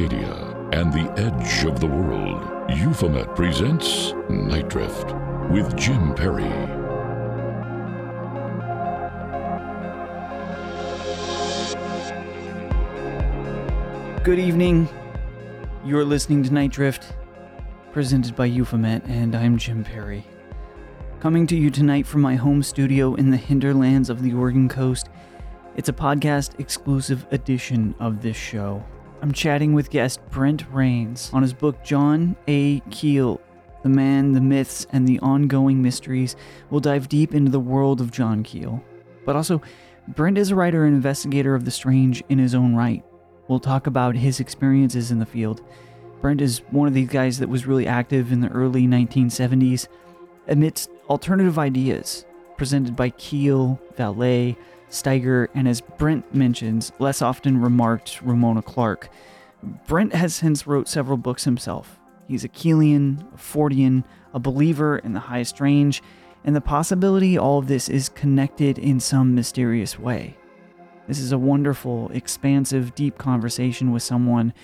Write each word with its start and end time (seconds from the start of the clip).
Cascadia 0.00 0.74
and 0.74 0.92
the 0.92 1.12
edge 1.20 1.64
of 1.66 1.78
the 1.78 1.86
world, 1.86 2.42
Euphomet 2.70 3.34
presents 3.36 4.14
Nite 4.30 4.68
Drift 4.68 5.14
with 5.50 5.76
Jim 5.76 6.14
Perry. 6.14 6.48
Good 14.22 14.38
evening. 14.38 14.88
You're 15.84 16.04
listening 16.04 16.44
to 16.44 16.52
Nite 16.52 16.72
Drift, 16.72 17.12
presented 17.92 18.34
by 18.34 18.46
Euphomet, 18.46 19.04
and 19.04 19.34
I'm 19.34 19.58
Jim 19.58 19.84
Perry. 19.84 20.24
Coming 21.18 21.46
to 21.48 21.56
you 21.56 21.70
tonight 21.70 22.06
from 22.06 22.22
my 22.22 22.36
home 22.36 22.62
studio 22.62 23.14
in 23.16 23.30
the 23.30 23.36
hinterlands 23.36 24.08
of 24.08 24.22
the 24.22 24.32
Oregon 24.32 24.66
coast, 24.66 25.10
it's 25.76 25.90
a 25.90 25.92
podcast 25.92 26.58
exclusive 26.58 27.26
edition 27.32 27.94
of 28.00 28.22
this 28.22 28.36
show. 28.36 28.82
I'm 29.22 29.32
chatting 29.32 29.74
with 29.74 29.90
guest 29.90 30.18
Brent 30.30 30.70
Raynes 30.72 31.32
on 31.34 31.42
his 31.42 31.52
book 31.52 31.84
John 31.84 32.36
A. 32.48 32.80
Keel, 32.90 33.38
The 33.82 33.90
Man, 33.90 34.32
the 34.32 34.40
Myths, 34.40 34.86
and 34.92 35.06
the 35.06 35.18
Ongoing 35.20 35.82
Mysteries. 35.82 36.36
We'll 36.70 36.80
dive 36.80 37.10
deep 37.10 37.34
into 37.34 37.50
the 37.50 37.60
world 37.60 38.00
of 38.00 38.10
John 38.10 38.42
Keel. 38.42 38.82
But 39.26 39.36
also, 39.36 39.60
Brent 40.08 40.38
is 40.38 40.50
a 40.50 40.54
writer 40.54 40.86
and 40.86 40.94
investigator 40.94 41.54
of 41.54 41.66
the 41.66 41.70
strange 41.70 42.22
in 42.30 42.38
his 42.38 42.54
own 42.54 42.74
right. 42.74 43.04
We'll 43.46 43.60
talk 43.60 43.86
about 43.86 44.16
his 44.16 44.40
experiences 44.40 45.10
in 45.10 45.18
the 45.18 45.26
field. 45.26 45.60
Brent 46.22 46.40
is 46.40 46.62
one 46.70 46.88
of 46.88 46.94
these 46.94 47.08
guys 47.08 47.38
that 47.40 47.48
was 47.50 47.66
really 47.66 47.86
active 47.86 48.32
in 48.32 48.40
the 48.40 48.48
early 48.48 48.86
1970s 48.86 49.86
amidst 50.48 50.90
alternative 51.10 51.58
ideas 51.58 52.24
presented 52.56 52.96
by 52.96 53.10
Keel, 53.10 53.78
Vallée, 53.98 54.56
Steiger, 54.90 55.48
and 55.54 55.66
as 55.68 55.80
Brent 55.80 56.34
mentions, 56.34 56.92
less 56.98 57.22
often 57.22 57.60
remarked 57.60 58.20
Ramona 58.22 58.62
Clark. 58.62 59.08
Brent 59.86 60.14
has 60.14 60.34
since 60.34 60.66
wrote 60.66 60.88
several 60.88 61.16
books 61.16 61.44
himself. 61.44 61.98
He's 62.26 62.44
a 62.44 62.48
Keelian, 62.48 63.20
a 63.34 63.36
Fortean, 63.36 64.04
a 64.34 64.38
believer 64.38 64.98
in 64.98 65.12
the 65.12 65.20
highest 65.20 65.60
range, 65.60 66.02
and 66.44 66.54
the 66.54 66.60
possibility 66.60 67.36
all 67.36 67.58
of 67.58 67.66
this 67.66 67.88
is 67.88 68.08
connected 68.08 68.78
in 68.78 69.00
some 69.00 69.34
mysterious 69.34 69.98
way. 69.98 70.36
This 71.06 71.18
is 71.18 71.32
a 71.32 71.38
wonderful, 71.38 72.10
expansive, 72.12 72.94
deep 72.94 73.18
conversation 73.18 73.90
with 73.92 74.02
someone 74.02 74.54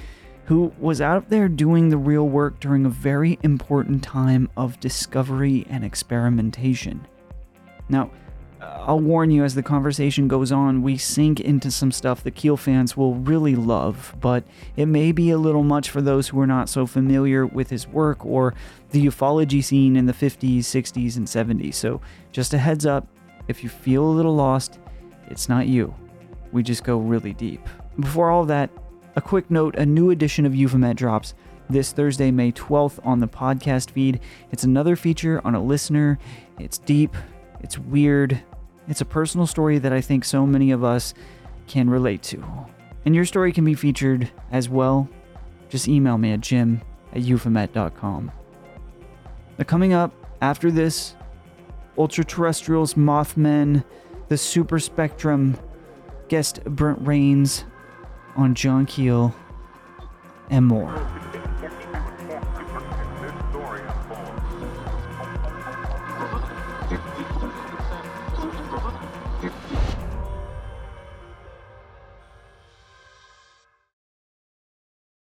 who 0.44 0.72
was 0.78 1.00
out 1.00 1.28
there 1.28 1.48
doing 1.48 1.88
the 1.88 1.96
real 1.96 2.28
work 2.28 2.60
during 2.60 2.86
a 2.86 2.90
very 2.90 3.38
important 3.42 4.02
time 4.02 4.48
of 4.56 4.78
discovery 4.78 5.66
and 5.68 5.84
experimentation. 5.84 7.04
Now, 7.88 8.12
I'll 8.86 9.00
warn 9.00 9.30
you 9.30 9.44
as 9.44 9.54
the 9.54 9.62
conversation 9.62 10.28
goes 10.28 10.52
on, 10.52 10.82
we 10.82 10.96
sink 10.96 11.40
into 11.40 11.70
some 11.70 11.90
stuff 11.90 12.22
the 12.22 12.30
Keel 12.30 12.56
fans 12.56 12.96
will 12.96 13.14
really 13.14 13.56
love, 13.56 14.14
but 14.20 14.44
it 14.76 14.86
may 14.86 15.12
be 15.12 15.30
a 15.30 15.38
little 15.38 15.64
much 15.64 15.90
for 15.90 16.00
those 16.00 16.28
who 16.28 16.40
are 16.40 16.46
not 16.46 16.68
so 16.68 16.86
familiar 16.86 17.44
with 17.46 17.70
his 17.70 17.86
work 17.88 18.24
or 18.24 18.54
the 18.90 19.04
ufology 19.06 19.62
scene 19.62 19.96
in 19.96 20.06
the 20.06 20.12
50s, 20.12 20.58
60s, 20.58 21.16
and 21.16 21.26
70s. 21.26 21.74
So, 21.74 22.00
just 22.32 22.54
a 22.54 22.58
heads 22.58 22.86
up 22.86 23.06
if 23.48 23.62
you 23.62 23.68
feel 23.68 24.04
a 24.04 24.10
little 24.10 24.34
lost, 24.34 24.78
it's 25.28 25.48
not 25.48 25.66
you 25.66 25.94
we 26.52 26.62
just 26.62 26.84
go 26.84 26.96
really 26.96 27.34
deep. 27.34 27.60
Before 28.00 28.30
all 28.30 28.46
that, 28.46 28.70
a 29.14 29.20
quick 29.20 29.50
note 29.50 29.76
a 29.76 29.86
new 29.86 30.10
edition 30.10 30.46
of 30.46 30.54
Euphomet 30.54 30.96
drops 30.96 31.34
this 31.68 31.92
Thursday, 31.92 32.30
May 32.30 32.52
12th 32.52 32.98
on 33.04 33.20
the 33.20 33.28
podcast 33.28 33.90
feed. 33.90 34.20
It's 34.52 34.64
another 34.64 34.96
feature 34.96 35.40
on 35.44 35.54
a 35.54 35.62
listener. 35.62 36.18
It's 36.58 36.78
deep, 36.78 37.14
it's 37.60 37.78
weird, 37.78 38.42
it's 38.88 39.00
a 39.00 39.06
personal 39.06 39.46
story 39.46 39.78
that 39.78 39.92
I 39.92 40.00
think 40.00 40.24
so 40.24 40.46
many 40.46 40.70
of 40.70 40.84
us 40.84 41.14
can 41.66 41.90
relate 41.90 42.22
to. 42.24 42.44
And 43.04 43.14
your 43.14 43.24
story 43.24 43.52
can 43.52 43.64
be 43.64 43.74
featured 43.74 44.30
as 44.50 44.68
well. 44.68 45.08
Just 45.68 45.88
email 45.88 46.18
me 46.18 46.32
at 46.32 46.40
jim 46.40 46.82
at 47.12 47.22
euphomet.com. 47.22 48.30
Now, 49.58 49.64
coming 49.64 49.92
up 49.92 50.12
after 50.40 50.70
this, 50.70 51.16
ultra-terrestrials, 51.96 52.94
Mothmen, 52.94 53.84
the 54.28 54.36
super 54.36 54.78
spectrum, 54.78 55.56
guest 56.28 56.62
Brent 56.64 57.02
Raynes 57.04 57.64
on 58.36 58.54
John 58.54 58.86
Keel, 58.86 59.34
and 60.50 60.66
more. 60.66 61.25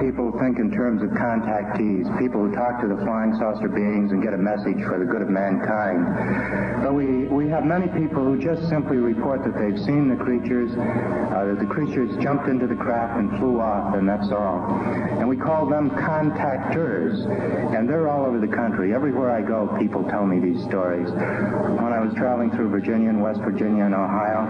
People 0.00 0.30
think 0.38 0.58
in 0.58 0.70
terms 0.70 1.02
of 1.02 1.10
contactees, 1.10 2.06
people 2.18 2.46
who 2.46 2.54
talk 2.54 2.80
to 2.80 2.88
the 2.88 2.96
flying 3.02 3.34
saucer 3.38 3.68
beings 3.68 4.12
and 4.12 4.22
get 4.22 4.32
a 4.32 4.38
message 4.38 4.78
for 4.86 4.98
the 4.98 5.04
good 5.04 5.22
of 5.22 5.28
mankind. 5.28 6.82
But 6.82 6.94
we, 6.94 7.26
we 7.26 7.48
have 7.50 7.64
many 7.64 7.88
people 7.88 8.22
who 8.22 8.38
just 8.38 8.68
simply 8.68 8.96
report 8.96 9.42
that 9.44 9.58
they've 9.58 9.78
seen 9.84 10.08
the 10.08 10.16
creatures, 10.16 10.70
uh, 10.72 11.44
that 11.44 11.58
the 11.58 11.66
creatures 11.66 12.14
jumped 12.22 12.48
into 12.48 12.66
the 12.66 12.76
craft 12.76 13.18
and 13.18 13.30
flew 13.38 13.60
off, 13.60 13.94
and 13.94 14.08
that's 14.08 14.30
all. 14.30 14.70
And 15.18 15.28
we 15.28 15.36
call 15.36 15.66
them 15.66 15.90
contactors. 15.90 17.26
And 17.74 17.88
they're 17.88 18.08
all 18.08 18.26
over 18.26 18.38
the 18.38 18.54
country. 18.54 18.94
Everywhere 18.94 19.30
I 19.30 19.42
go, 19.42 19.66
people 19.78 20.04
tell 20.04 20.26
me 20.26 20.38
these 20.38 20.62
stories. 20.64 21.10
When 21.10 21.92
I 21.92 22.00
was 22.00 22.14
traveling 22.14 22.50
through 22.50 22.70
Virginia 22.70 23.08
and 23.08 23.22
West 23.22 23.40
Virginia 23.40 23.84
and 23.84 23.94
Ohio, 23.94 24.46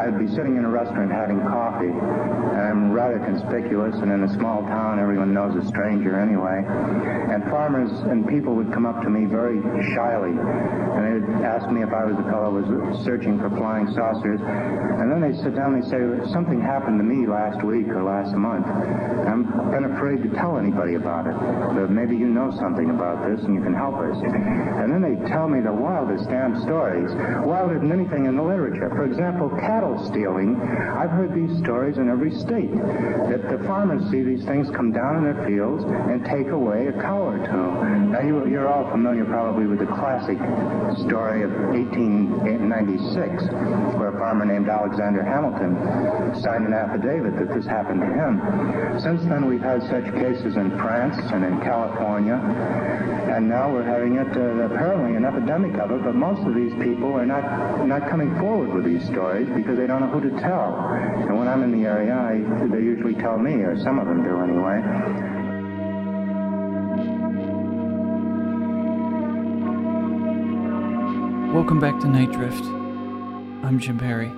I'd 0.00 0.18
be 0.18 0.28
sitting 0.28 0.56
in 0.56 0.64
a 0.64 0.70
restaurant 0.70 1.10
having 1.10 1.40
coffee, 1.40 1.88
and 1.88 2.60
I'm 2.60 2.92
rather 2.92 3.18
conspicuous, 3.18 3.94
and 3.96 4.10
in 4.12 4.22
a 4.24 4.32
small 4.34 4.53
town, 4.62 4.98
everyone 4.98 5.34
knows 5.34 5.54
a 5.56 5.66
stranger 5.68 6.18
anyway. 6.18 6.62
And 7.32 7.42
farmers 7.50 7.90
and 8.10 8.28
people 8.28 8.54
would 8.54 8.72
come 8.72 8.86
up 8.86 9.02
to 9.02 9.10
me 9.10 9.26
very 9.26 9.60
shyly, 9.94 10.30
and 10.30 11.02
they'd 11.02 11.44
ask 11.44 11.68
me 11.70 11.82
if 11.82 11.92
I 11.92 12.04
was 12.04 12.16
the 12.16 12.28
fellow 12.30 12.62
who 12.62 12.90
was 12.90 13.04
searching 13.04 13.38
for 13.38 13.50
flying 13.50 13.90
saucers. 13.94 14.40
And 14.40 15.10
then 15.10 15.20
they 15.20 15.36
sit 15.42 15.54
down 15.54 15.74
and 15.74 15.82
they 15.82 15.88
say, 15.88 16.32
something 16.32 16.60
happened 16.60 16.98
to 16.98 17.04
me 17.04 17.26
last 17.26 17.64
week 17.64 17.88
or 17.88 18.02
last 18.02 18.34
month. 18.34 18.66
I've 18.66 19.70
been 19.70 19.90
afraid 19.96 20.22
to 20.22 20.30
tell 20.36 20.58
anybody 20.58 20.94
about 20.94 21.26
it. 21.26 21.34
But 21.74 21.90
maybe 21.90 22.16
you 22.16 22.26
know 22.26 22.52
something 22.58 22.90
about 22.90 23.26
this 23.28 23.44
and 23.44 23.54
you 23.54 23.62
can 23.62 23.74
help 23.74 23.96
us. 23.96 24.16
And 24.22 24.92
then 24.92 25.02
they 25.02 25.16
tell 25.28 25.48
me 25.48 25.60
the 25.60 25.72
wildest 25.72 26.28
damn 26.28 26.60
stories, 26.62 27.10
wilder 27.44 27.78
than 27.78 27.90
anything 27.92 28.26
in 28.26 28.36
the 28.36 28.42
literature. 28.42 28.88
For 28.90 29.04
example, 29.04 29.50
cattle 29.60 29.98
stealing. 30.06 30.60
I've 30.60 31.10
heard 31.10 31.34
these 31.34 31.56
stories 31.58 31.98
in 31.98 32.08
every 32.08 32.30
state. 32.30 32.70
That 32.70 33.48
the 33.50 33.58
farmers 33.66 34.02
see 34.10 34.22
these 34.22 34.43
things 34.44 34.70
come 34.70 34.92
down 34.92 35.18
in 35.18 35.24
their 35.24 35.46
fields 35.46 35.84
and 35.84 36.24
take 36.24 36.48
away 36.48 36.86
a 36.88 36.92
cow 36.92 37.22
or 37.22 37.38
two. 37.38 37.66
Now, 38.12 38.20
you, 38.20 38.46
you're 38.46 38.68
all 38.68 38.90
familiar 38.90 39.24
probably 39.24 39.66
with 39.66 39.78
the 39.78 39.86
classic 39.86 40.38
story 41.06 41.42
of 41.42 41.50
1896, 41.72 43.44
where 43.96 44.08
a 44.08 44.18
farmer 44.18 44.44
named 44.44 44.68
Alexander 44.68 45.22
Hamilton 45.24 45.74
signed 46.42 46.66
an 46.66 46.72
affidavit 46.72 47.36
that 47.38 47.54
this 47.54 47.66
happened 47.66 48.00
to 48.00 48.06
him. 48.06 49.00
Since 49.00 49.24
then, 49.24 49.46
we've 49.46 49.62
had 49.62 49.82
such 49.82 50.04
cases 50.14 50.56
in 50.56 50.70
France 50.78 51.16
and 51.32 51.44
in 51.44 51.60
California, 51.60 52.36
and 53.34 53.48
now 53.48 53.72
we're 53.72 53.82
having 53.82 54.16
it, 54.16 54.36
uh, 54.36 54.70
apparently 54.70 55.16
an 55.16 55.24
epidemic 55.24 55.74
of 55.80 55.90
it, 55.90 56.04
but 56.04 56.14
most 56.14 56.46
of 56.46 56.54
these 56.54 56.72
people 56.74 57.12
are 57.14 57.26
not, 57.26 57.86
not 57.86 58.08
coming 58.08 58.36
forward 58.38 58.72
with 58.72 58.84
these 58.84 59.04
stories 59.06 59.48
because 59.56 59.76
they 59.76 59.86
don't 59.86 60.00
know 60.00 60.08
who 60.08 60.20
to 60.20 60.40
tell. 60.40 60.76
And 61.18 61.36
when 61.36 61.48
I'm 61.48 61.62
in 61.62 61.72
the 61.72 61.88
area, 61.88 62.14
I, 62.14 62.38
they 62.68 62.82
usually 62.82 63.14
tell 63.14 63.38
me, 63.38 63.52
or 63.62 63.76
some 63.78 63.98
of 63.98 64.06
them 64.06 64.22
do 64.22 64.33
anyway. 64.42 64.80
Welcome 71.52 71.78
back 71.78 72.00
to 72.00 72.08
Nite 72.08 72.32
Drift. 72.32 72.64
I'm 73.64 73.78
Jim 73.78 73.98
Perry. 73.98 74.32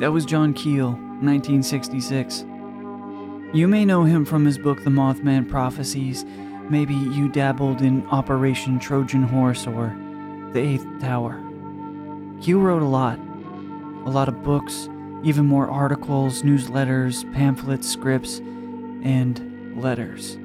That 0.00 0.12
was 0.12 0.24
John 0.24 0.54
Keel, 0.54 0.92
1966. 1.22 2.44
You 3.52 3.66
may 3.66 3.84
know 3.84 4.04
him 4.04 4.24
from 4.24 4.44
his 4.44 4.58
book 4.58 4.84
The 4.84 4.90
Mothman 4.90 5.48
Prophecies. 5.48 6.24
Maybe 6.68 6.94
you 6.94 7.28
dabbled 7.28 7.80
in 7.80 8.06
Operation 8.08 8.78
Trojan 8.78 9.22
Horse 9.22 9.66
or 9.66 9.96
The 10.52 10.60
Eighth 10.60 10.86
Tower. 11.00 11.42
Keel 12.40 12.60
wrote 12.60 12.82
a 12.82 12.86
lot. 12.86 13.18
A 14.04 14.10
lot 14.10 14.28
of 14.28 14.42
books, 14.42 14.88
even 15.22 15.46
more 15.46 15.68
articles, 15.68 16.42
newsletters, 16.42 17.30
pamphlets, 17.32 17.88
scripts, 17.88 18.38
and 19.02 19.80
letters. 19.80 20.38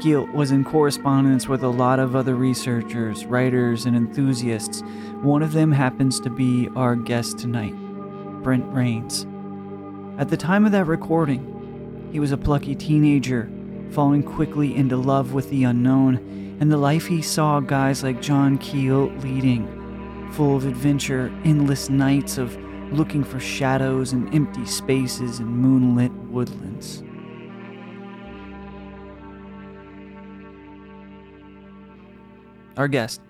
Keel 0.00 0.26
was 0.26 0.50
in 0.50 0.64
correspondence 0.64 1.48
with 1.48 1.62
a 1.62 1.68
lot 1.68 2.00
of 2.00 2.16
other 2.16 2.34
researchers, 2.34 3.24
writers, 3.24 3.86
and 3.86 3.96
enthusiasts. 3.96 4.82
One 5.20 5.42
of 5.42 5.52
them 5.52 5.70
happens 5.70 6.18
to 6.20 6.30
be 6.30 6.68
our 6.74 6.96
guest 6.96 7.38
tonight, 7.38 7.74
Brent 8.42 8.68
Raynes. 8.72 9.26
At 10.18 10.28
the 10.28 10.36
time 10.36 10.66
of 10.66 10.72
that 10.72 10.86
recording, 10.86 12.08
he 12.12 12.18
was 12.18 12.32
a 12.32 12.36
plucky 12.36 12.74
teenager, 12.74 13.48
falling 13.90 14.22
quickly 14.22 14.74
into 14.74 14.96
love 14.96 15.32
with 15.32 15.48
the 15.50 15.64
unknown 15.64 16.56
and 16.60 16.70
the 16.70 16.76
life 16.76 17.06
he 17.06 17.22
saw 17.22 17.60
guys 17.60 18.02
like 18.02 18.20
John 18.20 18.58
Keel 18.58 19.06
leading, 19.18 20.30
full 20.32 20.56
of 20.56 20.66
adventure, 20.66 21.32
endless 21.44 21.88
nights 21.88 22.38
of 22.38 22.56
looking 22.92 23.24
for 23.24 23.40
shadows 23.40 24.12
and 24.12 24.32
empty 24.34 24.66
spaces 24.66 25.40
in 25.40 25.46
moonlit 25.46 26.12
woodlands. 26.30 27.02
Our 32.76 32.88
guest, 32.88 33.20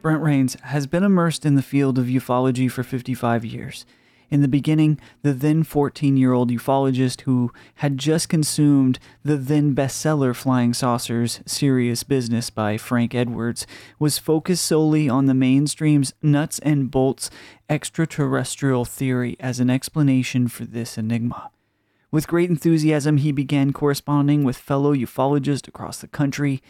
Brent 0.00 0.22
Raynes, 0.22 0.58
has 0.60 0.86
been 0.86 1.02
immersed 1.02 1.44
in 1.44 1.54
the 1.54 1.62
field 1.62 1.98
of 1.98 2.06
ufology 2.06 2.70
for 2.70 2.82
55 2.82 3.44
years. 3.44 3.84
In 4.28 4.42
the 4.42 4.48
beginning, 4.48 4.98
the 5.22 5.32
then 5.32 5.62
14 5.62 6.16
year 6.16 6.32
old 6.32 6.50
ufologist 6.50 7.22
who 7.22 7.52
had 7.76 7.98
just 7.98 8.28
consumed 8.28 8.98
the 9.22 9.36
then 9.36 9.74
bestseller 9.74 10.34
Flying 10.34 10.74
Saucers 10.74 11.40
Serious 11.46 12.02
Business 12.02 12.50
by 12.50 12.76
Frank 12.76 13.14
Edwards 13.14 13.66
was 13.98 14.18
focused 14.18 14.64
solely 14.64 15.08
on 15.08 15.26
the 15.26 15.34
mainstream's 15.34 16.12
nuts 16.22 16.58
and 16.60 16.90
bolts 16.90 17.30
extraterrestrial 17.68 18.84
theory 18.84 19.36
as 19.38 19.60
an 19.60 19.70
explanation 19.70 20.48
for 20.48 20.64
this 20.64 20.98
enigma. 20.98 21.50
With 22.10 22.28
great 22.28 22.50
enthusiasm, 22.50 23.18
he 23.18 23.30
began 23.30 23.72
corresponding 23.72 24.42
with 24.42 24.56
fellow 24.56 24.94
ufologists 24.94 25.68
across 25.68 26.00
the 26.00 26.08
country. 26.08 26.62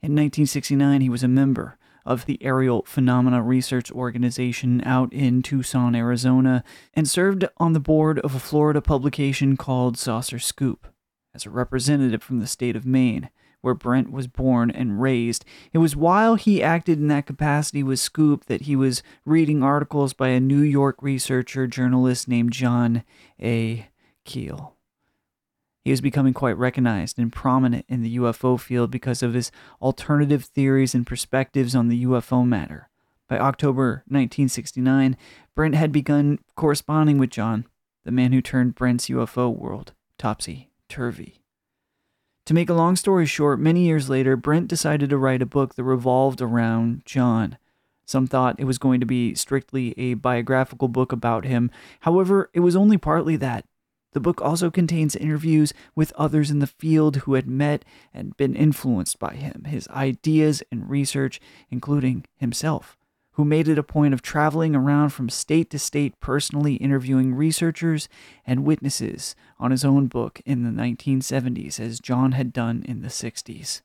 In 0.00 0.12
1969, 0.12 1.00
he 1.00 1.08
was 1.08 1.22
a 1.22 1.28
member 1.28 1.78
of 2.04 2.26
the 2.26 2.42
Aerial 2.42 2.82
Phenomena 2.82 3.42
Research 3.42 3.90
Organization 3.90 4.82
out 4.84 5.12
in 5.12 5.42
Tucson, 5.42 5.94
Arizona, 5.94 6.64
and 6.94 7.08
served 7.08 7.44
on 7.58 7.72
the 7.72 7.80
board 7.80 8.18
of 8.20 8.34
a 8.34 8.40
Florida 8.40 8.80
publication 8.80 9.56
called 9.56 9.96
Saucer 9.96 10.38
Scoop. 10.38 10.86
As 11.34 11.46
a 11.46 11.50
representative 11.50 12.22
from 12.22 12.40
the 12.40 12.46
state 12.46 12.76
of 12.76 12.84
Maine, 12.84 13.30
where 13.62 13.74
Brent 13.74 14.10
was 14.10 14.26
born 14.26 14.70
and 14.70 15.00
raised, 15.00 15.44
it 15.72 15.78
was 15.78 15.96
while 15.96 16.34
he 16.34 16.62
acted 16.62 16.98
in 16.98 17.08
that 17.08 17.26
capacity 17.26 17.82
with 17.82 18.00
Scoop 18.00 18.44
that 18.46 18.62
he 18.62 18.76
was 18.76 19.02
reading 19.24 19.62
articles 19.62 20.12
by 20.12 20.28
a 20.28 20.40
New 20.40 20.60
York 20.60 20.96
researcher 21.00 21.66
journalist 21.66 22.28
named 22.28 22.52
John 22.52 23.04
A. 23.40 23.88
Keel. 24.24 24.76
He 25.84 25.90
was 25.90 26.00
becoming 26.00 26.32
quite 26.32 26.56
recognized 26.56 27.18
and 27.18 27.32
prominent 27.32 27.84
in 27.88 28.02
the 28.02 28.16
UFO 28.16 28.58
field 28.58 28.90
because 28.90 29.22
of 29.22 29.34
his 29.34 29.50
alternative 29.80 30.44
theories 30.44 30.94
and 30.94 31.06
perspectives 31.06 31.74
on 31.74 31.88
the 31.88 32.04
UFO 32.04 32.46
matter. 32.46 32.88
By 33.28 33.38
October 33.38 34.04
1969, 34.06 35.16
Brent 35.54 35.74
had 35.74 35.90
begun 35.90 36.38
corresponding 36.54 37.18
with 37.18 37.30
John, 37.30 37.66
the 38.04 38.12
man 38.12 38.32
who 38.32 38.40
turned 38.40 38.74
Brent's 38.74 39.08
UFO 39.08 39.54
world 39.54 39.92
topsy 40.18 40.70
turvy. 40.88 41.40
To 42.46 42.54
make 42.54 42.68
a 42.68 42.74
long 42.74 42.96
story 42.96 43.26
short, 43.26 43.58
many 43.58 43.86
years 43.86 44.08
later, 44.08 44.36
Brent 44.36 44.68
decided 44.68 45.10
to 45.10 45.16
write 45.16 45.42
a 45.42 45.46
book 45.46 45.74
that 45.74 45.84
revolved 45.84 46.40
around 46.40 47.02
John. 47.04 47.56
Some 48.04 48.26
thought 48.26 48.58
it 48.58 48.64
was 48.64 48.78
going 48.78 49.00
to 49.00 49.06
be 49.06 49.34
strictly 49.34 49.94
a 49.98 50.14
biographical 50.14 50.88
book 50.88 51.12
about 51.12 51.44
him. 51.44 51.70
However, 52.00 52.50
it 52.52 52.60
was 52.60 52.76
only 52.76 52.98
partly 52.98 53.36
that. 53.36 53.64
The 54.12 54.20
book 54.20 54.40
also 54.42 54.70
contains 54.70 55.16
interviews 55.16 55.72
with 55.94 56.12
others 56.12 56.50
in 56.50 56.58
the 56.58 56.66
field 56.66 57.16
who 57.16 57.34
had 57.34 57.48
met 57.48 57.84
and 58.12 58.36
been 58.36 58.54
influenced 58.54 59.18
by 59.18 59.34
him, 59.34 59.64
his 59.64 59.88
ideas 59.88 60.62
and 60.70 60.88
research, 60.88 61.40
including 61.70 62.26
himself, 62.36 62.96
who 63.32 63.44
made 63.44 63.68
it 63.68 63.78
a 63.78 63.82
point 63.82 64.12
of 64.12 64.20
traveling 64.20 64.76
around 64.76 65.10
from 65.10 65.30
state 65.30 65.70
to 65.70 65.78
state 65.78 66.20
personally 66.20 66.74
interviewing 66.74 67.34
researchers 67.34 68.08
and 68.46 68.64
witnesses 68.64 69.34
on 69.58 69.70
his 69.70 69.84
own 69.84 70.06
book 70.06 70.42
in 70.44 70.62
the 70.62 70.82
1970s, 70.82 71.80
as 71.80 71.98
John 71.98 72.32
had 72.32 72.52
done 72.52 72.84
in 72.86 73.00
the 73.00 73.08
60s. 73.08 73.80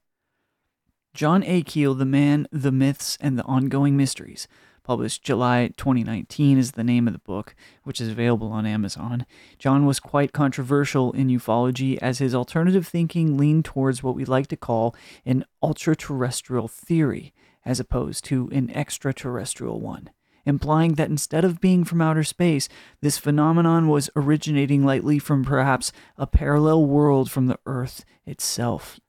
John 1.13 1.41
A. 1.45 1.63
Keel, 1.63 1.95
The 1.95 2.05
Man, 2.05 2.47
the 2.51 2.71
Myths, 2.71 3.17
and 3.21 3.39
the 3.39 3.45
Ongoing 3.45 3.95
Mysteries, 3.95 4.47
published 4.87 5.21
July 5.21 5.69
2019 5.75 6.57
is 6.57 6.71
the 6.71 6.83
name 6.83 7.07
of 7.07 7.13
the 7.13 7.19
book, 7.19 7.53
which 7.83 7.99
is 7.99 8.07
available 8.07 8.53
on 8.53 8.65
Amazon. 8.65 9.25
John 9.59 9.85
was 9.85 9.99
quite 9.99 10.31
controversial 10.31 11.11
in 11.11 11.27
ufology 11.27 11.97
as 12.01 12.19
his 12.19 12.33
alternative 12.33 12.87
thinking 12.87 13.35
leaned 13.35 13.65
towards 13.65 14.01
what 14.01 14.15
we 14.15 14.23
like 14.23 14.47
to 14.47 14.55
call 14.55 14.95
an 15.25 15.43
ultra-terrestrial 15.61 16.69
theory, 16.69 17.33
as 17.65 17.81
opposed 17.81 18.23
to 18.25 18.47
an 18.53 18.71
extraterrestrial 18.71 19.81
one, 19.81 20.09
implying 20.45 20.93
that 20.93 21.09
instead 21.09 21.43
of 21.43 21.59
being 21.59 21.83
from 21.83 22.01
outer 22.01 22.23
space, 22.23 22.69
this 23.01 23.17
phenomenon 23.17 23.89
was 23.89 24.09
originating 24.15 24.85
lightly 24.85 25.19
from 25.19 25.43
perhaps 25.43 25.91
a 26.17 26.25
parallel 26.25 26.85
world 26.85 27.29
from 27.29 27.47
the 27.47 27.59
Earth 27.65 28.05
itself. 28.25 29.01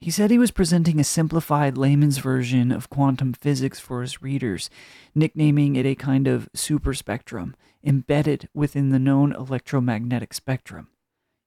He 0.00 0.10
said 0.10 0.30
he 0.30 0.38
was 0.38 0.50
presenting 0.50 1.00
a 1.00 1.04
simplified 1.04 1.78
layman's 1.78 2.18
version 2.18 2.70
of 2.70 2.90
quantum 2.90 3.32
physics 3.32 3.80
for 3.80 4.02
his 4.02 4.22
readers, 4.22 4.68
nicknaming 5.14 5.74
it 5.74 5.86
a 5.86 5.94
kind 5.94 6.28
of 6.28 6.48
superspectrum 6.52 7.54
embedded 7.82 8.48
within 8.52 8.90
the 8.90 8.98
known 8.98 9.32
electromagnetic 9.32 10.34
spectrum. 10.34 10.88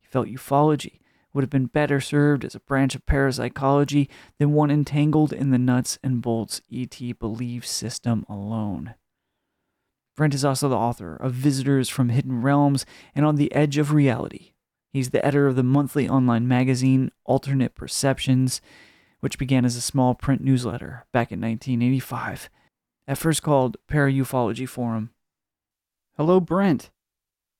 He 0.01 0.07
felt 0.07 0.27
ufology 0.27 0.99
would 1.31 1.43
have 1.43 1.49
been 1.49 1.67
better 1.67 2.01
served 2.01 2.43
as 2.43 2.55
a 2.55 2.59
branch 2.59 2.95
of 2.95 3.05
parapsychology 3.05 4.09
than 4.39 4.53
one 4.53 4.71
entangled 4.71 5.31
in 5.31 5.51
the 5.51 5.59
nuts 5.59 5.99
and 6.03 6.21
bolts 6.21 6.61
ET 6.73 6.99
belief 7.19 7.67
system 7.67 8.25
alone. 8.27 8.95
Brent 10.15 10.33
is 10.33 10.43
also 10.43 10.67
the 10.67 10.75
author 10.75 11.15
of 11.15 11.33
Visitors 11.33 11.87
from 11.87 12.09
Hidden 12.09 12.41
Realms 12.41 12.85
and 13.13 13.25
On 13.25 13.35
the 13.35 13.53
Edge 13.53 13.77
of 13.77 13.93
Reality, 13.93 14.53
He's 14.91 15.11
the 15.11 15.23
editor 15.23 15.47
of 15.47 15.55
the 15.55 15.63
monthly 15.63 16.09
online 16.09 16.47
magazine 16.47 17.11
Alternate 17.23 17.75
Perceptions, 17.75 18.59
which 19.19 19.37
began 19.37 19.63
as 19.63 19.75
a 19.75 19.81
small 19.81 20.15
print 20.15 20.43
newsletter 20.43 21.05
back 21.11 21.31
in 21.31 21.39
1985, 21.39 22.49
at 23.07 23.17
first 23.17 23.43
called 23.43 23.77
Paraufology 23.87 24.67
Forum. 24.67 25.11
Hello, 26.17 26.39
Brent. 26.39 26.89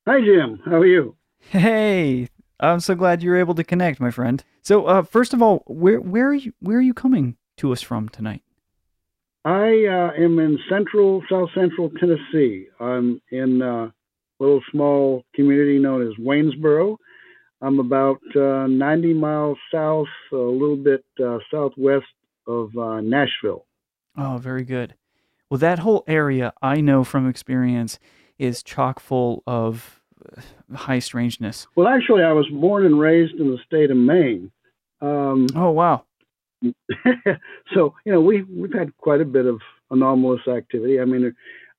Hi, 0.08 0.22
Jim. 0.22 0.60
How 0.66 0.78
are 0.78 0.86
you? 0.86 1.16
Hey, 1.40 2.30
I'm 2.60 2.80
so 2.80 2.96
glad 2.96 3.22
you're 3.22 3.38
able 3.38 3.56
to 3.56 3.64
connect, 3.64 4.00
my 4.00 4.12
friend. 4.12 4.44
So, 4.64 4.86
uh, 4.86 5.04
first 5.04 5.34
of 5.34 5.42
all, 5.42 5.64
where 5.68 6.02
where 6.02 6.28
are 6.28 6.34
you 6.34 6.54
where 6.60 6.78
are 6.78 6.82
you 6.82 6.94
coming 6.94 7.38
to 7.58 7.72
us 7.72 7.82
from 7.82 8.10
tonight? 8.10 8.42
I 9.46 9.86
uh, 9.86 10.12
am 10.22 10.40
in 10.40 10.60
central, 10.68 11.24
south 11.30 11.50
central 11.56 11.90
Tennessee. 11.92 12.68
I'm 12.80 13.22
in 13.32 13.62
a 13.62 13.94
little 14.40 14.62
small 14.72 15.24
community 15.34 15.80
known 15.80 16.02
as 16.02 16.14
Waynesboro. 16.20 16.98
I'm 17.62 17.80
about 17.80 18.22
uh, 18.36 18.68
90 18.68 19.14
miles 19.14 19.58
south, 19.72 20.08
a 20.32 20.36
little 20.36 20.78
bit 20.78 21.04
uh, 21.24 21.40
southwest 21.52 22.06
of 22.48 22.76
uh, 22.78 23.02
Nashville. 23.02 23.66
Oh, 24.18 24.38
very 24.38 24.64
good. 24.64 24.96
Well, 25.50 25.58
that 25.58 25.80
whole 25.80 26.04
area, 26.08 26.54
I 26.62 26.80
know 26.82 27.04
from 27.04 27.28
experience, 27.28 28.00
is 28.38 28.64
chock 28.64 29.00
full 29.00 29.44
of 29.46 30.00
high 30.74 31.00
strangeness. 31.00 31.68
Well, 31.76 31.88
actually, 31.88 32.24
I 32.24 32.32
was 32.32 32.48
born 32.48 32.86
and 32.86 33.00
raised 33.00 33.36
in 33.36 33.50
the 33.50 33.58
state 33.66 33.92
of 33.92 33.98
Maine. 33.98 34.52
Um, 35.02 35.48
oh 35.56 35.72
wow! 35.72 36.04
so 37.74 37.96
you 38.06 38.12
know 38.12 38.20
we 38.20 38.44
we've 38.44 38.74
had 38.74 38.96
quite 38.98 39.22
a 39.22 39.26
bit 39.26 39.46
of 39.46 39.62
anomalous 39.92 40.46
activity. 40.48 41.00
I 41.00 41.06
mean, 41.06 41.34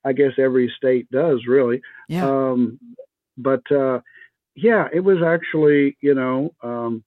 I 0.05 0.13
guess 0.13 0.33
every 0.39 0.73
state 0.77 1.11
does 1.11 1.47
really. 1.47 1.83
Yeah. 2.09 2.29
Um, 2.29 2.79
but 3.37 3.71
uh, 3.71 4.01
yeah, 4.55 4.89
it 4.93 5.01
was 5.01 5.19
actually 5.25 5.97
you 6.01 6.15
know 6.15 6.55
um, 6.63 7.05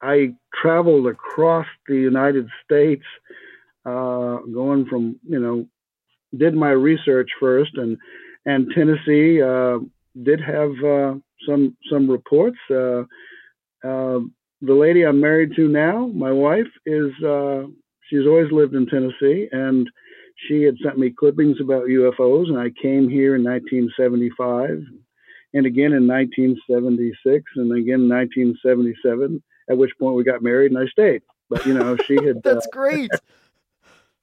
I 0.00 0.34
traveled 0.54 1.06
across 1.06 1.66
the 1.86 1.96
United 1.96 2.48
States, 2.64 3.04
uh, 3.84 4.38
going 4.52 4.86
from 4.86 5.18
you 5.28 5.40
know 5.40 5.66
did 6.36 6.54
my 6.54 6.70
research 6.70 7.30
first 7.38 7.76
and 7.76 7.98
and 8.44 8.70
Tennessee 8.74 9.40
uh, 9.40 9.78
did 10.22 10.40
have 10.40 10.72
uh, 10.84 11.14
some 11.46 11.76
some 11.90 12.10
reports. 12.10 12.58
Uh, 12.70 13.04
uh, 13.84 14.20
the 14.60 14.74
lady 14.74 15.02
I'm 15.02 15.20
married 15.20 15.54
to 15.56 15.68
now, 15.68 16.06
my 16.14 16.30
wife, 16.30 16.68
is 16.86 17.10
uh, 17.24 17.64
she's 18.08 18.26
always 18.26 18.52
lived 18.52 18.74
in 18.74 18.86
Tennessee, 18.86 19.48
and 19.50 19.88
she 20.48 20.62
had 20.62 20.76
sent 20.82 20.98
me 20.98 21.10
clippings 21.10 21.60
about 21.60 21.86
UFOs, 21.86 22.48
and 22.48 22.58
I 22.58 22.70
came 22.70 23.08
here 23.08 23.36
in 23.36 23.44
1975, 23.44 24.84
and 25.54 25.66
again 25.66 25.92
in 25.92 26.06
1976, 26.06 27.44
and 27.56 27.72
again 27.72 28.02
in 28.02 28.08
1977. 28.08 29.42
At 29.70 29.78
which 29.78 29.92
point 29.98 30.16
we 30.16 30.24
got 30.24 30.42
married, 30.42 30.72
and 30.72 30.80
I 30.80 30.86
stayed. 30.86 31.22
But 31.48 31.64
you 31.66 31.74
know, 31.74 31.96
she 31.96 32.14
had. 32.14 32.40
That's 32.44 32.66
great. 32.72 33.10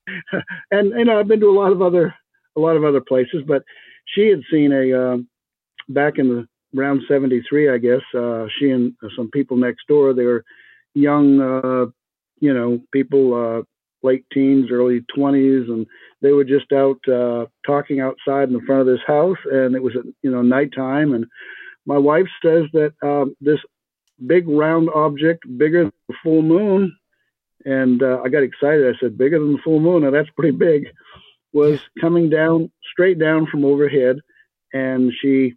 and 0.71 0.89
you 0.89 1.05
know, 1.05 1.19
I've 1.19 1.27
been 1.27 1.39
to 1.39 1.49
a 1.49 1.51
lot 1.51 1.71
of 1.71 1.81
other 1.81 2.13
a 2.57 2.59
lot 2.59 2.75
of 2.75 2.83
other 2.83 3.01
places, 3.01 3.43
but 3.47 3.63
she 4.05 4.27
had 4.27 4.41
seen 4.51 4.71
a 4.73 5.13
uh, 5.13 5.17
back 5.87 6.17
in 6.17 6.29
the 6.29 6.47
around 6.77 7.01
73 7.07 7.69
i 7.69 7.77
guess 7.77 8.01
uh, 8.15 8.45
she 8.57 8.69
and 8.69 8.93
some 9.15 9.29
people 9.31 9.57
next 9.57 9.87
door 9.87 10.13
they 10.13 10.23
were 10.23 10.43
young 10.93 11.41
uh, 11.41 11.85
you 12.39 12.53
know 12.53 12.79
people 12.91 13.33
uh, 13.33 13.61
late 14.03 14.25
teens 14.31 14.69
early 14.71 15.01
20s 15.17 15.69
and 15.69 15.87
they 16.21 16.31
were 16.31 16.43
just 16.43 16.71
out 16.71 16.99
uh, 17.07 17.45
talking 17.65 17.99
outside 17.99 18.49
in 18.49 18.53
the 18.53 18.61
front 18.65 18.81
of 18.81 18.87
this 18.87 19.05
house 19.05 19.37
and 19.51 19.75
it 19.75 19.83
was 19.83 19.95
at 19.95 20.05
you 20.21 20.31
know 20.31 20.41
nighttime 20.41 21.13
and 21.13 21.25
my 21.85 21.97
wife 21.97 22.27
says 22.43 22.65
that 22.73 22.93
um, 23.01 23.35
this 23.41 23.59
big 24.25 24.47
round 24.47 24.89
object 24.93 25.43
bigger 25.57 25.85
than 25.85 25.93
the 26.07 26.15
full 26.23 26.41
moon 26.41 26.95
and 27.65 28.01
uh, 28.03 28.21
i 28.23 28.29
got 28.29 28.43
excited. 28.43 28.95
I 28.95 28.97
said 28.99 29.17
bigger 29.17 29.39
than 29.39 29.53
the 29.53 29.61
full 29.63 29.79
moon? 29.79 30.03
Now 30.03 30.11
that's 30.11 30.29
pretty 30.31 30.55
big. 30.55 30.87
Was 31.51 31.79
coming 31.99 32.29
down 32.29 32.71
straight 32.91 33.19
down 33.19 33.47
from 33.47 33.65
overhead 33.65 34.19
and 34.71 35.11
she 35.19 35.55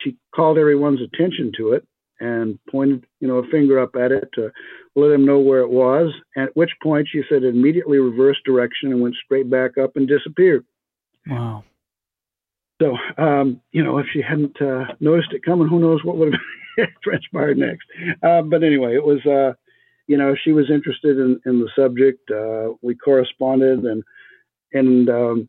she 0.00 0.16
called 0.34 0.58
everyone's 0.58 1.00
attention 1.00 1.52
to 1.56 1.72
it 1.72 1.86
and 2.20 2.58
pointed 2.70 3.04
you 3.20 3.28
know 3.28 3.38
a 3.38 3.48
finger 3.48 3.78
up 3.78 3.96
at 3.96 4.12
it 4.12 4.28
to 4.34 4.50
let 4.96 5.10
him 5.10 5.24
know 5.24 5.38
where 5.38 5.60
it 5.60 5.70
was 5.70 6.12
at 6.36 6.56
which 6.56 6.70
point 6.82 7.08
she 7.10 7.22
said 7.28 7.42
it 7.42 7.54
immediately 7.54 7.98
reversed 7.98 8.44
direction 8.44 8.92
and 8.92 9.00
went 9.00 9.16
straight 9.24 9.50
back 9.50 9.78
up 9.78 9.96
and 9.96 10.08
disappeared. 10.08 10.64
Wow. 11.26 11.64
So 12.80 12.96
um, 13.18 13.60
you 13.72 13.82
know 13.82 13.98
if 13.98 14.06
she 14.12 14.22
hadn't 14.22 14.60
uh, 14.60 14.94
noticed 15.00 15.32
it 15.32 15.44
coming 15.44 15.68
who 15.68 15.78
knows 15.78 16.04
what 16.04 16.16
would 16.16 16.34
have 16.78 16.88
transpired 17.02 17.58
next. 17.58 17.86
Uh, 18.22 18.42
but 18.42 18.62
anyway 18.62 18.94
it 18.94 19.04
was 19.04 19.24
uh, 19.26 19.54
you 20.06 20.16
know 20.16 20.34
she 20.42 20.52
was 20.52 20.70
interested 20.70 21.18
in, 21.18 21.40
in 21.46 21.60
the 21.60 21.70
subject 21.76 22.30
uh, 22.30 22.74
we 22.82 22.94
corresponded 22.94 23.84
and 23.84 24.02
and 24.72 25.08
um, 25.08 25.48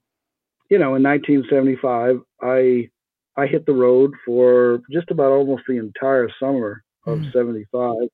you 0.69 0.79
know, 0.79 0.95
in 0.95 1.03
1975, 1.03 2.21
I 2.41 2.89
I 3.37 3.47
hit 3.47 3.65
the 3.65 3.73
road 3.73 4.13
for 4.25 4.81
just 4.91 5.11
about 5.11 5.31
almost 5.31 5.63
the 5.67 5.77
entire 5.77 6.29
summer 6.39 6.83
of 7.05 7.19
mm. 7.19 7.33
75. 7.33 8.09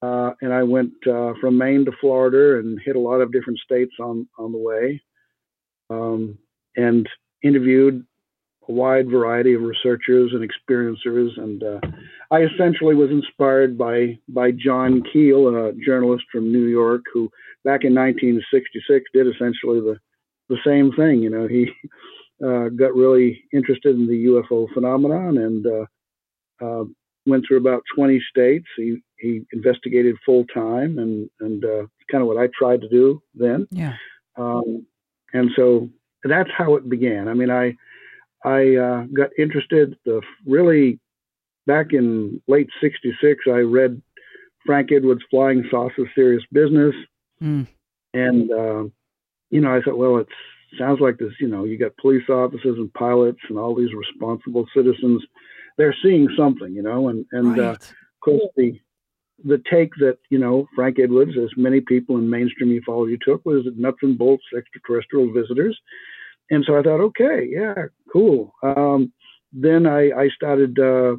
Uh, 0.00 0.30
and 0.40 0.52
I 0.52 0.62
went 0.62 0.92
uh, 1.06 1.32
from 1.40 1.58
Maine 1.58 1.84
to 1.86 1.92
Florida 2.00 2.58
and 2.58 2.80
hit 2.84 2.94
a 2.94 3.00
lot 3.00 3.20
of 3.20 3.32
different 3.32 3.58
states 3.58 3.94
on 4.00 4.28
on 4.38 4.52
the 4.52 4.58
way, 4.58 5.02
um, 5.90 6.38
and 6.76 7.08
interviewed 7.42 8.06
a 8.68 8.72
wide 8.72 9.10
variety 9.10 9.54
of 9.54 9.62
researchers 9.62 10.32
and 10.32 10.48
experiencers. 10.48 11.36
And 11.36 11.64
uh, 11.64 11.80
I 12.30 12.42
essentially 12.42 12.94
was 12.94 13.10
inspired 13.10 13.76
by 13.76 14.20
by 14.28 14.52
John 14.52 15.02
Keel, 15.12 15.48
a 15.48 15.72
journalist 15.84 16.26
from 16.30 16.52
New 16.52 16.66
York, 16.66 17.02
who 17.12 17.28
back 17.64 17.82
in 17.82 17.92
1966 17.92 19.04
did 19.12 19.26
essentially 19.26 19.80
the 19.80 19.98
the 20.48 20.58
same 20.64 20.92
thing. 20.92 21.22
You 21.22 21.30
know, 21.30 21.48
he 21.48 21.72
uh, 22.44 22.68
got 22.68 22.94
really 22.94 23.44
interested 23.52 23.96
in 23.96 24.06
the 24.06 24.26
UFO 24.26 24.72
phenomenon 24.72 25.38
and 25.38 25.66
uh, 25.66 26.64
uh, 26.64 26.84
went 27.26 27.44
through 27.46 27.58
about 27.58 27.82
20 27.94 28.20
states. 28.30 28.66
He 28.76 29.02
he 29.18 29.42
investigated 29.52 30.16
full 30.24 30.44
time, 30.46 30.98
and 30.98 31.28
and 31.40 31.64
uh, 31.64 31.86
kind 32.10 32.22
of 32.22 32.28
what 32.28 32.38
I 32.38 32.48
tried 32.58 32.80
to 32.82 32.88
do 32.88 33.22
then. 33.34 33.66
Yeah. 33.70 33.94
Um, 34.36 34.86
and 35.32 35.50
so 35.56 35.88
that's 36.24 36.50
how 36.56 36.76
it 36.76 36.88
began. 36.88 37.28
I 37.28 37.34
mean, 37.34 37.50
I 37.50 37.76
I 38.44 38.76
uh, 38.76 39.02
got 39.12 39.30
interested. 39.38 39.96
The 40.04 40.22
really 40.46 40.98
back 41.66 41.92
in 41.92 42.40
late 42.46 42.70
'66, 42.80 43.44
I 43.46 43.58
read 43.58 44.00
Frank 44.64 44.92
Edwards' 44.92 45.22
Flying 45.30 45.64
Saucer 45.70 46.10
Serious 46.14 46.44
Business, 46.52 46.94
mm. 47.42 47.66
and 48.14 48.50
uh, 48.50 48.84
you 49.50 49.60
know, 49.60 49.74
I 49.74 49.80
thought, 49.82 49.98
well, 49.98 50.18
it 50.18 50.28
sounds 50.78 51.00
like 51.00 51.18
this, 51.18 51.32
you 51.40 51.48
know, 51.48 51.64
you 51.64 51.78
got 51.78 51.96
police 51.96 52.28
officers 52.28 52.76
and 52.76 52.92
pilots 52.94 53.40
and 53.48 53.58
all 53.58 53.74
these 53.74 53.94
responsible 53.94 54.66
citizens. 54.74 55.22
They're 55.76 55.96
seeing 56.02 56.28
something, 56.36 56.72
you 56.72 56.82
know, 56.82 57.08
and, 57.08 57.24
and 57.32 57.58
uh, 57.58 57.62
right. 57.62 57.68
uh, 57.70 57.72
of 57.72 58.20
course 58.22 58.42
the, 58.56 58.80
the 59.44 59.62
take 59.70 59.94
that, 60.00 60.18
you 60.30 60.38
know, 60.38 60.66
Frank 60.74 60.98
Edwards, 60.98 61.32
as 61.42 61.50
many 61.56 61.80
people 61.80 62.16
in 62.16 62.28
mainstream 62.28 62.78
ufology 62.80 63.18
took 63.20 63.44
was 63.46 63.64
nuts 63.76 63.98
and 64.02 64.18
bolts 64.18 64.44
extraterrestrial 64.56 65.32
visitors. 65.32 65.78
And 66.50 66.64
so 66.66 66.78
I 66.78 66.82
thought, 66.82 67.00
okay, 67.00 67.46
yeah, 67.48 67.74
cool. 68.12 68.52
Um, 68.62 69.12
then 69.52 69.86
I, 69.86 70.10
I 70.10 70.28
started 70.34 70.78
uh, 70.78 71.16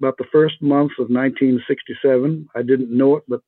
about 0.00 0.16
the 0.18 0.26
first 0.32 0.60
month 0.60 0.92
of 0.98 1.08
1967. 1.08 2.48
I 2.56 2.62
didn't 2.62 2.90
know 2.90 3.16
it, 3.16 3.24
but 3.28 3.40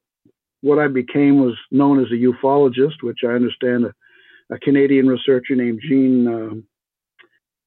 what 0.60 0.78
I 0.78 0.88
became 0.88 1.40
was 1.40 1.56
known 1.70 2.00
as 2.00 2.10
a 2.10 2.14
ufologist, 2.14 3.02
which 3.02 3.18
I 3.24 3.32
understand 3.32 3.84
a 3.84 3.94
a 4.50 4.58
Canadian 4.58 5.06
researcher 5.06 5.54
named 5.54 5.80
Gene. 5.82 6.26
Um, 6.26 6.64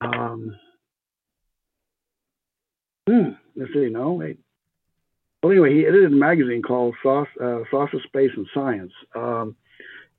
um, 0.02 0.56
hmm, 3.08 3.30
let's 3.56 3.74
see, 3.74 3.90
no, 3.90 4.14
wait. 4.14 4.40
Well, 5.42 5.52
anyway, 5.52 5.74
he 5.74 5.86
edited 5.86 6.12
a 6.12 6.16
magazine 6.16 6.62
called 6.62 6.96
Sauce, 7.04 7.28
uh, 7.42 7.62
Space 8.06 8.32
and 8.36 8.48
Science. 8.54 8.92
Um, 9.16 9.56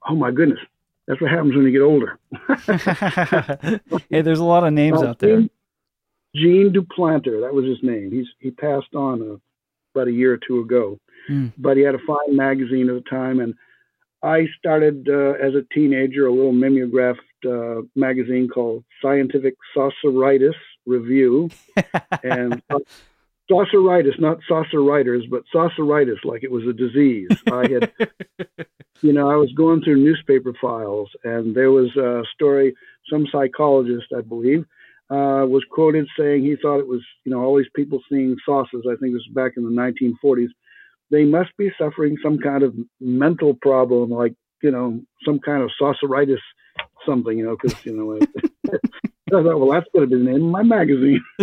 oh 0.08 0.14
my 0.14 0.30
goodness, 0.30 0.60
that's 1.06 1.20
what 1.20 1.30
happens 1.30 1.54
when 1.54 1.64
you 1.64 1.72
get 1.72 1.82
older. 1.82 2.18
hey, 4.10 4.22
there's 4.22 4.38
a 4.38 4.44
lot 4.44 4.64
of 4.64 4.72
names 4.72 5.02
out 5.02 5.18
there. 5.18 5.42
Gene 6.34 6.72
Duplantier, 6.72 7.40
that 7.40 7.54
was 7.54 7.64
his 7.64 7.78
name. 7.82 8.12
He's 8.12 8.26
he 8.38 8.50
passed 8.50 8.94
on 8.94 9.22
a, 9.22 9.34
uh, 9.34 9.36
about 9.94 10.08
a 10.08 10.12
year 10.12 10.34
or 10.34 10.38
two 10.38 10.60
ago, 10.60 10.98
mm. 11.28 11.52
but 11.56 11.76
he 11.76 11.82
had 11.82 11.94
a 11.94 12.06
fine 12.06 12.36
magazine 12.36 12.88
at 12.88 12.94
the 12.94 13.10
time, 13.10 13.40
and 13.40 13.54
I 14.22 14.46
started 14.58 15.08
uh, 15.08 15.32
as 15.34 15.54
a 15.54 15.62
teenager 15.72 16.26
a 16.26 16.32
little 16.32 16.52
mimeographed 16.52 17.20
uh, 17.46 17.82
magazine 17.94 18.48
called 18.48 18.84
Scientific 19.00 19.54
Sauceritis 19.76 20.54
Review, 20.86 21.50
and 22.24 22.62
sauceritis, 23.50 24.18
not 24.18 24.38
saucer 24.48 24.82
writers, 24.82 25.24
but 25.30 25.44
sauceritis, 25.54 26.24
like 26.24 26.42
it 26.42 26.50
was 26.50 26.64
a 26.66 26.72
disease. 26.72 27.28
I 27.46 27.68
had, 27.68 27.92
you 29.02 29.12
know, 29.12 29.30
I 29.30 29.36
was 29.36 29.52
going 29.52 29.82
through 29.82 30.02
newspaper 30.02 30.52
files, 30.60 31.10
and 31.22 31.54
there 31.54 31.70
was 31.70 31.94
a 31.96 32.24
story. 32.34 32.74
Some 33.10 33.26
psychologist, 33.30 34.06
I 34.16 34.20
believe, 34.22 34.64
uh, 35.10 35.46
was 35.48 35.64
quoted 35.70 36.08
saying 36.18 36.42
he 36.42 36.56
thought 36.60 36.80
it 36.80 36.88
was, 36.88 37.02
you 37.24 37.32
know, 37.32 37.40
all 37.40 37.56
these 37.56 37.70
people 37.74 38.02
seeing 38.10 38.36
saucers. 38.44 38.84
I 38.86 38.96
think 38.96 39.14
this 39.14 39.24
was 39.28 39.34
back 39.34 39.52
in 39.56 39.64
the 39.64 39.70
1940s 39.70 40.48
they 41.10 41.24
must 41.24 41.50
be 41.56 41.70
suffering 41.78 42.16
some 42.22 42.38
kind 42.38 42.62
of 42.62 42.74
mental 43.00 43.54
problem, 43.54 44.10
like 44.10 44.34
you 44.62 44.70
know, 44.70 45.00
some 45.24 45.38
kind 45.38 45.62
of 45.62 45.70
sauceritis, 45.80 46.38
something, 47.06 47.38
you 47.38 47.44
know, 47.44 47.56
because 47.60 47.84
you 47.84 47.92
know. 47.92 48.18
I 49.28 49.42
thought, 49.42 49.60
well, 49.60 49.70
that's 49.70 49.86
going 49.92 50.08
to 50.08 50.16
be 50.16 50.24
the 50.24 50.30
name 50.30 50.46
of 50.46 50.50
my 50.50 50.62
magazine. 50.62 51.22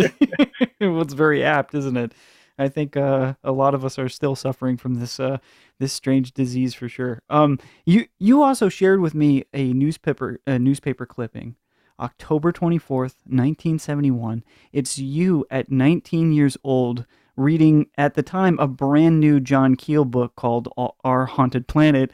well, 0.80 1.02
it's 1.02 1.14
very 1.14 1.44
apt, 1.44 1.72
isn't 1.72 1.96
it? 1.96 2.12
I 2.58 2.68
think 2.68 2.96
uh, 2.96 3.34
a 3.44 3.52
lot 3.52 3.74
of 3.74 3.84
us 3.84 3.98
are 3.98 4.08
still 4.08 4.34
suffering 4.34 4.76
from 4.76 4.94
this 4.94 5.20
uh, 5.20 5.38
this 5.78 5.92
strange 5.92 6.32
disease 6.32 6.74
for 6.74 6.88
sure. 6.88 7.20
Um, 7.28 7.58
you 7.84 8.06
you 8.18 8.42
also 8.42 8.68
shared 8.68 9.00
with 9.00 9.14
me 9.14 9.44
a 9.52 9.72
newspaper 9.72 10.40
a 10.46 10.58
newspaper 10.58 11.06
clipping, 11.06 11.56
October 12.00 12.52
twenty 12.52 12.78
fourth, 12.78 13.16
nineteen 13.26 13.78
seventy 13.78 14.10
one. 14.10 14.42
It's 14.72 14.98
you 14.98 15.44
at 15.50 15.70
nineteen 15.70 16.32
years 16.32 16.56
old 16.64 17.04
reading 17.36 17.86
at 17.98 18.14
the 18.14 18.22
time 18.22 18.58
a 18.58 18.66
brand 18.66 19.20
new 19.20 19.40
John 19.40 19.76
Keel 19.76 20.04
book 20.04 20.34
called 20.36 20.68
Our 21.04 21.26
Haunted 21.26 21.66
Planet. 21.68 22.10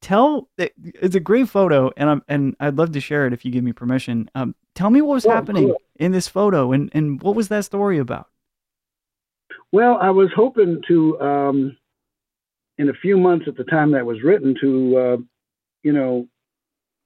tell 0.00 0.48
it's 0.58 1.14
a 1.14 1.20
great 1.20 1.48
photo 1.48 1.90
and 1.96 2.10
I'm 2.10 2.22
and 2.26 2.56
I'd 2.58 2.76
love 2.76 2.90
to 2.92 3.00
share 3.00 3.26
it 3.26 3.32
if 3.32 3.44
you 3.44 3.52
give 3.52 3.62
me 3.64 3.72
permission. 3.72 4.28
Um, 4.34 4.54
tell 4.74 4.90
me 4.90 5.00
what 5.00 5.14
was 5.14 5.26
Oh, 5.26 5.30
happening 5.30 5.68
cool. 5.68 5.76
in 5.96 6.12
this 6.12 6.26
photo 6.28 6.72
and 6.72 6.90
and 6.92 7.22
what 7.22 7.36
was 7.36 7.48
that 7.48 7.64
story 7.64 7.98
about? 7.98 8.28
Well, 9.70 9.96
I 10.00 10.10
was 10.10 10.28
hoping 10.34 10.82
to, 10.88 11.20
um, 11.20 11.76
in 12.78 12.88
a 12.88 12.92
few 12.94 13.16
months 13.16 13.46
at 13.48 13.56
the 13.56 13.64
time 13.64 13.92
that 13.92 14.04
was 14.04 14.22
written, 14.22 14.54
to, 14.60 14.96
uh, 14.98 15.16
you 15.82 15.92
know, 15.92 16.26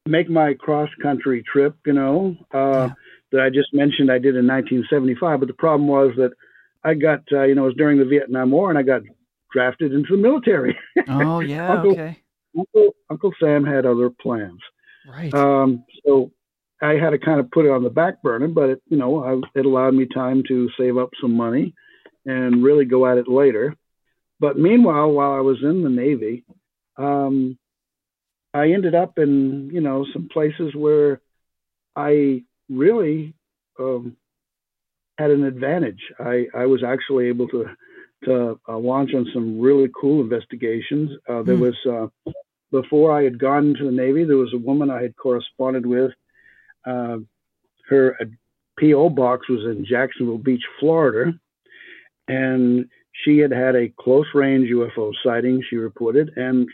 make 0.06 0.28
my 0.30 0.54
cross 0.54 0.88
country 1.02 1.42
trip, 1.42 1.76
you 1.86 1.92
know, 1.92 2.36
uh, 2.54 2.88
Yeah. 2.88 2.92
that 3.32 3.40
I 3.40 3.50
just 3.50 3.72
mentioned 3.74 4.10
I 4.10 4.18
did 4.18 4.36
in 4.36 4.46
1975. 4.46 5.40
But 5.40 5.48
the 5.48 5.54
problem 5.54 5.86
was 5.88 6.12
that 6.16 6.32
I 6.86 6.94
got, 6.94 7.22
uh, 7.32 7.42
you 7.42 7.54
know, 7.54 7.64
it 7.64 7.66
was 7.66 7.76
during 7.76 7.98
the 7.98 8.04
Vietnam 8.04 8.52
War 8.52 8.70
and 8.70 8.78
I 8.78 8.82
got 8.82 9.02
drafted 9.52 9.92
into 9.92 10.16
the 10.16 10.22
military. 10.22 10.78
Oh 11.08 11.40
yeah, 11.40 11.72
Uncle- 11.72 11.92
okay. 11.92 12.18
Uncle, 12.56 12.94
Uncle 13.10 13.32
Sam 13.38 13.64
had 13.64 13.84
other 13.84 14.08
plans. 14.08 14.60
Right. 15.06 15.32
Um, 15.34 15.84
so 16.04 16.32
I 16.80 16.94
had 16.94 17.10
to 17.10 17.18
kind 17.18 17.38
of 17.38 17.50
put 17.50 17.66
it 17.66 17.70
on 17.70 17.82
the 17.82 17.90
back 17.90 18.22
burner, 18.22 18.48
but 18.48 18.70
it, 18.70 18.82
you 18.88 18.96
know, 18.96 19.22
I, 19.22 19.58
it 19.58 19.66
allowed 19.66 19.94
me 19.94 20.06
time 20.06 20.42
to 20.48 20.70
save 20.78 20.96
up 20.96 21.10
some 21.20 21.36
money 21.36 21.74
and 22.24 22.64
really 22.64 22.84
go 22.84 23.06
at 23.06 23.18
it 23.18 23.28
later. 23.28 23.76
But 24.40 24.58
meanwhile, 24.58 25.10
while 25.10 25.32
I 25.32 25.40
was 25.40 25.58
in 25.62 25.82
the 25.82 25.90
Navy, 25.90 26.44
um, 26.96 27.58
I 28.52 28.72
ended 28.72 28.94
up 28.94 29.18
in 29.18 29.70
you 29.72 29.80
know 29.80 30.06
some 30.12 30.28
places 30.32 30.74
where 30.74 31.20
I 31.94 32.42
really 32.68 33.34
um, 33.78 34.16
had 35.18 35.30
an 35.30 35.44
advantage. 35.44 36.00
I, 36.18 36.46
I 36.54 36.66
was 36.66 36.82
actually 36.84 37.26
able 37.28 37.48
to 37.48 37.66
to 38.24 38.58
uh, 38.66 38.78
launch 38.78 39.10
on 39.14 39.26
some 39.32 39.60
really 39.60 39.90
cool 40.00 40.22
investigations. 40.22 41.10
Uh, 41.28 41.42
there 41.42 41.56
Hmm. 41.56 41.60
was 41.60 41.76
uh, 41.88 42.32
before 42.72 43.16
I 43.16 43.22
had 43.22 43.38
gone 43.38 43.68
into 43.68 43.84
the 43.84 43.92
Navy, 43.92 44.24
there 44.24 44.36
was 44.36 44.54
a 44.54 44.58
woman 44.58 44.90
I 44.90 45.02
had 45.02 45.16
corresponded 45.16 45.86
with. 45.86 46.12
Uh, 46.86 47.18
her 47.88 48.16
uh, 48.20 48.24
PO 48.80 49.10
box 49.10 49.48
was 49.48 49.64
in 49.64 49.84
Jacksonville 49.84 50.38
Beach, 50.38 50.64
Florida, 50.80 51.32
and 52.28 52.88
she 53.24 53.38
had 53.38 53.52
had 53.52 53.76
a 53.76 53.92
close 54.00 54.26
range 54.34 54.68
UFO 54.70 55.12
sighting. 55.24 55.62
She 55.68 55.76
reported, 55.76 56.32
and 56.36 56.68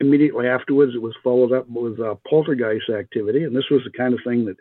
immediately 0.00 0.48
afterwards, 0.48 0.92
it 0.94 1.02
was 1.02 1.14
followed 1.24 1.52
up 1.52 1.68
with 1.68 1.98
uh, 2.00 2.14
poltergeist 2.28 2.90
activity, 2.90 3.44
and 3.44 3.54
this 3.54 3.68
was 3.70 3.82
the 3.84 3.96
kind 3.96 4.14
of 4.14 4.20
thing 4.24 4.44
that 4.46 4.56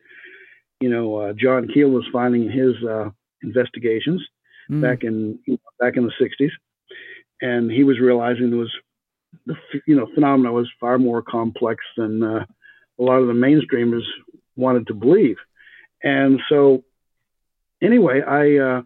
you 0.81 0.89
know 0.89 1.15
uh, 1.15 1.33
John 1.33 1.69
Keel 1.73 1.89
was 1.89 2.05
finding 2.11 2.43
in 2.45 2.51
his 2.51 2.75
uh, 2.83 3.09
investigations 3.41 4.21
Mm. 4.71 4.81
back 4.81 5.03
in 5.03 5.39
back 5.79 5.97
in 5.97 6.05
the 6.05 6.13
60s, 6.21 6.51
and 7.41 7.69
he 7.69 7.83
was 7.83 7.99
realizing 7.99 8.49
there 8.49 8.59
was 8.59 8.73
the 9.45 9.55
you 9.85 9.95
know 9.95 10.07
phenomena 10.13 10.51
was 10.53 10.69
far 10.79 10.97
more 10.97 11.21
complex 11.21 11.83
than 11.97 12.23
uh, 12.23 12.45
a 12.99 13.03
lot 13.03 13.19
of 13.19 13.27
the 13.27 13.33
mainstreamers 13.33 14.03
wanted 14.55 14.87
to 14.87 14.93
believe, 14.93 15.35
and 16.03 16.39
so 16.47 16.83
anyway, 17.81 18.21
I 18.21 18.57
uh, 18.57 18.81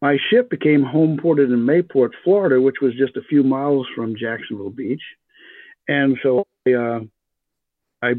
my 0.00 0.16
ship 0.30 0.48
became 0.48 0.82
home 0.82 1.18
ported 1.20 1.50
in 1.50 1.66
Mayport, 1.66 2.12
Florida, 2.24 2.58
which 2.60 2.80
was 2.80 2.94
just 2.94 3.16
a 3.18 3.22
few 3.28 3.42
miles 3.42 3.86
from 3.94 4.16
Jacksonville 4.16 4.70
Beach, 4.70 5.02
and 5.88 6.16
so 6.22 6.46
I, 6.66 6.72
uh, 6.72 7.00
I 8.02 8.14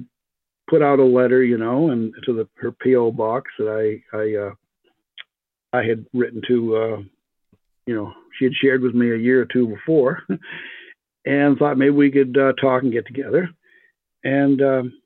put 0.71 0.81
out 0.81 0.99
a 0.99 1.03
letter, 1.05 1.43
you 1.43 1.57
know, 1.57 1.91
and 1.91 2.13
to 2.25 2.33
the 2.33 2.47
her 2.55 2.71
PO 2.71 3.11
box 3.11 3.51
that 3.59 3.67
I 3.67 4.17
I 4.17 4.35
uh, 4.47 4.53
I 5.73 5.85
had 5.85 6.05
written 6.13 6.41
to, 6.47 6.75
uh, 6.75 6.97
you 7.85 7.93
know, 7.95 8.13
she 8.39 8.45
had 8.45 8.53
shared 8.55 8.81
with 8.81 8.95
me 8.95 9.11
a 9.11 9.17
year 9.17 9.41
or 9.41 9.45
two 9.45 9.67
before, 9.67 10.23
and 11.25 11.57
thought 11.57 11.77
maybe 11.77 11.91
we 11.91 12.09
could 12.09 12.37
uh, 12.37 12.53
talk 12.53 12.83
and 12.83 12.91
get 12.91 13.05
together. 13.05 13.49
And 14.23 14.61
um, 14.61 15.01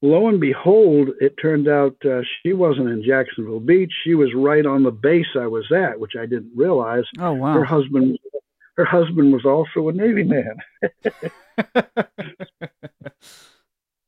lo 0.00 0.28
and 0.28 0.40
behold, 0.40 1.08
it 1.20 1.34
turned 1.42 1.66
out 1.66 1.96
uh, 2.04 2.20
she 2.42 2.52
wasn't 2.52 2.88
in 2.88 3.02
Jacksonville 3.04 3.60
Beach. 3.60 3.92
She 4.04 4.14
was 4.14 4.30
right 4.34 4.64
on 4.64 4.84
the 4.84 4.92
base 4.92 5.26
I 5.38 5.48
was 5.48 5.70
at, 5.72 5.98
which 5.98 6.12
I 6.16 6.26
didn't 6.26 6.52
realize. 6.54 7.04
Oh 7.18 7.32
wow! 7.32 7.54
Her 7.54 7.64
husband, 7.64 8.16
her 8.76 8.84
husband 8.84 9.32
was 9.32 9.44
also 9.44 9.88
a 9.88 9.92
Navy 9.92 10.22
man. 10.22 10.56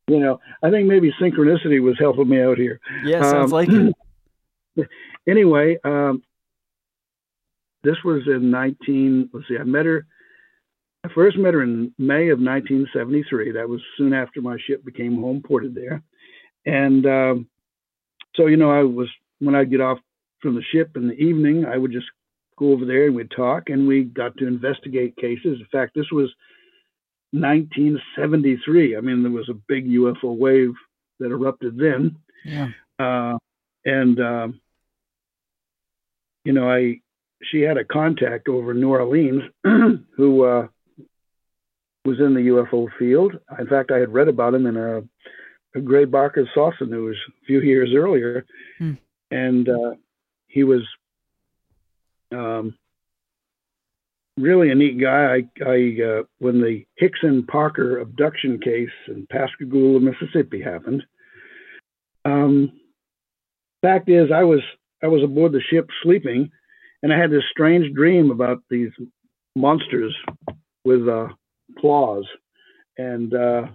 You 0.06 0.20
know, 0.20 0.40
I 0.62 0.70
think 0.70 0.86
maybe 0.86 1.12
synchronicity 1.20 1.80
was 1.82 1.96
helping 1.98 2.28
me 2.28 2.42
out 2.42 2.58
here. 2.58 2.78
yeah, 3.04 3.22
sounds 3.22 3.52
Um, 3.52 3.58
like 3.58 3.68
it. 3.70 4.88
anyway, 5.28 5.78
um, 5.84 6.22
this 7.82 7.96
was 8.04 8.22
in 8.26 8.50
19. 8.50 9.30
Let's 9.32 9.48
see, 9.48 9.56
I 9.58 9.64
met 9.64 9.86
her. 9.86 10.06
I 11.04 11.08
first 11.14 11.36
met 11.36 11.54
her 11.54 11.62
in 11.62 11.92
May 11.98 12.28
of 12.30 12.38
1973. 12.38 13.52
That 13.52 13.68
was 13.68 13.80
soon 13.96 14.12
after 14.14 14.40
my 14.40 14.56
ship 14.66 14.84
became 14.84 15.20
home 15.20 15.42
ported 15.46 15.74
there, 15.74 16.02
and 16.66 17.06
um, 17.06 17.48
so 18.36 18.46
you 18.46 18.56
know, 18.56 18.70
I 18.70 18.82
was 18.82 19.08
when 19.38 19.54
I'd 19.54 19.70
get 19.70 19.80
off 19.80 19.98
from 20.40 20.54
the 20.54 20.62
ship 20.72 20.96
in 20.96 21.08
the 21.08 21.14
evening, 21.14 21.64
I 21.64 21.78
would 21.78 21.92
just 21.92 22.06
go 22.58 22.72
over 22.72 22.84
there 22.84 23.06
and 23.06 23.14
we'd 23.14 23.30
talk, 23.30 23.70
and 23.70 23.88
we 23.88 24.04
got 24.04 24.36
to 24.38 24.46
investigate 24.46 25.16
cases. 25.16 25.58
In 25.60 25.66
fact, 25.72 25.94
this 25.94 26.10
was 26.12 26.30
1973. 27.34 28.96
I 28.96 29.00
mean, 29.00 29.22
there 29.22 29.32
was 29.32 29.48
a 29.48 29.54
big 29.54 29.88
UFO 29.88 30.36
wave 30.36 30.74
that 31.20 31.30
erupted 31.30 31.76
then 31.76 32.16
Yeah. 32.44 32.68
uh, 32.98 33.38
and 33.84 34.20
um, 34.20 34.60
you 36.44 36.52
know, 36.52 36.70
I 36.70 37.00
she 37.42 37.60
had 37.60 37.76
a 37.76 37.84
contact 37.84 38.48
over 38.48 38.70
in 38.72 38.80
New 38.80 38.90
Orleans 38.90 39.42
who 40.16 40.44
uh, 40.44 40.68
was 42.04 42.18
in 42.20 42.34
the 42.34 42.48
UFO 42.48 42.88
field. 42.98 43.38
In 43.58 43.66
fact, 43.66 43.90
I 43.90 43.98
had 43.98 44.12
read 44.12 44.28
about 44.28 44.54
him 44.54 44.66
in 44.66 44.76
a, 44.76 45.02
a 45.74 45.80
Gray 45.80 46.04
Barker 46.04 46.48
Saucer 46.54 46.86
News 46.86 47.18
a 47.28 47.44
few 47.46 47.60
years 47.60 47.90
earlier, 47.94 48.44
Hmm. 48.78 48.92
and 49.30 49.68
uh, 49.68 49.94
he 50.46 50.64
was 50.64 50.82
um, 52.32 52.74
really 54.36 54.70
a 54.70 54.74
neat 54.74 55.00
guy. 55.00 55.36
I, 55.36 55.64
I 55.64 55.96
uh, 56.02 56.22
when 56.38 56.60
the 56.60 56.84
Hickson 56.96 57.44
Parker 57.46 57.98
abduction 57.98 58.60
case 58.60 58.88
in 59.08 59.26
Pascagoula, 59.30 60.00
Mississippi 60.00 60.60
happened. 60.60 61.02
Um, 62.24 62.72
fact 63.82 64.08
is, 64.08 64.30
I 64.34 64.44
was 64.44 64.60
I 65.02 65.08
was 65.08 65.22
aboard 65.22 65.52
the 65.52 65.60
ship 65.60 65.88
sleeping, 66.02 66.50
and 67.02 67.12
I 67.12 67.18
had 67.18 67.30
this 67.30 67.44
strange 67.50 67.94
dream 67.94 68.30
about 68.30 68.62
these 68.70 68.90
monsters 69.54 70.14
with 70.84 71.08
uh, 71.08 71.28
claws, 71.78 72.24
and 72.98 73.34
uh, 73.34 73.66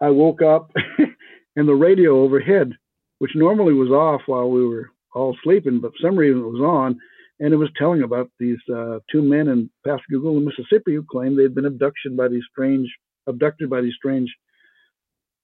I 0.00 0.10
woke 0.10 0.42
up, 0.42 0.72
and 1.56 1.68
the 1.68 1.74
radio 1.74 2.20
overhead, 2.22 2.72
which 3.18 3.32
normally 3.34 3.72
was 3.72 3.90
off 3.90 4.22
while 4.26 4.50
we 4.50 4.66
were 4.66 4.90
all 5.14 5.36
sleeping, 5.44 5.80
but 5.80 5.92
for 5.92 6.08
some 6.08 6.16
reason 6.16 6.40
it 6.40 6.46
was 6.46 6.60
on, 6.60 6.98
and 7.42 7.52
it 7.52 7.56
was 7.56 7.70
telling 7.76 8.02
about 8.02 8.30
these 8.38 8.58
uh, 8.72 9.00
two 9.10 9.20
men 9.20 9.48
in 9.48 9.68
Pascagoula, 9.84 10.40
Mississippi, 10.40 10.94
who 10.94 11.02
claimed 11.02 11.36
they'd 11.36 11.54
been 11.54 11.66
abducted 11.66 12.16
by 12.16 12.28
these 12.28 12.44
strange 12.48 12.88
abducted 13.26 13.68
by 13.68 13.80
these 13.80 13.94
strange 13.96 14.32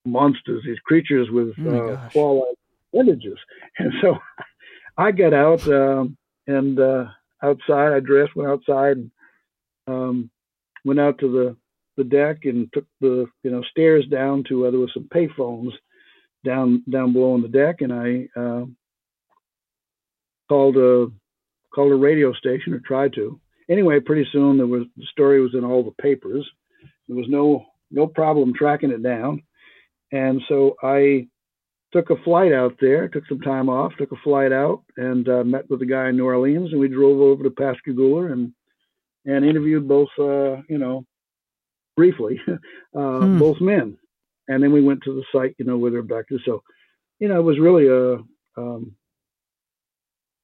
monsters, 0.04 0.62
these 0.64 0.78
creatures 0.78 1.28
with 1.30 1.54
Oh 1.66 1.94
uh, 1.94 2.08
claw-like 2.11 2.56
appendages. 2.92 3.38
And 3.78 3.92
so 4.00 4.16
I 4.96 5.11
got 5.11 5.34
out 5.34 5.66
um, 5.68 6.16
and 6.46 6.78
uh, 6.78 7.06
outside. 7.42 7.92
I 7.92 8.00
dressed, 8.00 8.37
went 8.37 8.50
outside, 8.50 8.96
and 8.98 9.11
um, 9.88 10.30
went 10.84 11.00
out 11.00 11.18
to 11.18 11.30
the 11.30 11.56
the 11.96 12.04
deck 12.04 12.44
and 12.44 12.72
took 12.72 12.87
the 13.00 13.26
you 13.42 13.50
know 13.50 13.62
stairs 13.72 14.06
down 14.08 14.44
to 14.48 14.66
uh, 14.66 14.70
there 14.70 14.78
was 14.78 14.94
some 14.94 15.08
payphones 15.12 15.72
down 16.44 16.84
down 16.88 17.12
below 17.12 17.34
on 17.34 17.42
the 17.42 17.48
deck, 17.48 17.80
and 17.80 17.92
I 17.92 18.28
uh, 18.40 18.66
called 20.48 20.76
a 20.76 21.08
called 21.74 21.92
a 21.92 21.96
radio 21.96 22.33
station 22.33 22.72
or 22.74 22.81
tried 22.81 23.12
to. 23.14 23.40
Anyway, 23.70 24.00
pretty 24.00 24.26
soon 24.33 24.57
there 24.57 24.66
was 24.66 24.85
the 24.96 25.04
story 25.12 25.40
was 25.40 25.54
in 25.54 25.64
all 25.64 25.85
the 25.85 26.02
papers. 26.02 26.48
There 27.07 27.16
was 27.16 27.28
no 27.28 27.66
no 27.90 28.07
problem 28.07 28.52
tracking 28.54 28.90
it 28.90 29.02
down, 29.02 29.42
and 30.12 30.40
so 30.48 30.76
I 30.83 31.28
took 31.92 32.11
a 32.11 32.22
flight 32.24 32.52
out 32.52 32.76
there. 32.81 33.09
Took 33.09 33.26
some 33.28 33.40
time 33.40 33.68
off. 33.68 33.92
Took 33.98 34.12
a 34.12 34.16
flight 34.24 34.52
out 34.52 34.83
and 34.96 35.28
uh, 35.28 35.44
met 35.44 35.68
with 35.70 35.83
a 35.83 35.87
guy 35.87 36.09
in 36.09 36.16
New 36.16 36.26
Orleans, 36.26 36.70
and 36.72 36.81
we 36.81 36.88
drove 36.88 37.20
over 37.20 37.42
to 37.42 37.50
Pascagoula 37.50 38.33
and 38.33 38.52
and 39.26 39.44
interviewed 39.44 39.88
both 39.88 40.09
uh, 40.18 40.62
you 40.68 40.78
know 40.78 41.04
briefly 41.96 42.40
uh, 42.48 42.57
Hmm. 42.94 43.38
both 43.38 43.61
men, 43.61 43.98
and 44.48 44.62
then 44.62 44.72
we 44.72 44.83
went 44.83 45.02
to 45.04 45.14
the 45.14 45.24
site 45.33 45.54
you 45.59 45.64
know 45.64 45.76
where 45.78 45.90
they're 45.90 46.00
abducted. 46.00 46.40
So 46.44 46.62
you 47.18 47.28
know 47.28 47.38
it 47.38 47.44
was 47.44 47.59
really 47.59 47.88
a 47.88 48.14
um, 48.61 48.96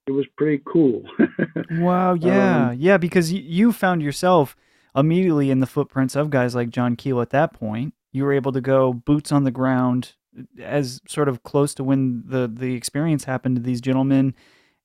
it 0.07 0.13
was 0.13 0.27
pretty 0.37 0.63
cool. 0.65 1.05
Wow, 1.71 2.15
yeah, 2.15 2.69
Um, 2.69 2.77
yeah, 2.79 2.99
because 2.99 3.33
you 3.33 3.73
found 3.73 4.03
yourself 4.03 4.55
immediately 4.95 5.51
in 5.51 5.61
the 5.61 5.67
footprints 5.67 6.15
of 6.15 6.31
guys 6.31 6.55
like 6.55 6.71
John 6.71 6.95
Keel 6.95 7.21
at 7.21 7.31
that 7.31 7.53
point. 7.53 7.95
You 8.13 8.25
were 8.25 8.33
able 8.33 8.53
to 8.53 8.61
go 8.61 8.93
boots 8.93 9.33
on 9.33 9.45
the 9.45 9.51
ground 9.51 10.13
as 10.61 11.01
sort 11.09 11.29
of 11.29 11.43
close 11.43 11.75
to 11.75 11.85
when 11.85 12.23
the 12.27 12.51
the 12.53 12.75
experience 12.75 13.25
happened 13.25 13.57
to 13.57 13.63
these 13.63 13.81
gentlemen 13.81 14.35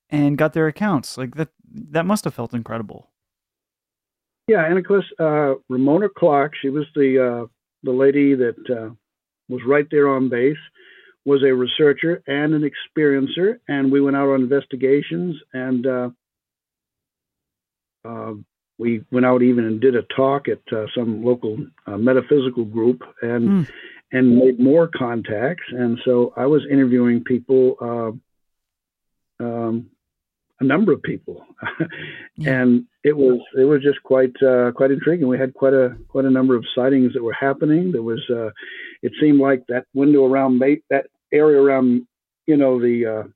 and 0.09 0.37
got 0.37 0.53
their 0.53 0.67
accounts. 0.67 1.17
Like 1.17 1.35
that 1.35 1.49
that 1.91 2.05
must 2.05 2.23
have 2.23 2.33
felt 2.33 2.53
incredible. 2.53 3.09
Yeah, 4.47 4.65
and 4.65 4.79
of 4.79 4.85
course, 4.85 5.05
uh, 5.19 5.55
Ramona 5.69 6.09
Clark, 6.09 6.53
she 6.59 6.69
was 6.69 6.85
the 6.95 7.43
uh, 7.43 7.47
the 7.83 7.91
lady 7.91 8.35
that 8.35 8.69
uh, 8.69 8.89
was 9.47 9.61
right 9.67 9.85
there 9.91 10.09
on 10.09 10.29
base, 10.29 10.57
was 11.25 11.43
a 11.43 11.53
researcher 11.53 12.23
and 12.27 12.53
an 12.53 12.69
experiencer, 12.69 13.59
and 13.67 13.91
we 13.91 14.01
went 14.01 14.15
out 14.15 14.29
on 14.29 14.41
investigations, 14.41 15.35
and 15.53 15.85
uh, 15.85 16.09
uh, 18.05 18.33
we 18.77 19.03
went 19.11 19.25
out 19.25 19.41
even 19.41 19.65
and 19.65 19.81
did 19.81 19.95
a 19.95 20.03
talk 20.15 20.47
at 20.47 20.61
uh, 20.71 20.85
some 20.95 21.23
local 21.23 21.57
metaphysical 21.87 22.65
group, 22.65 23.03
and 23.21 23.49
mm. 23.49 23.69
and 24.11 24.37
made 24.37 24.59
more 24.59 24.87
contacts, 24.87 25.65
and 25.69 25.99
so 26.05 26.33
I 26.35 26.45
was 26.45 26.63
interviewing 26.69 27.23
people. 27.23 27.75
Um, 29.39 29.89
a 30.59 30.63
number 30.63 30.91
of 30.91 31.01
people, 31.01 31.45
and 32.45 32.85
it 33.03 33.15
was 33.15 33.39
it 33.57 33.63
was 33.63 33.81
just 33.81 34.01
quite 34.03 34.35
uh, 34.43 34.71
quite 34.71 34.91
intriguing. 34.91 35.27
We 35.27 35.37
had 35.37 35.53
quite 35.53 35.73
a 35.73 35.97
quite 36.07 36.25
a 36.25 36.29
number 36.29 36.55
of 36.55 36.65
sightings 36.75 37.13
that 37.13 37.23
were 37.23 37.33
happening. 37.33 37.91
There 37.91 38.03
was 38.03 38.21
uh, 38.29 38.49
it 39.01 39.13
seemed 39.21 39.39
like 39.39 39.63
that 39.67 39.85
window 39.93 40.25
around 40.25 40.59
May, 40.59 40.81
that 40.89 41.07
area 41.31 41.61
around 41.61 42.07
you 42.45 42.57
know 42.57 42.79
the 42.79 43.05
uh, 43.05 43.27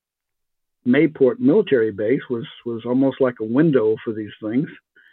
Mayport 0.88 1.40
military 1.40 1.92
base 1.92 2.22
was 2.30 2.46
was 2.66 2.84
almost 2.86 3.22
like 3.22 3.36
a 3.40 3.46
window 3.46 3.96
for 4.04 4.14
these 4.14 4.34
things. 4.42 4.68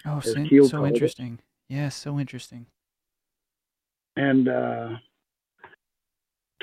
Oh, 0.05 0.21
so, 0.21 0.33
so 0.67 0.87
interesting. 0.87 1.39
Yes, 1.69 1.79
yeah, 1.79 1.89
so 1.91 2.19
interesting. 2.19 2.67
And 4.17 4.49
uh, 4.49 4.89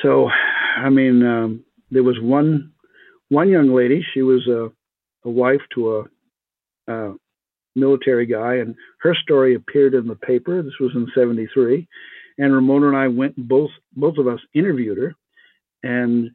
so, 0.02 0.30
I 0.30 0.90
mean, 0.90 1.26
um, 1.26 1.64
there 1.90 2.04
was 2.04 2.20
one 2.20 2.74
one 3.30 3.50
young 3.50 3.74
lady. 3.74 4.06
She 4.14 4.22
was 4.22 4.48
a 4.48 4.72
a 5.28 5.30
wife 5.30 5.62
to 5.76 6.08
a, 6.88 7.14
military 7.76 8.26
guy, 8.26 8.56
and 8.56 8.74
her 9.02 9.14
story 9.14 9.54
appeared 9.54 9.94
in 9.94 10.08
the 10.08 10.16
paper. 10.16 10.64
This 10.64 10.80
was 10.80 10.92
in 10.96 11.08
'73, 11.14 11.88
and 12.40 12.54
Ramona 12.54 12.88
and 12.88 12.98
I 12.98 13.08
went 13.08 13.36
both 13.38 13.70
both 13.96 14.18
of 14.18 14.28
us 14.28 14.40
interviewed 14.56 14.98
her, 14.98 15.14
and 15.84 16.32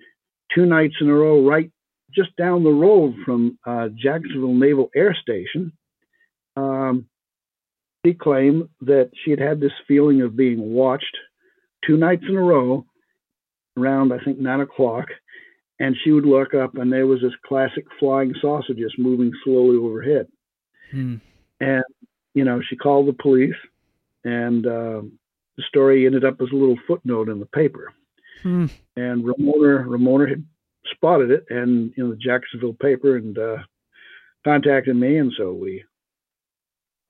two 0.55 0.67
nights 0.67 0.95
in 1.01 1.09
a 1.09 1.15
row, 1.15 1.45
right 1.45 1.71
just 2.15 2.37
down 2.37 2.63
the 2.63 2.71
road 2.71 3.15
from 3.25 3.59
uh, 3.67 3.89
Jacksonville 3.89 4.55
Naval 4.55 4.91
Air 4.95 5.17
Station, 5.21 5.73
um, 6.57 7.07
she 8.05 8.15
claimed 8.15 8.69
that 8.83 9.11
she 9.25 9.31
had 9.31 9.41
had 9.41 9.61
this 9.61 9.73
feeling 9.89 10.23
of 10.23 10.37
being 10.37 10.61
watched 10.61 11.17
two 11.87 11.97
nights 11.97 12.25
in 12.29 12.37
a 12.37 12.41
row 12.41 12.85
around 13.79 14.13
I 14.13 14.19
think 14.19 14.39
nine 14.39 14.61
o'clock, 14.61 15.07
and 15.83 15.97
she 16.05 16.13
would 16.13 16.25
look 16.25 16.55
up 16.55 16.77
and 16.77 16.93
there 16.93 17.09
was 17.09 17.21
this 17.21 17.35
classic 17.45 17.85
flying 17.99 18.33
saucer 18.41 18.73
just 18.73 18.99
moving 18.99 19.33
slowly 19.43 19.77
overhead 19.77 20.29
hmm. 20.93 21.17
and 21.61 21.85
you 22.35 22.45
know 22.45 22.63
she 22.63 22.77
called 22.77 23.09
the 23.09 23.13
police 23.13 23.57
and 24.25 24.65
uh, 24.65 25.03
the 25.57 25.63
story 25.67 26.07
ended 26.07 26.25
up 26.25 26.41
as 26.41 26.49
a 26.53 26.57
little 26.57 26.79
footnote 26.87 27.29
in 27.29 27.41
the 27.41 27.47
paper 27.47 27.93
hmm. 28.43 28.67
and 28.97 29.27
ramona 29.27 29.89
ramona 29.89 30.29
had 30.29 30.45
spotted 30.95 31.33
it 31.33 31.45
and 31.51 31.93
know 31.97 32.11
the 32.11 32.17
jacksonville 32.17 32.77
paper 32.81 33.17
and 33.17 33.37
uh, 33.37 33.59
contacted 34.45 34.95
me 34.95 35.19
and 35.19 35.33
so 35.37 35.53
we 35.53 35.85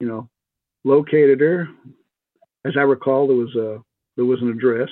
you 0.01 0.09
know 0.09 0.31
located 0.83 1.41
her 1.41 1.69
as 2.65 2.73
i 2.79 2.83
recall 2.83 3.27
there 3.27 3.37
was 3.37 3.55
a 3.55 3.79
there 4.17 4.25
was 4.25 4.41
an 4.41 4.49
address 4.49 4.89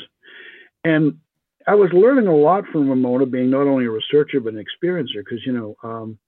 and 0.84 1.18
I 1.66 1.74
was 1.74 1.90
learning 1.92 2.26
a 2.26 2.34
lot 2.34 2.66
from 2.72 2.88
Ramona, 2.88 3.26
being 3.26 3.50
not 3.50 3.66
only 3.66 3.84
a 3.84 3.90
researcher 3.90 4.40
but 4.40 4.54
an 4.54 4.64
experiencer, 4.64 5.16
because 5.16 5.44
you 5.44 5.52
know 5.52 5.76
um, 5.82 6.18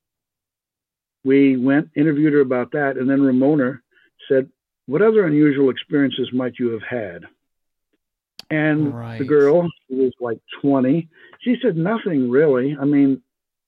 we 1.24 1.56
went 1.56 1.90
interviewed 1.96 2.34
her 2.34 2.40
about 2.40 2.72
that, 2.72 2.96
and 2.96 3.08
then 3.08 3.22
Ramona 3.22 3.80
said, 4.28 4.50
"What 4.86 5.02
other 5.02 5.26
unusual 5.26 5.70
experiences 5.70 6.28
might 6.32 6.58
you 6.58 6.70
have 6.70 6.82
had?" 6.82 7.22
And 8.50 8.94
right. 8.94 9.18
the 9.18 9.24
girl, 9.24 9.70
who 9.88 9.96
was 9.96 10.12
like 10.20 10.38
20, 10.60 11.08
she 11.40 11.56
said 11.62 11.74
nothing 11.74 12.28
really. 12.28 12.76
I 12.78 12.84
mean, 12.84 13.22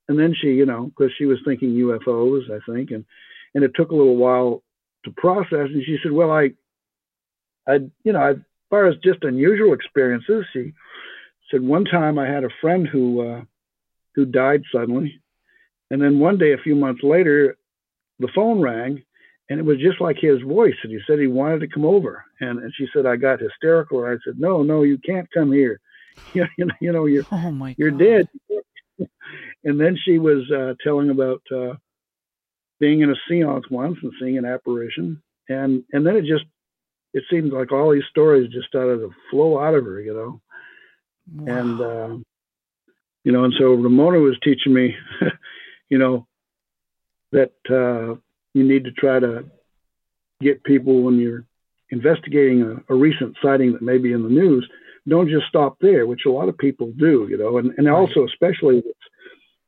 and 0.08 0.18
then 0.18 0.34
she, 0.38 0.48
you 0.48 0.66
know, 0.66 0.86
because 0.86 1.12
she 1.16 1.24
was 1.24 1.38
thinking 1.46 1.70
UFOs, 1.70 2.50
I 2.50 2.58
think, 2.70 2.90
and 2.90 3.04
and 3.54 3.64
it 3.64 3.72
took 3.74 3.90
a 3.90 3.96
little 3.96 4.16
while 4.16 4.62
to 5.04 5.10
process. 5.12 5.70
And 5.72 5.82
she 5.84 5.98
said, 6.02 6.12
"Well, 6.12 6.30
I, 6.30 6.50
I, 7.66 7.74
you 8.04 8.12
know, 8.12 8.22
as 8.22 8.36
far 8.68 8.86
as 8.86 8.96
just 9.02 9.24
unusual 9.24 9.72
experiences, 9.72 10.44
she." 10.52 10.74
Said 11.54 11.62
one 11.62 11.84
time 11.84 12.18
I 12.18 12.26
had 12.26 12.44
a 12.44 12.50
friend 12.60 12.86
who 12.86 13.26
uh, 13.26 13.42
who 14.14 14.24
died 14.24 14.62
suddenly, 14.72 15.20
and 15.90 16.02
then 16.02 16.18
one 16.18 16.38
day 16.38 16.52
a 16.52 16.58
few 16.58 16.74
months 16.74 17.02
later, 17.02 17.56
the 18.18 18.28
phone 18.34 18.60
rang, 18.60 19.02
and 19.48 19.60
it 19.60 19.64
was 19.64 19.78
just 19.78 20.00
like 20.00 20.16
his 20.18 20.40
voice, 20.42 20.74
and 20.82 20.92
he 20.92 20.98
said 21.06 21.18
he 21.18 21.26
wanted 21.26 21.60
to 21.60 21.68
come 21.68 21.84
over, 21.84 22.24
and, 22.40 22.58
and 22.58 22.72
she 22.76 22.86
said 22.92 23.06
I 23.06 23.16
got 23.16 23.40
hysterical, 23.40 24.04
and 24.04 24.14
I 24.14 24.18
said 24.24 24.38
no, 24.38 24.62
no, 24.62 24.82
you 24.82 24.98
can't 24.98 25.28
come 25.32 25.52
here, 25.52 25.80
you 26.34 26.46
know, 26.58 26.74
you 26.80 26.92
know 26.92 27.06
you're 27.06 27.24
oh 27.30 27.50
my 27.52 27.74
you're 27.78 27.90
dead, 27.90 28.28
and 29.64 29.80
then 29.80 29.96
she 30.04 30.18
was 30.18 30.50
uh, 30.50 30.74
telling 30.82 31.10
about 31.10 31.42
uh, 31.54 31.74
being 32.80 33.02
in 33.02 33.10
a 33.10 33.16
seance 33.28 33.70
once 33.70 33.98
and 34.02 34.12
seeing 34.20 34.38
an 34.38 34.44
apparition, 34.44 35.22
and 35.48 35.84
and 35.92 36.04
then 36.04 36.16
it 36.16 36.24
just 36.24 36.44
it 37.12 37.22
seemed 37.30 37.52
like 37.52 37.70
all 37.70 37.92
these 37.92 38.02
stories 38.10 38.52
just 38.52 38.66
started 38.66 38.98
to 38.98 39.14
flow 39.30 39.60
out 39.60 39.74
of 39.74 39.84
her, 39.84 40.00
you 40.00 40.12
know. 40.12 40.40
Wow. 41.32 41.58
And, 41.58 41.80
uh, 41.80 42.24
you 43.24 43.32
know, 43.32 43.44
and 43.44 43.54
so 43.58 43.72
Ramona 43.72 44.18
was 44.18 44.36
teaching 44.42 44.74
me, 44.74 44.94
you 45.88 45.98
know, 45.98 46.26
that 47.32 47.52
uh, 47.68 48.16
you 48.52 48.64
need 48.64 48.84
to 48.84 48.92
try 48.92 49.18
to 49.18 49.44
get 50.40 50.64
people 50.64 51.02
when 51.02 51.18
you're 51.18 51.44
investigating 51.90 52.62
a, 52.62 52.92
a, 52.92 52.96
recent 52.96 53.36
sighting 53.42 53.72
that 53.72 53.82
may 53.82 53.98
be 53.98 54.12
in 54.12 54.22
the 54.22 54.28
news, 54.28 54.68
don't 55.08 55.28
just 55.28 55.46
stop 55.48 55.78
there, 55.80 56.06
which 56.06 56.26
a 56.26 56.30
lot 56.30 56.48
of 56.48 56.58
people 56.58 56.92
do, 56.98 57.26
you 57.30 57.36
know, 57.36 57.58
and, 57.58 57.72
and 57.76 57.86
right. 57.86 57.94
also 57.94 58.24
especially 58.24 58.78
it 58.78 58.96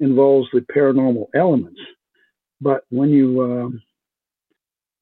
involves 0.01 0.49
the 0.53 0.61
paranormal 0.61 1.27
elements. 1.35 1.81
But 2.61 2.85
when 2.91 3.11
you 3.11 3.43
um, 3.43 3.83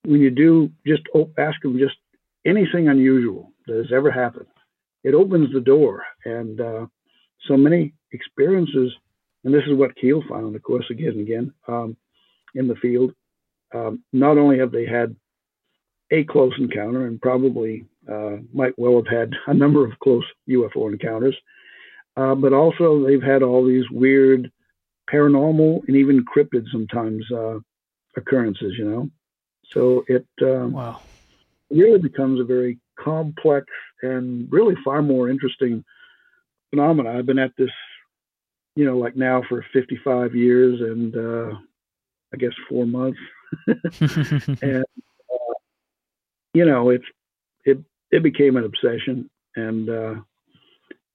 when 0.05 0.21
you 0.21 0.31
do 0.31 0.71
just 0.87 1.03
ask 1.39 1.61
them 1.63 1.79
just 1.79 1.97
anything 2.45 2.89
unusual 2.89 3.53
that 3.67 3.77
has 3.77 3.93
ever 3.93 4.11
happened, 4.11 4.47
it 5.05 5.15
opens 5.15 5.53
the 5.53 5.61
door. 5.61 6.03
And 6.25 6.61
uh, 6.61 6.87
so 7.47 7.57
many 7.57 7.95
experiences, 8.13 8.93
and 9.45 9.55
this 9.55 9.65
is 9.67 9.75
what 9.75 9.95
Keel 9.97 10.23
found, 10.29 10.57
of 10.57 10.63
course, 10.63 10.87
again 10.91 11.11
and 11.11 11.21
again 11.21 11.53
um, 11.69 11.97
in 12.55 12.67
the 12.67 12.77
field. 12.77 13.13
Um, 13.73 14.03
not 14.13 14.39
only 14.39 14.59
have 14.59 14.73
they 14.73 14.87
had 14.87 15.15
a 16.11 16.25
close 16.25 16.55
encounter, 16.59 17.07
and 17.07 17.21
probably 17.21 17.87
uh, 18.11 18.37
might 18.53 18.79
well 18.79 18.97
have 18.97 19.07
had 19.07 19.33
a 19.47 19.55
number 19.55 19.85
of 19.85 19.99
close 19.99 20.25
UFO 20.49 20.93
encounters, 20.93 21.37
uh, 22.17 22.35
but 22.35 22.53
also 22.53 23.05
they've 23.05 23.23
had 23.23 23.43
all 23.43 23.65
these 23.65 23.89
weird 23.91 24.51
paranormal 25.13 25.87
and 25.87 25.97
even 25.97 26.25
cryptid 26.25 26.65
sometimes 26.71 27.25
uh, 27.33 27.59
occurrences, 28.17 28.75
you 28.79 28.85
know. 28.85 29.11
So 29.71 30.05
it 30.09 30.27
um, 30.43 30.73
wow. 30.73 31.01
really 31.71 31.99
becomes 31.99 32.41
a 32.41 32.45
very 32.45 32.79
complex 32.99 33.67
and 34.05 34.49
really 34.53 34.75
far 34.85 35.03
more 35.03 35.29
interesting 35.29 35.85
phenomena. 36.71 37.17
I've 37.17 37.27
been 37.27 37.39
at 37.39 37.53
this, 37.57 37.71
you 38.77 38.85
know, 38.85 38.99
like 38.99 39.17
now 39.17 39.43
for 39.49 39.65
55 39.73 40.35
years 40.35 40.81
and 40.81 41.17
uh, 41.17 41.57
I 42.33 42.37
guess 42.37 42.53
four 42.69 42.87
months, 42.87 43.19
and 43.67 44.85
uh, 44.85 45.55
you 46.53 46.65
know, 46.65 46.91
it's 46.91 47.05
it 47.65 47.79
it 48.11 48.23
became 48.23 48.57
an 48.57 48.65
obsession. 48.65 49.31
And 49.57 49.89
uh, 49.89 50.15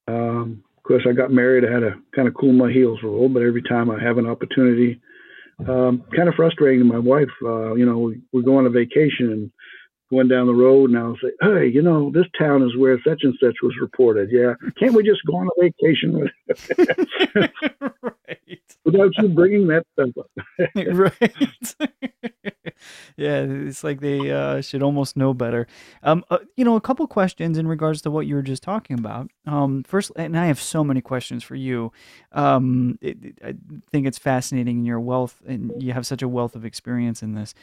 um, 0.07 0.63
of 0.77 0.83
course, 0.83 1.03
I 1.07 1.13
got 1.13 1.31
married. 1.31 1.65
I 1.65 1.71
had 1.71 1.81
to 1.81 1.95
kind 2.15 2.27
of 2.27 2.33
cool 2.33 2.53
my 2.53 2.71
heels 2.71 2.99
a 3.03 3.07
little, 3.07 3.29
but 3.29 3.43
every 3.43 3.61
time 3.61 3.91
I 3.91 4.01
have 4.01 4.17
an 4.17 4.27
opportunity, 4.27 5.01
um, 5.67 6.03
kind 6.15 6.29
of 6.29 6.35
frustrating 6.35 6.79
to 6.79 6.85
my 6.85 6.99
wife. 6.99 7.29
Uh, 7.43 7.73
you 7.75 7.85
know, 7.85 7.97
we, 7.97 8.21
we 8.31 8.43
go 8.43 8.57
on 8.57 8.65
a 8.65 8.69
vacation 8.69 9.31
and 9.31 9.51
going 10.09 10.27
down 10.27 10.47
the 10.47 10.53
road 10.53 10.89
and 10.89 10.99
I'll 10.99 11.17
say, 11.21 11.31
hey, 11.41 11.67
you 11.67 11.81
know, 11.81 12.11
this 12.11 12.25
town 12.37 12.63
is 12.63 12.75
where 12.75 12.99
such 13.05 13.19
and 13.23 13.35
such 13.39 13.55
was 13.61 13.75
reported. 13.79 14.29
Yeah. 14.31 14.55
Can't 14.79 14.93
we 14.93 15.03
just 15.03 15.23
go 15.25 15.35
on 15.37 15.47
a 15.47 15.61
vacation 15.61 16.19
with 16.19 16.31
right. 18.01 18.59
without 18.85 19.11
you 19.17 19.29
bringing 19.29 19.67
that 19.67 19.85
stuff 19.93 20.09
up? 20.17 20.29
right. 20.93 21.75
yeah. 23.17 23.45
It's 23.47 23.83
like 23.83 24.01
they 24.01 24.31
uh, 24.31 24.61
should 24.61 24.81
almost 24.81 25.15
know 25.15 25.33
better. 25.33 25.67
Um, 26.01 26.25
uh, 26.31 26.39
you 26.57 26.65
know, 26.65 26.75
a 26.75 26.81
couple 26.81 27.05
questions 27.07 27.57
in 27.57 27.67
regards 27.67 28.01
to 28.03 28.11
what 28.11 28.25
you 28.25 28.33
were 28.33 28.41
just 28.41 28.63
talking 28.63 28.97
about. 28.97 29.29
Um, 29.45 29.83
first, 29.83 30.11
and 30.15 30.37
I 30.37 30.47
have 30.47 30.59
so 30.59 30.83
many 30.83 31.01
questions 31.01 31.43
for 31.43 31.55
you. 31.55 31.91
Um, 32.31 32.97
it, 33.01 33.37
I 33.43 33.53
think 33.91 34.07
it's 34.07 34.17
fascinating 34.17 34.79
in 34.79 34.85
your 34.85 34.99
wealth 34.99 35.41
and 35.47 35.71
you 35.81 35.93
have 35.93 36.07
such 36.07 36.23
a 36.23 36.27
wealth 36.27 36.55
of 36.55 36.65
experience 36.65 37.21
in 37.21 37.35
this. 37.35 37.53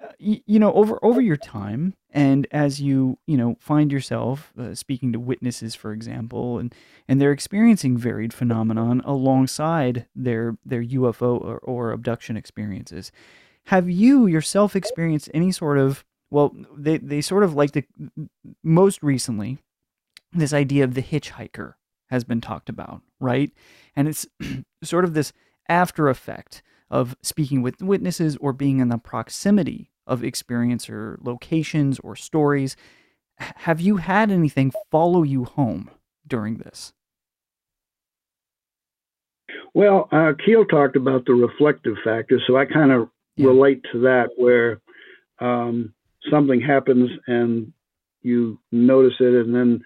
Uh, 0.00 0.12
you, 0.18 0.40
you 0.46 0.58
know, 0.60 0.72
over, 0.74 0.98
over 1.02 1.20
your 1.20 1.36
time, 1.36 1.87
and 2.10 2.46
as 2.50 2.80
you 2.80 3.18
you 3.26 3.36
know 3.36 3.56
find 3.60 3.92
yourself 3.92 4.52
uh, 4.58 4.74
speaking 4.74 5.12
to 5.12 5.20
witnesses 5.20 5.74
for 5.74 5.92
example 5.92 6.58
and 6.58 6.74
and 7.06 7.20
they're 7.20 7.32
experiencing 7.32 7.96
varied 7.96 8.32
phenomenon 8.32 9.02
alongside 9.04 10.06
their 10.14 10.56
their 10.64 10.82
UFO 10.82 11.40
or, 11.40 11.58
or 11.58 11.92
abduction 11.92 12.36
experiences 12.36 13.12
have 13.66 13.90
you 13.90 14.26
yourself 14.26 14.74
experienced 14.74 15.30
any 15.34 15.52
sort 15.52 15.78
of 15.78 16.04
well, 16.30 16.54
they 16.76 16.98
they 16.98 17.20
sort 17.20 17.42
of 17.42 17.54
like 17.54 17.72
the 17.72 17.84
most 18.62 19.02
recently, 19.02 19.58
this 20.32 20.52
idea 20.52 20.84
of 20.84 20.94
the 20.94 21.02
hitchhiker 21.02 21.74
has 22.10 22.24
been 22.24 22.40
talked 22.40 22.68
about, 22.68 23.02
right? 23.20 23.50
And 23.96 24.08
it's 24.08 24.26
sort 24.82 25.04
of 25.04 25.14
this 25.14 25.32
after 25.68 26.08
effect 26.08 26.62
of 26.90 27.16
speaking 27.22 27.62
with 27.62 27.82
witnesses 27.82 28.36
or 28.40 28.52
being 28.52 28.78
in 28.78 28.88
the 28.88 28.98
proximity 28.98 29.90
of 30.08 30.24
experience 30.24 30.90
or 30.90 31.18
locations 31.22 32.00
or 32.00 32.16
stories. 32.16 32.74
Have 33.38 33.80
you 33.80 33.98
had 33.98 34.32
anything 34.32 34.72
follow 34.90 35.22
you 35.22 35.44
home 35.44 35.90
during 36.26 36.56
this? 36.56 36.92
Well, 39.74 40.08
uh, 40.10 40.32
Keel 40.44 40.64
talked 40.64 40.96
about 40.96 41.24
the 41.26 41.34
reflective 41.34 41.96
factor, 42.02 42.40
so 42.46 42.56
I 42.56 42.64
kind 42.64 42.90
of 42.90 43.10
yeah. 43.36 43.46
relate 43.46 43.84
to 43.92 44.00
that, 44.00 44.30
where 44.36 44.80
um, 45.38 45.94
something 46.30 46.60
happens 46.60 47.10
and 47.26 47.72
you 48.22 48.58
notice 48.72 49.14
it, 49.20 49.34
and 49.34 49.54
then 49.54 49.80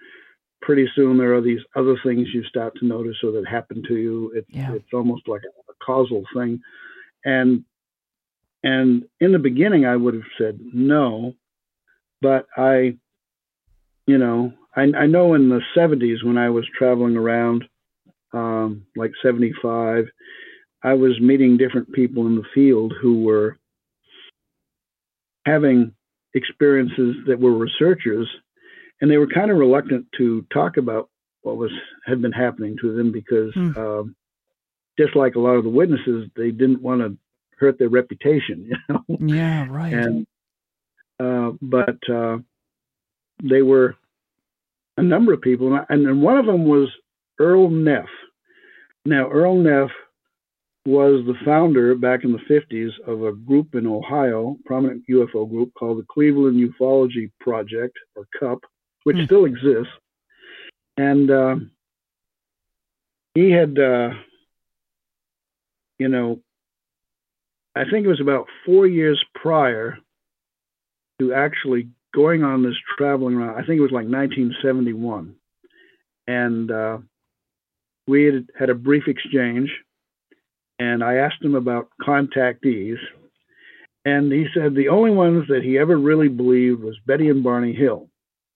pretty 0.61 0.89
soon 0.95 1.17
there 1.17 1.35
are 1.35 1.41
these 1.41 1.59
other 1.75 1.97
things 2.03 2.27
you 2.33 2.43
start 2.45 2.73
to 2.79 2.85
notice 2.85 3.17
or 3.23 3.31
that 3.33 3.47
happen 3.47 3.83
to 3.87 3.97
you. 3.97 4.31
It's 4.33 4.47
yeah. 4.49 4.73
it's 4.73 4.93
almost 4.93 5.27
like 5.27 5.41
a, 5.43 5.71
a 5.71 5.75
causal 5.85 6.23
thing, 6.35 6.59
and 7.25 7.63
and 8.63 9.03
in 9.19 9.31
the 9.31 9.39
beginning 9.39 9.85
I 9.85 9.95
would 9.95 10.13
have 10.13 10.23
said 10.37 10.59
no, 10.73 11.35
but 12.21 12.47
I, 12.55 12.97
you 14.07 14.17
know, 14.17 14.53
I, 14.75 14.83
I 14.97 15.05
know 15.05 15.33
in 15.33 15.49
the 15.49 15.61
70s 15.75 16.23
when 16.23 16.37
I 16.37 16.49
was 16.49 16.65
traveling 16.77 17.17
around, 17.17 17.65
um, 18.31 18.85
like 18.95 19.11
75, 19.21 20.05
I 20.81 20.93
was 20.93 21.19
meeting 21.19 21.57
different 21.57 21.91
people 21.93 22.25
in 22.27 22.35
the 22.35 22.47
field 22.53 22.93
who 22.99 23.23
were 23.23 23.57
having 25.45 25.93
experiences 26.33 27.15
that 27.27 27.39
were 27.39 27.51
researchers, 27.51 28.27
and 29.01 29.11
they 29.11 29.17
were 29.17 29.27
kind 29.27 29.51
of 29.51 29.57
reluctant 29.57 30.07
to 30.17 30.45
talk 30.51 30.77
about 30.77 31.09
what 31.41 31.57
was 31.57 31.71
had 32.05 32.21
been 32.21 32.31
happening 32.31 32.77
to 32.81 32.95
them 32.95 33.11
because, 33.11 33.53
um, 33.77 34.15
just 34.97 35.15
like 35.15 35.35
a 35.35 35.39
lot 35.39 35.55
of 35.55 35.63
the 35.63 35.69
witnesses, 35.69 36.29
they 36.35 36.51
didn't 36.51 36.81
want 36.81 37.01
to 37.01 37.17
hurt 37.63 37.79
their 37.79 37.89
reputation. 37.89 38.69
You 38.89 39.01
know? 39.27 39.35
Yeah, 39.35 39.67
right. 39.69 39.93
And 39.93 40.27
uh, 41.19 41.51
but 41.61 41.97
uh, 42.09 42.37
they 43.41 43.61
were 43.61 43.95
a 44.97 45.03
number 45.03 45.33
of 45.33 45.41
people, 45.41 45.79
and, 45.89 46.07
and 46.07 46.21
one 46.21 46.37
of 46.37 46.45
them 46.45 46.65
was 46.65 46.89
Earl 47.39 47.69
Neff. 47.69 48.09
Now, 49.05 49.29
Earl 49.29 49.55
Neff 49.57 49.89
was 50.85 51.25
the 51.25 51.35
founder 51.45 51.95
back 51.95 52.23
in 52.23 52.33
the 52.33 52.39
50s 52.39 52.91
of 53.07 53.23
a 53.23 53.31
group 53.31 53.73
in 53.73 53.87
Ohio, 53.87 54.57
prominent 54.65 55.03
UFO 55.09 55.49
group 55.49 55.73
called 55.75 55.99
the 55.99 56.05
Cleveland 56.09 56.57
Ufology 56.57 57.31
Project, 57.39 57.97
or 58.15 58.27
CUP, 58.39 58.59
which 59.03 59.17
mm. 59.17 59.25
still 59.25 59.45
exists. 59.45 59.93
And 60.97 61.31
uh, 61.31 61.55
he 63.33 63.49
had, 63.49 63.79
uh, 63.79 64.09
you 65.97 66.09
know, 66.09 66.41
I 67.75 67.83
think 67.89 68.05
it 68.05 68.09
was 68.09 68.21
about 68.21 68.47
four 68.65 68.85
years 68.85 69.23
prior 69.33 69.97
to 71.19 71.33
actually 71.33 71.89
going 72.13 72.43
on 72.43 72.63
this 72.63 72.75
traveling 72.97 73.35
around. 73.35 73.55
I 73.55 73.65
think 73.65 73.79
it 73.79 73.81
was 73.81 73.91
like 73.91 74.05
1971. 74.05 75.35
And 76.27 76.71
uh, 76.71 76.97
we 78.07 78.25
had 78.25 78.47
had 78.57 78.69
a 78.69 78.75
brief 78.75 79.07
exchange 79.07 79.69
and 80.79 81.03
I 81.03 81.15
asked 81.15 81.41
him 81.41 81.55
about 81.55 81.89
contactees, 82.01 82.97
and 84.05 84.31
he 84.31 84.47
said 84.53 84.73
the 84.73 84.89
only 84.89 85.11
ones 85.11 85.45
that 85.47 85.63
he 85.63 85.77
ever 85.77 85.97
really 85.97 86.27
believed 86.27 86.83
was 86.83 86.97
Betty 87.05 87.29
and 87.29 87.43
Barney 87.43 87.73
Hill, 87.73 88.09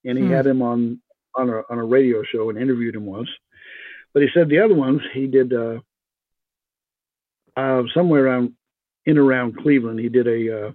and 0.04 0.18
he 0.18 0.24
hmm. 0.24 0.32
had 0.32 0.46
him 0.46 0.62
on 0.62 1.00
on 1.34 1.48
a 1.48 1.62
on 1.70 1.78
a 1.78 1.84
radio 1.84 2.22
show 2.22 2.50
and 2.50 2.58
interviewed 2.58 2.96
him 2.96 3.06
once. 3.06 3.28
But 4.12 4.22
he 4.22 4.28
said 4.34 4.48
the 4.48 4.60
other 4.60 4.74
ones 4.74 5.00
he 5.12 5.26
did 5.26 5.52
uh, 5.52 5.78
uh, 7.56 7.82
somewhere 7.94 8.26
around 8.26 8.54
in 9.08 9.18
around 9.18 9.56
Cleveland. 9.58 9.98
He 9.98 10.08
did 10.08 10.28
a 10.28 10.68
uh, 10.68 10.72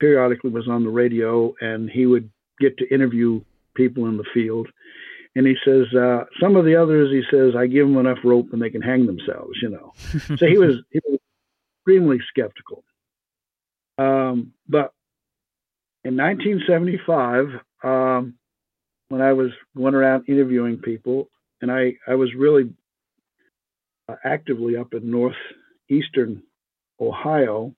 periodically 0.00 0.50
was 0.50 0.68
on 0.68 0.84
the 0.84 0.90
radio, 0.90 1.54
and 1.60 1.88
he 1.88 2.04
would 2.04 2.30
get 2.60 2.76
to 2.78 2.94
interview 2.94 3.40
people 3.74 4.06
in 4.06 4.16
the 4.16 4.24
field 4.34 4.68
and 5.36 5.46
he 5.46 5.54
says 5.64 5.86
uh, 5.94 6.24
some 6.40 6.56
of 6.56 6.64
the 6.64 6.74
others 6.74 7.12
he 7.12 7.22
says 7.30 7.54
i 7.56 7.66
give 7.66 7.86
them 7.86 7.98
enough 7.98 8.18
rope 8.24 8.48
and 8.52 8.60
they 8.60 8.70
can 8.70 8.82
hang 8.82 9.06
themselves 9.06 9.56
you 9.62 9.68
know 9.68 9.92
so 10.36 10.46
he 10.46 10.58
was 10.58 10.76
he 10.90 11.00
was 11.06 11.20
extremely 11.78 12.18
skeptical 12.28 12.82
um, 13.98 14.52
but 14.68 14.92
in 16.04 16.16
1975 16.16 17.60
um, 17.84 18.34
when 19.08 19.20
i 19.20 19.32
was 19.32 19.50
going 19.76 19.94
around 19.94 20.24
interviewing 20.26 20.78
people 20.78 21.28
and 21.60 21.70
i 21.70 21.92
i 22.08 22.14
was 22.14 22.34
really 22.34 22.72
uh, 24.08 24.16
actively 24.24 24.76
up 24.76 24.94
in 24.94 25.10
northeastern 25.10 26.42
ohio 27.00 27.74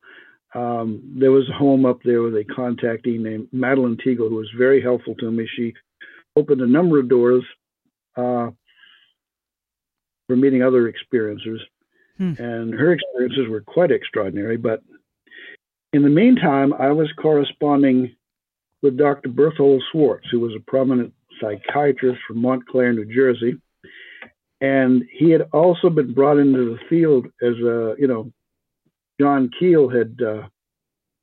um, 0.55 1.03
there 1.19 1.31
was 1.31 1.49
a 1.49 1.53
home 1.53 1.85
up 1.85 2.03
there 2.05 2.23
with 2.23 2.35
a 2.35 2.45
contactee 2.45 3.21
named 3.21 3.49
Madeline 3.53 3.97
Teagle, 3.97 4.31
who 4.31 4.37
was 4.37 4.51
very 4.57 4.81
helpful 4.81 5.15
to 5.17 5.31
me. 5.31 5.47
She 5.57 5.75
opened 6.37 6.63
a 6.63 6.67
number 6.67 6.99
of 6.99 7.09
doors 7.09 7.45
uh, 8.17 8.51
for 10.27 10.37
meeting 10.37 10.63
other 10.63 10.91
experiencers. 10.91 11.61
Hmm. 12.17 12.33
And 12.39 12.75
her 12.75 12.93
experiences 12.93 13.49
were 13.49 13.61
quite 13.61 13.91
extraordinary. 13.91 14.57
But 14.57 14.83
in 15.93 16.03
the 16.03 16.09
meantime, 16.09 16.73
I 16.73 16.93
was 16.93 17.13
corresponding 17.21 18.17
with 18.83 18.97
Dr. 18.97 19.29
Berthold 19.29 19.83
Schwarz, 19.93 20.25
who 20.31 20.41
was 20.41 20.53
a 20.57 20.71
prominent 20.71 21.13
psychiatrist 21.41 22.21
from 22.27 22.41
Montclair, 22.41 22.93
New 22.93 23.13
Jersey. 23.13 23.59
And 24.61 25.05
he 25.13 25.31
had 25.31 25.43
also 25.53 25.91
been 25.91 26.15
brought 26.15 26.39
into 26.39 26.75
the 26.75 26.79
field 26.89 27.27
as 27.43 27.55
a, 27.59 27.95
you 27.99 28.09
know, 28.09 28.33
John 29.21 29.51
Keel 29.59 29.89
had 29.89 30.21
uh, 30.25 30.49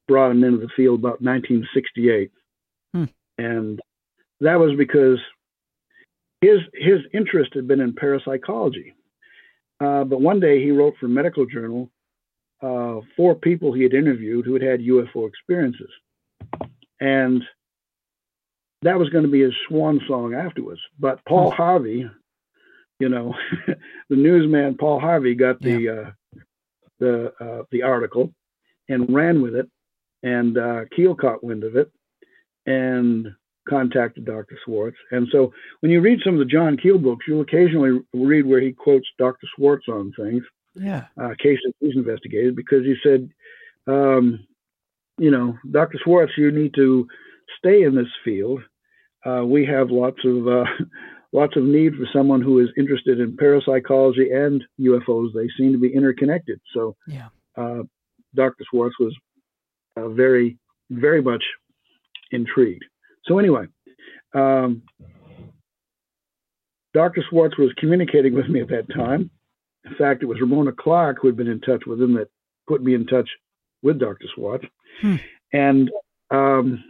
brought 0.08 0.32
him 0.32 0.44
into 0.44 0.60
the 0.60 0.70
field 0.76 1.00
about 1.00 1.22
1968. 1.22 2.32
Hmm. 2.94 3.06
And 3.38 3.80
that 4.42 4.60
was 4.60 4.78
because 4.78 5.20
his 6.42 6.60
his 6.74 7.00
interest 7.14 7.54
had 7.54 7.68
been 7.68 7.82
in 7.82 7.94
parapsychology. 7.94 8.94
Uh, 9.80 10.04
but 10.04 10.22
one 10.22 10.40
day 10.40 10.64
he 10.64 10.72
wrote 10.72 10.96
for 11.00 11.08
Medical 11.08 11.46
Journal 11.46 11.90
uh, 12.62 13.02
four 13.16 13.36
people 13.36 13.74
he 13.74 13.84
had 13.84 13.94
interviewed 13.94 14.46
who 14.46 14.54
had 14.54 14.62
had 14.62 14.80
UFO 14.82 15.28
experiences, 15.28 15.90
and 17.00 17.44
that 18.82 19.00
was 19.00 19.10
going 19.10 19.24
to 19.26 19.32
be 19.32 19.42
his 19.42 19.54
swan 19.68 20.00
song 20.08 20.34
afterwards. 20.34 20.82
But 21.00 21.24
Paul 21.26 21.52
hmm. 21.52 21.58
Harvey, 21.58 22.10
you 23.00 23.10
know, 23.10 23.36
the 24.10 24.16
newsman 24.16 24.78
Paul 24.78 25.00
Harvey 25.00 25.36
got 25.36 25.62
the 25.62 25.82
yeah. 25.82 26.12
The 27.00 27.34
uh, 27.40 27.64
the 27.72 27.84
article 27.84 28.34
and 28.88 29.14
ran 29.14 29.42
with 29.42 29.56
it, 29.56 29.70
and 30.24 30.58
uh, 30.58 30.82
Keel 30.96 31.16
caught 31.16 31.44
wind 31.44 31.64
of 31.64 31.76
it, 31.76 31.92
and 32.66 33.28
contacted 33.68 34.26
Dr. 34.26 34.58
Schwarz. 34.64 34.94
And 35.12 35.28
so 35.32 35.52
when 35.80 35.92
you 35.92 36.02
read 36.02 36.20
some 36.24 36.34
of 36.34 36.40
the 36.40 36.46
John 36.46 36.78
Keel 36.78 37.00
books, 37.00 37.26
you'll 37.28 37.42
occasionally 37.42 38.00
read 38.14 38.46
where 38.46 38.62
he 38.62 38.72
quotes 38.72 39.08
Dr. 39.18 39.48
Schwarz 39.56 39.84
on 39.90 40.14
things, 40.18 40.44
yeah, 40.76 41.06
uh, 41.20 41.34
cases 41.40 41.74
he's 41.80 41.96
investigated, 41.96 42.56
because 42.56 42.84
he 42.84 42.96
said, 43.04 43.30
um, 43.88 44.46
you 45.18 45.32
know, 45.32 45.58
Dr. 45.72 45.98
Schwarz, 46.04 46.32
you 46.38 46.52
need 46.52 46.74
to 46.76 47.08
stay 47.58 47.84
in 47.84 47.96
this 47.96 48.12
field. 48.24 48.62
Uh, 49.26 49.44
we 49.46 49.66
have 49.66 49.90
lots 49.90 50.20
of 50.24 50.48
uh, 50.48 50.66
lots 51.36 51.58
of 51.58 51.64
need 51.64 51.94
for 51.96 52.08
someone 52.14 52.42
who 52.42 52.60
is 52.60 52.70
interested 52.78 53.20
in 53.20 53.36
parapsychology 53.36 54.32
and 54.32 54.64
UFOs. 54.80 55.34
They 55.34 55.50
seem 55.58 55.74
to 55.74 55.78
be 55.78 55.94
interconnected. 55.94 56.62
So, 56.74 56.96
yeah, 57.08 57.28
uh, 57.58 57.84
Dr. 58.34 58.64
Schwarz 58.72 58.94
was 59.00 59.14
uh, 59.98 60.08
very, 60.10 60.58
very 60.90 61.22
much 61.22 61.44
intrigued. 62.32 62.86
So 63.26 63.38
anyway, 63.38 63.66
um, 64.34 64.84
Dr. 66.94 67.24
Schwarz 67.30 67.54
was 67.58 67.72
communicating 67.78 68.34
with 68.34 68.48
me 68.48 68.62
at 68.62 68.70
that 68.70 68.88
time. 68.94 69.30
In 69.84 69.96
fact, 69.96 70.24
it 70.24 70.28
was 70.28 70.40
Ramona 70.40 70.72
Clark 70.72 71.18
who 71.22 71.28
had 71.28 71.38
been 71.38 71.48
in 71.48 71.60
touch 71.62 71.84
with 71.86 72.02
him 72.02 72.14
that 72.16 72.30
put 72.68 72.82
me 72.82 72.96
in 72.96 73.06
touch 73.06 73.30
with 73.84 74.00
Dr. 74.00 74.26
Schwarz. 74.34 74.62
Hmm. 75.02 75.16
And 75.52 75.92
um, 76.32 76.84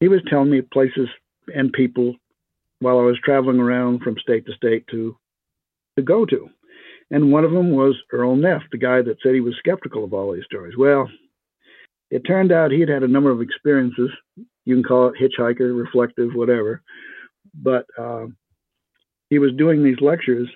he 0.00 0.08
was 0.08 0.20
telling 0.28 0.50
me 0.50 0.62
places 0.62 1.08
and 1.54 1.72
people 1.72 2.14
while 2.80 2.98
I 2.98 3.02
was 3.02 3.18
traveling 3.24 3.60
around 3.60 4.02
from 4.02 4.18
state 4.18 4.46
to 4.46 4.52
state 4.52 4.86
to 4.90 5.16
to 5.96 6.02
go 6.02 6.26
to. 6.26 6.48
And 7.10 7.32
one 7.32 7.44
of 7.44 7.52
them 7.52 7.70
was 7.70 7.94
Earl 8.12 8.36
Neff, 8.36 8.62
the 8.70 8.78
guy 8.78 9.00
that 9.02 9.16
said 9.22 9.34
he 9.34 9.40
was 9.40 9.54
skeptical 9.58 10.04
of 10.04 10.12
all 10.12 10.32
these 10.32 10.44
stories. 10.44 10.74
Well, 10.76 11.08
it 12.10 12.20
turned 12.26 12.52
out 12.52 12.70
he 12.70 12.80
had 12.80 12.88
had 12.88 13.02
a 13.02 13.08
number 13.08 13.30
of 13.30 13.40
experiences 13.40 14.10
you 14.66 14.74
can 14.74 14.84
call 14.84 15.08
it 15.08 15.14
hitchhiker, 15.18 15.78
reflective, 15.78 16.34
whatever. 16.34 16.82
But 17.54 17.86
uh, 17.96 18.26
he 19.30 19.38
was 19.38 19.52
doing 19.56 19.82
these 19.82 20.00
lectures, 20.00 20.48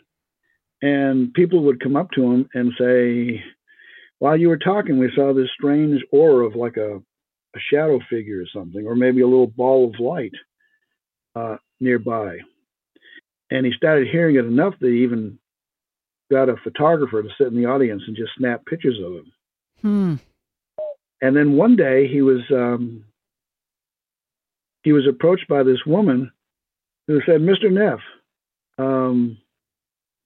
and 0.83 1.33
people 1.33 1.63
would 1.65 1.81
come 1.81 1.97
up 1.97 2.11
to 2.13 2.23
him 2.25 2.49
and 2.53 2.73
say, 2.79 3.43
"While 4.19 4.37
you 4.37 4.49
were 4.49 4.59
talking, 4.59 4.99
we 4.99 5.11
saw 5.15 5.33
this 5.33 5.49
strange 5.55 6.03
aura 6.13 6.47
of 6.47 6.57
like 6.57 6.77
a 6.77 7.01
a 7.57 7.59
shadow 7.73 8.01
figure 8.11 8.43
or 8.43 8.47
something, 8.53 8.87
or 8.87 8.95
maybe 8.95 9.23
a 9.23 9.27
little 9.27 9.47
ball 9.47 9.89
of 9.89 9.99
light 9.99 10.35
uh, 11.35 11.57
nearby. 11.81 12.39
And 13.51 13.67
he 13.67 13.73
started 13.73 14.09
hearing 14.09 14.37
it 14.37 14.45
enough 14.45 14.75
that 14.81 14.89
he 14.89 15.03
even 15.03 15.39
got 16.31 16.49
a 16.49 16.57
photographer 16.63 17.23
to 17.23 17.29
sit 17.37 17.49
in 17.49 17.57
the 17.57 17.67
audience 17.67 18.03
and 18.07 18.17
just 18.17 18.33
snap 18.37 18.65
pictures 18.65 18.99
of 19.05 19.13
him. 19.13 19.33
Hmm. 19.83 20.15
And 21.21 21.37
then 21.37 21.57
one 21.57 21.77
day 21.77 22.09
he 22.09 22.23
was 22.23 22.41
um, 22.51 23.05
he 24.83 24.93
was 24.93 25.07
approached 25.07 25.49
by 25.49 25.63
this 25.63 25.85
woman 25.85 26.31
who 27.07 27.21
said, 27.27 27.41
"Mr. 27.41 27.71
Neff, 27.71 28.01
um, 28.79 29.37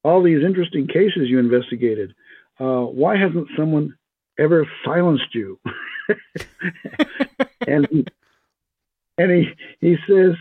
all 0.05 0.23
these 0.23 0.45
interesting 0.45 0.87
cases 0.87 1.29
you 1.29 1.39
investigated, 1.39 2.15
uh, 2.61 2.83
why 2.83 3.17
hasn't 3.17 3.49
someone 3.57 3.97
ever 4.39 4.69
silenced 4.85 5.35
you?" 5.35 5.59
and 7.67 8.11
and 9.19 9.31
he 9.33 9.49
he 9.81 9.97
says 10.07 10.35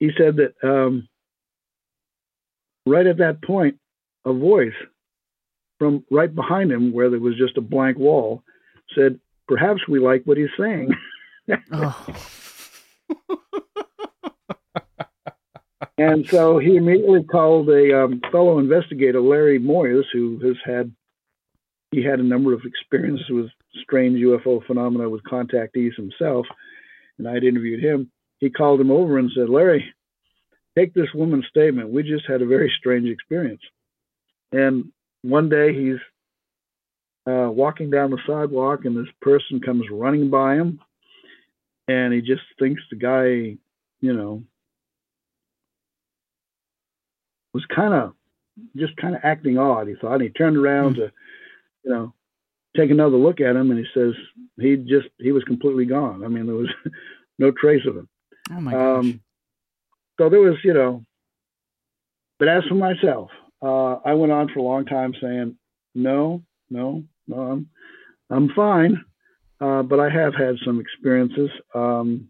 he 0.00 0.10
said 0.16 0.36
that 0.36 0.54
um, 0.62 1.08
right 2.86 3.06
at 3.06 3.18
that 3.18 3.42
point, 3.42 3.78
a 4.24 4.32
voice 4.32 4.72
from 5.78 6.04
right 6.10 6.34
behind 6.34 6.72
him, 6.72 6.92
where 6.92 7.10
there 7.10 7.20
was 7.20 7.36
just 7.36 7.56
a 7.56 7.60
blank 7.60 7.98
wall, 7.98 8.42
said, 8.94 9.20
"Perhaps 9.46 9.86
we 9.88 9.98
like 9.98 10.24
what 10.24 10.36
he's 10.36 10.48
saying." 10.58 10.90
Oh. 11.72 12.06
and 15.98 16.26
so 16.28 16.58
he 16.58 16.76
immediately 16.76 17.22
called 17.22 17.70
a 17.70 18.04
um, 18.04 18.20
fellow 18.30 18.58
investigator, 18.58 19.20
Larry 19.20 19.58
Moyes, 19.58 20.04
who 20.12 20.38
has 20.40 20.56
had 20.64 20.92
he 21.90 22.04
had 22.04 22.20
a 22.20 22.24
number 22.24 22.52
of 22.52 22.62
experiences 22.64 23.30
with 23.30 23.50
strange 23.82 24.18
UFO 24.18 24.64
phenomena 24.66 25.08
with 25.08 25.22
contactees 25.24 25.94
himself, 25.96 26.46
and 27.18 27.26
I'd 27.26 27.44
interviewed 27.44 27.82
him. 27.82 28.10
He 28.38 28.50
called 28.50 28.80
him 28.80 28.90
over 28.90 29.18
and 29.18 29.30
said, 29.34 29.48
"Larry, 29.48 29.92
take 30.76 30.94
this 30.94 31.12
woman's 31.14 31.46
statement. 31.48 31.90
We 31.90 32.02
just 32.02 32.26
had 32.26 32.42
a 32.42 32.46
very 32.46 32.72
strange 32.78 33.08
experience." 33.08 33.62
And 34.52 34.92
one 35.22 35.48
day 35.48 35.74
he's 35.74 35.98
uh, 37.26 37.50
walking 37.50 37.90
down 37.90 38.10
the 38.10 38.18
sidewalk, 38.26 38.84
and 38.84 38.96
this 38.96 39.12
person 39.20 39.60
comes 39.60 39.84
running 39.90 40.30
by 40.30 40.54
him, 40.54 40.80
and 41.86 42.12
he 42.12 42.20
just 42.20 42.42
thinks 42.58 42.82
the 42.90 42.96
guy, 42.96 43.58
you 44.00 44.12
know, 44.12 44.42
was 47.52 47.64
kind 47.74 47.94
of 47.94 48.14
just 48.76 48.96
kind 48.96 49.14
of 49.14 49.20
acting 49.24 49.58
odd. 49.58 49.88
He 49.88 49.94
thought. 49.94 50.14
And 50.14 50.22
he 50.22 50.28
turned 50.30 50.56
around 50.56 50.96
to, 50.96 51.12
you 51.84 51.90
know, 51.90 52.14
take 52.76 52.90
another 52.90 53.16
look 53.16 53.40
at 53.40 53.56
him, 53.56 53.70
and 53.70 53.78
he 53.78 53.86
says 53.92 54.14
he 54.58 54.76
just 54.76 55.08
he 55.18 55.32
was 55.32 55.44
completely 55.44 55.84
gone. 55.84 56.24
I 56.24 56.28
mean, 56.28 56.46
there 56.46 56.54
was 56.54 56.70
no 57.38 57.50
trace 57.50 57.86
of 57.86 57.96
him. 57.96 58.08
Oh 58.50 58.60
my 58.60 58.72
gosh. 58.72 58.98
Um, 58.98 59.20
so 60.18 60.28
there 60.28 60.40
was, 60.40 60.56
you 60.64 60.74
know, 60.74 61.04
but 62.38 62.48
as 62.48 62.64
for 62.68 62.74
myself, 62.74 63.30
uh, 63.62 63.94
I 64.04 64.14
went 64.14 64.32
on 64.32 64.48
for 64.48 64.60
a 64.60 64.62
long 64.62 64.84
time 64.84 65.14
saying, 65.20 65.56
no, 65.94 66.42
no, 66.70 67.04
no, 67.26 67.36
I'm, 67.36 67.68
I'm 68.30 68.48
fine. 68.54 69.04
Uh, 69.60 69.82
but 69.82 69.98
I 69.98 70.08
have 70.08 70.34
had 70.34 70.54
some 70.64 70.78
experiences. 70.80 71.50
Um, 71.74 72.28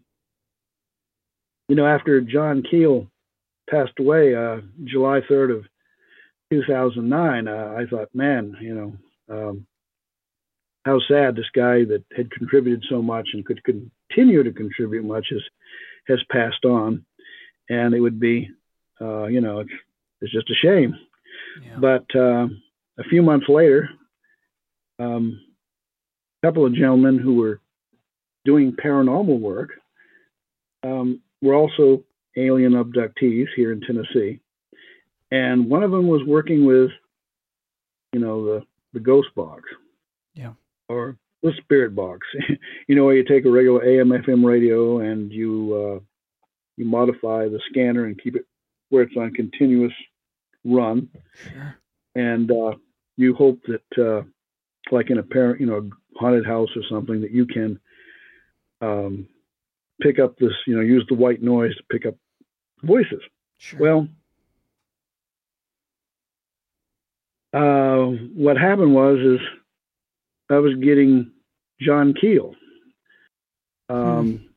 you 1.67 1.75
know, 1.75 1.85
after 1.85 2.21
John 2.21 2.63
Keel 2.69 3.07
passed 3.69 3.93
away, 3.99 4.35
uh, 4.35 4.61
July 4.83 5.21
3rd 5.29 5.57
of 5.57 5.65
2009, 6.51 7.47
uh, 7.47 7.75
I 7.77 7.85
thought, 7.85 8.09
man, 8.15 8.57
you 8.59 8.73
know, 8.73 8.93
um, 9.29 9.67
how 10.85 10.99
sad 11.07 11.35
this 11.35 11.49
guy 11.53 11.85
that 11.85 12.03
had 12.17 12.31
contributed 12.31 12.83
so 12.89 13.03
much 13.03 13.29
and 13.33 13.45
could 13.45 13.61
continue 13.63 14.41
to 14.41 14.51
contribute 14.51 15.05
much 15.05 15.27
has 15.29 15.41
has 16.09 16.19
passed 16.29 16.65
on, 16.65 17.05
and 17.69 17.93
it 17.93 17.99
would 17.99 18.19
be, 18.19 18.49
uh, 18.99 19.25
you 19.27 19.41
know, 19.41 19.59
it's 19.59 19.71
it's 20.21 20.33
just 20.33 20.49
a 20.49 20.55
shame. 20.55 20.95
Yeah. 21.63 21.77
But 21.79 22.05
uh, 22.15 22.47
a 22.97 23.03
few 23.09 23.21
months 23.21 23.47
later, 23.47 23.89
um, 24.99 25.39
a 26.43 26.47
couple 26.47 26.65
of 26.65 26.73
gentlemen 26.73 27.17
who 27.17 27.35
were 27.35 27.61
doing 28.43 28.73
paranormal 28.73 29.39
work 29.39 29.69
um, 30.83 31.21
were 31.41 31.55
also 31.55 32.03
alien 32.35 32.73
abductees 32.73 33.47
here 33.55 33.71
in 33.71 33.81
Tennessee, 33.81 34.39
and 35.31 35.69
one 35.69 35.83
of 35.83 35.91
them 35.91 36.07
was 36.07 36.21
working 36.25 36.65
with, 36.65 36.91
you 38.13 38.19
know, 38.19 38.45
the 38.45 38.65
the 38.93 38.99
ghost 38.99 39.29
box. 39.35 39.63
Yeah. 40.33 40.53
Or 40.87 41.15
the 41.43 41.53
spirit 41.61 41.95
box. 41.95 42.27
you 42.87 42.95
know, 42.95 43.05
where 43.05 43.15
you 43.15 43.23
take 43.23 43.45
a 43.45 43.49
regular 43.51 43.83
AM/FM 43.83 44.43
radio 44.45 44.99
and 44.99 45.31
you 45.31 45.73
uh, 45.97 45.99
you 46.77 46.85
modify 46.85 47.47
the 47.47 47.59
scanner 47.69 48.05
and 48.05 48.21
keep 48.21 48.35
it 48.35 48.45
where 48.89 49.03
it's 49.03 49.15
on 49.17 49.31
continuous 49.33 49.93
run, 50.65 51.09
Sure. 51.35 51.75
and 52.15 52.51
uh, 52.51 52.73
you 53.17 53.33
hope 53.35 53.59
that, 53.67 54.03
uh, 54.03 54.23
like 54.91 55.09
in 55.09 55.17
a 55.19 55.23
parent, 55.23 55.59
you 55.59 55.67
know, 55.67 55.89
haunted 56.17 56.45
house 56.45 56.69
or 56.75 56.81
something, 56.89 57.21
that 57.21 57.31
you 57.31 57.45
can 57.45 57.79
um, 58.81 59.27
pick 60.01 60.19
up 60.19 60.37
this, 60.37 60.53
you 60.65 60.75
know, 60.75 60.81
use 60.81 61.05
the 61.09 61.15
white 61.15 61.41
noise 61.41 61.75
to 61.75 61.83
pick 61.91 62.05
up 62.05 62.15
voices. 62.83 63.21
Sure. 63.57 63.79
Well, 63.79 64.07
uh, 67.53 68.05
what 68.35 68.57
happened 68.57 68.93
was 68.93 69.19
is 69.19 69.39
I 70.49 70.57
was 70.59 70.75
getting 70.75 71.31
John 71.81 72.13
Keel. 72.19 72.55
Um, 73.89 74.49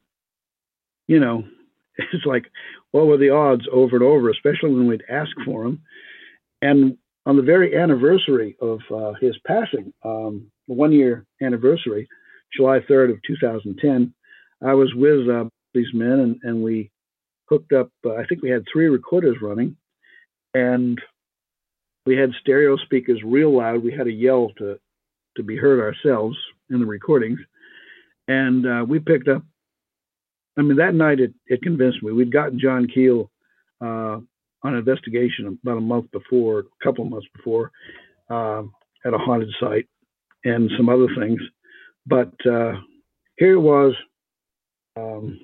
You 1.09 1.21
know, 1.21 1.45
it's 1.97 2.27
like 2.27 2.47
what 2.93 3.07
were 3.07 3.19
the 3.19 3.31
odds 3.31 3.65
over 3.73 3.97
and 3.97 4.05
over, 4.05 4.31
especially 4.31 4.73
when 4.75 4.87
we'd 4.87 5.05
ask 5.11 5.31
for 5.45 5.65
him. 5.65 5.83
And 6.63 6.99
on 7.27 7.37
the 7.37 7.43
very 7.43 7.77
anniversary 7.77 8.57
of 8.61 8.81
uh, 8.95 9.13
his 9.21 9.37
passing, 9.47 9.93
um, 10.05 10.51
the 10.69 10.75
one 10.75 10.93
year 10.93 11.25
anniversary, 11.43 12.09
July 12.57 12.81
3rd 12.81 13.13
of 13.13 13.23
2010, 13.27 14.15
I 14.65 14.75
was 14.75 14.93
with 14.95 15.29
uh, 15.29 15.45
these 15.75 15.93
men 15.95 16.21
and, 16.21 16.41
and 16.43 16.63
we 16.63 16.91
hooked 17.49 17.73
up, 17.73 17.91
uh, 18.07 18.15
I 18.15 18.27
think 18.27 18.43
we 18.43 18.51
had 18.51 18.65
three 18.73 18.87
recorders 18.87 19.37
running 19.43 19.77
and 20.55 21.01
we 22.07 22.17
had 22.17 22.33
stereo 22.41 22.77
speakers 22.77 23.21
real 23.25 23.57
loud. 23.57 23.85
We 23.85 23.93
had 23.93 24.05
to 24.05 24.13
yell 24.13 24.51
to, 24.59 24.79
to 25.37 25.43
be 25.43 25.57
heard 25.57 25.81
ourselves 25.81 26.37
in 26.71 26.81
the 26.81 26.87
recordings. 26.87 27.41
And 28.29 28.67
uh, 28.67 28.85
we 28.87 28.99
picked 28.99 29.29
up, 29.29 29.43
I 30.59 30.63
mean, 30.63 30.77
that 30.77 30.95
night 30.95 31.21
it, 31.21 31.33
it 31.47 31.63
convinced 31.63 32.03
me. 32.03 32.13
We'd 32.13 32.33
gotten 32.33 32.61
John 32.61 32.87
Keel 32.87 33.31
uh, 33.81 34.19
on 34.63 34.77
investigation 34.77 35.59
about 35.63 35.79
a 35.79 35.81
month 35.81 36.11
before, 36.13 36.61
a 36.61 36.85
couple 36.85 37.05
of 37.05 37.11
months 37.11 37.27
before, 37.35 37.71
um, 38.31 38.73
at 39.05 39.15
a 39.15 39.19
haunted 39.19 39.51
site 39.59 39.89
and 40.45 40.71
some 40.77 40.89
other 40.89 41.09
things. 41.19 41.41
But 42.07 42.33
uh, 42.47 42.75
here 43.37 43.59
was 43.59 43.95
um, 44.97 45.41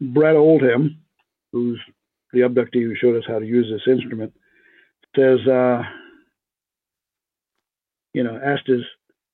Brett 0.00 0.36
Oldham, 0.36 1.00
who's 1.52 1.80
the 2.32 2.40
abductee 2.40 2.82
who 2.82 2.94
showed 2.94 3.16
us 3.16 3.24
how 3.26 3.38
to 3.38 3.46
use 3.46 3.66
this 3.70 3.92
instrument, 3.92 4.32
says, 5.16 5.38
uh, 5.46 5.82
you 8.18 8.24
know, 8.24 8.36
asked 8.44 8.66
his 8.66 8.82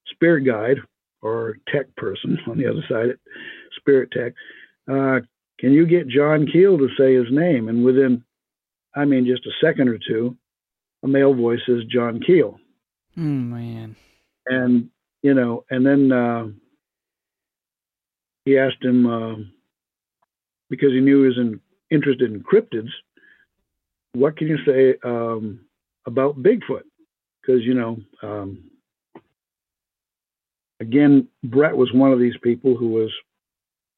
spirit 0.09 0.45
guide 0.45 0.77
or 1.23 1.57
tech 1.73 1.87
person 1.97 2.39
on 2.47 2.59
the 2.59 2.67
other 2.67 2.85
side, 2.87 3.09
it 3.09 3.21
spirit 3.79 4.11
tech, 4.13 4.35
uh, 4.93 5.21
can 5.59 5.73
you 5.73 5.87
get 5.87 6.07
John 6.07 6.47
Keel 6.47 6.77
to 6.77 6.89
say 6.99 7.15
his 7.15 7.31
name? 7.31 7.69
And 7.69 7.83
within, 7.83 8.23
I 8.95 9.07
mean, 9.07 9.25
just 9.25 9.47
a 9.47 9.67
second 9.67 9.89
or 9.89 9.99
two, 9.99 10.37
a 11.03 11.09
male 11.09 11.33
voice 11.33 11.61
says 11.67 11.85
John 11.91 12.21
Keel. 12.21 12.61
oh 13.17 13.21
man. 13.21 13.97
And, 14.45 14.91
you 15.23 15.33
know, 15.33 15.65
and 15.71 15.87
then 15.87 16.13
uh, 16.13 16.49
he 18.45 18.59
asked 18.59 18.85
him, 18.85 19.07
uh, 19.07 19.37
because 20.69 20.93
he 20.93 21.01
knew 21.01 21.23
he 21.23 21.29
was 21.29 21.39
in, 21.39 21.59
interested 21.91 22.31
in 22.31 22.43
cryptids, 22.43 22.91
what 24.13 24.37
can 24.37 24.49
you 24.49 24.59
say 24.67 24.99
um, 25.03 25.61
about 26.07 26.43
Bigfoot? 26.43 26.83
Because, 27.41 27.63
you 27.63 27.73
know, 27.73 27.97
um, 28.23 28.71
again, 30.85 31.29
Brett 31.43 31.77
was 31.77 31.93
one 31.93 32.13
of 32.13 32.19
these 32.19 32.37
people 32.43 32.77
who 32.77 32.89
was 32.89 33.11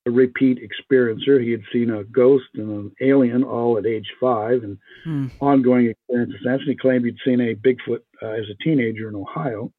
a 0.06 0.10
repeat 0.10 0.58
experiencer. 0.62 1.42
He 1.42 1.50
had 1.50 1.62
seen 1.72 1.90
a 1.90 2.04
ghost 2.04 2.44
and 2.54 2.70
an 2.70 2.92
alien 3.00 3.42
all 3.42 3.76
at 3.78 3.86
age 3.86 4.08
five 4.20 4.62
and 4.62 4.78
Hmm. 5.04 5.26
ongoing 5.40 5.86
experiences 5.86 6.40
since. 6.44 6.60
And 6.60 6.68
he 6.70 6.76
claimed 6.76 7.04
he'd 7.04 7.16
seen 7.24 7.40
a 7.40 7.54
Bigfoot 7.54 8.02
uh, 8.22 8.34
as 8.40 8.46
a 8.50 8.62
teenager 8.64 9.08
in 9.08 9.16
Ohio. 9.16 9.72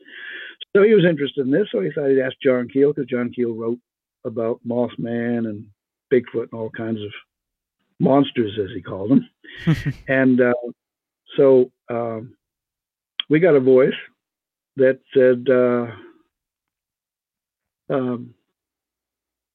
So 0.76 0.84
he 0.84 0.94
was 0.94 1.06
interested 1.06 1.46
in 1.46 1.52
this. 1.52 1.68
So 1.72 1.80
he 1.82 1.92
thought 1.92 2.10
he'd 2.10 2.22
ask 2.22 2.36
John 2.44 2.68
Keel 2.68 2.92
because 2.94 3.10
John 3.10 3.32
Keel 3.32 3.54
wrote 3.54 3.80
about 4.26 4.60
Mothman 4.68 5.48
and 5.50 5.66
Bigfoot 6.12 6.50
and 6.52 6.60
all 6.60 6.70
kinds 6.70 7.02
of 7.02 7.12
monsters, 8.00 8.60
as 8.62 8.70
he 8.76 8.82
called 8.82 9.12
them. 9.12 9.30
and 10.08 10.42
uh, 10.42 10.54
so 11.38 11.72
um, 11.90 12.36
we 13.30 13.40
got 13.40 13.56
a 13.56 13.60
voice 13.62 14.00
that 14.76 15.00
said, 15.14 15.50
uh, 15.50 15.88
um, 17.90 18.34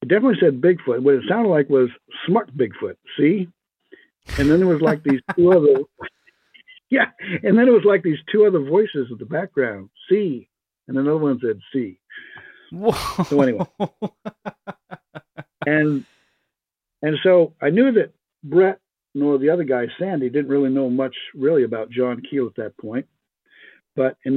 it 0.02 0.08
definitely 0.08 0.38
said 0.40 0.60
Bigfoot. 0.60 1.02
What 1.02 1.14
it 1.14 1.24
sounded 1.28 1.48
like 1.48 1.68
was 1.68 1.90
smart 2.26 2.56
Bigfoot. 2.56 2.96
See, 3.18 3.48
and 4.38 4.50
then 4.50 4.58
there 4.58 4.68
was 4.68 4.80
like 4.80 5.02
these 5.04 5.20
two 5.36 5.52
other, 5.52 5.82
yeah, 6.90 7.06
and 7.42 7.58
then 7.58 7.68
it 7.68 7.72
was 7.72 7.84
like 7.84 8.02
these 8.02 8.18
two 8.30 8.46
other 8.46 8.60
voices 8.60 9.08
in 9.10 9.18
the 9.18 9.26
background. 9.26 9.90
See, 10.08 10.48
and 10.88 10.96
another 10.96 11.18
one 11.18 11.40
said 11.40 11.60
see. 11.72 11.98
Whoa. 12.70 12.92
So 13.24 13.40
anyway. 13.42 13.66
and 15.66 16.04
and 17.02 17.18
so 17.22 17.54
I 17.60 17.70
knew 17.70 17.92
that 17.92 18.12
Brett 18.42 18.80
nor 19.14 19.38
the 19.38 19.50
other 19.50 19.64
guy 19.64 19.86
Sandy 19.98 20.30
didn't 20.30 20.50
really 20.50 20.70
know 20.70 20.88
much 20.88 21.14
really 21.34 21.64
about 21.64 21.90
John 21.90 22.22
Keel 22.28 22.46
at 22.46 22.56
that 22.56 22.76
point. 22.78 23.06
But 23.94 24.16
in 24.24 24.34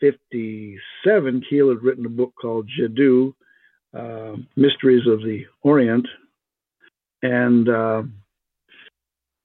1957, 0.00 1.42
Keel 1.48 1.68
had 1.70 1.82
written 1.82 2.06
a 2.06 2.10
book 2.10 2.32
called 2.40 2.68
Jadoo, 2.78 3.34
uh, 3.94 4.36
Mysteries 4.56 5.06
of 5.06 5.20
the 5.22 5.46
Orient, 5.62 6.06
and 7.22 7.68
uh, 7.68 8.02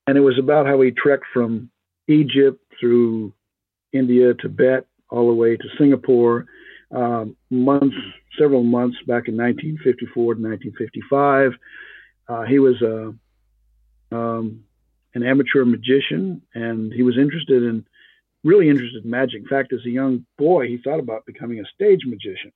and 0.05 0.17
it 0.17 0.21
was 0.21 0.37
about 0.37 0.65
how 0.65 0.81
he 0.81 0.91
trekked 0.91 1.25
from 1.33 1.69
Egypt 2.07 2.61
through 2.79 3.33
India, 3.93 4.33
Tibet, 4.33 4.85
all 5.09 5.27
the 5.27 5.33
way 5.33 5.55
to 5.55 5.63
Singapore, 5.77 6.45
um, 6.91 7.35
months, 7.49 7.95
several 8.37 8.63
months 8.63 8.97
back 9.07 9.27
in 9.27 9.37
1954 9.37 10.35
to 10.35 10.41
1955. 10.41 11.53
Uh, 12.27 12.43
he 12.43 12.59
was 12.59 12.81
a 12.81 13.13
um, 14.15 14.63
an 15.15 15.23
amateur 15.23 15.65
magician, 15.65 16.41
and 16.53 16.91
he 16.91 17.03
was 17.03 17.17
interested 17.17 17.63
in 17.63 17.85
really 18.43 18.69
interested 18.69 19.03
in 19.03 19.09
magic. 19.09 19.41
In 19.41 19.47
fact, 19.47 19.73
as 19.73 19.85
a 19.85 19.89
young 19.89 20.25
boy, 20.37 20.67
he 20.67 20.77
thought 20.77 20.99
about 20.99 21.25
becoming 21.25 21.59
a 21.59 21.65
stage 21.73 22.01
magician. 22.05 22.51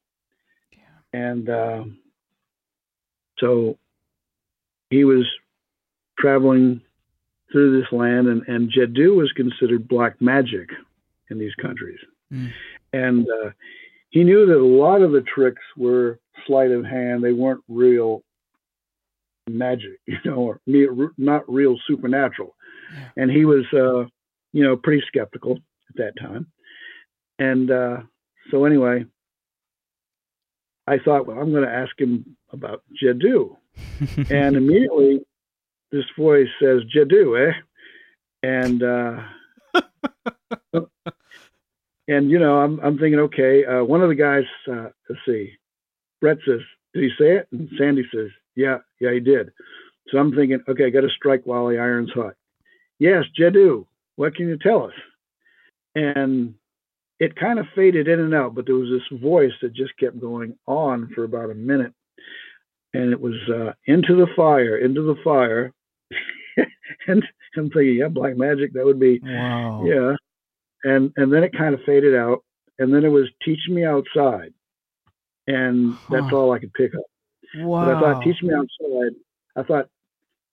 And 1.13 1.49
uh, 1.49 1.83
so 3.39 3.77
he 4.89 5.03
was 5.03 5.25
traveling 6.19 6.81
through 7.51 7.79
this 7.79 7.91
land, 7.91 8.27
and, 8.27 8.43
and 8.47 8.71
Jadoo 8.71 9.15
was 9.15 9.31
considered 9.31 9.87
black 9.87 10.21
magic 10.21 10.69
in 11.29 11.39
these 11.39 11.55
countries. 11.55 11.99
Mm. 12.31 12.51
And 12.91 13.27
uh, 13.29 13.49
he 14.09 14.23
knew 14.23 14.45
that 14.45 14.57
a 14.57 14.65
lot 14.65 15.01
of 15.01 15.11
the 15.11 15.21
tricks 15.21 15.61
were 15.77 16.19
sleight 16.45 16.71
of 16.71 16.85
hand, 16.85 17.23
they 17.23 17.31
weren't 17.31 17.63
real 17.69 18.23
magic, 19.49 19.99
you 20.05 20.17
know, 20.25 20.35
or 20.35 20.61
not 21.17 21.51
real 21.51 21.77
supernatural. 21.87 22.55
Yeah. 22.93 23.23
And 23.23 23.31
he 23.31 23.45
was, 23.45 23.65
uh, 23.73 24.09
you 24.53 24.63
know, 24.63 24.75
pretty 24.77 25.03
skeptical 25.07 25.59
at 25.89 25.95
that 25.97 26.19
time. 26.19 26.47
And 27.39 27.69
uh, 27.71 27.97
so, 28.51 28.65
anyway, 28.65 29.05
I 30.87 30.97
thought, 30.99 31.27
well, 31.27 31.37
I'm 31.37 31.51
going 31.51 31.63
to 31.65 31.73
ask 31.73 31.99
him 31.99 32.37
about 32.51 32.83
Jadoo. 33.01 33.55
and 34.29 34.55
immediately 34.55 35.21
this 35.91 36.05
voice 36.17 36.47
says, 36.61 36.81
Jadoo, 36.95 37.49
eh? 37.49 37.53
And, 38.43 38.83
uh, 38.83 39.21
and 42.07 42.29
you 42.29 42.39
know, 42.39 42.59
I'm, 42.59 42.79
I'm 42.79 42.97
thinking, 42.97 43.19
okay, 43.19 43.65
uh, 43.65 43.83
one 43.83 44.01
of 44.01 44.09
the 44.09 44.15
guys, 44.15 44.45
uh, 44.71 44.89
let's 45.09 45.21
see, 45.25 45.53
Brett 46.21 46.37
says, 46.47 46.61
did 46.93 47.03
he 47.03 47.09
say 47.19 47.37
it? 47.37 47.47
And 47.51 47.69
Sandy 47.77 48.03
says, 48.13 48.29
yeah, 48.55 48.77
yeah, 48.99 49.13
he 49.13 49.19
did. 49.19 49.51
So 50.09 50.17
I'm 50.17 50.33
thinking, 50.33 50.61
okay, 50.67 50.85
I 50.85 50.89
got 50.89 51.01
to 51.01 51.09
strike 51.09 51.41
while 51.45 51.67
the 51.67 51.77
iron's 51.77 52.11
hot. 52.13 52.35
Yes, 52.99 53.25
Jadoo, 53.39 53.85
what 54.15 54.35
can 54.35 54.47
you 54.47 54.57
tell 54.57 54.85
us? 54.85 54.93
And 55.97 56.53
it 57.19 57.35
kind 57.35 57.57
of 57.59 57.65
faded 57.75 58.07
in 58.07 58.19
and 58.19 58.33
out, 58.33 58.53
but 58.53 58.65
there 58.67 58.75
was 58.75 58.89
this 58.89 59.19
voice 59.19 59.53
that 59.61 59.73
just 59.73 59.97
kept 59.99 60.19
going 60.19 60.55
on 60.67 61.09
for 61.15 61.23
about 61.23 61.49
a 61.49 61.55
minute. 61.55 61.93
And 62.93 63.11
it 63.11 63.19
was 63.19 63.35
uh, 63.49 63.73
into 63.85 64.15
the 64.15 64.27
fire, 64.35 64.77
into 64.77 65.01
the 65.01 65.15
fire. 65.23 65.73
and 67.07 67.23
I'm 67.57 67.69
thinking, 67.69 67.95
yeah, 67.95 68.07
black 68.07 68.37
magic, 68.37 68.73
that 68.73 68.85
would 68.85 68.99
be, 68.99 69.19
wow. 69.23 69.83
yeah. 69.85 70.15
And 70.83 71.11
and 71.17 71.33
then 71.33 71.43
it 71.43 71.57
kind 71.57 71.73
of 71.73 71.81
faded 71.85 72.15
out. 72.15 72.43
And 72.79 72.93
then 72.93 73.03
it 73.03 73.09
was 73.09 73.27
teach 73.43 73.67
me 73.69 73.83
outside. 73.83 74.53
And 75.47 75.97
that's 76.09 76.29
Huh. 76.29 76.35
all 76.37 76.51
I 76.51 76.59
could 76.59 76.73
pick 76.73 76.93
up. 76.93 77.01
Wow. 77.55 77.85
But 77.85 77.95
I 77.95 77.99
thought, 77.99 78.23
teach 78.23 78.43
me 78.43 78.53
outside. 78.53 79.13
I 79.55 79.63
thought, 79.63 79.89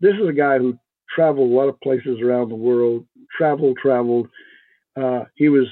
this 0.01 0.15
is 0.15 0.27
a 0.29 0.33
guy 0.33 0.59
who 0.59 0.79
traveled 1.15 1.51
a 1.51 1.55
lot 1.55 1.69
of 1.69 1.81
places 1.81 2.21
around 2.23 2.49
the 2.49 2.55
world, 2.55 3.07
traveled, 3.37 3.77
traveled. 3.83 4.29
Uh, 4.97 5.25
he 5.35 5.49
was, 5.49 5.67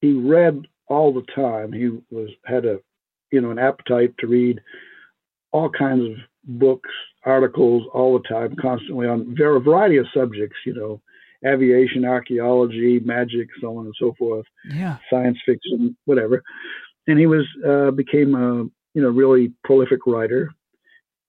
he 0.00 0.12
read 0.12 0.66
all 0.86 1.12
the 1.12 1.26
time. 1.34 1.72
He 1.72 1.90
was 2.10 2.30
had 2.44 2.64
a, 2.64 2.78
you 3.30 3.40
know, 3.40 3.50
an 3.50 3.58
appetite 3.58 4.14
to 4.18 4.26
read 4.26 4.60
all 5.52 5.70
kinds 5.70 6.02
of 6.02 6.16
books, 6.44 6.90
articles 7.24 7.84
all 7.92 8.18
the 8.18 8.28
time, 8.28 8.56
constantly 8.60 9.06
on 9.06 9.34
a 9.38 9.60
variety 9.60 9.96
of 9.98 10.06
subjects. 10.14 10.56
You 10.64 10.74
know, 10.74 11.02
aviation, 11.46 12.04
archaeology, 12.04 13.00
magic, 13.00 13.48
so 13.60 13.76
on 13.78 13.86
and 13.86 13.94
so 13.98 14.14
forth 14.18 14.46
yeah. 14.70 14.98
science 15.10 15.38
fiction, 15.44 15.96
whatever. 16.04 16.42
And 17.06 17.18
he 17.18 17.26
was 17.26 17.46
uh, 17.66 17.90
became 17.90 18.34
a 18.34 18.64
you 18.94 19.02
know 19.02 19.10
really 19.10 19.52
prolific 19.64 20.06
writer, 20.06 20.50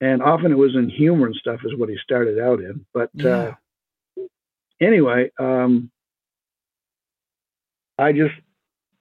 and 0.02 0.22
often 0.22 0.52
it 0.52 0.58
was 0.58 0.76
in 0.76 0.90
humor 0.90 1.28
and 1.28 1.36
stuff 1.36 1.62
is 1.64 1.78
what 1.78 1.90
he 1.90 1.98
started 2.04 2.40
out 2.40 2.60
in. 2.60 2.86
But 2.94 3.10
uh, 3.24 3.54
anyway, 4.82 5.32
um, 5.40 5.92
I 7.98 8.12
just 8.12 8.34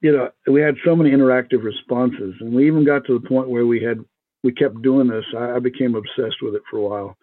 you 0.00 0.12
know 0.12 0.30
we 0.46 0.60
had 0.60 0.76
so 0.84 0.96
many 0.96 1.10
interactive 1.10 1.62
responses, 1.62 2.34
and 2.40 2.52
we 2.52 2.66
even 2.66 2.84
got 2.84 3.06
to 3.06 3.18
the 3.18 3.28
point 3.28 3.48
where 3.48 3.66
we 3.66 3.82
had 3.82 4.04
we 4.42 4.52
kept 4.52 4.82
doing 4.82 5.08
this. 5.08 5.24
I, 5.36 5.56
I 5.56 5.58
became 5.58 5.94
obsessed 5.94 6.42
with 6.42 6.54
it 6.54 6.62
for 6.70 6.78
a 6.78 6.82
while, 6.82 7.16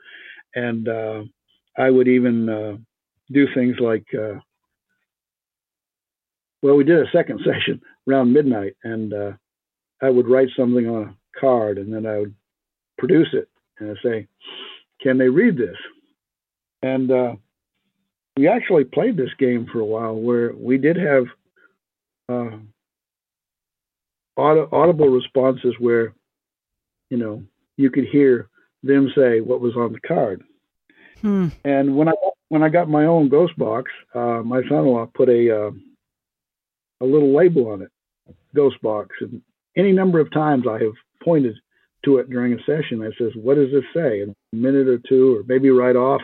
and 0.55 0.87
uh, 0.87 1.23
I 1.77 1.89
would 1.89 2.07
even 2.07 2.49
uh, 2.49 2.77
do 3.31 3.47
things 3.53 3.75
like. 3.79 4.05
Uh, 4.13 4.39
well, 6.61 6.75
we 6.75 6.83
did 6.83 6.99
a 6.99 7.11
second 7.11 7.41
session 7.45 7.81
around 8.07 8.33
midnight, 8.33 8.75
and 8.83 9.13
uh, 9.13 9.31
I 10.01 10.09
would 10.09 10.27
write 10.27 10.49
something 10.57 10.87
on 10.87 11.03
a 11.03 11.39
card, 11.39 11.77
and 11.77 11.93
then 11.93 12.05
I 12.05 12.19
would 12.19 12.35
produce 12.97 13.29
it, 13.33 13.49
and 13.79 13.91
I'd 13.91 14.03
say, 14.03 14.27
"Can 15.01 15.17
they 15.17 15.29
read 15.29 15.57
this?" 15.57 15.77
And 16.81 17.11
uh, 17.11 17.35
we 18.37 18.47
actually 18.47 18.83
played 18.83 19.17
this 19.17 19.33
game 19.39 19.67
for 19.71 19.79
a 19.79 19.85
while, 19.85 20.15
where 20.15 20.53
we 20.53 20.77
did 20.77 20.97
have 20.97 21.25
uh, 22.29 22.57
aud- 24.35 24.69
audible 24.71 25.09
responses 25.09 25.75
where, 25.79 26.13
you 27.09 27.17
know, 27.17 27.43
you 27.77 27.89
could 27.89 28.05
hear 28.05 28.49
them 28.83 29.11
say 29.15 29.41
what 29.41 29.61
was 29.61 29.75
on 29.75 29.93
the 29.93 29.99
card. 30.01 30.43
Hmm. 31.21 31.47
And 31.63 31.95
when 31.95 32.09
I 32.09 32.13
when 32.49 32.61
I 32.61 32.69
got 32.69 32.89
my 32.89 33.05
own 33.05 33.29
ghost 33.29 33.57
box, 33.57 33.91
uh, 34.13 34.41
my 34.43 34.61
son-in-law 34.69 35.07
put 35.13 35.29
a 35.29 35.67
uh, 35.67 35.71
a 37.01 37.05
little 37.05 37.35
label 37.35 37.71
on 37.71 37.81
it, 37.81 37.89
ghost 38.53 38.81
box, 38.81 39.15
and 39.21 39.41
any 39.77 39.91
number 39.91 40.19
of 40.19 40.31
times 40.31 40.65
I 40.69 40.79
have 40.83 40.93
pointed 41.23 41.55
to 42.03 42.17
it 42.17 42.29
during 42.29 42.53
a 42.53 42.63
session. 42.65 43.01
I 43.01 43.09
says, 43.17 43.31
"What 43.35 43.55
does 43.55 43.71
this 43.71 43.85
say?" 43.93 44.21
In 44.21 44.35
a 44.53 44.55
minute 44.55 44.87
or 44.87 44.99
two, 44.99 45.37
or 45.37 45.43
maybe 45.47 45.69
right 45.69 45.95
off, 45.95 46.21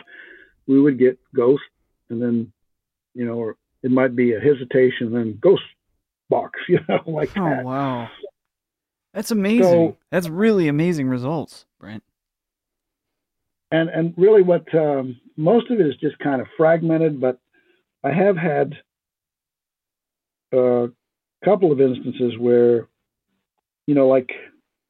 we 0.66 0.80
would 0.80 0.98
get 0.98 1.18
ghost, 1.34 1.62
and 2.12 2.22
then, 2.22 2.52
you 3.14 3.24
know, 3.24 3.34
or 3.34 3.56
it 3.82 3.90
might 3.90 4.14
be 4.14 4.32
a 4.34 4.40
hesitation, 4.40 5.08
and 5.08 5.16
then 5.16 5.38
ghost 5.40 5.62
box, 6.30 6.60
you 6.68 6.78
know, 6.88 7.00
like 7.06 7.30
Oh 7.36 7.44
that. 7.48 7.64
wow. 7.64 8.08
That's 9.14 9.30
amazing. 9.30 9.62
So- 9.64 9.96
That's 10.10 10.28
really 10.28 10.68
amazing 10.68 11.08
results, 11.08 11.66
Brent. 11.80 12.02
and 13.72 13.88
and 13.88 14.14
really 14.16 14.42
what 14.42 14.72
um, 14.74 15.20
most 15.36 15.70
of 15.70 15.80
it 15.80 15.86
is 15.86 15.96
just 15.96 16.18
kind 16.18 16.40
of 16.40 16.46
fragmented 16.56 17.20
but 17.20 17.38
i 18.04 18.12
have 18.12 18.36
had 18.36 18.74
a 20.52 20.88
couple 21.44 21.72
of 21.72 21.80
instances 21.80 22.36
where 22.38 22.86
you 23.86 23.94
know 23.94 24.06
like 24.08 24.30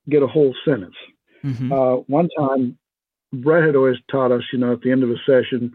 get 0.09 0.23
a 0.23 0.27
whole 0.27 0.55
sentence 0.65 0.97
hmm 1.43 1.73
uh, 1.73 1.95
one 2.19 2.29
time 2.39 2.77
brett 3.33 3.65
had 3.65 3.77
always 3.77 3.97
taught 4.11 4.33
us 4.33 4.43
you 4.53 4.59
know 4.59 4.73
at 4.73 4.81
the 4.83 4.91
end 4.91 5.03
of 5.03 5.11
a 5.11 5.17
session 5.27 5.75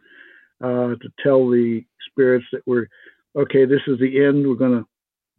uh, 0.62 0.96
to 0.96 1.10
tell 1.22 1.50
the 1.50 1.84
spirits 2.10 2.46
that 2.52 2.62
we're 2.66 2.88
okay 3.36 3.66
this 3.66 3.82
is 3.88 4.00
the 4.00 4.24
end 4.24 4.48
we're 4.48 4.56
going 4.56 4.78
to 4.84 4.86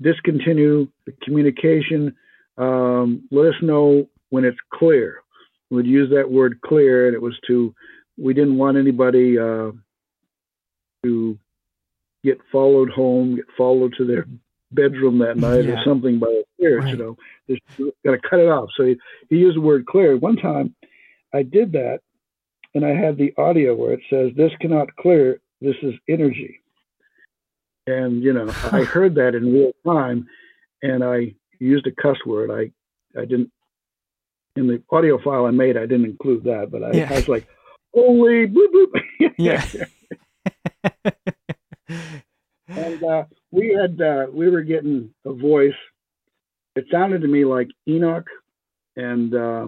discontinue 0.00 0.86
the 1.06 1.12
communication 1.22 2.14
um, 2.56 3.22
let 3.30 3.46
us 3.46 3.60
know 3.62 4.08
when 4.30 4.44
it's 4.44 4.58
clear 4.72 5.22
We'd 5.70 5.86
use 5.86 6.10
that 6.10 6.30
word 6.30 6.60
clear, 6.62 7.06
and 7.08 7.14
it 7.14 7.20
was 7.20 7.38
to 7.46 7.74
we 8.16 8.32
didn't 8.32 8.56
want 8.56 8.78
anybody 8.78 9.38
uh, 9.38 9.72
to 11.04 11.38
get 12.24 12.38
followed 12.50 12.90
home, 12.90 13.36
get 13.36 13.44
followed 13.56 13.94
to 13.98 14.06
their 14.06 14.26
bedroom 14.72 15.18
that 15.18 15.36
night 15.36 15.64
Yeah. 15.66 15.72
or 15.80 15.84
something 15.84 16.18
by 16.18 16.28
the 16.28 16.44
spirits. 16.56 16.84
Right. 16.84 16.92
You 16.92 16.96
know, 16.98 17.16
just 17.48 17.94
got 18.04 18.12
to 18.12 18.28
cut 18.28 18.40
it 18.40 18.48
off. 18.48 18.70
So 18.76 18.84
he, 18.84 18.96
he 19.28 19.36
used 19.36 19.56
the 19.56 19.60
word 19.60 19.86
clear. 19.86 20.16
One 20.16 20.36
time, 20.36 20.74
I 21.34 21.42
did 21.42 21.72
that, 21.72 22.00
and 22.78 22.86
I 22.86 22.94
had 22.94 23.16
the 23.16 23.34
audio 23.36 23.74
where 23.74 23.92
it 23.92 24.00
says, 24.08 24.30
"This 24.36 24.52
cannot 24.60 24.94
clear. 24.94 25.40
This 25.60 25.74
is 25.82 25.94
energy." 26.08 26.60
And 27.88 28.22
you 28.22 28.32
know, 28.32 28.48
I 28.72 28.84
heard 28.84 29.16
that 29.16 29.34
in 29.34 29.52
real 29.52 29.72
time, 29.84 30.28
and 30.80 31.02
I 31.02 31.34
used 31.58 31.88
a 31.88 31.90
cuss 31.90 32.18
word. 32.24 32.52
I 32.52 32.70
I 33.20 33.24
didn't 33.24 33.50
in 34.54 34.68
the 34.68 34.80
audio 34.90 35.18
file 35.20 35.46
I 35.46 35.50
made, 35.50 35.76
I 35.76 35.86
didn't 35.86 36.04
include 36.04 36.44
that, 36.44 36.70
but 36.70 36.84
I, 36.84 36.92
Yeah. 36.92 37.08
I 37.10 37.14
was 37.16 37.28
like, 37.28 37.48
holy 37.92 38.46
bloop 38.46 38.68
bloop. 38.72 39.02
Yeah. 39.38 39.64
and 42.68 43.02
uh, 43.02 43.24
we 43.50 43.74
had 43.74 44.00
uh, 44.00 44.26
we 44.32 44.48
were 44.50 44.62
getting 44.62 45.12
a 45.24 45.32
voice. 45.32 45.74
It 46.76 46.86
sounded 46.92 47.22
to 47.22 47.28
me 47.28 47.44
like 47.44 47.68
Enoch, 47.88 48.28
and 48.94 49.34
uh, 49.34 49.66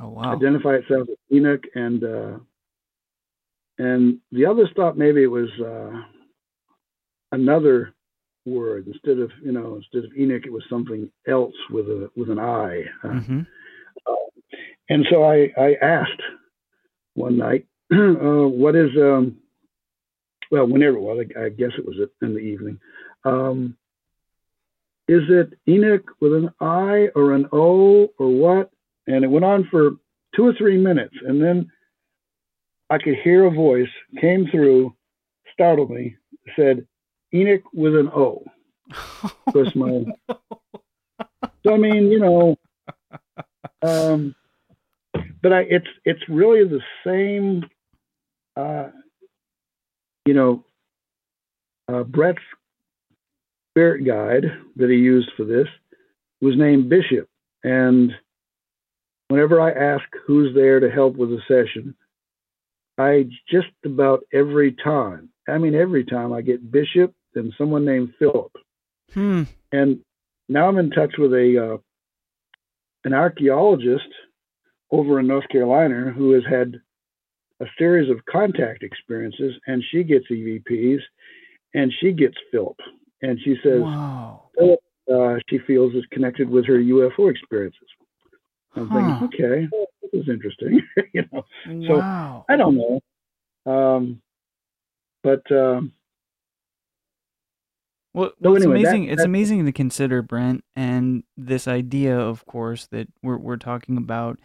oh 0.00 0.08
wow. 0.08 0.36
identify 0.36 0.74
itself 0.74 1.08
as 1.10 1.16
Enoch, 1.32 1.62
and 1.74 2.04
uh, 2.04 2.38
and 3.84 4.18
the 4.30 4.46
others 4.46 4.70
thought 4.74 4.98
maybe 4.98 5.22
it 5.22 5.30
was 5.30 5.50
uh, 5.60 6.00
another 7.32 7.94
word 8.44 8.86
instead 8.86 9.18
of 9.18 9.30
you 9.42 9.52
know 9.52 9.76
instead 9.76 10.04
of 10.04 10.16
Enoch, 10.18 10.46
it 10.46 10.52
was 10.52 10.64
something 10.68 11.10
else 11.26 11.54
with 11.70 11.86
a 11.86 12.10
with 12.16 12.30
an 12.30 12.38
I. 12.38 12.84
Uh, 13.04 13.20
hmm 13.20 13.40
and 14.92 15.06
so 15.10 15.24
I, 15.24 15.50
I 15.58 15.74
asked 15.80 16.20
one 17.14 17.38
night, 17.38 17.66
uh, 17.92 18.46
what 18.46 18.76
is, 18.76 18.90
um, 18.96 19.38
well, 20.50 20.66
whenever 20.66 20.96
it 20.96 21.00
was, 21.00 21.24
I, 21.34 21.44
I 21.44 21.48
guess 21.48 21.70
it 21.78 21.86
was 21.86 21.96
in 22.20 22.34
the 22.34 22.40
evening. 22.40 22.78
Um, 23.24 23.76
is 25.08 25.22
it 25.28 25.54
Enoch 25.66 26.10
with 26.20 26.34
an 26.34 26.50
I 26.60 27.08
or 27.14 27.32
an 27.32 27.48
O 27.52 28.08
or 28.18 28.28
what? 28.28 28.70
And 29.06 29.24
it 29.24 29.28
went 29.28 29.44
on 29.44 29.66
for 29.70 29.92
two 30.36 30.46
or 30.46 30.52
three 30.52 30.76
minutes. 30.76 31.14
And 31.26 31.42
then 31.42 31.70
I 32.92 32.98
could 32.98 33.14
hear 33.24 33.46
a 33.46 33.50
voice 33.50 33.88
came 34.20 34.48
through, 34.50 34.94
startled 35.50 35.90
me, 35.90 36.16
said, 36.54 36.86
Enoch 37.32 37.62
with 37.72 37.96
an 37.96 38.10
O. 38.14 38.44
Because 39.46 39.74
my, 39.74 40.04
so 41.64 41.72
I 41.72 41.78
mean, 41.78 42.10
you 42.10 42.18
know, 42.18 42.58
um, 43.80 44.34
but 45.42 45.54
I, 45.54 45.60
it's 45.60 45.86
it's 46.04 46.28
really 46.28 46.68
the 46.68 46.80
same. 47.06 47.64
Uh, 48.56 48.88
you 50.26 50.34
know, 50.34 50.64
uh, 51.88 52.02
Brett's 52.02 52.42
spirit 53.70 54.04
guide 54.04 54.44
that 54.76 54.90
he 54.90 54.96
used 54.96 55.30
for 55.36 55.44
this 55.44 55.68
was 56.42 56.58
named 56.58 56.90
Bishop, 56.90 57.28
and 57.64 58.12
whenever 59.28 59.60
I 59.60 59.70
ask 59.70 60.04
who's 60.26 60.54
there 60.54 60.80
to 60.80 60.90
help 60.90 61.16
with 61.16 61.30
a 61.30 61.40
session, 61.48 61.94
I 63.02 63.24
just 63.50 63.68
about 63.84 64.24
every 64.32 64.72
time, 64.72 65.30
I 65.48 65.58
mean 65.58 65.74
every 65.74 66.04
time, 66.04 66.32
I 66.32 66.40
get 66.40 66.70
Bishop 66.70 67.14
and 67.34 67.52
someone 67.58 67.84
named 67.84 68.14
Philip. 68.18 68.52
Hmm. 69.12 69.42
And 69.72 70.00
now 70.48 70.68
I'm 70.68 70.78
in 70.78 70.90
touch 70.90 71.14
with 71.18 71.32
a 71.32 71.74
uh, 71.74 71.78
an 73.04 73.14
archaeologist 73.14 74.08
over 74.90 75.18
in 75.20 75.26
North 75.26 75.48
Carolina 75.48 76.12
who 76.16 76.32
has 76.32 76.44
had 76.48 76.80
a 77.60 77.66
series 77.78 78.10
of 78.10 78.24
contact 78.26 78.82
experiences, 78.82 79.54
and 79.66 79.82
she 79.90 80.02
gets 80.02 80.26
EVPs, 80.30 81.00
and 81.74 81.92
she 82.00 82.12
gets 82.12 82.36
Philip, 82.50 82.78
and 83.22 83.38
she 83.44 83.56
says 83.62 83.82
Wow. 83.82 84.50
uh, 85.12 85.36
she 85.48 85.58
feels 85.58 85.94
is 85.94 86.04
connected 86.10 86.48
with 86.48 86.66
her 86.66 86.78
UFO 86.78 87.30
experiences. 87.30 87.88
I'm 88.76 88.88
Huh. 88.88 88.96
thinking, 88.96 89.22
okay, 89.24 89.68
is 90.12 90.28
interesting. 90.28 90.82
you 91.12 91.24
know, 91.32 91.44
So. 91.88 92.00
I 92.48 92.56
don't 92.56 92.76
know, 92.76 93.00
um, 93.72 94.20
but 95.22 95.42
um, 95.52 95.92
Well, 98.14 98.30
So 98.30 98.34
well, 98.40 98.56
it's 98.56 98.64
anyway, 98.64 98.82
that- 98.82 98.88
amazing. 98.90 99.04
it's 99.08 99.22
that- 99.22 99.26
amazing 99.26 99.64
to 99.66 99.72
consider, 99.72 100.22
Brent, 100.22 100.64
and 100.76 101.24
this 101.36 101.66
idea, 101.66 102.18
of 102.18 102.44
course, 102.46 102.86
that 102.88 103.08
we're 103.22 103.38
we're 103.38 103.56
talking 103.56 103.96
about 103.96 104.38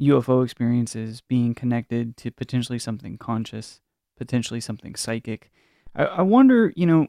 UFO 0.00 0.42
experiences 0.42 1.20
being 1.20 1.54
connected 1.54 2.16
to 2.18 2.30
potentially 2.30 2.78
something 2.78 3.18
conscious, 3.18 3.80
potentially 4.16 4.60
something 4.60 4.94
psychic. 4.94 5.50
I, 5.94 6.04
I 6.04 6.22
wonder, 6.22 6.72
you 6.74 6.86
know, 6.86 7.08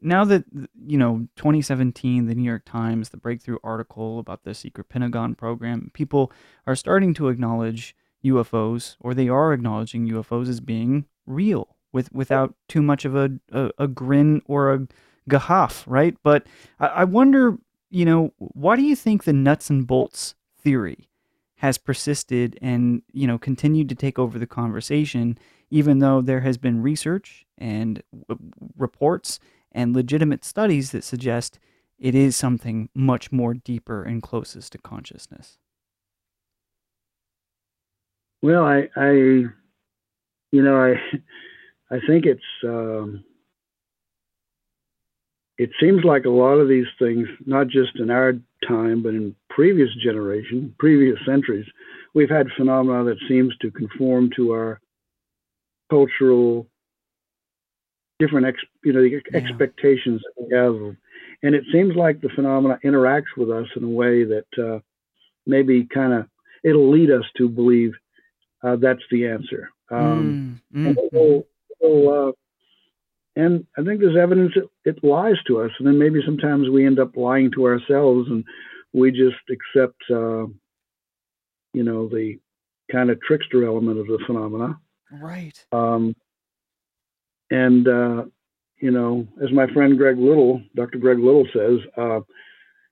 now 0.00 0.24
that 0.24 0.44
you 0.86 0.98
know 0.98 1.28
2017, 1.36 2.26
the 2.26 2.34
New 2.34 2.42
York 2.42 2.64
Times, 2.64 3.10
the 3.10 3.16
breakthrough 3.16 3.58
article 3.62 4.18
about 4.18 4.44
the 4.44 4.54
secret 4.54 4.88
Pentagon 4.88 5.34
program, 5.34 5.90
people 5.94 6.32
are 6.66 6.76
starting 6.76 7.14
to 7.14 7.28
acknowledge 7.28 7.96
UFOs, 8.24 8.96
or 9.00 9.14
they 9.14 9.28
are 9.28 9.52
acknowledging 9.52 10.08
UFOs 10.08 10.48
as 10.48 10.60
being 10.60 11.06
real, 11.26 11.76
with 11.92 12.12
without 12.12 12.54
too 12.68 12.82
much 12.82 13.04
of 13.04 13.14
a 13.14 13.32
a, 13.50 13.70
a 13.78 13.88
grin 13.88 14.42
or 14.46 14.72
a 14.72 14.86
gahaff, 15.28 15.84
right? 15.86 16.16
But 16.22 16.46
I, 16.80 16.86
I 16.86 17.04
wonder, 17.04 17.58
you 17.90 18.04
know, 18.04 18.32
why 18.38 18.76
do 18.76 18.82
you 18.82 18.96
think 18.96 19.24
the 19.24 19.32
nuts 19.32 19.70
and 19.70 19.86
bolts 19.86 20.34
theory 20.58 21.08
has 21.62 21.78
persisted 21.78 22.58
and 22.60 23.02
you 23.12 23.24
know 23.24 23.38
continued 23.38 23.88
to 23.88 23.94
take 23.94 24.18
over 24.18 24.36
the 24.36 24.48
conversation, 24.48 25.38
even 25.70 26.00
though 26.00 26.20
there 26.20 26.40
has 26.40 26.58
been 26.58 26.82
research 26.82 27.46
and 27.56 28.02
w- 28.28 28.50
reports 28.76 29.38
and 29.70 29.94
legitimate 29.94 30.44
studies 30.44 30.90
that 30.90 31.04
suggest 31.04 31.60
it 32.00 32.16
is 32.16 32.36
something 32.36 32.88
much 32.96 33.30
more 33.30 33.54
deeper 33.54 34.02
and 34.02 34.24
closest 34.24 34.72
to 34.72 34.78
consciousness. 34.78 35.58
Well, 38.42 38.64
I, 38.64 38.88
I, 38.96 39.10
you 39.12 39.52
know, 40.50 40.76
I, 40.82 40.94
I 41.94 42.00
think 42.08 42.26
it's, 42.26 42.42
um, 42.64 43.24
it 45.62 45.70
seems 45.80 46.02
like 46.04 46.24
a 46.24 46.30
lot 46.30 46.54
of 46.58 46.68
these 46.68 46.86
things, 46.98 47.28
not 47.46 47.68
just 47.68 47.96
in 47.96 48.10
our 48.10 48.32
time, 48.66 49.02
but 49.02 49.14
in 49.14 49.34
previous 49.48 49.90
generation, 50.02 50.74
previous 50.78 51.18
centuries, 51.24 51.66
we've 52.14 52.30
had 52.30 52.48
phenomena 52.56 53.04
that 53.04 53.18
seems 53.28 53.56
to 53.58 53.70
conform 53.70 54.30
to 54.36 54.52
our 54.52 54.80
cultural 55.88 56.66
different, 58.18 58.46
ex, 58.46 58.58
you 58.84 58.92
know, 58.92 59.02
the 59.02 59.10
Yeah. 59.10 59.38
expectations 59.40 60.20
that 60.24 60.46
we 60.46 60.54
have, 60.54 60.96
and 61.44 61.54
it 61.54 61.64
seems 61.72 61.94
like 61.96 62.20
the 62.20 62.28
phenomena 62.30 62.78
interacts 62.84 63.36
with 63.36 63.50
us 63.50 63.68
in 63.76 63.84
a 63.84 63.88
way 63.88 64.24
that 64.24 64.46
uh, 64.58 64.80
maybe 65.46 65.84
kind 65.84 66.12
of 66.12 66.28
it'll 66.64 66.90
lead 66.90 67.10
us 67.10 67.24
to 67.36 67.48
believe 67.48 67.92
uh, 68.62 68.76
that's 68.76 69.02
the 69.10 69.26
answer. 69.26 69.70
Um, 69.90 70.60
Mm, 70.74 70.86
and, 70.86 70.96
mm, 70.96 71.10
so, 71.12 71.46
so, 71.80 72.28
uh, 72.28 72.32
and 73.34 73.66
I 73.78 73.82
think 73.82 74.00
there's 74.00 74.16
evidence 74.16 74.52
it 74.84 75.02
lies 75.02 75.36
to 75.46 75.62
us, 75.62 75.70
and 75.78 75.86
then 75.86 75.98
maybe 75.98 76.20
sometimes 76.24 76.68
we 76.68 76.86
end 76.86 76.98
up 76.98 77.16
lying 77.16 77.50
to 77.52 77.64
ourselves, 77.66 78.28
and 78.28 78.44
we 78.92 79.10
just 79.10 79.36
accept, 79.50 80.02
uh, 80.10 80.46
you 81.72 81.82
know, 81.82 82.08
the 82.08 82.38
kind 82.90 83.10
of 83.10 83.20
trickster 83.22 83.64
element 83.64 83.98
of 83.98 84.06
the 84.06 84.18
phenomena. 84.26 84.78
right. 85.10 85.64
Um, 85.72 86.14
and 87.50 87.88
uh, 87.88 88.24
you 88.78 88.90
know, 88.90 89.26
as 89.42 89.50
my 89.52 89.66
friend 89.72 89.96
Greg 89.96 90.18
Little, 90.18 90.60
Dr. 90.74 90.98
Greg 90.98 91.18
Little 91.18 91.46
says, 91.54 91.78
uh, 91.96 92.20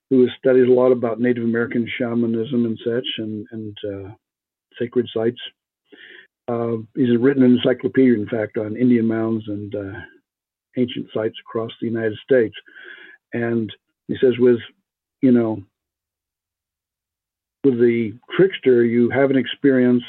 who 0.08 0.28
studies 0.38 0.68
a 0.68 0.72
lot 0.72 0.92
about 0.92 1.20
Native 1.20 1.44
American 1.44 1.88
shamanism 1.98 2.64
and 2.64 2.78
such, 2.84 3.06
and 3.18 3.46
and 3.50 3.76
uh, 3.84 4.10
sacred 4.78 5.06
sites. 5.14 5.40
Uh, 6.48 6.78
he's 6.96 7.16
written 7.18 7.42
an 7.42 7.58
encyclopedia, 7.58 8.14
in 8.14 8.26
fact, 8.26 8.56
on 8.56 8.76
Indian 8.76 9.06
mounds 9.06 9.44
and 9.46 9.74
uh, 9.74 10.00
ancient 10.76 11.06
sites 11.12 11.36
across 11.40 11.70
the 11.80 11.86
United 11.86 12.16
States. 12.24 12.54
And 13.32 13.72
he 14.08 14.16
says, 14.20 14.34
with 14.38 14.58
you 15.22 15.32
know, 15.32 15.62
with 17.64 17.78
the 17.78 18.14
trickster, 18.36 18.84
you 18.84 19.10
have 19.10 19.30
an 19.30 19.36
experience, 19.36 20.02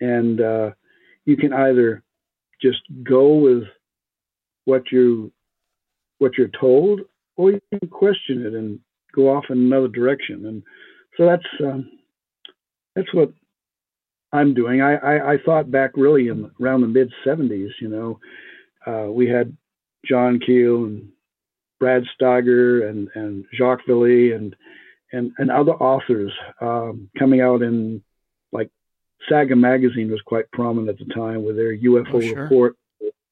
and 0.00 0.40
uh, 0.40 0.70
you 1.24 1.36
can 1.36 1.52
either 1.52 2.02
just 2.62 2.82
go 3.02 3.34
with 3.34 3.64
what 4.64 4.90
you 4.92 5.32
what 6.18 6.36
you're 6.36 6.50
told, 6.60 7.00
or 7.36 7.52
you 7.52 7.60
can 7.70 7.88
question 7.88 8.44
it 8.44 8.54
and 8.54 8.80
go 9.14 9.34
off 9.34 9.44
in 9.50 9.58
another 9.58 9.88
direction. 9.88 10.46
And 10.46 10.62
so 11.16 11.26
that's 11.26 11.46
um, 11.60 11.90
that's 12.94 13.12
what 13.12 13.32
I'm 14.32 14.54
doing. 14.54 14.82
I, 14.82 14.96
I, 14.96 15.32
I 15.32 15.36
thought 15.44 15.70
back 15.70 15.92
really 15.94 16.28
in 16.28 16.50
around 16.60 16.82
the 16.82 16.88
mid 16.88 17.12
'70s. 17.26 17.70
You 17.80 17.88
know, 17.88 18.20
uh, 18.86 19.10
we 19.10 19.28
had 19.28 19.56
John 20.04 20.40
Keel 20.40 20.84
and 20.84 21.08
Brad 21.80 22.04
Steiger 22.20 22.88
and 22.88 23.08
and 23.14 23.44
Jacques 23.54 23.86
Vallée 23.88 24.34
and 24.34 24.54
and 25.12 25.32
and 25.38 25.50
other 25.50 25.72
authors 25.72 26.32
um, 26.60 27.08
coming 27.18 27.40
out 27.40 27.62
in 27.62 28.02
like 28.52 28.70
Saga 29.28 29.56
magazine 29.56 30.10
was 30.10 30.20
quite 30.24 30.50
prominent 30.52 30.88
at 30.88 31.06
the 31.06 31.12
time 31.14 31.44
with 31.44 31.56
their 31.56 31.76
UFO 31.76 32.14
Oh, 32.14 32.20
sure. 32.20 32.42
report 32.42 32.76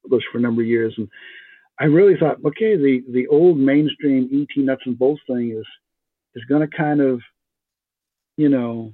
published 0.03 0.27
for 0.31 0.39
a 0.39 0.41
number 0.41 0.63
of 0.63 0.69
years 0.69 0.95
and 0.97 1.09
I 1.79 1.85
really 1.85 2.17
thought 2.19 2.39
okay 2.45 2.77
the 2.77 3.03
the 3.11 3.27
old 3.29 3.59
mainstream 3.59 4.29
ET 4.33 4.63
nuts 4.63 4.83
and 4.87 4.99
bolts 4.99 5.23
thing 5.27 5.51
is 5.51 5.67
is 6.35 6.45
going 6.49 6.69
to 6.69 6.77
kind 6.77 7.01
of 7.01 7.21
you 8.37 8.49
know 8.49 8.93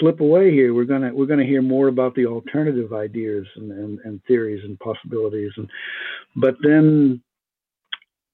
slip 0.00 0.20
away 0.20 0.50
here 0.50 0.74
we're 0.74 0.84
going 0.84 1.02
to 1.02 1.10
we're 1.10 1.26
going 1.26 1.38
to 1.38 1.46
hear 1.46 1.62
more 1.62 1.88
about 1.88 2.14
the 2.14 2.26
alternative 2.26 2.92
ideas 2.92 3.46
and, 3.56 3.70
and 3.72 3.98
and 4.04 4.20
theories 4.24 4.64
and 4.64 4.78
possibilities 4.80 5.52
and 5.56 5.68
but 6.36 6.56
then 6.62 7.22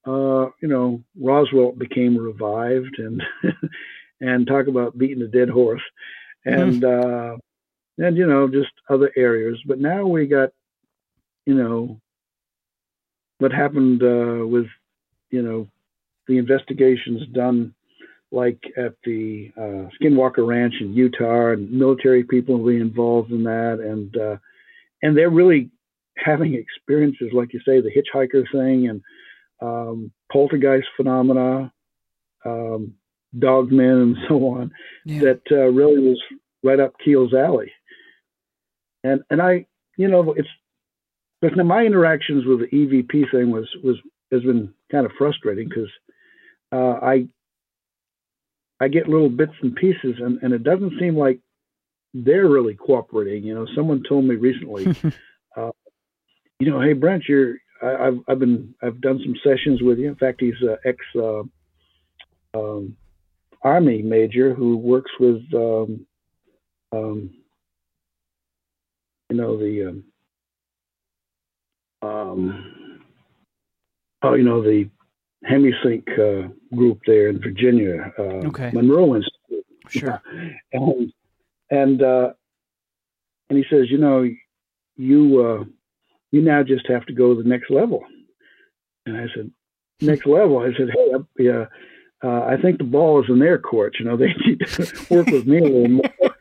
uh, 0.09 0.51
you 0.63 0.69
know, 0.69 1.03
Roswell 1.21 1.73
became 1.73 2.17
revived, 2.17 2.99
and 2.99 3.23
and 4.21 4.47
talk 4.47 4.67
about 4.67 4.97
beating 4.97 5.23
a 5.23 5.29
dead 5.29 5.51
horse, 5.51 5.83
and 6.45 6.83
uh, 6.83 7.37
and 7.99 8.17
you 8.17 8.27
know 8.27 8.49
just 8.49 8.73
other 8.89 9.13
areas. 9.17 9.61
But 9.67 9.81
now 9.81 10.07
we 10.07 10.27
got, 10.27 10.51
you 11.47 11.55
know, 11.55 12.01
what 13.39 13.53
happened 13.53 14.03
uh, 14.03 14.47
with, 14.47 14.67
you 15.31 15.43
know, 15.43 15.69
the 16.27 16.39
investigations 16.39 17.27
done 17.33 17.75
like 18.31 18.62
at 18.76 18.95
the 19.05 19.51
uh, 19.57 19.89
Skinwalker 20.01 20.47
Ranch 20.47 20.74
in 20.81 20.93
Utah, 20.93 21.53
and 21.53 21.70
military 21.70 22.24
people 22.24 22.59
will 22.59 22.72
be 22.72 22.81
involved 22.81 23.31
in 23.31 23.45
that, 23.45 23.81
and 23.81 24.16
uh, 24.16 24.37
and 25.03 25.16
they're 25.16 25.31
really 25.31 25.70
having 26.16 26.55
experiences 26.55 27.29
like 27.33 27.53
you 27.53 27.61
say, 27.61 27.81
the 27.81 27.91
hitchhiker 27.91 28.45
thing 28.53 28.89
and 28.89 29.03
um, 29.61 30.12
poltergeist 30.33 30.89
phenomena, 30.97 31.72
um, 32.45 32.95
dogmen, 33.37 34.03
and 34.03 34.16
so 34.29 34.35
on. 34.49 34.72
Yeah. 35.05 35.20
That 35.20 35.43
uh, 35.51 35.68
really 35.68 36.01
was 36.01 36.20
right 36.62 36.81
up 36.81 36.95
Keel's 37.05 37.35
alley. 37.35 37.72
And 39.05 39.22
and 39.31 39.41
I, 39.41 39.66
you 39.97 40.09
know, 40.09 40.35
it's 40.35 40.49
but 41.41 41.57
my 41.57 41.85
interactions 41.85 42.45
with 42.45 42.61
the 42.61 42.66
EVP 42.66 43.31
thing 43.31 43.51
was 43.51 43.68
was 43.83 43.97
has 44.33 44.43
been 44.43 44.74
kind 44.91 45.07
of 45.07 45.12
frustrating 45.16 45.68
because 45.68 45.91
uh, 46.72 46.99
I 47.05 47.29
I 48.81 48.89
get 48.89 49.09
little 49.09 49.29
bits 49.29 49.53
and 49.62 49.74
pieces, 49.74 50.16
and, 50.20 50.41
and 50.43 50.53
it 50.53 50.62
doesn't 50.62 50.99
seem 51.01 51.16
like 51.16 51.41
they're 52.14 52.49
really 52.49 52.74
cooperating. 52.74 53.45
You 53.45 53.55
know, 53.55 53.66
someone 53.74 54.03
told 54.09 54.24
me 54.24 54.37
recently, 54.37 54.87
uh, 55.57 55.70
you 56.59 56.70
know, 56.70 56.81
hey 56.81 56.93
Brent, 56.93 57.24
you're 57.29 57.57
I, 57.83 58.05
have 58.07 58.18
I've 58.29 58.39
been 58.39 58.74
I've 58.83 59.01
done 59.01 59.20
some 59.22 59.35
sessions 59.45 59.83
with 59.83 59.99
you. 59.99 60.09
In 60.09 60.16
fact, 60.16 60.41
he's 60.41 60.55
an 60.62 60.76
ex 60.85 60.99
uh, 61.16 61.43
um, 62.55 62.97
army 63.62 64.03
major 64.03 64.55
who 64.55 64.76
works 64.76 65.11
with 65.18 65.43
um, 65.55 66.07
um, 66.93 67.31
you 69.31 69.37
know 69.37 69.57
the 69.59 70.03
um, 72.03 72.09
um, 72.09 73.01
oh 74.22 74.35
you 74.35 74.45
know 74.45 74.62
the 74.62 74.89
Hemisync 75.45 76.05
uh, 76.18 76.49
group 76.74 77.01
there 77.07 77.28
in 77.28 77.41
Virginia, 77.41 78.12
uh, 78.18 78.49
okay. 78.49 78.70
Monroe 78.72 79.16
Institute. 79.16 79.66
Sure. 79.89 80.22
and 80.72 81.12
and 81.70 82.03
uh, 82.03 82.32
and 83.49 83.59
he 83.59 83.64
says, 83.70 83.91
you 83.91 83.99
know, 83.99 84.28
you 84.97 85.41
uh, 85.41 85.64
you 86.30 86.43
now 86.43 86.62
just 86.62 86.86
have 86.89 87.07
to 87.07 87.12
go 87.12 87.34
to 87.34 87.43
the 87.43 87.49
next 87.49 87.70
level. 87.70 88.05
And 89.07 89.16
I 89.16 89.26
said, 89.34 89.51
next 90.01 90.26
level. 90.26 90.59
I 90.59 90.76
said, 90.76 90.91
hey, 90.95 91.12
yeah, 91.39 91.66
uh, 92.22 92.43
I 92.43 92.57
think 92.61 92.78
the 92.78 92.84
ball 92.84 93.22
is 93.22 93.30
in 93.30 93.39
their 93.39 93.59
court. 93.59 93.97
You 93.99 94.07
know, 94.07 94.16
they 94.16 94.34
need 94.45 94.61
to 94.61 95.07
work 95.11 95.26
with 95.28 95.47
me 95.47 95.59
a 95.59 95.62
little 95.62 95.89
more. 95.89 96.34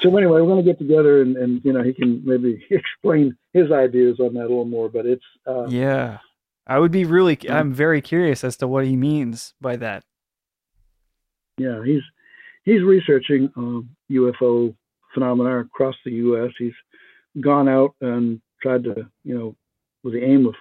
so 0.00 0.16
anyway, 0.16 0.40
we're 0.40 0.46
going 0.46 0.64
to 0.64 0.70
get 0.70 0.78
together 0.78 1.22
and, 1.22 1.36
and 1.36 1.64
you 1.64 1.72
know 1.72 1.82
he 1.82 1.92
can 1.92 2.22
maybe 2.24 2.64
explain 2.70 3.36
his 3.52 3.72
ideas 3.72 4.20
on 4.20 4.34
that 4.34 4.42
a 4.42 4.48
little 4.48 4.64
more. 4.64 4.88
But 4.88 5.06
it's 5.06 5.24
uh, 5.46 5.66
yeah, 5.68 6.18
I 6.66 6.78
would 6.78 6.92
be 6.92 7.04
really 7.04 7.38
I'm 7.48 7.72
very 7.72 8.00
curious 8.00 8.42
as 8.42 8.56
to 8.58 8.68
what 8.68 8.84
he 8.84 8.96
means 8.96 9.54
by 9.60 9.76
that. 9.76 10.02
Yeah, 11.58 11.82
he's 11.84 12.02
he's 12.64 12.82
researching 12.82 13.50
um, 13.56 13.90
UFO 14.10 14.74
phenomena 15.14 15.60
across 15.60 15.94
the 16.04 16.12
U.S. 16.12 16.50
He's 16.58 16.74
gone 17.40 17.68
out 17.68 17.94
and 18.00 18.40
tried 18.62 18.84
to 18.84 19.08
you 19.24 19.38
know 19.38 19.56
with 20.02 20.14
the 20.14 20.24
aim 20.24 20.46
of 20.46 20.54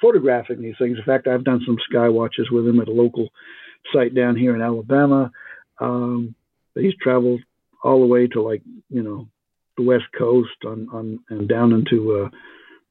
photographing 0.00 0.62
these 0.62 0.74
things. 0.78 0.98
In 0.98 1.04
fact, 1.04 1.26
I've 1.26 1.44
done 1.44 1.60
some 1.64 1.78
sky 1.88 2.08
watches 2.08 2.50
with 2.50 2.66
him 2.66 2.80
at 2.80 2.88
a 2.88 2.92
local 2.92 3.28
site 3.92 4.14
down 4.14 4.36
here 4.36 4.54
in 4.54 4.62
Alabama. 4.62 5.30
Um, 5.78 6.34
he's 6.74 6.94
traveled 7.00 7.40
all 7.82 8.00
the 8.00 8.06
way 8.06 8.26
to 8.28 8.42
like 8.42 8.62
you 8.88 9.02
know 9.02 9.28
the 9.76 9.82
west 9.82 10.04
coast 10.16 10.64
on 10.66 10.88
on 10.92 11.20
and 11.28 11.48
down 11.48 11.72
into 11.72 12.24
uh, 12.24 12.28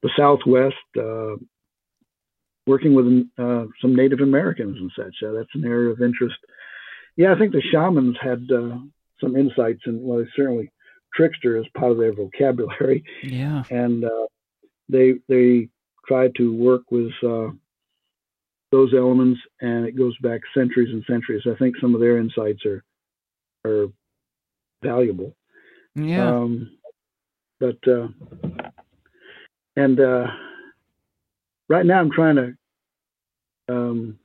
the 0.01 0.09
southwest, 0.17 0.75
uh, 0.97 1.35
working 2.65 2.93
with 2.93 3.05
uh, 3.37 3.65
some 3.81 3.95
Native 3.95 4.19
Americans 4.19 4.77
and 4.77 4.91
such. 4.95 5.15
Uh, 5.27 5.33
that's 5.33 5.53
an 5.53 5.65
area 5.65 5.89
of 5.89 6.01
interest. 6.01 6.35
Yeah, 7.15 7.33
I 7.33 7.37
think 7.37 7.51
the 7.51 7.61
shamans 7.71 8.17
had 8.21 8.47
uh, 8.51 8.77
some 9.21 9.35
insights, 9.35 9.81
and 9.85 10.01
well, 10.01 10.25
certainly 10.35 10.71
trickster 11.13 11.57
is 11.57 11.65
part 11.77 11.91
of 11.91 11.97
their 11.97 12.13
vocabulary. 12.13 13.03
Yeah, 13.23 13.63
and 13.69 14.03
uh, 14.05 14.27
they 14.89 15.15
they 15.27 15.69
try 16.07 16.29
to 16.37 16.53
work 16.55 16.83
with 16.91 17.11
those 18.73 18.91
elements, 18.95 19.39
and 19.61 19.85
it 19.85 19.95
goes 19.95 20.17
back 20.23 20.41
centuries 20.55 20.89
and 20.91 21.03
centuries. 21.07 21.43
I 21.45 21.55
think 21.59 21.75
some 21.79 21.93
of 21.93 22.01
their 22.01 22.17
insights 22.17 22.65
are 22.65 22.83
are 23.65 23.87
valuable. 24.83 25.35
Yeah. 25.93 26.27
Um, 26.27 26.71
but 27.59 27.77
uh, 27.87 28.07
and 29.75 29.99
uh, 29.99 30.25
right 31.69 31.85
now 31.85 31.99
I'm 31.99 32.11
trying 32.11 32.35
to 32.35 33.73
um, 33.73 34.19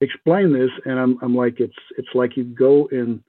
explain 0.00 0.52
this, 0.52 0.70
and 0.84 0.98
I'm 0.98 1.18
I'm 1.22 1.34
like 1.34 1.60
it's 1.60 1.76
it's 1.96 2.08
like 2.14 2.36
you 2.36 2.44
go 2.44 2.88
in 2.90 3.22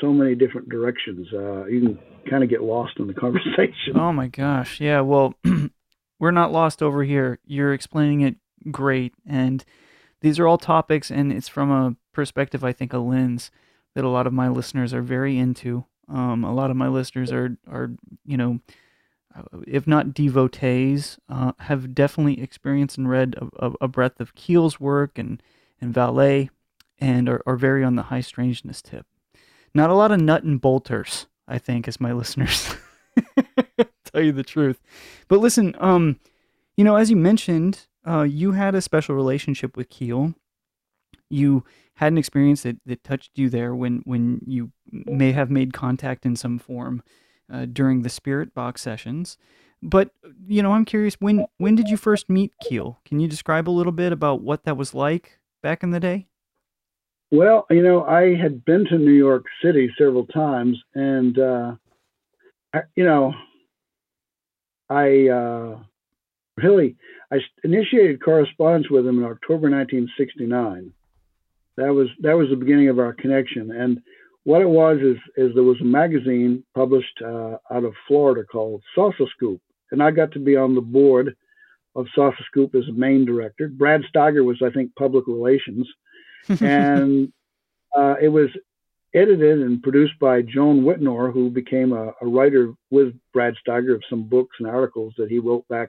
so 0.00 0.12
many 0.12 0.34
different 0.34 0.68
directions. 0.68 1.26
Uh, 1.32 1.66
you 1.66 1.80
can 1.80 1.98
kind 2.30 2.44
of 2.44 2.50
get 2.50 2.62
lost 2.62 2.94
in 2.98 3.06
the 3.06 3.14
conversation. 3.14 3.96
Oh 3.96 4.12
my 4.12 4.28
gosh, 4.28 4.80
yeah. 4.80 5.00
Well, 5.00 5.34
we're 6.18 6.30
not 6.30 6.52
lost 6.52 6.82
over 6.82 7.04
here. 7.04 7.38
You're 7.44 7.72
explaining 7.72 8.20
it 8.22 8.36
great, 8.70 9.14
and 9.26 9.64
these 10.20 10.38
are 10.38 10.46
all 10.46 10.58
topics, 10.58 11.10
and 11.10 11.32
it's 11.32 11.48
from 11.48 11.70
a 11.70 11.96
perspective, 12.12 12.64
I 12.64 12.72
think, 12.72 12.92
a 12.92 12.98
lens 12.98 13.50
that 13.94 14.04
a 14.04 14.08
lot 14.08 14.26
of 14.26 14.32
my 14.32 14.48
listeners 14.48 14.92
are 14.92 15.02
very 15.02 15.38
into. 15.38 15.84
Um, 16.08 16.44
a 16.44 16.54
lot 16.54 16.70
of 16.70 16.76
my 16.76 16.88
listeners 16.88 17.32
are 17.32 17.56
are 17.70 17.90
you 18.24 18.36
know, 18.36 18.60
if 19.66 19.86
not 19.86 20.14
devotees, 20.14 21.18
uh, 21.28 21.52
have 21.60 21.94
definitely 21.94 22.42
experienced 22.42 22.98
and 22.98 23.08
read 23.08 23.36
a, 23.58 23.72
a, 23.80 23.88
breadth 23.88 24.20
of 24.20 24.34
Keel's 24.34 24.80
work 24.80 25.18
and 25.18 25.42
and 25.80 25.94
Vallée, 25.94 26.48
and 26.98 27.28
are, 27.28 27.42
are 27.46 27.56
very 27.56 27.84
on 27.84 27.94
the 27.94 28.04
high 28.04 28.20
strangeness 28.20 28.82
tip. 28.82 29.06
Not 29.74 29.90
a 29.90 29.94
lot 29.94 30.10
of 30.10 30.20
nut 30.20 30.42
and 30.42 30.60
bolters, 30.60 31.26
I 31.46 31.58
think, 31.58 31.86
as 31.86 32.00
my 32.00 32.12
listeners. 32.14 32.74
tell 34.04 34.22
you 34.22 34.32
the 34.32 34.42
truth. 34.42 34.80
But 35.28 35.40
listen, 35.40 35.74
um, 35.78 36.18
you 36.76 36.84
know, 36.84 36.96
as 36.96 37.10
you 37.10 37.16
mentioned, 37.16 37.86
uh, 38.06 38.22
you 38.22 38.52
had 38.52 38.74
a 38.74 38.80
special 38.80 39.14
relationship 39.14 39.76
with 39.76 39.88
Keel. 39.88 40.34
You 41.28 41.64
had 41.94 42.12
an 42.12 42.18
experience 42.18 42.62
that, 42.62 42.76
that 42.86 43.04
touched 43.04 43.32
you 43.34 43.50
there 43.50 43.74
when, 43.74 44.02
when 44.04 44.40
you 44.46 44.72
may 44.90 45.32
have 45.32 45.50
made 45.50 45.72
contact 45.72 46.24
in 46.24 46.36
some 46.36 46.58
form 46.58 47.02
uh, 47.52 47.66
during 47.66 48.02
the 48.02 48.08
spirit 48.08 48.54
box 48.54 48.82
sessions. 48.82 49.38
But 49.82 50.10
you 50.46 50.62
know, 50.62 50.72
I'm 50.72 50.84
curious 50.84 51.14
when 51.20 51.46
when 51.58 51.74
did 51.74 51.88
you 51.88 51.96
first 51.96 52.28
meet 52.28 52.52
Keel? 52.62 52.98
Can 53.04 53.20
you 53.20 53.28
describe 53.28 53.68
a 53.68 53.70
little 53.70 53.92
bit 53.92 54.12
about 54.12 54.40
what 54.42 54.64
that 54.64 54.76
was 54.76 54.94
like 54.94 55.38
back 55.62 55.82
in 55.82 55.90
the 55.90 56.00
day? 56.00 56.26
Well, 57.30 57.66
you 57.70 57.82
know, 57.82 58.04
I 58.04 58.34
had 58.34 58.64
been 58.64 58.86
to 58.86 58.98
New 58.98 59.12
York 59.12 59.44
City 59.62 59.90
several 59.98 60.26
times, 60.26 60.78
and 60.94 61.38
uh, 61.38 61.74
I, 62.72 62.80
you 62.96 63.04
know, 63.04 63.34
I 64.88 65.28
uh, 65.28 65.78
really 66.56 66.96
I 67.30 67.38
initiated 67.62 68.22
correspondence 68.22 68.90
with 68.90 69.06
him 69.06 69.18
in 69.18 69.24
October 69.24 69.70
1969, 69.70 70.92
that 71.76 71.92
was 71.92 72.08
that 72.20 72.36
was 72.36 72.48
the 72.50 72.56
beginning 72.56 72.88
of 72.88 72.98
our 72.98 73.12
connection. 73.12 73.70
And 73.70 74.00
what 74.44 74.62
it 74.62 74.68
was 74.68 74.98
is 74.98 75.16
is 75.36 75.54
there 75.54 75.62
was 75.62 75.80
a 75.80 75.84
magazine 75.84 76.64
published 76.74 77.20
uh, 77.24 77.56
out 77.70 77.84
of 77.84 77.94
Florida 78.06 78.44
called 78.44 78.82
Saucer 78.94 79.26
Scoop, 79.36 79.60
and 79.90 80.02
I 80.02 80.10
got 80.10 80.32
to 80.32 80.38
be 80.38 80.56
on 80.56 80.74
the 80.74 80.80
board 80.80 81.36
of 81.94 82.06
Saucer 82.14 82.44
Scoop 82.46 82.74
as 82.74 82.88
a 82.88 82.92
main 82.92 83.24
director. 83.24 83.68
Brad 83.68 84.02
Steiger 84.14 84.44
was, 84.44 84.62
I 84.64 84.70
think, 84.70 84.94
public 84.96 85.26
relations, 85.26 85.88
and 86.60 87.32
uh, 87.96 88.14
it 88.20 88.28
was 88.28 88.48
edited 89.14 89.60
and 89.62 89.82
produced 89.82 90.18
by 90.20 90.42
Joan 90.42 90.82
Whritenour, 90.82 91.32
who 91.32 91.50
became 91.50 91.92
a, 91.92 92.12
a, 92.20 92.26
writer 92.26 92.74
with 92.90 93.14
Brad 93.32 93.54
Steiger 93.66 93.94
of 93.94 94.02
some 94.08 94.28
books 94.28 94.56
and 94.60 94.68
articles 94.68 95.14
that 95.16 95.30
he 95.30 95.38
wrote 95.38 95.66
back 95.68 95.88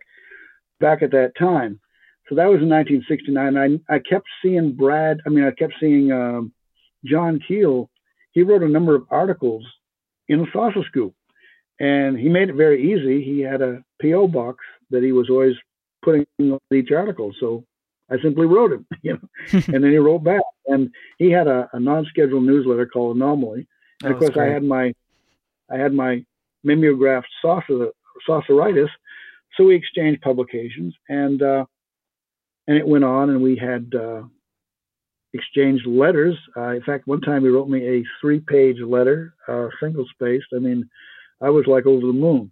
back 0.80 1.02
at 1.02 1.12
that 1.12 1.34
time. 1.38 1.80
So 2.28 2.36
that 2.36 2.46
was 2.46 2.62
in 2.62 2.70
1969. 2.70 3.58
I, 3.90 3.96
I 3.96 4.00
kept 4.00 4.28
seeing 4.42 4.74
Brad, 4.74 5.20
I 5.26 5.30
mean, 5.30 5.44
I 5.44 5.52
kept 5.52 5.74
seeing 5.80 6.12
um, 6.12 6.54
John 7.04 7.40
Keel. 7.46 7.90
He 8.32 8.44
wrote 8.44 8.64
a 8.64 8.68
number 8.68 8.96
of 8.96 9.06
articles 9.10 9.66
in 10.28 10.40
the 10.40 10.48
Saucer 10.54 10.84
Scoop, 10.88 11.14
and 11.80 12.18
he 12.18 12.30
made 12.30 12.50
it 12.50 12.56
very 12.56 12.94
easy. 12.94 13.24
He 13.24 13.42
had 13.42 13.62
a 13.62 13.84
P.O. 14.00 14.28
box 14.28 14.64
that 14.92 15.04
he 15.04 15.12
was 15.12 15.30
always 15.30 15.56
putting 16.04 16.26
in 16.38 16.58
each 16.74 16.92
article. 16.92 17.34
So 17.40 17.66
I 18.10 18.20
simply 18.22 18.46
wrote 18.46 18.72
him, 18.72 18.88
you 19.02 19.14
know, 19.14 19.30
and 19.74 19.84
then 19.84 19.92
he 19.92 19.98
wrote 19.98 20.24
back. 20.24 20.42
And 20.68 20.92
he 21.18 21.32
had 21.32 21.48
a, 21.48 21.70
a 21.74 21.80
non-scheduled 21.80 22.44
newsletter 22.44 22.86
called 22.86 23.16
Anomaly. 23.16 23.68
And 24.04 24.14
of 24.14 24.20
course, 24.20 24.32
great. 24.32 24.50
I 24.50 24.54
had 24.54 24.64
my, 24.64 24.94
I 25.72 25.78
had 25.78 25.94
my 25.94 26.24
mimeographed 26.64 27.28
saucer, 27.42 27.90
sauceritis. 28.28 28.90
So 29.58 29.66
we 29.66 29.76
exchanged 29.76 30.22
publications, 30.22 30.96
and 31.10 31.42
uh, 31.42 31.66
and 32.68 32.78
it 32.78 32.88
went 32.88 33.04
on, 33.04 33.30
and 33.30 33.42
we 33.42 33.58
had 33.58 33.94
uh, 33.94 34.22
exchanged 35.34 35.86
letters. 35.88 36.36
Uh, 36.58 36.70
in 36.70 36.82
fact, 36.82 37.08
one 37.08 37.22
time 37.22 37.44
he 37.44 37.50
wrote 37.50 37.70
me 37.70 37.88
a 37.88 38.04
three-page 38.20 38.78
letter, 38.82 39.34
uh, 39.48 39.68
single-spaced. 39.82 40.48
I 40.56 40.60
mean, 40.60 40.90
I 41.42 41.50
was 41.50 41.66
like 41.68 41.86
over 41.86 42.06
the 42.06 42.14
moon. 42.14 42.52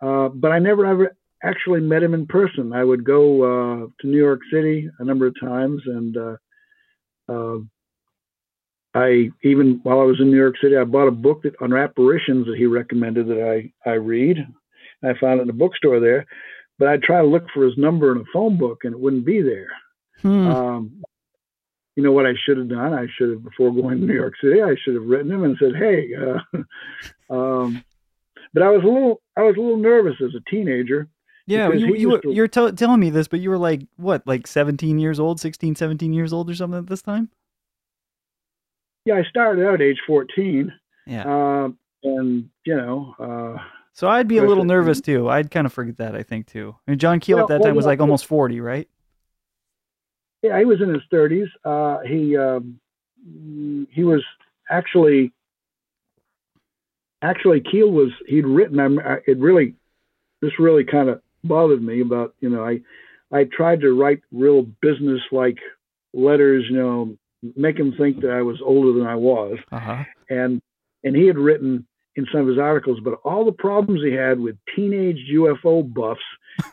Uh, 0.00 0.28
but 0.28 0.50
I 0.50 0.58
never 0.58 0.84
ever 0.86 1.16
actually 1.42 1.80
met 1.80 2.02
him 2.02 2.14
in 2.14 2.26
person. 2.26 2.72
I 2.72 2.84
would 2.84 3.04
go 3.04 3.42
uh, 3.42 3.86
to 4.00 4.06
New 4.06 4.18
York 4.18 4.40
City 4.52 4.88
a 4.98 5.04
number 5.04 5.26
of 5.26 5.34
times, 5.40 5.82
and 5.86 6.16
uh, 6.16 6.36
uh, 7.28 7.58
I 8.94 9.30
even 9.42 9.80
while 9.82 10.00
I 10.00 10.04
was 10.04 10.20
in 10.20 10.30
New 10.30 10.36
York 10.36 10.56
City, 10.60 10.76
I 10.76 10.84
bought 10.84 11.08
a 11.08 11.12
book 11.12 11.42
that, 11.42 11.54
on 11.60 11.72
apparitions 11.72 12.46
that 12.46 12.56
he 12.58 12.66
recommended 12.66 13.28
that 13.28 13.42
I 13.42 13.88
I 13.88 13.94
read. 13.94 14.38
I 15.04 15.14
found 15.20 15.40
it 15.40 15.44
in 15.44 15.50
a 15.50 15.54
bookstore 15.54 16.00
there, 16.00 16.26
but 16.78 16.88
I'd 16.88 17.02
try 17.02 17.20
to 17.20 17.26
look 17.26 17.46
for 17.52 17.64
his 17.64 17.76
number 17.76 18.12
in 18.12 18.18
a 18.18 18.32
phone 18.32 18.56
book, 18.56 18.80
and 18.84 18.94
it 18.94 19.00
wouldn't 19.00 19.26
be 19.26 19.40
there. 19.40 19.68
Hmm. 20.20 20.46
Um, 20.46 21.02
you 21.96 22.02
know 22.02 22.12
what 22.12 22.26
I 22.26 22.32
should 22.44 22.58
have 22.58 22.68
done? 22.68 22.94
I 22.94 23.06
should 23.16 23.30
have 23.30 23.44
before 23.44 23.72
going 23.72 24.00
to 24.00 24.06
New 24.06 24.14
York 24.14 24.34
City. 24.42 24.62
I 24.62 24.74
should 24.82 24.94
have 24.94 25.04
written 25.04 25.30
him 25.30 25.44
and 25.44 25.56
said, 25.58 25.76
"Hey." 25.76 26.10
Uh, 26.14 26.62
um, 27.34 27.84
but 28.54 28.62
I 28.62 28.68
was 28.70 28.82
a 28.82 28.86
little 28.86 29.20
I 29.36 29.42
was 29.42 29.56
a 29.56 29.60
little 29.60 29.76
nervous 29.78 30.16
as 30.20 30.34
a 30.34 30.50
teenager. 30.50 31.08
yeah, 31.46 31.70
you, 31.72 31.94
you, 31.94 32.10
were, 32.10 32.18
to, 32.20 32.32
you're 32.32 32.48
t- 32.48 32.72
telling 32.72 33.00
me 33.00 33.10
this, 33.10 33.28
but 33.28 33.40
you 33.40 33.50
were 33.50 33.58
like 33.58 33.82
what, 33.96 34.26
like 34.26 34.46
17 34.46 34.98
years 34.98 35.18
old, 35.18 35.40
16, 35.40 35.74
17 35.74 36.12
years 36.12 36.32
old 36.32 36.50
or 36.50 36.54
something 36.54 36.78
at 36.78 36.86
this 36.86 37.02
time? 37.02 37.30
Yeah, 39.04 39.14
I 39.14 39.24
started 39.24 39.66
out 39.66 39.74
at 39.74 39.82
age 39.82 40.00
14, 40.06 40.72
Yeah. 41.06 41.24
uh, 41.24 41.68
and 42.04 42.48
you 42.64 42.76
know, 42.76 43.14
uh, 43.18 43.62
So 43.94 44.08
I'd 44.08 44.28
be 44.28 44.38
a 44.38 44.44
little 44.44 44.64
nervous 44.64 45.00
too. 45.00 45.28
I'd 45.28 45.50
kind 45.50 45.66
of 45.66 45.72
forget 45.72 45.96
that. 45.98 46.14
I 46.14 46.22
think 46.22 46.46
too. 46.46 46.76
I 46.86 46.90
mean, 46.92 46.98
John 46.98 47.18
Keel 47.20 47.38
Well, 47.38 47.44
at 47.46 47.48
that 47.48 47.60
well, 47.60 47.68
time 47.70 47.76
was 47.76 47.86
like 47.86 48.00
almost 48.00 48.26
40, 48.26 48.60
right? 48.60 48.88
Yeah, 50.42 50.58
he 50.58 50.64
was 50.64 50.80
in 50.80 50.92
his 50.92 51.02
30s. 51.12 51.48
Uh, 51.64 52.00
he 52.00 52.36
um, 52.36 52.80
he 53.90 54.04
was 54.04 54.22
actually 54.68 55.32
actually 57.22 57.60
Keel 57.60 57.90
was 57.90 58.10
he'd 58.26 58.46
written. 58.46 58.80
I'm, 58.80 58.98
it 59.26 59.38
really 59.38 59.74
this 60.40 60.58
really 60.58 60.84
kind 60.84 61.08
of 61.08 61.22
bothered 61.44 61.82
me 61.82 62.00
about 62.00 62.34
you 62.40 62.50
know 62.50 62.64
I 62.64 62.80
I 63.30 63.44
tried 63.44 63.80
to 63.82 63.92
write 63.92 64.20
real 64.32 64.62
business 64.62 65.20
like 65.30 65.58
letters, 66.12 66.64
you 66.68 66.76
know, 66.76 67.16
make 67.56 67.78
him 67.78 67.94
think 67.96 68.20
that 68.20 68.30
I 68.30 68.42
was 68.42 68.60
older 68.62 68.98
than 68.98 69.06
I 69.06 69.14
was. 69.14 69.58
Uh 69.70 69.78
huh. 69.78 70.04
and 70.28 70.60
and 71.04 71.16
he 71.16 71.26
had 71.26 71.38
written 71.38 71.86
in 72.14 72.26
some 72.30 72.42
of 72.42 72.48
his 72.48 72.58
articles 72.58 73.00
but 73.02 73.14
all 73.24 73.44
the 73.44 73.52
problems 73.52 74.02
he 74.02 74.12
had 74.12 74.38
with 74.38 74.56
teenage 74.76 75.18
UFO 75.32 75.82
buffs 75.94 76.20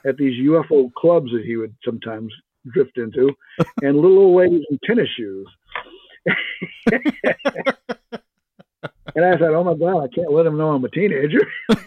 at 0.05 0.17
these 0.17 0.37
UFO 0.45 0.91
clubs 0.93 1.31
that 1.31 1.45
he 1.45 1.55
would 1.55 1.73
sometimes 1.85 2.33
drift 2.71 2.97
into, 2.97 3.31
and 3.81 3.95
little 3.95 4.19
old 4.19 4.37
ladies 4.37 4.65
in 4.69 4.79
tennis 4.85 5.09
shoes. 5.15 5.47
and 9.15 9.25
I 9.25 9.37
said, 9.37 9.51
oh 9.51 9.63
my 9.63 9.75
god, 9.75 10.03
I 10.03 10.07
can't 10.07 10.31
let 10.31 10.45
him 10.45 10.57
know 10.57 10.71
I'm 10.71 10.85
a 10.85 10.89
teenager. 10.89 11.45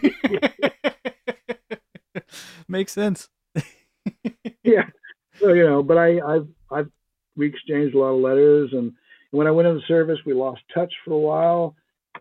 Makes 2.67 2.93
sense. 2.93 3.29
yeah. 4.63 4.87
So 5.39 5.53
you 5.53 5.65
know, 5.65 5.83
but 5.83 5.97
I 5.97 6.19
I've 6.19 6.47
I've 6.71 6.89
we 7.35 7.47
exchanged 7.47 7.95
a 7.95 7.99
lot 7.99 8.13
of 8.13 8.21
letters, 8.21 8.71
and 8.73 8.93
when 9.31 9.47
I 9.47 9.51
went 9.51 9.67
in 9.67 9.75
the 9.75 9.81
service, 9.87 10.19
we 10.25 10.33
lost 10.33 10.61
touch 10.73 10.93
for 11.03 11.13
a 11.13 11.17
while, 11.17 11.75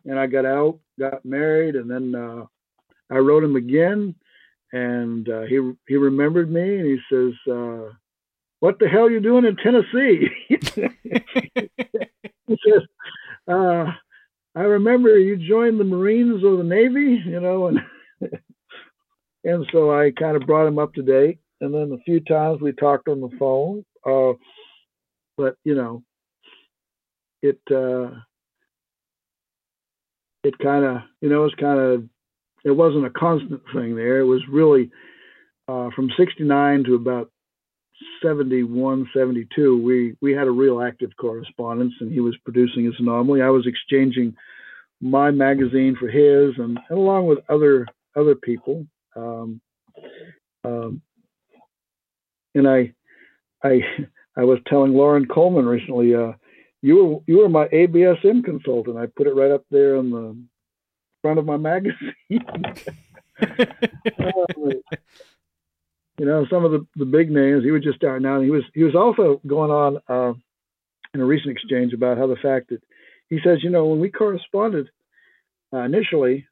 and 0.05 0.19
I 0.19 0.27
got 0.27 0.47
out, 0.47 0.81
got 0.99 1.25
married, 1.25 1.77
and 1.77 1.89
then 1.91 2.15
uh, 2.15 2.45
I 3.11 3.19
wrote 3.19 3.45
him 3.45 3.57
again, 3.57 4.15
and 4.73 5.29
uh, 5.29 5.43
he 5.43 5.61
he 5.87 5.97
remembered 5.97 6.51
me, 6.51 6.79
and 6.79 6.87
he 6.87 6.99
says, 7.11 7.35
uh, 7.51 7.91
"What 8.63 8.79
the 8.79 8.89
hell 8.89 9.11
you 9.11 9.21
doing 9.21 9.45
in 9.45 9.57
Tennessee?" 9.57 10.29
he 10.49 10.59
says, 12.49 12.83
uh, 13.49 13.87
"I 14.55 14.61
remember 14.61 15.19
you 15.19 15.37
joined 15.37 15.81
the 15.81 15.85
Marines 15.85 16.45
or 16.45 16.57
the 16.57 16.65
Navy, 16.65 17.21
you 17.27 17.41
know," 17.41 17.67
and 17.67 17.81
and 19.45 19.67
so 19.73 19.93
I 19.93 20.13
kind 20.13 20.37
of 20.37 20.47
brought 20.47 20.69
him 20.69 20.79
up 20.79 20.95
to 20.95 21.03
date 21.03 21.41
and 21.63 21.73
then 21.73 21.93
a 21.93 22.03
few 22.03 22.19
times 22.21 22.61
we 22.61 22.73
talked 22.73 23.09
on 23.09 23.21
the 23.21 23.31
phone. 23.39 23.85
Uh, 24.05 24.33
but 25.39 25.55
you 25.65 25.77
know, 25.77 26.03
it 27.41 27.61
uh, 27.71 28.11
it 30.43 30.59
kind 30.59 30.85
of 30.85 31.03
you 31.21 31.29
know 31.29 31.43
it 31.43 31.45
was 31.45 31.55
kind 31.59 31.81
of 31.81 32.05
it 32.65 32.73
wasn't 32.73 33.07
a 33.07 33.11
constant 33.11 33.63
thing 33.73 33.95
there. 33.95 34.19
It 34.19 34.27
was 34.27 34.43
really 34.51 34.91
uh, 35.69 35.91
from 35.95 36.11
'69 36.19 36.85
to 36.85 36.95
about 36.97 37.31
71, 38.23 39.09
72. 39.15 39.83
We 39.83 40.17
we 40.21 40.33
had 40.33 40.47
a 40.47 40.51
real 40.51 40.83
active 40.83 41.11
correspondence, 41.19 41.95
and 42.01 42.13
he 42.13 42.21
was 42.21 42.37
producing 42.45 42.85
his 42.85 42.95
anomaly. 42.99 43.43
I 43.43 43.51
was 43.51 43.67
exchanging 43.67 44.35
my 45.01 45.31
magazine 45.31 45.97
for 45.99 46.09
his, 46.09 46.55
and, 46.59 46.79
and 46.89 46.99
along 46.99 47.27
with 47.27 47.39
other 47.49 47.87
other 48.17 48.35
people. 48.35 48.87
Um, 49.17 49.61
um, 50.65 51.03
and 52.55 52.69
I, 52.69 52.93
I, 53.63 53.81
I 54.37 54.45
was 54.45 54.59
telling 54.67 54.93
Loren 54.93 55.27
Coleman 55.27 55.67
recently, 55.67 56.15
uh, 56.15 56.33
you 56.83 56.97
were 56.97 57.21
you 57.27 57.39
were 57.39 57.49
my 57.49 57.69
ABSM 57.69 58.45
consultant. 58.45 58.97
I 58.97 59.07
put 59.07 59.27
it 59.27 59.35
right 59.35 59.51
up 59.51 59.65
there 59.71 59.97
on 59.97 60.11
the 60.11 60.37
front 61.23 61.39
of 61.39 61.47
my 61.47 61.57
magazine. 61.57 62.15
Uh, 64.19 64.73
you 66.19 66.27
know, 66.27 66.47
some 66.51 66.65
of 66.65 66.73
the, 66.73 66.87
the 66.97 67.05
big 67.05 67.31
names. 67.31 67.65
He 67.65 67.71
was 67.71 67.83
just 67.83 67.97
starting 67.97 68.27
out. 68.27 68.43
He 68.43 68.51
was 68.51 68.63
he 68.75 68.85
was 68.85 68.95
also 68.95 69.41
going 69.47 69.71
on 69.71 69.99
uh, 70.09 70.35
in 71.15 71.21
a 71.21 71.25
recent 71.25 71.53
exchange 71.53 71.93
about 71.93 72.19
how 72.19 72.27
the 72.27 72.37
fact 72.37 72.71
that 72.71 72.83
he 73.29 73.39
says, 73.45 73.59
you 73.63 73.71
know, 73.71 73.87
when 73.87 74.01
we 74.01 74.11
corresponded 74.11 74.91
uh, 75.73 75.79
initially, 75.79 76.47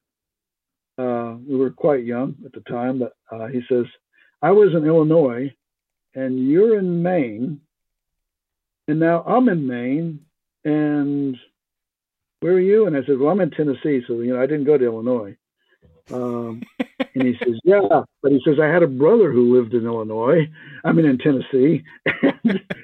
uh, 0.98 1.36
we 1.46 1.56
were 1.56 1.70
quite 1.70 2.04
young 2.04 2.36
at 2.44 2.52
the 2.52 2.60
time, 2.60 2.98
but 2.98 3.12
uh, 3.30 3.46
he 3.48 3.60
says, 3.68 3.84
I 4.42 4.52
was 4.52 4.74
in 4.74 4.86
Illinois 4.86 5.54
and 6.14 6.48
you're 6.48 6.78
in 6.78 7.02
Maine, 7.02 7.60
and 8.88 8.98
now 8.98 9.22
I'm 9.22 9.48
in 9.48 9.66
Maine, 9.66 10.20
and 10.64 11.36
where 12.40 12.54
are 12.54 12.60
you? 12.60 12.86
And 12.86 12.96
I 12.96 13.00
said, 13.06 13.18
Well, 13.18 13.30
I'm 13.30 13.40
in 13.40 13.50
Tennessee, 13.50 14.02
so 14.06 14.20
you 14.20 14.34
know 14.34 14.42
I 14.42 14.46
didn't 14.46 14.64
go 14.64 14.76
to 14.76 14.84
Illinois. 14.84 15.36
Um, 16.12 16.62
and 17.14 17.26
he 17.26 17.36
says, 17.38 17.60
Yeah, 17.64 18.02
but 18.22 18.32
he 18.32 18.40
says 18.44 18.56
I 18.60 18.66
had 18.66 18.82
a 18.82 18.88
brother 18.88 19.30
who 19.32 19.56
lived 19.56 19.74
in 19.74 19.84
Illinois. 19.84 20.48
I 20.84 20.92
mean 20.92 21.06
in 21.06 21.18
Tennessee. 21.18 21.84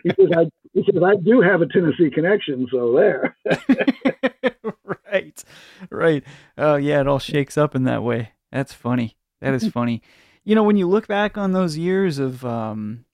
He 0.02 0.10
says 0.10 0.28
I 0.36 0.44
he 0.72 0.84
says 0.84 1.02
I 1.02 1.16
do 1.16 1.40
have 1.40 1.62
a 1.62 1.66
Tennessee 1.66 2.10
connection, 2.10 2.68
so 2.70 2.94
there. 2.94 3.36
right, 5.10 5.42
right. 5.90 6.22
Oh 6.56 6.76
yeah, 6.76 7.00
it 7.00 7.08
all 7.08 7.18
shakes 7.18 7.58
up 7.58 7.74
in 7.74 7.84
that 7.84 8.02
way. 8.02 8.32
That's 8.52 8.72
funny. 8.72 9.16
That 9.40 9.54
is 9.54 9.66
funny. 9.68 10.02
You 10.44 10.54
know, 10.54 10.62
when 10.62 10.76
you 10.76 10.86
look 10.86 11.08
back 11.08 11.36
on 11.36 11.52
those 11.52 11.76
years 11.76 12.18
of 12.18 12.44
um, 12.44 13.04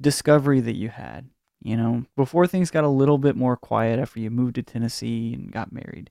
discovery 0.00 0.60
that 0.60 0.76
you 0.76 0.88
had, 0.88 1.28
you 1.62 1.76
know, 1.76 2.04
before 2.16 2.46
things 2.46 2.70
got 2.70 2.84
a 2.84 2.88
little 2.88 3.18
bit 3.18 3.36
more 3.36 3.56
quiet 3.56 4.00
after 4.00 4.18
you 4.18 4.30
moved 4.30 4.56
to 4.56 4.62
Tennessee 4.62 5.34
and 5.34 5.52
got 5.52 5.72
married, 5.72 6.10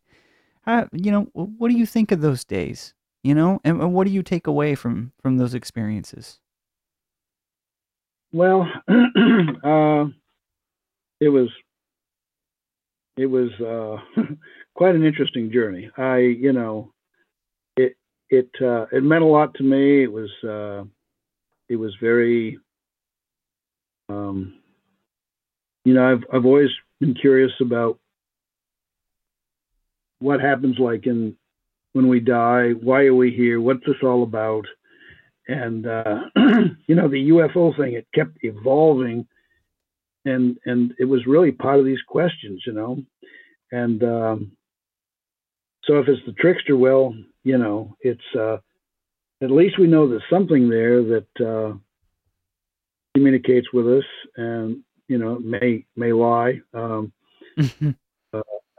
how, 0.62 0.88
you 0.94 1.12
know, 1.12 1.24
what 1.34 1.70
do 1.70 1.78
you 1.78 1.86
think 1.86 2.12
of 2.12 2.22
those 2.22 2.46
days? 2.46 2.94
You 3.24 3.36
know, 3.36 3.60
and, 3.64 3.82
and 3.82 3.94
what 3.94 4.08
do 4.08 4.14
you 4.14 4.24
take 4.24 4.48
away 4.48 4.76
from 4.76 5.12
from 5.22 5.38
those 5.38 5.54
experiences? 5.54 6.40
Well, 8.32 8.62
uh, 8.88 10.06
it 11.20 11.30
was 11.30 11.50
it 13.18 13.26
was 13.26 13.52
uh, 13.60 14.22
quite 14.76 14.96
an 14.96 15.04
interesting 15.04 15.52
journey. 15.52 15.90
I, 15.98 16.18
you 16.18 16.54
know, 16.54 16.94
it 17.76 17.98
it 18.30 18.50
uh, 18.62 18.86
it 18.92 19.04
meant 19.04 19.24
a 19.24 19.28
lot 19.28 19.54
to 19.56 19.64
me. 19.64 20.04
It 20.04 20.12
was 20.12 20.30
uh, 20.44 20.86
it 21.68 21.76
was 21.76 21.94
very, 22.00 22.60
um, 24.08 24.54
you 25.84 25.94
know, 25.94 26.10
I've 26.10 26.24
I've 26.34 26.46
always 26.46 26.70
been 27.02 27.14
curious 27.14 27.52
about 27.60 28.00
what 30.20 30.40
happens 30.40 30.78
like 30.80 31.06
in 31.06 31.36
when 31.94 32.08
we 32.08 32.20
die. 32.20 32.72
Why 32.72 33.06
are 33.06 33.16
we 33.16 33.32
here? 33.32 33.60
What's 33.60 33.86
this 33.86 34.04
all 34.04 34.24
about? 34.24 34.66
and 35.50 35.88
uh, 35.88 36.20
you 36.88 36.96
know 36.96 37.10
the 37.10 37.30
UFO 37.30 37.76
thing 37.76 37.94
it 37.94 38.08
kept 38.14 38.38
evolving 38.42 39.28
and 40.24 40.58
and 40.66 40.94
it 41.00 41.06
was 41.06 41.26
really 41.26 41.52
part 41.52 41.80
of 41.80 41.86
these 41.86 42.02
questions 42.08 42.64
you 42.66 42.74
know 42.74 43.04
and 43.72 44.04
um, 44.04 44.52
so 45.84 46.00
if 46.00 46.08
it's 46.08 46.26
the 46.26 46.34
trickster 46.34 46.78
well 46.78 47.14
you 47.44 47.58
know 47.58 47.96
it's 48.02 48.22
uh, 48.40 48.58
at 49.42 49.52
least 49.52 49.80
we 49.80 49.88
know 49.88 50.08
there's 50.08 50.24
something 50.30 50.70
there 50.70 51.04
that 51.04 51.28
uh, 51.42 51.74
communicates 53.16 53.68
with 53.74 53.88
us 53.88 54.06
and 54.38 54.84
you 55.08 55.18
know 55.18 55.40
may 55.40 55.84
may 55.96 56.14
lie 56.14 56.62
um, 56.74 57.12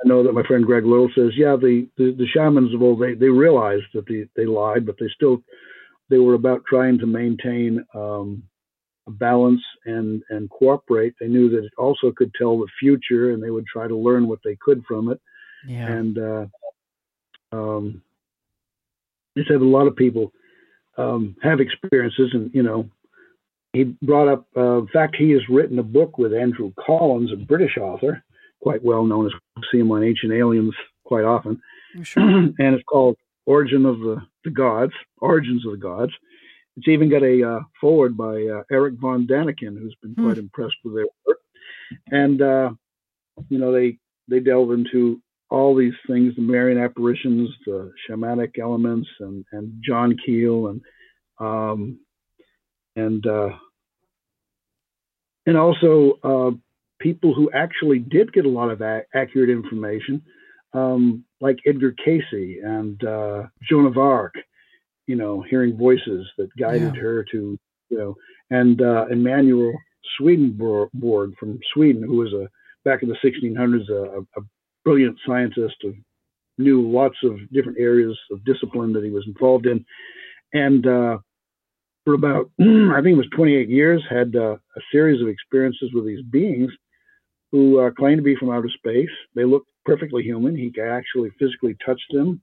I 0.03 0.09
know 0.09 0.22
that 0.22 0.32
my 0.32 0.42
friend 0.44 0.64
Greg 0.64 0.86
Little 0.86 1.11
says, 1.14 1.32
yeah, 1.36 1.57
the, 1.57 1.86
the, 1.98 2.12
the 2.12 2.26
shamans 2.26 2.74
of 2.74 2.82
old, 2.82 3.01
they, 3.01 3.14
they 3.14 3.28
realized 3.28 3.84
that 3.92 4.07
they, 4.09 4.26
they 4.34 4.46
lied, 4.46 4.86
but 4.86 4.96
they 4.98 5.09
still, 5.14 5.42
they 6.09 6.18
were 6.18 6.34
about 6.34 6.62
trying 6.66 6.98
to 6.98 7.07
maintain 7.07 7.84
um, 7.94 8.42
a 9.07 9.11
balance 9.11 9.62
and 9.84 10.22
and 10.30 10.51
cooperate. 10.51 11.14
They 11.20 11.28
knew 11.28 11.51
that 11.51 11.64
it 11.64 11.72
also 11.76 12.12
could 12.12 12.32
tell 12.34 12.59
the 12.59 12.66
future, 12.78 13.32
and 13.32 13.42
they 13.42 13.51
would 13.51 13.66
try 13.66 13.88
to 13.88 13.96
learn 13.96 14.28
what 14.28 14.40
they 14.44 14.57
could 14.61 14.84
from 14.86 15.11
it. 15.11 15.20
Yeah. 15.66 15.86
And 15.86 16.18
uh, 16.18 16.46
um, 17.53 18.03
they 19.34 19.42
said 19.46 19.61
a 19.61 19.64
lot 19.64 19.86
of 19.86 19.96
people 19.96 20.32
um, 20.96 21.36
have 21.42 21.61
experiences, 21.61 22.30
and 22.32 22.51
you 22.55 22.62
know, 22.62 22.88
he 23.72 23.84
brought 24.03 24.28
up. 24.28 24.46
Uh, 24.57 24.78
in 24.78 24.88
fact, 24.88 25.16
he 25.16 25.30
has 25.30 25.42
written 25.48 25.78
a 25.78 25.84
book 25.84 26.18
with 26.18 26.32
Andrew 26.32 26.72
Collins, 26.84 27.32
a 27.32 27.36
British 27.36 27.76
author, 27.76 28.22
quite 28.61 28.82
well 28.82 29.04
known 29.04 29.26
as 29.26 29.32
we 29.56 29.62
see 29.72 29.78
him 29.78 29.90
on 29.92 30.02
Ancient 30.04 30.32
Aliens 30.32 30.74
quite 31.04 31.24
often, 31.24 31.61
sure. 32.02 32.22
and 32.28 32.54
it's 32.58 32.84
called 32.84 33.16
Origin 33.46 33.86
of 33.86 33.98
the, 34.00 34.22
the 34.44 34.50
Gods, 34.50 34.92
Origins 35.18 35.64
of 35.66 35.72
the 35.72 35.78
Gods. 35.78 36.12
It's 36.76 36.88
even 36.88 37.11
got 37.11 37.22
a 37.22 37.42
uh, 37.42 37.61
forward 37.80 38.16
by 38.16 38.44
uh, 38.44 38.62
Erich 38.70 38.94
von 39.00 39.26
Daniken, 39.26 39.76
who's 39.78 39.96
been 40.02 40.14
quite 40.14 40.36
Hmm. 40.36 40.44
impressed 40.44 40.76
with 40.84 40.94
their 40.94 41.06
work. 41.26 41.38
And 42.11 42.40
uh, 42.40 42.70
you 43.48 43.58
know, 43.58 43.72
they 43.72 43.98
they 44.28 44.40
delve 44.40 44.70
into 44.72 45.20
all 45.50 45.74
these 45.74 45.94
things: 46.06 46.34
the 46.36 46.42
Marian 46.42 46.78
apparitions, 46.78 47.50
the 47.66 47.92
shamanic 48.08 48.58
elements, 48.58 49.08
and 49.18 49.44
and 49.52 49.82
John 49.84 50.16
Keel, 50.24 50.68
and 50.68 50.80
um, 51.40 51.98
and 52.96 53.26
uh, 53.26 53.50
and 55.46 55.56
also 55.56 56.18
uh, 56.22 56.50
people 57.01 57.34
who 57.34 57.51
actually 57.53 57.98
did 57.98 58.32
get 58.32 58.46
a 58.46 58.48
lot 58.48 58.70
of 58.70 58.82
accurate 59.14 59.51
information, 59.51 60.22
um, 60.72 61.24
like 61.40 61.59
Edgar 61.66 61.92
Cayce 62.05 62.22
and 62.62 63.03
uh, 63.05 63.44
Joan 63.68 63.86
of 63.86 63.98
Arc, 63.98 64.34
you 65.07 65.16
know, 65.16 65.42
hearing 65.48 65.76
voices 65.76 66.28
that 66.38 66.48
guided 66.59 66.94
Yeah. 66.94 67.03
her 67.03 67.24
to, 67.32 67.59
you 67.88 67.98
know, 67.98 68.16
and 68.51 68.80
uh, 68.82 69.07
Emanuel 69.11 69.72
Swedenborg 70.16 70.90
from 71.38 71.59
Sweden, 71.74 72.03
who 72.03 72.16
was 72.18 72.32
a 72.32 72.48
back 72.84 73.03
in 73.03 73.09
the 73.09 73.16
1600s 73.24 73.88
a, 73.90 74.20
a 74.40 74.44
brilliant 74.84 75.18
scientist 75.26 75.76
who 75.82 75.94
knew 76.59 76.90
lots 76.90 77.16
of 77.24 77.38
different 77.53 77.78
areas 77.78 78.18
of 78.30 78.44
discipline 78.44 78.92
that 78.92 79.05
he 79.05 79.11
was 79.11 79.24
involved 79.26 79.66
in, 79.66 79.84
and 80.53 80.86
uh, 80.86 81.18
for 82.05 82.14
about 82.14 82.51
I 82.61 83.01
think 83.03 83.14
it 83.14 83.16
was 83.16 83.28
28 83.34 83.68
years 83.68 84.03
had 84.09 84.34
uh, 84.36 84.55
a 84.55 84.80
series 84.92 85.20
of 85.22 85.28
experiences 85.28 85.90
with 85.92 86.07
these 86.07 86.22
beings 86.30 86.70
who 87.53 87.80
uh, 87.80 87.90
claimed 87.90 88.18
to 88.18 88.22
be 88.22 88.36
from 88.36 88.51
outer 88.51 88.68
space. 88.68 89.11
They 89.34 89.44
looked 89.44 89.70
perfectly 89.84 90.22
human. 90.22 90.57
He 90.57 90.72
actually 90.80 91.30
physically 91.38 91.76
touched 91.84 92.12
them. 92.12 92.40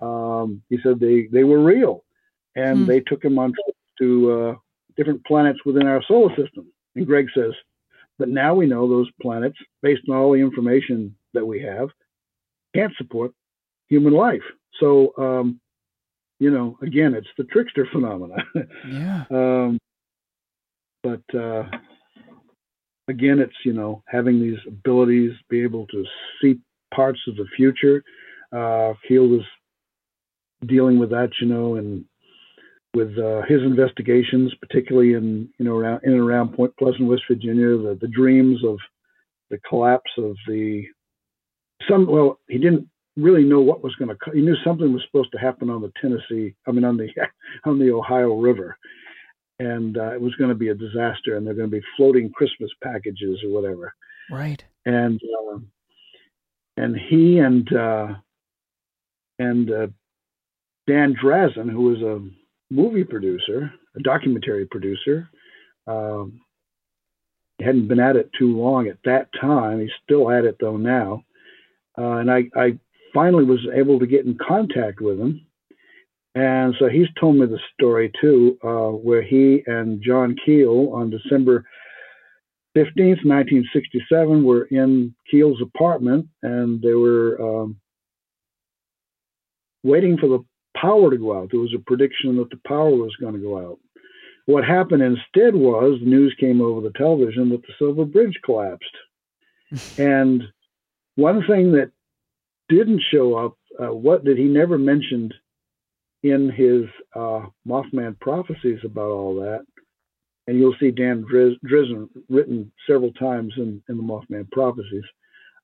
Um, 0.00 0.62
he 0.68 0.78
said 0.82 0.98
they 0.98 1.28
they 1.30 1.44
were 1.44 1.62
real, 1.62 2.04
and 2.56 2.80
Hmm. 2.80 2.86
they 2.86 3.00
took 3.00 3.24
him 3.24 3.38
on 3.38 3.52
trips 3.52 3.78
to 3.98 4.32
uh, 4.32 4.54
different 4.96 5.24
planets 5.24 5.60
within 5.64 5.86
our 5.86 6.02
solar 6.02 6.34
system. 6.36 6.72
And 6.96 7.06
Greg 7.06 7.28
says, 7.34 7.52
but 8.18 8.28
now 8.28 8.54
we 8.54 8.66
know 8.66 8.88
those 8.88 9.08
planets, 9.22 9.56
based 9.82 10.02
on 10.08 10.16
all 10.16 10.32
the 10.32 10.40
information 10.40 11.14
that 11.32 11.46
we 11.46 11.60
have, 11.62 11.88
can't 12.74 12.94
support 12.96 13.32
human 13.88 14.12
life. 14.12 14.42
So, 14.78 15.14
um, 15.16 15.60
you 16.38 16.50
know, 16.50 16.78
again, 16.82 17.14
it's 17.14 17.28
the 17.38 17.44
trickster 17.44 17.86
phenomena. 17.92 18.36
Yeah. 18.86 19.24
um, 19.30 19.78
but 21.02 21.22
uh, 21.34 21.64
again, 23.10 23.40
it's 23.40 23.56
you 23.64 23.72
know 23.72 24.02
having 24.06 24.40
these 24.40 24.58
abilities, 24.66 25.32
be 25.50 25.62
able 25.62 25.86
to 25.88 26.04
see 26.40 26.58
parts 26.94 27.20
of 27.28 27.36
the 27.36 27.46
future. 27.56 28.02
Uh, 28.52 28.94
Keel 29.06 29.28
was 29.28 29.44
dealing 30.66 30.98
with 30.98 31.10
that, 31.10 31.30
you 31.40 31.46
know, 31.46 31.76
and 31.76 32.04
with 32.94 33.16
uh, 33.18 33.42
his 33.48 33.60
investigations, 33.62 34.52
particularly 34.60 35.14
in 35.14 35.48
you 35.58 35.64
know 35.64 35.76
around 35.76 36.00
in 36.04 36.12
and 36.12 36.20
around 36.20 36.54
Point 36.54 36.76
Pleasant, 36.78 37.08
West 37.08 37.22
Virginia, 37.28 37.76
the, 37.76 37.98
the 38.00 38.08
dreams 38.08 38.64
of 38.64 38.78
the 39.50 39.58
collapse 39.68 40.10
of 40.18 40.36
the 40.46 40.84
some. 41.88 42.06
Well, 42.06 42.38
he 42.48 42.58
didn't 42.58 42.88
really 43.16 43.44
know 43.44 43.60
what 43.60 43.82
was 43.82 43.94
going 43.96 44.08
to. 44.08 44.16
He 44.32 44.40
knew 44.40 44.56
something 44.64 44.92
was 44.92 45.02
supposed 45.06 45.32
to 45.32 45.38
happen 45.38 45.70
on 45.70 45.82
the 45.82 45.92
Tennessee. 46.00 46.54
I 46.66 46.72
mean, 46.72 46.84
on 46.84 46.96
the 46.96 47.08
on 47.64 47.78
the 47.78 47.92
Ohio 47.92 48.34
River, 48.36 48.76
and 49.60 49.96
uh, 49.98 50.12
it 50.12 50.20
was 50.20 50.34
going 50.36 50.48
to 50.48 50.56
be 50.56 50.68
a 50.68 50.74
disaster, 50.74 51.36
and 51.36 51.46
they're 51.46 51.54
going 51.54 51.70
to 51.70 51.76
be 51.76 51.86
floating 51.96 52.30
Christmas 52.30 52.70
packages 52.82 53.38
or 53.44 53.50
whatever. 53.50 53.94
Right. 54.30 54.64
And 54.86 55.20
um 55.38 55.70
and 56.76 56.96
he 56.96 57.38
and 57.38 57.72
uh, 57.72 58.14
and 59.38 59.70
uh, 59.70 59.86
Dan 60.86 61.14
Drasin, 61.22 61.70
who 61.70 61.82
was 61.82 62.00
a 62.00 62.26
movie 62.72 63.04
producer, 63.04 63.72
a 63.94 64.00
documentary 64.00 64.66
producer. 64.66 65.28
Um, 65.86 66.40
hadn't 67.60 67.88
been 67.88 68.00
at 68.00 68.16
it 68.16 68.30
too 68.38 68.56
long 68.56 68.88
at 68.88 68.96
that 69.04 69.28
time. 69.38 69.80
He's 69.80 69.90
still 70.02 70.30
at 70.30 70.44
it 70.44 70.56
though 70.60 70.78
now. 70.78 71.24
Uh, 71.98 72.12
and 72.12 72.30
I, 72.30 72.44
I 72.56 72.78
finally 73.12 73.44
was 73.44 73.60
able 73.74 73.98
to 73.98 74.06
get 74.06 74.24
in 74.24 74.38
contact 74.38 75.00
with 75.00 75.18
him. 75.18 75.46
And 76.34 76.74
so 76.78 76.88
he's 76.88 77.08
told 77.18 77.36
me 77.36 77.46
the 77.46 77.58
story 77.74 78.12
too, 78.20 78.56
uh, 78.62 78.90
where 78.90 79.22
he 79.22 79.62
and 79.66 80.02
John 80.02 80.36
Keel 80.44 80.90
on 80.94 81.10
December 81.10 81.64
15th, 82.76 83.24
1967, 83.24 84.44
were 84.44 84.64
in 84.64 85.14
Keel's 85.28 85.60
apartment 85.60 86.28
and 86.42 86.80
they 86.80 86.94
were 86.94 87.62
um, 87.62 87.80
waiting 89.82 90.18
for 90.18 90.28
the 90.28 90.44
power 90.76 91.10
to 91.10 91.16
go 91.16 91.36
out. 91.36 91.48
There 91.50 91.60
was 91.60 91.74
a 91.74 91.82
prediction 91.84 92.36
that 92.36 92.50
the 92.50 92.60
power 92.66 92.90
was 92.90 93.16
going 93.20 93.34
to 93.34 93.40
go 93.40 93.58
out. 93.58 93.78
What 94.46 94.64
happened 94.64 95.02
instead 95.02 95.54
was 95.54 95.98
the 95.98 96.06
news 96.06 96.34
came 96.38 96.60
over 96.60 96.80
the 96.80 96.96
television 96.96 97.50
that 97.50 97.62
the 97.62 97.72
Silver 97.78 98.04
Bridge 98.04 98.38
collapsed. 98.44 98.96
and 99.98 100.44
one 101.16 101.44
thing 101.46 101.72
that 101.72 101.90
didn't 102.68 103.02
show 103.12 103.34
up, 103.34 103.56
uh, 103.82 103.92
what 103.92 104.24
that 104.24 104.38
he 104.38 104.44
never 104.44 104.78
mentioned 104.78 105.34
in 106.22 106.50
his 106.50 106.84
uh, 107.14 107.46
Mothman 107.66 108.18
prophecies 108.20 108.80
about 108.84 109.10
all 109.10 109.34
that, 109.36 109.64
and 110.46 110.58
you'll 110.58 110.76
see 110.80 110.90
Dan 110.90 111.24
Drasin 111.24 112.08
written 112.28 112.70
several 112.88 113.12
times 113.12 113.54
in, 113.56 113.82
in 113.88 113.96
the 113.96 114.02
Mothman 114.02 114.50
prophecies. 114.50 115.04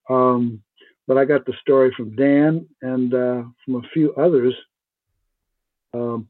Um, 0.09 0.63
but 1.07 1.19
I 1.19 1.25
got 1.25 1.45
the 1.47 1.55
story 1.61 1.93
from 1.97 2.17
Dan 2.17 2.67
and 2.83 3.15
uh, 3.15 3.43
from 3.65 3.77
a 3.77 3.89
few 3.93 4.15
others 4.15 4.55
um, 5.95 6.29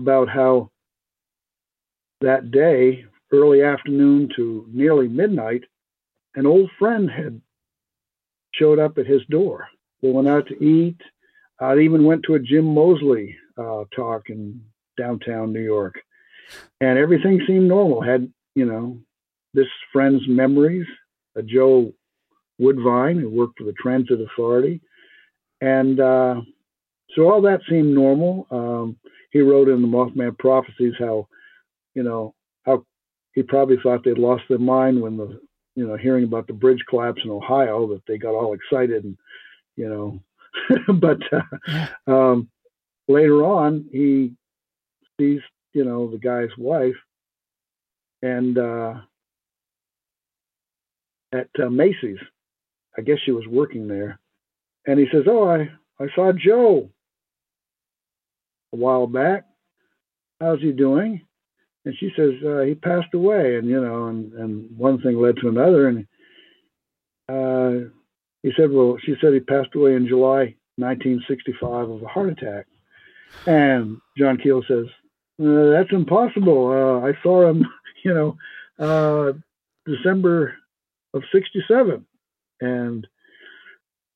about 0.00 0.28
how 0.28 0.70
that 2.20 2.50
day, 2.50 3.04
early 3.32 3.62
afternoon 3.62 4.28
to 4.36 4.66
nearly 4.72 5.08
midnight, 5.08 5.64
an 6.34 6.46
old 6.46 6.70
friend 6.78 7.10
had 7.10 7.40
showed 8.54 8.78
up 8.78 8.98
at 8.98 9.06
his 9.06 9.22
door. 9.28 9.68
They 10.02 10.10
went 10.10 10.28
out 10.28 10.46
to 10.48 10.64
eat. 10.64 10.98
I 11.60 11.78
even 11.78 12.04
went 12.04 12.22
to 12.24 12.34
a 12.34 12.38
Jim 12.38 12.74
Moseley 12.74 13.36
uh, 13.56 13.84
talk 13.94 14.28
in 14.28 14.60
downtown 14.98 15.52
New 15.52 15.62
York, 15.62 15.94
and 16.80 16.98
everything 16.98 17.42
seemed 17.46 17.68
normal. 17.68 18.02
Had 18.02 18.32
you 18.54 18.66
know 18.66 18.98
this 19.54 19.68
friend's 19.92 20.26
memories, 20.28 20.86
a 21.34 21.42
Joe 21.42 21.92
Woodvine 22.58 23.18
who 23.18 23.30
worked 23.30 23.58
for 23.58 23.64
the 23.64 23.72
Transit 23.72 24.20
Authority, 24.20 24.80
and 25.60 25.98
uh, 26.00 26.40
so 27.14 27.30
all 27.30 27.42
that 27.42 27.60
seemed 27.68 27.94
normal. 27.94 28.46
Um, 28.50 28.96
he 29.30 29.40
wrote 29.40 29.68
in 29.68 29.82
the 29.82 29.88
Mothman 29.88 30.38
Prophecies 30.38 30.94
how, 30.98 31.28
you 31.94 32.02
know, 32.02 32.34
how 32.64 32.84
he 33.34 33.42
probably 33.42 33.76
thought 33.82 34.04
they'd 34.04 34.18
lost 34.18 34.44
their 34.48 34.58
mind 34.58 35.00
when 35.00 35.16
the, 35.16 35.40
you 35.74 35.86
know, 35.86 35.96
hearing 35.96 36.24
about 36.24 36.46
the 36.46 36.52
bridge 36.52 36.82
collapse 36.88 37.20
in 37.24 37.30
Ohio 37.30 37.86
that 37.88 38.02
they 38.06 38.18
got 38.18 38.34
all 38.34 38.54
excited 38.54 39.04
and, 39.04 39.16
you 39.76 39.88
know, 39.88 40.20
but 41.00 41.18
uh, 41.32 42.10
um, 42.10 42.48
later 43.08 43.44
on 43.44 43.86
he 43.92 44.32
sees, 45.18 45.40
you 45.72 45.84
know, 45.84 46.10
the 46.10 46.18
guy's 46.18 46.56
wife 46.58 46.96
and 48.22 48.58
uh, 48.58 48.94
at 51.32 51.48
uh, 51.62 51.68
Macy's. 51.68 52.18
I 52.98 53.02
guess 53.02 53.18
she 53.24 53.30
was 53.30 53.46
working 53.46 53.88
there, 53.88 54.18
and 54.86 54.98
he 54.98 55.06
says, 55.12 55.24
"Oh, 55.28 55.48
I 55.48 55.70
I 56.02 56.06
saw 56.14 56.32
Joe 56.32 56.88
a 58.72 58.76
while 58.76 59.06
back. 59.06 59.44
How's 60.40 60.60
he 60.60 60.72
doing?" 60.72 61.20
And 61.84 61.94
she 61.98 62.10
says, 62.16 62.32
uh, 62.44 62.60
"He 62.60 62.74
passed 62.74 63.12
away." 63.12 63.56
And 63.56 63.68
you 63.68 63.80
know, 63.80 64.06
and 64.06 64.32
and 64.32 64.78
one 64.78 65.00
thing 65.02 65.20
led 65.20 65.36
to 65.38 65.48
another, 65.48 65.88
and 65.88 66.06
uh, 67.28 67.90
he 68.46 68.52
said, 68.56 68.70
"Well," 68.70 68.96
she 69.04 69.16
said, 69.20 69.32
"He 69.34 69.40
passed 69.40 69.74
away 69.74 69.94
in 69.96 70.06
July 70.06 70.54
1965 70.76 71.90
of 71.90 72.02
a 72.02 72.06
heart 72.06 72.30
attack." 72.30 72.66
And 73.44 73.98
John 74.16 74.38
Keel 74.38 74.62
says, 74.68 74.86
uh, 75.42 75.70
"That's 75.70 75.90
impossible. 75.90 76.68
Uh, 76.68 77.06
I 77.08 77.12
saw 77.22 77.50
him, 77.50 77.66
you 78.04 78.14
know, 78.14 78.36
uh, 78.78 79.32
December 79.84 80.54
of 81.12 81.22
'67." 81.32 82.06
and 82.60 83.06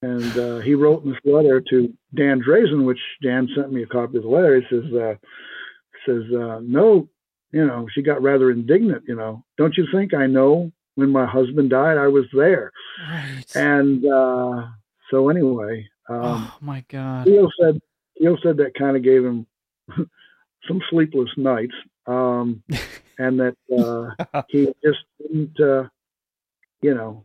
and 0.02 0.38
uh, 0.38 0.58
he 0.60 0.74
wrote 0.74 1.04
this 1.04 1.18
letter 1.24 1.60
to 1.70 1.92
Dan 2.14 2.40
Drasin, 2.40 2.86
which 2.86 3.00
Dan 3.22 3.48
sent 3.54 3.72
me 3.72 3.82
a 3.82 3.86
copy 3.86 4.16
of 4.16 4.22
the 4.22 4.30
letter. 4.30 4.58
He 4.58 4.66
says, 4.70 4.92
uh, 4.94 5.14
says 6.06 6.22
uh, 6.32 6.60
no, 6.62 7.08
you 7.52 7.66
know, 7.66 7.86
she 7.92 8.02
got 8.02 8.22
rather 8.22 8.50
indignant. 8.50 9.04
You 9.06 9.16
know, 9.16 9.44
don't 9.58 9.76
you 9.76 9.86
think 9.92 10.14
I 10.14 10.26
know 10.26 10.72
when 11.00 11.10
my 11.10 11.26
husband 11.26 11.70
died? 11.70 11.98
I 11.98 12.08
was 12.08 12.26
there. 12.32 12.70
Right. 13.08 13.44
And 13.54 14.04
uh, 14.06 14.68
so 15.10 15.28
anyway, 15.28 15.88
um, 16.08 16.20
oh 16.22 16.58
my 16.60 16.84
God. 16.88 17.26
Keel 17.26 17.50
said 17.60 17.80
Keel 18.18 18.38
said 18.42 18.56
that 18.58 18.74
kind 18.78 18.96
of 18.96 19.02
gave 19.02 19.24
him 19.24 19.46
some 20.68 20.80
sleepless 20.90 21.30
nights, 21.36 21.74
um, 22.06 22.62
and 23.18 23.40
that 23.40 23.56
uh, 23.76 24.42
he 24.48 24.66
just 24.84 24.98
didn't, 25.20 25.58
uh, 25.60 25.88
you 26.82 26.94
know. 26.94 27.24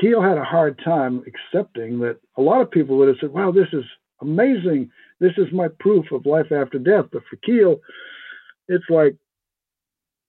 Keel 0.00 0.22
had 0.22 0.38
a 0.38 0.44
hard 0.44 0.80
time 0.84 1.24
accepting 1.26 1.98
that 2.00 2.18
a 2.36 2.40
lot 2.42 2.60
of 2.60 2.70
people 2.70 2.96
would 2.98 3.08
have 3.08 3.16
said, 3.20 3.32
"Wow, 3.32 3.50
this 3.50 3.68
is 3.72 3.84
amazing. 4.20 4.90
This 5.18 5.32
is 5.38 5.52
my 5.52 5.68
proof 5.80 6.12
of 6.12 6.26
life 6.26 6.52
after 6.52 6.78
death." 6.78 7.06
But 7.12 7.22
for 7.28 7.36
Keel, 7.44 7.80
it's 8.68 8.88
like, 8.88 9.16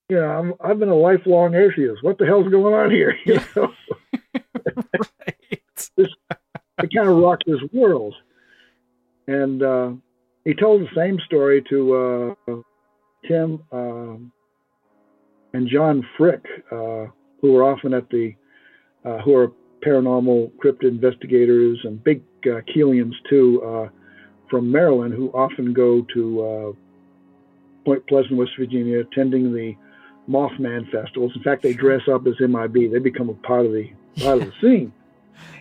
you 0.09 0.15
know, 0.15 0.25
I'm, 0.25 0.53
I've 0.59 0.79
been 0.79 0.89
a 0.89 0.95
lifelong 0.95 1.53
atheist. 1.53 2.03
What 2.03 2.17
the 2.17 2.25
hell's 2.25 2.49
going 2.49 2.73
on 2.73 2.91
here? 2.91 3.15
You 3.25 3.39
know? 3.55 3.71
right. 4.75 5.61
this, 5.97 6.07
it 6.79 6.93
kind 6.93 7.07
of 7.07 7.17
rocked 7.17 7.43
his 7.45 7.59
world. 7.71 8.15
And 9.27 9.61
uh, 9.61 9.91
he 10.43 10.55
told 10.55 10.81
the 10.81 10.95
same 10.95 11.19
story 11.25 11.63
to 11.69 12.35
uh, 12.47 12.53
Tim 13.27 13.63
um, 13.71 14.31
and 15.53 15.67
John 15.67 16.03
Frick, 16.17 16.43
uh, 16.71 17.05
who 17.41 17.55
are 17.57 17.63
often 17.63 17.93
at 17.93 18.09
the, 18.09 18.33
uh, 19.05 19.19
who 19.19 19.35
are 19.35 19.51
paranormal 19.85 20.51
cryptid 20.63 20.89
investigators 20.89 21.79
and 21.83 22.03
big 22.03 22.23
uh, 22.45 22.61
Keelians 22.75 23.13
too, 23.29 23.61
uh, 23.63 23.89
from 24.49 24.71
Maryland, 24.71 25.13
who 25.13 25.29
often 25.29 25.73
go 25.73 26.05
to 26.13 26.75
Point 27.85 28.07
Pleasant, 28.07 28.35
West 28.35 28.51
Virginia, 28.57 29.01
attending 29.01 29.53
the 29.53 29.75
Mothman 30.29 30.89
festivals. 30.91 31.31
In 31.35 31.43
fact, 31.43 31.63
they 31.63 31.73
dress 31.73 32.01
up 32.11 32.27
as 32.27 32.35
MIB. 32.39 32.91
They 32.91 32.99
become 32.99 33.29
a 33.29 33.33
part 33.33 33.65
of 33.65 33.71
the 33.71 33.89
part 34.21 34.41
of 34.41 34.47
the 34.47 34.53
scene. 34.61 34.93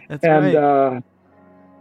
That's 0.08 0.24
and 0.24 0.44
right. 0.44 0.54
uh, 0.54 1.00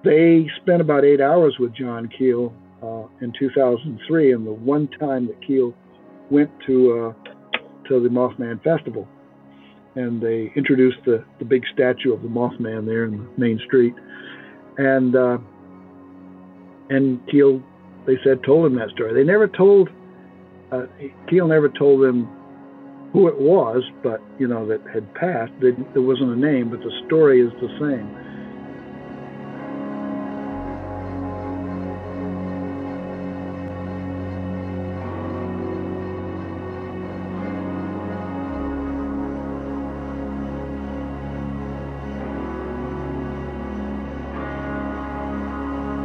they 0.03 0.49
spent 0.61 0.81
about 0.81 1.03
eight 1.03 1.21
hours 1.21 1.57
with 1.59 1.73
John 1.73 2.09
Keel 2.17 2.53
uh, 2.81 3.03
in 3.21 3.33
2003. 3.37 4.31
And 4.31 4.47
the 4.47 4.51
one 4.51 4.87
time 4.99 5.27
that 5.27 5.45
Keel 5.45 5.73
went 6.29 6.51
to 6.65 7.13
uh, 7.15 7.29
to 7.89 7.99
the 7.99 8.09
Mothman 8.09 8.63
festival, 8.63 9.07
and 9.95 10.21
they 10.21 10.51
introduced 10.55 10.97
the 11.05 11.23
the 11.39 11.45
big 11.45 11.63
statue 11.73 12.13
of 12.13 12.21
the 12.21 12.29
Mothman 12.29 12.85
there 12.85 13.05
in 13.05 13.17
the 13.17 13.29
main 13.37 13.59
street, 13.65 13.93
and 14.77 15.15
uh, 15.15 15.37
and 16.89 17.19
Keel, 17.27 17.61
they 18.05 18.17
said, 18.23 18.43
told 18.43 18.65
him 18.65 18.75
that 18.75 18.89
story. 18.91 19.13
They 19.13 19.23
never 19.23 19.47
told 19.47 19.89
uh, 20.71 20.85
Keel 21.29 21.47
never 21.47 21.69
told 21.69 22.01
them 22.03 22.29
who 23.13 23.27
it 23.27 23.39
was, 23.39 23.83
but 24.03 24.21
you 24.37 24.47
know 24.47 24.65
that 24.67 24.81
had 24.93 25.13
passed. 25.15 25.51
They, 25.61 25.71
there 25.93 26.01
wasn't 26.01 26.31
a 26.31 26.39
name, 26.39 26.69
but 26.69 26.79
the 26.79 26.91
story 27.05 27.41
is 27.41 27.51
the 27.53 27.69
same. 27.79 28.23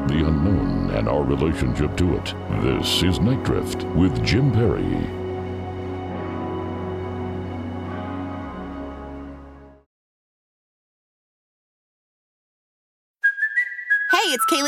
The 0.08 0.26
unknown 0.28 0.90
and 0.90 1.08
our 1.08 1.22
relationship 1.22 1.96
to 1.96 2.16
it. 2.16 2.34
This 2.62 3.02
is 3.02 3.18
Nite 3.18 3.42
Drift 3.42 3.84
with 3.88 4.24
Jim 4.24 4.52
Perry. 4.52 5.21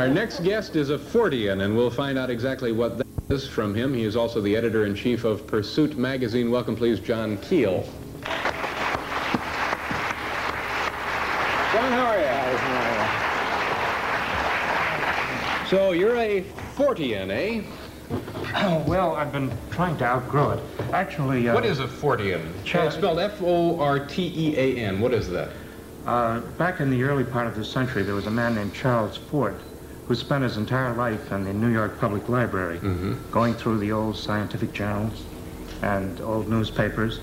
Our 0.00 0.08
next 0.08 0.42
guest 0.42 0.76
is 0.76 0.88
a 0.88 0.96
Fortean, 0.96 1.62
and 1.62 1.76
we'll 1.76 1.90
find 1.90 2.16
out 2.16 2.30
exactly 2.30 2.72
what 2.72 2.96
that 2.96 3.06
is 3.28 3.46
from 3.46 3.74
him. 3.74 3.92
He 3.92 4.04
is 4.04 4.16
also 4.16 4.40
the 4.40 4.56
editor-in-chief 4.56 5.24
of 5.24 5.46
Pursuit 5.46 5.98
magazine. 5.98 6.50
Welcome, 6.50 6.74
please, 6.74 7.00
John 7.00 7.36
Keel. 7.36 7.82
John, 8.24 8.32
how 11.92 12.06
are 12.06 12.18
you? 15.64 15.68
So 15.68 15.92
you're 15.92 16.16
a 16.16 16.46
Fortean, 16.74 17.28
eh? 17.30 17.62
Oh, 18.54 18.82
well, 18.88 19.14
I've 19.14 19.32
been 19.32 19.52
trying 19.70 19.98
to 19.98 20.06
outgrow 20.06 20.52
it. 20.52 20.60
Actually, 20.94 21.46
uh, 21.46 21.54
What 21.54 21.66
is 21.66 21.80
a 21.80 21.86
Fortean? 21.86 22.40
It's 22.64 22.94
spelled 22.94 23.18
F-O-R-T-E-A-N. 23.18 24.98
What 24.98 25.12
is 25.12 25.28
that? 25.28 25.50
uh, 26.06 26.40
back 26.56 26.80
in 26.80 26.88
the 26.88 27.02
early 27.02 27.24
part 27.24 27.46
of 27.46 27.54
the 27.54 27.62
century, 27.62 28.02
there 28.02 28.14
was 28.14 28.26
a 28.26 28.30
man 28.30 28.54
named 28.54 28.72
Charles 28.72 29.18
Fort 29.18 29.60
who 30.10 30.16
spent 30.16 30.42
his 30.42 30.56
entire 30.56 30.92
life 30.92 31.30
in 31.30 31.44
the 31.44 31.52
New 31.52 31.68
York 31.68 32.00
Public 32.00 32.28
Library, 32.28 32.80
Mm-hmm. 32.80 33.30
going 33.30 33.54
through 33.54 33.78
the 33.78 33.92
old 33.92 34.16
scientific 34.16 34.72
journals 34.72 35.22
and 35.82 36.20
old 36.22 36.48
newspapers, 36.48 37.20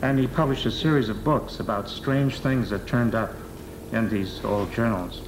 and 0.00 0.18
he 0.18 0.26
published 0.26 0.64
a 0.64 0.70
series 0.70 1.10
of 1.10 1.22
books 1.22 1.60
about 1.60 1.86
strange 1.86 2.38
things 2.40 2.70
that 2.70 2.86
turned 2.86 3.14
up 3.14 3.34
in 3.92 4.08
these 4.08 4.42
old 4.42 4.72
journals, 4.72 5.20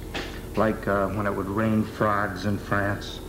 like 0.55 0.87
uh, 0.87 1.05
when 1.09 1.27
it 1.27 1.35
would 1.35 1.45
rain 1.45 1.83
frogs 1.83 2.47
in 2.47 2.57
France 2.57 3.19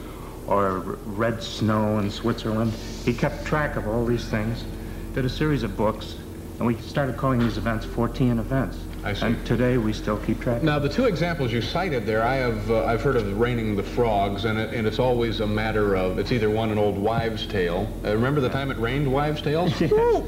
or 0.47 0.97
red 1.05 1.43
snow 1.43 1.99
in 1.99 2.11
Switzerland. 2.11 2.73
He 3.05 3.13
kept 3.13 3.45
track 3.45 3.77
of 3.77 3.87
all 3.87 4.07
these 4.07 4.31
things, 4.31 4.65
did 5.13 5.27
a 5.27 5.29
series 5.29 5.63
of 5.63 5.77
books, 5.77 6.17
and 6.57 6.67
we 6.67 6.79
started 6.79 7.19
calling 7.19 7.41
these 7.41 7.59
events 7.59 7.85
Fortean 7.85 8.39
events. 8.39 8.79
I 9.05 9.13
see. 9.13 9.27
And 9.27 9.47
today 9.47 9.79
we 9.79 9.93
still 9.93 10.19
keep 10.19 10.41
track. 10.41 10.63
Now, 10.63 10.79
the 10.79 10.89
two 10.89 11.05
examples 11.05 11.53
you 11.53 11.63
cited 11.63 12.05
there, 12.05 12.23
I 12.23 12.37
have 12.37 12.71
uh, 12.71 12.85
I've 12.85 13.03
heard 13.03 13.17
of 13.17 13.39
raining 13.39 13.77
the 13.77 13.83
frogs, 13.83 14.45
and 14.45 14.59
it, 14.59 14.75
and 14.75 14.87
it's 14.87 14.99
always 14.99 15.41
a 15.41 15.47
matter 15.47 15.95
of 15.95 16.19
it's 16.19 16.33
either 16.33 16.51
one 16.51 16.71
an 16.71 16.79
old 16.79 16.99
wives' 16.99 17.47
tale. 17.47 17.89
Uh, 18.05 18.15
remember 18.15 18.41
the 18.41 18.49
time 18.49 18.71
it 18.71 18.79
rained 18.79 19.11
wives' 19.11 19.41
tales? 19.41 19.79
Woo! 19.81 20.19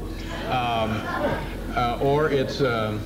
Um, 0.49 1.01
uh, 1.75 1.99
or 2.01 2.29
it's 2.29 2.61
uh, 2.61 2.97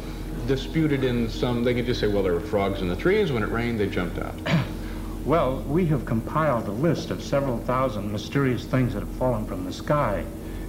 disputed 0.48 1.04
in 1.04 1.30
some. 1.30 1.64
They 1.64 1.74
could 1.74 1.86
just 1.86 2.00
say, 2.00 2.08
well, 2.08 2.24
there 2.24 2.34
were 2.34 2.40
frogs 2.40 2.82
in 2.82 2.88
the 2.88 2.96
trees. 2.96 3.32
When 3.32 3.44
it 3.44 3.50
rained, 3.50 3.80
they 3.80 3.88
jumped 3.88 4.20
out. 4.20 4.34
Well, 5.26 5.64
we 5.68 5.88
have 5.88 6.06
compiled 6.06 6.68
a 6.68 6.72
list 6.72 7.10
of 7.10 7.24
several 7.24 7.58
thousand 7.58 8.12
mysterious 8.12 8.64
things 8.64 8.94
that 8.94 9.00
have 9.00 9.10
fallen 9.14 9.48
from 9.48 9.66
the 9.66 9.74
sky. 9.74 10.24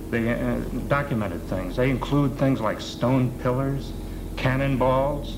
They 0.09 0.32
uh, 0.32 0.61
documented 0.88 1.42
things. 1.42 1.76
They 1.76 1.90
include 1.90 2.38
things 2.38 2.59
like 2.59 2.80
stone 2.80 3.38
pillars, 3.40 3.92
cannonballs, 4.37 5.37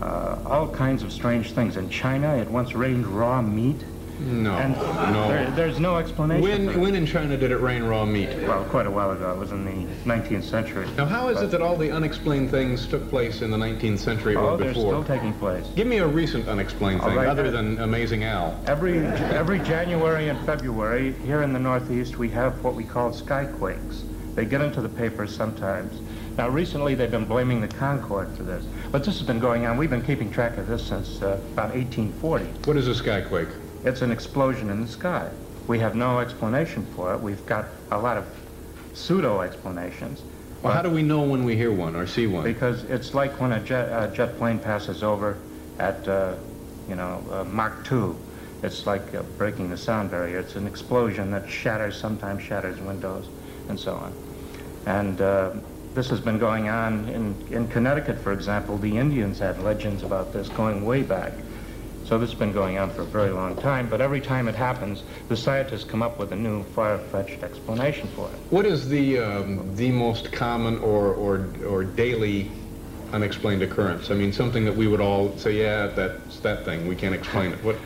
uh, 0.00 0.36
all 0.46 0.68
kinds 0.68 1.02
of 1.02 1.12
strange 1.12 1.52
things. 1.52 1.76
In 1.76 1.88
China, 1.90 2.36
it 2.36 2.48
once 2.50 2.74
rained 2.74 3.06
raw 3.06 3.42
meat. 3.42 3.84
No, 4.18 4.52
And 4.54 4.74
no. 5.12 5.28
there- 5.28 5.50
there's 5.54 5.78
no 5.78 5.98
explanation. 5.98 6.42
when 6.42 6.80
when 6.80 6.94
in 6.94 7.04
China 7.04 7.36
did 7.36 7.50
it 7.50 7.60
rain 7.60 7.82
raw 7.82 8.06
meat? 8.06 8.30
Well, 8.48 8.64
quite 8.70 8.86
a 8.86 8.90
while 8.90 9.10
ago. 9.10 9.30
It 9.32 9.38
was 9.38 9.52
in 9.52 9.66
the 9.66 9.86
19th 10.06 10.44
century. 10.44 10.86
Now, 10.96 11.04
how 11.04 11.28
is 11.28 11.42
it 11.42 11.50
that 11.50 11.60
all 11.60 11.76
the 11.76 11.90
unexplained 11.90 12.50
things 12.50 12.86
took 12.86 13.10
place 13.10 13.42
in 13.42 13.50
the 13.50 13.58
19th 13.58 13.98
century 13.98 14.34
Oh, 14.34 14.52
or 14.52 14.56
they're 14.56 14.68
before? 14.68 15.02
still 15.02 15.04
taking 15.04 15.34
place. 15.34 15.66
Give 15.76 15.86
me 15.86 15.98
a 15.98 16.06
recent 16.06 16.48
unexplained 16.48 17.02
thing, 17.02 17.14
right, 17.14 17.28
other 17.28 17.48
uh, 17.48 17.50
than 17.50 17.78
Amazing 17.78 18.24
Al. 18.24 18.54
Every 18.66 19.04
every 19.04 19.58
January 19.58 20.30
and 20.30 20.38
February 20.46 21.14
here 21.26 21.42
in 21.42 21.52
the 21.52 21.58
Northeast, 21.60 22.16
we 22.16 22.30
have 22.30 22.64
what 22.64 22.74
we 22.74 22.84
call 22.84 23.10
skyquakes. 23.12 24.00
They 24.34 24.46
get 24.46 24.62
into 24.62 24.80
the 24.80 24.88
papers 24.88 25.36
sometimes. 25.36 25.92
Now, 26.38 26.50
recently 26.50 26.94
they've 26.94 27.10
been 27.10 27.24
blaming 27.24 27.62
the 27.62 27.68
Concorde 27.68 28.36
for 28.36 28.42
this, 28.42 28.64
but 28.92 29.04
this 29.04 29.18
has 29.18 29.26
been 29.26 29.38
going 29.38 29.64
on. 29.64 29.78
We've 29.78 29.88
been 29.88 30.04
keeping 30.04 30.30
track 30.30 30.58
of 30.58 30.66
this 30.66 30.86
since 30.86 31.22
uh, 31.22 31.40
about 31.52 31.74
1840. 31.74 32.44
What 32.66 32.76
is 32.76 32.88
a 32.88 33.02
skyquake? 33.02 33.50
It's 33.84 34.02
an 34.02 34.10
explosion 34.10 34.68
in 34.68 34.82
the 34.82 34.88
sky. 34.88 35.30
We 35.66 35.78
have 35.78 35.94
no 35.94 36.18
explanation 36.18 36.86
for 36.94 37.14
it. 37.14 37.20
We've 37.20 37.44
got 37.46 37.66
a 37.90 37.98
lot 37.98 38.18
of 38.18 38.26
pseudo 38.92 39.40
explanations. 39.40 40.22
Well, 40.62 40.74
how 40.74 40.82
do 40.82 40.90
we 40.90 41.02
know 41.02 41.22
when 41.22 41.44
we 41.44 41.56
hear 41.56 41.72
one 41.72 41.96
or 41.96 42.06
see 42.06 42.26
one? 42.26 42.44
Because 42.44 42.84
it's 42.84 43.14
like 43.14 43.40
when 43.40 43.52
a 43.52 43.60
jet, 43.60 43.88
a 43.88 44.12
jet 44.14 44.36
plane 44.36 44.58
passes 44.58 45.02
over 45.02 45.38
at, 45.78 46.06
uh, 46.06 46.34
you 46.88 46.96
know, 46.96 47.24
uh, 47.30 47.44
Mach 47.44 47.82
2. 47.84 48.14
It's 48.62 48.86
like 48.86 49.14
uh, 49.14 49.22
breaking 49.38 49.70
the 49.70 49.76
sound 49.76 50.10
barrier. 50.10 50.38
It's 50.38 50.56
an 50.56 50.66
explosion 50.66 51.30
that 51.30 51.48
shatters, 51.48 51.98
sometimes 51.98 52.42
shatters 52.42 52.78
windows, 52.80 53.26
and 53.68 53.78
so 53.78 53.94
on. 53.94 54.12
And 54.86 55.20
uh, 55.20 55.54
this 55.96 56.10
has 56.10 56.20
been 56.20 56.38
going 56.38 56.68
on 56.68 57.08
in, 57.08 57.34
in 57.50 57.66
Connecticut, 57.68 58.18
for 58.18 58.32
example. 58.32 58.76
The 58.76 58.98
Indians 58.98 59.38
had 59.38 59.60
legends 59.62 60.02
about 60.02 60.30
this 60.30 60.48
going 60.50 60.84
way 60.84 61.02
back. 61.02 61.32
So 62.04 62.18
this 62.18 62.30
has 62.30 62.38
been 62.38 62.52
going 62.52 62.78
on 62.78 62.90
for 62.90 63.00
a 63.00 63.06
very 63.06 63.30
long 63.30 63.56
time, 63.56 63.88
but 63.88 64.00
every 64.00 64.20
time 64.20 64.46
it 64.46 64.54
happens, 64.54 65.02
the 65.28 65.36
scientists 65.36 65.84
come 65.84 66.02
up 66.02 66.18
with 66.18 66.32
a 66.32 66.36
new 66.36 66.62
far-fetched 66.62 67.42
explanation 67.42 68.08
for 68.14 68.28
it. 68.28 68.36
What 68.50 68.64
is 68.66 68.88
the 68.88 69.18
um, 69.18 69.74
the 69.74 69.90
most 69.90 70.30
common 70.30 70.78
or, 70.78 71.14
or 71.14 71.48
or 71.66 71.82
daily 71.82 72.48
unexplained 73.12 73.62
occurrence? 73.62 74.10
I 74.10 74.14
mean, 74.14 74.32
something 74.32 74.64
that 74.66 74.76
we 74.76 74.86
would 74.86 75.00
all 75.00 75.36
say, 75.36 75.58
yeah, 75.58 75.88
that's 75.88 76.38
that 76.40 76.64
thing. 76.64 76.86
We 76.86 76.94
can't 76.94 77.14
explain 77.14 77.52
it. 77.52 77.64
What? 77.64 77.76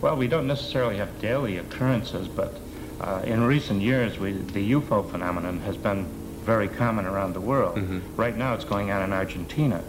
Well, 0.00 0.16
we 0.16 0.28
don't 0.28 0.46
necessarily 0.46 0.96
have 0.98 1.20
daily 1.20 1.58
occurrences, 1.58 2.28
but 2.28 2.58
uh, 3.00 3.20
in 3.24 3.42
recent 3.42 3.82
years, 3.82 4.18
we, 4.18 4.32
the 4.32 4.72
UFO 4.72 5.10
phenomenon 5.10 5.58
has 5.60 5.76
been 5.76 6.06
very 6.44 6.68
common 6.68 7.06
around 7.06 7.32
the 7.34 7.40
world. 7.40 7.76
Mhm. 7.76 8.02
Right 8.16 8.36
now, 8.36 8.54
it's 8.54 8.64
going 8.64 8.90
on 8.90 9.02
in 9.02 9.12
Argentina. 9.12 9.82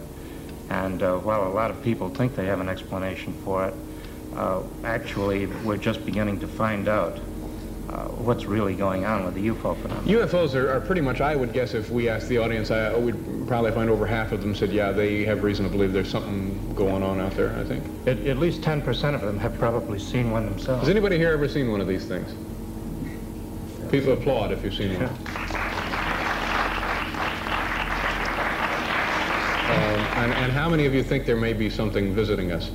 And 0.70 1.02
uh, 1.02 1.16
while 1.18 1.46
a 1.46 1.52
lot 1.52 1.70
of 1.70 1.82
people 1.82 2.08
think 2.08 2.34
they 2.34 2.46
have 2.46 2.60
an 2.60 2.68
explanation 2.68 3.34
for 3.44 3.66
it, 3.66 3.74
uh, 4.36 4.60
actually, 4.84 5.46
we're 5.64 5.76
just 5.76 6.04
beginning 6.04 6.40
to 6.40 6.48
find 6.48 6.88
out 6.88 7.18
uh, 7.88 8.08
what's 8.08 8.46
really 8.46 8.74
going 8.74 9.04
on 9.04 9.24
with 9.24 9.34
the 9.34 9.46
UFO 9.48 9.76
phenomenon. 9.80 10.04
UFOs 10.28 10.54
are, 10.56 10.72
are 10.72 10.80
pretty 10.80 11.00
much, 11.00 11.20
I 11.20 11.36
would 11.36 11.52
guess, 11.52 11.72
if 11.72 11.88
we 11.88 12.08
asked 12.08 12.28
the 12.28 12.38
audience, 12.38 12.72
I 12.72 12.92
would 12.96 13.46
probably 13.46 13.70
find 13.70 13.88
over 13.88 14.04
half 14.06 14.32
of 14.32 14.40
them 14.42 14.56
said, 14.56 14.72
yeah, 14.72 14.90
they 14.90 15.24
have 15.24 15.44
reason 15.44 15.64
to 15.66 15.70
believe 15.70 15.92
there's 15.92 16.10
something 16.10 16.74
going 16.74 17.04
on 17.04 17.20
out 17.20 17.36
there, 17.36 17.56
I 17.56 17.62
think. 17.62 17.84
At, 18.08 18.18
at 18.26 18.38
least 18.38 18.60
10% 18.62 19.14
of 19.14 19.20
them 19.20 19.38
have 19.38 19.56
probably 19.56 20.00
seen 20.00 20.32
one 20.32 20.46
themselves. 20.46 20.80
Has 20.80 20.88
anybody 20.88 21.16
here 21.16 21.30
ever 21.30 21.48
seen 21.48 21.70
one 21.70 21.80
of 21.80 21.86
these 21.86 22.06
things? 22.06 22.34
People 23.92 24.14
applaud 24.14 24.50
if 24.50 24.64
you've 24.64 24.74
seen 24.74 24.94
one. 25.00 25.10
and, 30.16 30.32
and 30.32 30.52
how 30.52 30.68
many 30.68 30.86
of 30.86 30.94
you 30.94 31.02
think 31.02 31.26
there 31.26 31.36
may 31.36 31.52
be 31.52 31.68
something 31.68 32.14
visiting 32.14 32.50
us? 32.52 32.70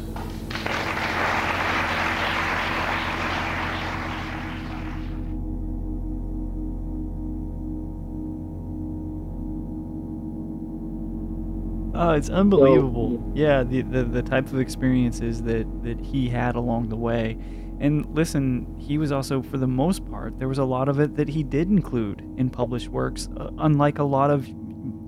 Oh, 11.93 12.11
it's 12.11 12.29
unbelievable. 12.29 13.31
yeah, 13.35 13.63
the, 13.63 13.81
the 13.81 14.03
the 14.03 14.21
type 14.21 14.47
of 14.47 14.59
experiences 14.59 15.43
that 15.43 15.65
that 15.83 15.99
he 15.99 16.29
had 16.29 16.55
along 16.55 16.89
the 16.89 16.95
way. 16.95 17.37
And 17.79 18.05
listen, 18.15 18.75
he 18.77 18.99
was 18.99 19.11
also, 19.11 19.41
for 19.41 19.57
the 19.57 19.67
most 19.67 20.07
part, 20.09 20.37
there 20.37 20.47
was 20.47 20.59
a 20.59 20.63
lot 20.63 20.87
of 20.87 20.99
it 20.99 21.15
that 21.15 21.27
he 21.29 21.41
did 21.41 21.67
include 21.67 22.21
in 22.37 22.51
published 22.51 22.89
works, 22.89 23.27
uh, 23.37 23.49
unlike 23.57 23.97
a 23.97 24.03
lot 24.03 24.29
of, 24.29 24.47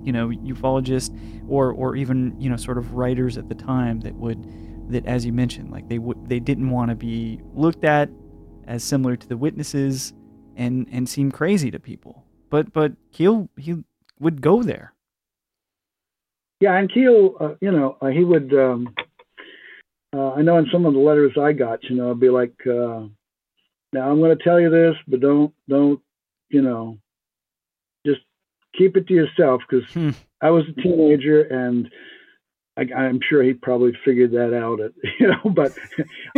you 0.04 0.12
know, 0.12 0.28
ufologists 0.28 1.16
or 1.48 1.72
or 1.72 1.96
even 1.96 2.34
you 2.40 2.50
know 2.50 2.56
sort 2.56 2.78
of 2.78 2.94
writers 2.94 3.38
at 3.38 3.48
the 3.48 3.54
time 3.54 4.00
that 4.00 4.14
would, 4.14 4.44
that 4.90 5.06
as 5.06 5.24
you 5.24 5.32
mentioned, 5.32 5.70
like 5.70 5.88
they 5.88 5.98
would 5.98 6.28
they 6.28 6.40
didn't 6.40 6.70
want 6.70 6.90
to 6.90 6.94
be 6.94 7.40
looked 7.54 7.84
at 7.84 8.08
as 8.66 8.82
similar 8.82 9.16
to 9.16 9.28
the 9.28 9.36
witnesses 9.36 10.12
and 10.56 10.86
and 10.90 11.08
seem 11.08 11.30
crazy 11.30 11.70
to 11.70 11.78
people. 11.78 12.24
But 12.50 12.72
but 12.72 12.92
Keel 13.12 13.48
he 13.56 13.84
would 14.20 14.40
go 14.40 14.62
there. 14.62 14.94
Yeah, 16.60 16.76
and 16.76 16.92
Keel, 16.92 17.36
uh, 17.40 17.54
you 17.60 17.70
know, 17.70 17.96
uh, 18.00 18.06
he 18.06 18.24
would. 18.24 18.52
Um, 18.54 18.94
uh, 20.14 20.32
I 20.34 20.42
know 20.42 20.58
in 20.58 20.66
some 20.72 20.86
of 20.86 20.94
the 20.94 21.00
letters 21.00 21.32
I 21.36 21.52
got, 21.52 21.82
you 21.84 21.96
know, 21.96 22.12
i'd 22.12 22.20
be 22.20 22.30
like, 22.30 22.54
uh, 22.66 23.02
"Now 23.92 24.10
I'm 24.10 24.20
going 24.20 24.36
to 24.36 24.44
tell 24.44 24.60
you 24.60 24.70
this, 24.70 24.94
but 25.08 25.20
don't, 25.20 25.52
don't, 25.68 26.00
you 26.50 26.62
know, 26.62 26.98
keep 28.76 28.96
it 28.96 29.06
to 29.08 29.14
yourself." 29.14 29.62
Because 29.68 29.88
Hmm. 29.92 30.10
I 30.40 30.50
was 30.50 30.64
a 30.68 30.80
teenager, 30.80 31.42
and 31.42 31.90
I, 32.76 32.82
I'm 32.94 33.20
sure 33.28 33.42
he 33.42 33.54
probably 33.54 33.92
figured 34.04 34.32
that 34.32 34.54
out. 34.54 34.80
At, 34.80 34.92
you 35.20 35.28
know, 35.28 35.50
but 35.54 35.72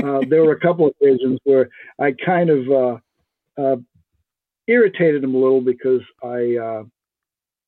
uh, 0.03 0.20
there 0.28 0.45
were 0.45 0.53
a 0.53 0.61
couple 0.61 0.87
of 0.87 0.95
occasions 1.01 1.39
where 1.45 1.68
I 2.01 2.12
kind 2.12 2.51
of 2.51 2.70
uh, 2.70 2.97
uh, 3.61 3.76
irritated 4.66 5.24
him 5.24 5.34
a 5.34 5.39
little 5.39 5.61
because 5.61 6.03
I 6.22 6.57
uh, 6.57 6.84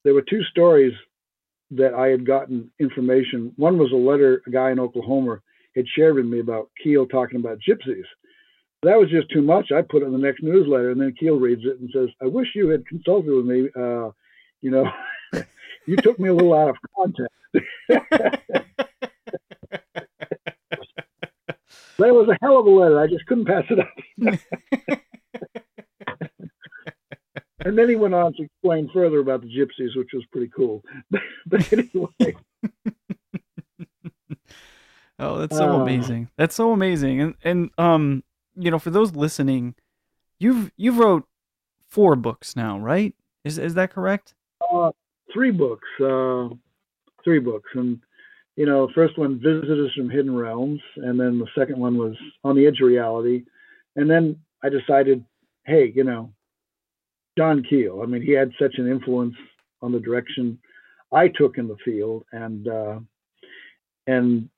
there 0.04 0.14
were 0.14 0.22
two 0.22 0.42
stories 0.44 0.92
that 1.70 1.94
I 1.94 2.08
had 2.08 2.26
gotten 2.26 2.70
information. 2.80 3.52
One 3.56 3.78
was 3.78 3.92
a 3.92 3.96
letter 3.96 4.42
a 4.46 4.50
guy 4.50 4.70
in 4.70 4.80
Oklahoma 4.80 5.40
had 5.76 5.86
shared 5.94 6.14
with 6.14 6.24
me 6.24 6.40
about 6.40 6.70
Keel 6.82 7.06
talking 7.06 7.40
about 7.40 7.58
gypsies. 7.68 8.06
That 8.82 8.98
was 8.98 9.10
just 9.10 9.30
too 9.30 9.42
much. 9.42 9.70
I 9.70 9.82
put 9.82 10.02
it 10.02 10.06
in 10.06 10.12
the 10.12 10.18
next 10.18 10.42
newsletter, 10.42 10.90
and 10.90 11.00
then 11.00 11.14
Keel 11.18 11.36
reads 11.36 11.62
it 11.64 11.80
and 11.80 11.90
says, 11.92 12.08
"I 12.22 12.26
wish 12.26 12.48
you 12.54 12.68
had 12.68 12.86
consulted 12.86 13.32
with 13.32 13.44
me. 13.44 13.68
You 14.62 14.70
know, 14.70 14.90
you 15.86 15.96
took 15.96 16.18
me 16.18 16.28
a 16.28 16.34
little 16.34 16.54
out 16.54 16.70
of 16.70 16.76
context." 16.96 17.34
That 21.98 22.14
was 22.14 22.28
a 22.28 22.38
hell 22.40 22.58
of 22.58 22.66
a 22.66 22.70
letter. 22.70 23.00
I 23.00 23.08
just 23.08 23.26
couldn't 23.26 23.46
pass 23.46 23.64
it 23.70 23.80
up. 23.80 23.88
and 27.64 27.76
then 27.76 27.88
he 27.88 27.96
went 27.96 28.14
on 28.14 28.32
to 28.34 28.42
explain 28.44 28.88
further 28.94 29.18
about 29.18 29.40
the 29.42 29.48
gypsies, 29.48 29.96
which 29.96 30.10
was 30.12 30.24
pretty 30.30 30.48
cool. 30.54 30.84
but 31.46 31.72
anyway, 31.72 32.36
Oh, 35.20 35.38
that's 35.38 35.56
so 35.56 35.72
Uh. 35.72 35.80
amazing. 35.82 36.28
That's 36.36 36.54
so 36.54 36.70
amazing. 36.72 37.20
And 37.20 37.34
and 37.42 37.70
um, 37.76 38.22
you 38.54 38.70
know, 38.70 38.78
for 38.78 38.90
those 38.90 39.16
listening, 39.16 39.74
you've 40.38 40.70
you've 40.76 40.98
wrote 40.98 41.24
four 41.88 42.14
books 42.14 42.54
now, 42.54 42.78
right? 42.78 43.12
Is 43.44 43.58
is 43.58 43.74
that 43.74 43.90
correct? 43.90 44.34
Uh, 44.72 44.90
three 45.32 45.50
books, 45.50 45.88
uh, 46.00 46.48
three 47.24 47.38
books, 47.38 47.70
and 47.74 48.00
you 48.56 48.66
know, 48.66 48.88
first 48.94 49.16
one, 49.16 49.38
Visitors 49.38 49.92
from 49.96 50.10
Hidden 50.10 50.36
Realms, 50.36 50.80
and 50.96 51.18
then 51.18 51.38
the 51.38 51.46
second 51.56 51.78
one 51.78 51.96
was 51.96 52.16
On 52.42 52.56
the 52.56 52.66
Edge 52.66 52.80
of 52.80 52.88
Reality, 52.88 53.44
and 53.94 54.10
then 54.10 54.36
I 54.64 54.68
decided, 54.68 55.24
hey, 55.64 55.92
you 55.94 56.02
know, 56.02 56.32
John 57.38 57.62
Keel. 57.62 58.00
I 58.02 58.06
mean, 58.06 58.22
he 58.22 58.32
had 58.32 58.50
such 58.60 58.74
an 58.78 58.90
influence 58.90 59.36
on 59.80 59.92
the 59.92 60.00
direction 60.00 60.58
I 61.12 61.28
took 61.28 61.56
in 61.56 61.68
the 61.68 61.76
field, 61.84 62.24
and 62.32 62.66
uh, 62.66 62.98
and 64.08 64.48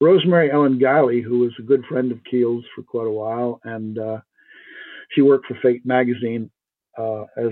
Rosemary 0.00 0.52
Ellen 0.52 0.78
Guiley, 0.78 1.22
who 1.22 1.40
was 1.40 1.52
a 1.58 1.62
good 1.62 1.84
friend 1.86 2.12
of 2.12 2.22
Keel's 2.30 2.64
for 2.74 2.82
quite 2.82 3.06
a 3.06 3.10
while, 3.10 3.60
and 3.64 3.98
uh, 3.98 4.20
she 5.10 5.22
worked 5.22 5.46
for 5.46 5.58
Fate 5.62 5.84
magazine 5.84 6.50
uh, 6.96 7.24
as 7.36 7.50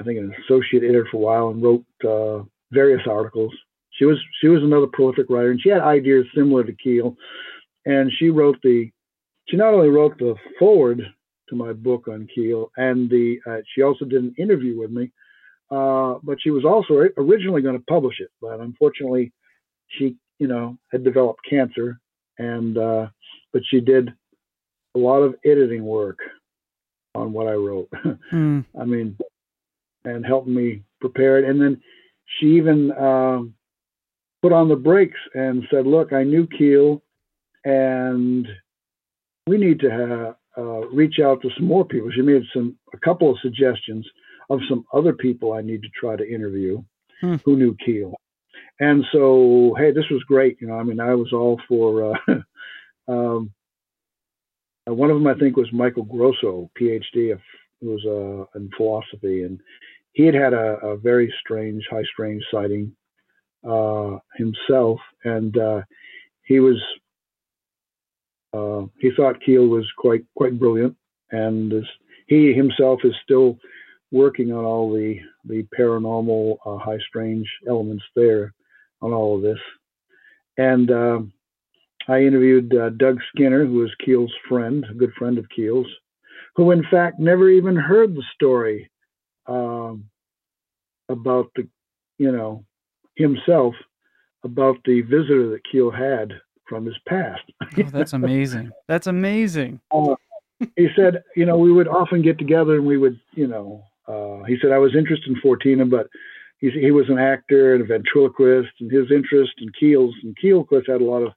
I 0.00 0.04
think 0.04 0.18
an 0.18 0.34
associate 0.44 0.84
editor 0.84 1.06
for 1.10 1.16
a 1.16 1.20
while, 1.20 1.48
and 1.48 1.62
wrote 1.62 1.84
uh, 2.04 2.44
various 2.70 3.02
articles. 3.08 3.52
She 3.90 4.04
was 4.04 4.18
she 4.40 4.48
was 4.48 4.62
another 4.62 4.86
prolific 4.86 5.26
writer, 5.28 5.50
and 5.50 5.60
she 5.60 5.70
had 5.70 5.80
ideas 5.80 6.26
similar 6.34 6.64
to 6.64 6.72
Keel, 6.72 7.16
and 7.84 8.10
she 8.18 8.30
wrote 8.30 8.58
the 8.62 8.90
she 9.48 9.56
not 9.56 9.74
only 9.74 9.88
wrote 9.88 10.18
the 10.18 10.34
forward 10.58 11.02
to 11.48 11.56
my 11.56 11.72
book 11.72 12.06
on 12.08 12.28
Keel, 12.32 12.70
and 12.76 13.10
the 13.10 13.38
uh, 13.46 13.58
she 13.74 13.82
also 13.82 14.04
did 14.04 14.22
an 14.22 14.34
interview 14.38 14.78
with 14.78 14.90
me, 14.90 15.10
uh, 15.70 16.14
but 16.22 16.38
she 16.40 16.50
was 16.50 16.64
also 16.64 17.08
originally 17.16 17.62
going 17.62 17.78
to 17.78 17.84
publish 17.88 18.20
it, 18.20 18.30
but 18.40 18.60
unfortunately, 18.60 19.32
she 19.88 20.16
you 20.38 20.46
know 20.46 20.78
had 20.92 21.02
developed 21.02 21.40
cancer, 21.48 21.98
and 22.38 22.78
uh, 22.78 23.08
but 23.52 23.62
she 23.68 23.80
did 23.80 24.12
a 24.94 24.98
lot 24.98 25.22
of 25.22 25.34
editing 25.44 25.84
work 25.84 26.18
on 27.14 27.32
what 27.32 27.48
I 27.48 27.54
wrote. 27.54 27.88
Hmm. 28.30 28.60
I 28.78 28.84
mean, 28.84 29.16
and 30.08 30.24
helped 30.26 30.48
me 30.48 30.82
prepare 31.00 31.38
it. 31.38 31.48
And 31.48 31.60
then 31.60 31.80
she 32.38 32.46
even 32.56 32.92
um, 32.92 33.54
put 34.42 34.52
on 34.52 34.68
the 34.68 34.76
brakes 34.76 35.20
and 35.34 35.64
said, 35.70 35.86
"Look, 35.86 36.12
I 36.12 36.24
knew 36.24 36.46
Keel, 36.46 37.02
and 37.64 38.46
we 39.46 39.58
need 39.58 39.80
to 39.80 39.90
have, 39.90 40.36
uh, 40.56 40.86
reach 40.88 41.18
out 41.20 41.42
to 41.42 41.50
some 41.56 41.66
more 41.66 41.84
people." 41.84 42.10
She 42.10 42.22
made 42.22 42.42
some 42.52 42.76
a 42.92 42.98
couple 42.98 43.30
of 43.30 43.38
suggestions 43.40 44.06
of 44.50 44.60
some 44.68 44.84
other 44.92 45.12
people 45.12 45.52
I 45.52 45.62
need 45.62 45.82
to 45.82 45.88
try 46.00 46.16
to 46.16 46.26
interview 46.26 46.82
Hmm. 47.20 47.36
who 47.44 47.56
knew 47.56 47.76
Keel. 47.84 48.14
And 48.80 49.04
so, 49.12 49.74
hey, 49.76 49.90
this 49.90 50.08
was 50.10 50.22
great. 50.24 50.60
You 50.60 50.68
know, 50.68 50.74
I 50.74 50.84
mean, 50.84 51.00
I 51.00 51.14
was 51.14 51.32
all 51.32 51.60
for. 51.68 52.14
Uh, 52.14 52.34
um, 53.08 53.52
uh, 54.88 54.94
one 54.94 55.10
of 55.10 55.16
them, 55.16 55.26
I 55.26 55.34
think, 55.34 55.56
was 55.56 55.72
Michael 55.72 56.04
Grosso, 56.04 56.70
PhD, 56.80 57.32
of, 57.32 57.40
who 57.80 57.88
was 57.88 58.04
uh, 58.06 58.58
in 58.58 58.70
philosophy, 58.76 59.42
and 59.42 59.58
he 60.12 60.24
had 60.24 60.34
had 60.34 60.52
a, 60.52 60.78
a 60.84 60.96
very 60.96 61.32
strange, 61.40 61.86
high 61.90 62.04
strange 62.12 62.42
sighting 62.50 62.94
uh, 63.68 64.18
himself, 64.36 65.00
and 65.24 65.56
uh, 65.56 65.82
he 66.42 66.60
was 66.60 66.80
uh, 68.52 68.86
he 69.00 69.10
thought 69.14 69.42
Keel 69.44 69.66
was 69.66 69.86
quite 69.96 70.24
quite 70.34 70.58
brilliant, 70.58 70.96
and 71.30 71.72
he 72.26 72.52
himself 72.52 73.00
is 73.04 73.14
still 73.22 73.58
working 74.10 74.52
on 74.52 74.64
all 74.64 74.92
the 74.92 75.20
the 75.44 75.66
paranormal, 75.78 76.58
uh, 76.64 76.78
high 76.78 76.98
strange 77.06 77.48
elements 77.68 78.04
there 78.16 78.54
on 79.00 79.12
all 79.12 79.36
of 79.36 79.42
this. 79.42 79.60
And 80.56 80.90
um, 80.90 81.32
I 82.08 82.22
interviewed 82.22 82.74
uh, 82.74 82.90
Doug 82.90 83.20
Skinner, 83.28 83.66
who 83.66 83.74
was 83.74 83.94
Keel's 84.04 84.32
friend, 84.48 84.84
a 84.90 84.94
good 84.94 85.12
friend 85.18 85.38
of 85.38 85.48
Keel's, 85.54 85.86
who 86.56 86.70
in 86.70 86.82
fact 86.90 87.20
never 87.20 87.48
even 87.50 87.76
heard 87.76 88.14
the 88.14 88.24
story 88.34 88.90
um, 89.48 90.04
about 91.08 91.50
the, 91.56 91.66
you 92.18 92.30
know, 92.30 92.64
himself 93.16 93.74
about 94.44 94.76
the 94.84 95.00
visitor 95.02 95.50
that 95.50 95.60
Keel 95.70 95.90
had 95.90 96.32
from 96.68 96.86
his 96.86 96.96
past. 97.08 97.42
Oh, 97.76 97.82
that's 97.84 98.12
amazing. 98.12 98.70
That's 98.86 99.06
amazing. 99.06 99.80
Uh, 100.60 100.66
he 100.74 100.88
said, 100.96 101.22
you 101.36 101.46
know, 101.46 101.56
we 101.56 101.72
would 101.72 101.86
often 101.86 102.20
get 102.20 102.36
together 102.36 102.74
and 102.74 102.84
we 102.84 102.98
would, 102.98 103.20
you 103.36 103.46
know, 103.46 103.84
uh, 104.08 104.42
he 104.44 104.56
said 104.60 104.72
I 104.72 104.78
was 104.78 104.96
interested 104.96 105.28
in 105.28 105.40
Forteana, 105.40 105.88
but 105.88 106.08
he, 106.58 106.70
he 106.70 106.90
was 106.90 107.08
an 107.08 107.18
actor 107.18 107.74
and 107.74 107.82
a 107.82 107.86
ventriloquist, 107.86 108.70
and 108.80 108.90
his 108.90 109.10
interest 109.12 109.52
in 109.58 109.70
Keel's 109.78 110.14
and 110.22 110.36
Keel, 110.36 110.62
of 110.62 110.66
course, 110.66 110.84
had 110.86 111.00
a 111.00 111.04
lot 111.04 111.22
of 111.22 111.32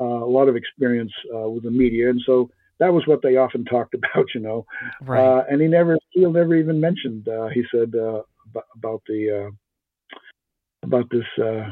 uh, 0.00 0.24
a 0.24 0.30
lot 0.30 0.48
of 0.48 0.56
experience 0.56 1.12
uh, 1.34 1.48
with 1.48 1.64
the 1.64 1.70
media, 1.70 2.10
and 2.10 2.20
so 2.24 2.50
that 2.82 2.92
was 2.92 3.06
what 3.06 3.22
they 3.22 3.36
often 3.36 3.64
talked 3.76 3.94
about, 3.94 4.26
you 4.34 4.40
know. 4.40 4.66
Right. 5.00 5.20
Uh, 5.20 5.44
and 5.48 5.60
he 5.60 5.68
never, 5.68 5.96
Keel 6.12 6.32
never 6.32 6.54
even 6.56 6.80
mentioned. 6.80 7.28
Uh, 7.28 7.48
he 7.48 7.62
said 7.72 7.94
uh, 7.94 8.22
about, 8.50 8.66
about 8.74 9.02
the 9.06 9.46
uh, 9.46 10.16
about 10.82 11.08
this 11.10 11.26
uh, 11.42 11.70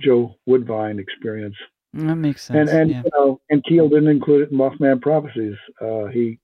Joe 0.00 0.34
Woodvine 0.46 0.98
experience. 0.98 1.56
That 1.92 2.16
makes 2.16 2.44
sense. 2.44 2.70
And 2.70 2.80
and 2.80 2.90
yeah. 2.90 3.02
you 3.04 3.10
know, 3.14 3.40
and 3.50 3.62
Keel 3.64 3.88
didn't 3.88 4.08
include 4.08 4.42
it 4.42 4.50
in 4.50 4.58
Mothman 4.58 5.00
Prophecies. 5.00 5.56
Uh, 5.80 6.06
he 6.06 6.38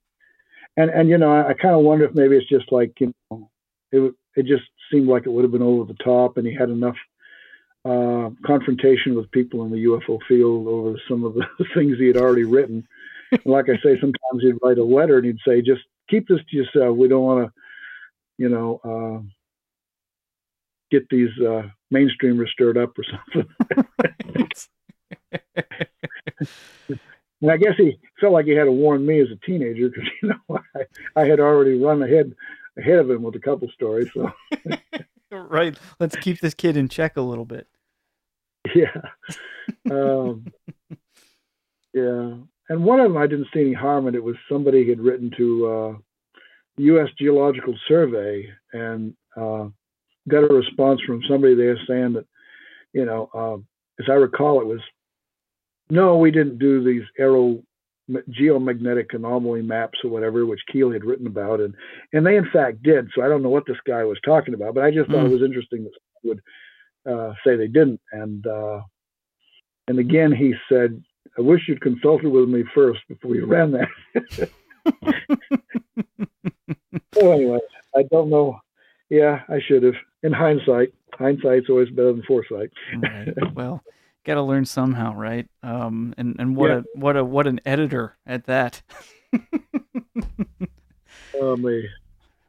and 0.77 0.91
and 0.91 1.09
you 1.09 1.19
know, 1.19 1.33
I, 1.33 1.51
I 1.51 1.55
kind 1.55 1.75
of 1.75 1.83
wonder 1.83 2.05
if 2.05 2.15
maybe 2.15 2.37
it's 2.37 2.49
just 2.49 2.71
like 2.71 2.93
you 3.01 3.13
know, 3.31 3.51
it 3.91 4.15
it 4.37 4.47
just 4.47 4.65
seemed 4.91 5.09
like 5.09 5.27
it 5.27 5.31
would 5.31 5.45
have 5.45 5.53
been 5.53 5.63
over 5.63 5.85
the 5.91 6.03
top, 6.05 6.37
and 6.37 6.47
he 6.47 6.55
had 6.55 6.71
enough 6.71 6.97
uh, 7.85 8.31
confrontation 8.47 9.15
with 9.15 9.31
people 9.31 9.65
in 9.65 9.71
the 9.71 9.85
UFO 9.85 10.19
field 10.29 10.69
over 10.69 10.97
some 11.09 11.25
of 11.25 11.35
the 11.35 11.45
things 11.75 11.99
he 11.99 12.07
had 12.07 12.17
already 12.17 12.45
written. 12.45 12.87
And 13.33 13.47
like 13.47 13.69
I 13.69 13.77
say, 13.83 13.99
sometimes 14.01 14.43
he'd 14.43 14.59
write 14.63 14.79
a 14.79 14.85
letter 14.85 15.19
and 15.19 15.27
he'd 15.27 15.39
say, 15.47 15.63
"Just 15.63 15.83
keep 16.09 16.29
this 16.29 16.41
to 16.51 16.57
yourself. 16.57 16.97
We 16.97 17.09
don't 17.09 17.25
want 17.25 17.47
to, 17.47 17.53
you 18.39 18.49
know, 18.49 18.81
uh, 18.85 19.23
get 20.91 21.09
these 21.09 21.31
uh, 21.41 21.63
mainstreamers 21.93 22.49
stirred 22.51 22.79
up 22.79 22.97
or 22.99 23.05
something." 23.05 23.49
And 27.43 27.51
I 27.51 27.57
guess 27.57 27.75
he 27.77 27.99
felt 28.21 28.33
like 28.33 28.47
he 28.47 28.53
had 28.53 28.65
to 28.65 28.73
warn 28.73 29.05
me 29.05 29.21
as 29.21 29.27
a 29.31 29.47
teenager 29.47 29.89
because 29.89 30.09
you 30.23 30.29
know 30.29 30.61
I, 30.77 31.21
I 31.21 31.27
had 31.27 31.41
already 31.41 31.79
run 31.79 32.03
ahead 32.03 32.33
ahead 32.79 33.01
of 33.01 33.11
him 33.11 33.23
with 33.23 33.35
a 33.35 33.41
couple 33.41 33.69
stories. 33.75 34.09
So 34.15 34.33
right. 35.33 35.77
Let's 35.99 36.17
keep 36.17 36.41
this 36.41 36.55
kid 36.55 36.77
in 36.77 36.89
check 36.89 37.17
a 37.17 37.21
little 37.21 37.45
bit. 37.45 37.67
yeah, 38.77 39.03
um, 39.91 40.47
yeah. 41.93 42.35
And 42.73 42.85
one 42.85 43.01
of 43.01 43.13
them 43.13 43.21
I 43.21 43.27
didn't 43.27 43.49
see 43.53 43.61
any 43.61 43.75
harm 43.75 44.09
in. 44.09 44.15
It 44.15 44.25
was 44.25 44.37
somebody 44.51 44.89
had 44.89 44.99
written 44.99 45.31
to 45.37 45.67
uh, 45.67 45.93
the 46.79 46.85
U.S. 46.85 47.09
Geological 47.19 47.75
Survey 47.87 48.49
and 48.73 49.15
uh, 49.37 49.67
got 50.27 50.45
a 50.51 50.55
response 50.55 51.01
from 51.07 51.21
somebody 51.29 51.55
there 51.55 51.77
saying 51.87 52.15
that 52.15 52.25
you 52.95 53.05
know, 53.05 53.29
uh, 53.35 53.57
as 54.03 54.09
I 54.09 54.15
recall, 54.15 54.61
it 54.63 54.67
was 54.67 54.81
no, 55.91 56.17
we 56.17 56.31
didn't 56.31 56.59
do 56.59 56.83
these 56.83 57.03
aero 57.19 57.63
geomagnetic 58.31 59.15
anomaly 59.15 59.63
maps 59.63 59.99
or 60.03 60.11
whatever, 60.11 60.47
which 60.47 60.61
Keel 60.73 60.91
had 60.91 61.05
written 61.05 61.27
about, 61.27 61.61
and 61.61 61.75
and 62.15 62.25
they 62.25 62.37
in 62.37 62.49
fact 62.53 62.83
did. 62.83 63.11
So 63.15 63.23
I 63.23 63.29
don't 63.29 63.43
know 63.43 63.51
what 63.51 63.67
this 63.67 63.81
guy 63.87 64.03
was 64.05 64.19
talking 64.25 64.55
about, 64.55 64.75
but 64.75 64.85
I 64.85 64.91
just 64.91 65.11
thought 65.11 65.25
Mm. 65.25 65.31
it 65.31 65.33
was 65.35 65.43
interesting 65.43 65.85
that 65.85 65.93
someone 66.23 66.41
would 67.05 67.13
uh, 67.13 67.35
say 67.45 67.57
they 67.57 67.69
didn't. 67.69 68.01
And 68.13 68.47
uh, 68.47 68.81
and 69.89 69.99
again, 69.99 70.33
he 70.33 70.55
said, 70.71 71.03
"I 71.39 71.41
wish 71.41 71.69
you'd 71.69 71.81
consulted 71.81 72.29
with 72.29 72.49
me 72.49 72.65
first 72.75 73.01
before 73.09 73.35
you 73.35 73.47
ran 73.47 73.73
that." 73.73 73.89
so 77.15 77.33
anyway, 77.33 77.59
I 77.97 78.03
don't 78.11 78.31
know. 78.31 78.61
Yeah, 79.09 79.41
I 79.49 79.61
should 79.61 79.83
have. 79.83 79.95
In 80.23 80.33
hindsight, 80.33 80.93
hindsight's 81.15 81.69
always 81.69 81.91
better 81.91 82.13
than 82.13 82.23
foresight. 82.23 82.71
Right. 83.03 83.29
Well, 83.55 83.83
got 84.25 84.35
to 84.35 84.43
learn 84.43 84.65
somehow, 84.65 85.15
right? 85.15 85.47
Um, 85.63 86.15
and 86.17 86.37
and 86.39 86.57
what 86.57 86.71
Yeah. 86.71 86.79
a 86.79 86.99
what 86.99 87.17
a 87.17 87.25
what 87.25 87.47
an 87.47 87.61
editor 87.67 88.17
at 88.27 88.45
that. 88.45 88.83
Oh 91.41 91.57
me. 91.57 91.89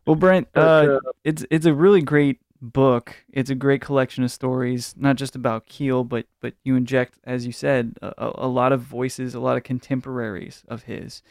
Well, 0.05 0.15
Brent, 0.17 0.49
But, 0.53 0.89
uh, 0.89 0.93
uh, 0.95 0.99
it's 1.23 1.45
it's 1.49 1.65
a 1.65 1.73
really 1.73 2.01
great 2.01 2.39
book. 2.63 3.15
It's 3.31 3.49
a 3.49 3.55
great 3.55 3.81
collection 3.81 4.23
of 4.23 4.31
stories, 4.31 4.95
not 4.97 5.17
just 5.17 5.35
about 5.35 5.67
Keel, 5.67 6.03
but 6.03 6.25
but 6.39 6.53
you 6.63 6.75
inject, 6.75 7.19
as 7.25 7.45
you 7.45 7.51
said, 7.51 7.97
a, 8.01 8.31
a 8.35 8.47
lot 8.47 8.71
of 8.71 8.81
voices, 8.81 9.35
a 9.35 9.39
lot 9.39 9.57
of 9.57 9.63
contemporaries 9.63 10.63
of 10.67 10.83
his. 10.83 11.21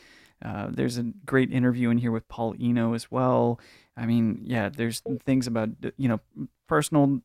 Uh, 0.45 0.69
there's 0.71 0.99
a 0.99 1.05
great 1.25 1.53
interview 1.53 1.91
in 1.91 1.99
here 1.99 2.11
with 2.11 2.29
Paul 2.29 2.55
Eno 2.61 2.95
as 2.95 3.11
well. 3.11 3.61
I 3.97 4.07
mean, 4.07 4.41
yeah, 4.43 4.69
there's 4.69 5.03
things 5.25 5.47
about 5.47 5.71
you 5.97 6.09
know 6.09 6.21
personal 6.73 7.21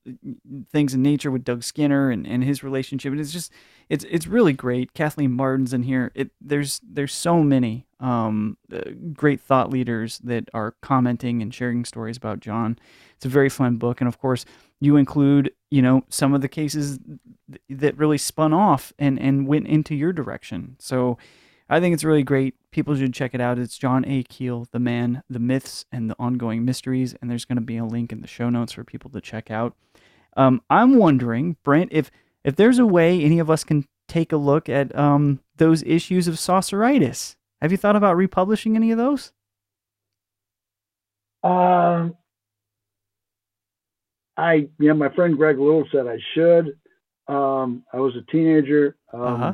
things 0.74 0.94
in 0.94 1.02
nature 1.02 1.32
with 1.32 1.46
Doug 1.46 1.64
Skinner 1.64 2.12
and, 2.12 2.28
and 2.28 2.44
his 2.44 2.64
relationship. 2.64 3.14
And 3.14 3.22
it's 3.22 3.32
just 3.32 3.50
it's 3.88 4.04
it's 4.10 4.28
really 4.28 4.52
great. 4.52 4.94
Kathleen 4.94 5.32
Martin's 5.32 5.74
in 5.74 5.84
here. 5.84 6.12
It 6.16 6.32
there's 6.42 6.82
there's 6.84 7.14
so 7.14 7.42
many 7.42 7.88
um, 8.02 8.58
uh, 8.74 8.82
great 9.14 9.40
thought 9.40 9.70
leaders 9.70 10.20
that 10.20 10.50
are 10.54 10.76
commenting 10.82 11.42
and 11.42 11.54
sharing 11.54 11.86
stories 11.86 12.18
about 12.18 12.42
John. 12.42 12.78
It's 13.16 13.26
a 13.26 13.30
very 13.30 13.50
fun 13.50 13.78
book, 13.78 14.02
and 14.02 14.08
of 14.10 14.20
course, 14.20 14.44
you 14.82 14.98
include 14.98 15.54
you 15.72 15.82
know 15.82 16.04
some 16.10 16.34
of 16.34 16.42
the 16.42 16.50
cases 16.50 17.00
th- 17.00 17.62
that 17.70 17.98
really 17.98 18.18
spun 18.18 18.52
off 18.54 18.92
and 19.00 19.18
and 19.18 19.48
went 19.48 19.68
into 19.68 19.96
your 19.96 20.12
direction. 20.12 20.76
So. 20.80 21.18
I 21.70 21.80
think 21.80 21.94
it's 21.94 22.04
really 22.04 22.24
great. 22.24 22.56
People 22.72 22.96
should 22.96 23.14
check 23.14 23.34
it 23.34 23.42
out. 23.42 23.60
It's 23.60 23.78
John 23.78 24.06
A. 24.06 24.24
Keel, 24.24 24.68
The 24.72 24.80
Man, 24.80 25.24
The 25.30 25.40
Myths, 25.40 25.86
and 25.92 26.10
the 26.10 26.16
Ongoing 26.18 26.64
Mysteries. 26.64 27.16
And 27.22 27.30
there's 27.30 27.46
going 27.46 27.58
to 27.58 27.62
be 27.62 27.78
a 27.78 27.86
link 27.86 28.12
in 28.12 28.22
the 28.22 28.28
show 28.28 28.50
notes 28.50 28.72
for 28.74 28.84
people 28.84 29.10
to 29.12 29.22
check 29.22 29.52
out. 29.52 29.76
Um, 30.38 30.62
I'm 30.70 30.98
wondering, 30.98 31.58
Brent, 31.64 31.90
if 31.92 32.12
if 32.44 32.56
there's 32.56 32.80
a 32.80 32.86
way 32.86 33.22
any 33.22 33.40
of 33.40 33.50
us 33.50 33.64
can 33.64 33.86
take 34.08 34.32
a 34.32 34.38
look 34.38 34.70
at 34.70 34.96
um, 34.98 35.42
those 35.58 35.84
issues 35.84 36.28
of 36.28 36.36
Sauceritis. 36.36 37.36
Have 37.62 37.72
you 37.72 37.78
thought 37.78 37.96
about 37.96 38.16
republishing 38.16 38.76
any 38.76 38.92
of 38.92 38.98
those? 38.98 39.34
Um, 41.44 42.16
I 44.38 44.70
yeah, 44.80 44.94
my 44.94 45.10
friend 45.10 45.36
Greg 45.38 45.58
Little 45.58 45.86
said 45.92 46.08
I 46.08 46.18
should. 46.34 46.78
Um, 47.28 47.84
I 47.92 47.98
was 47.98 48.16
a 48.16 48.32
teenager, 48.32 48.96
um, 49.12 49.22
Uh-huh. 49.22 49.54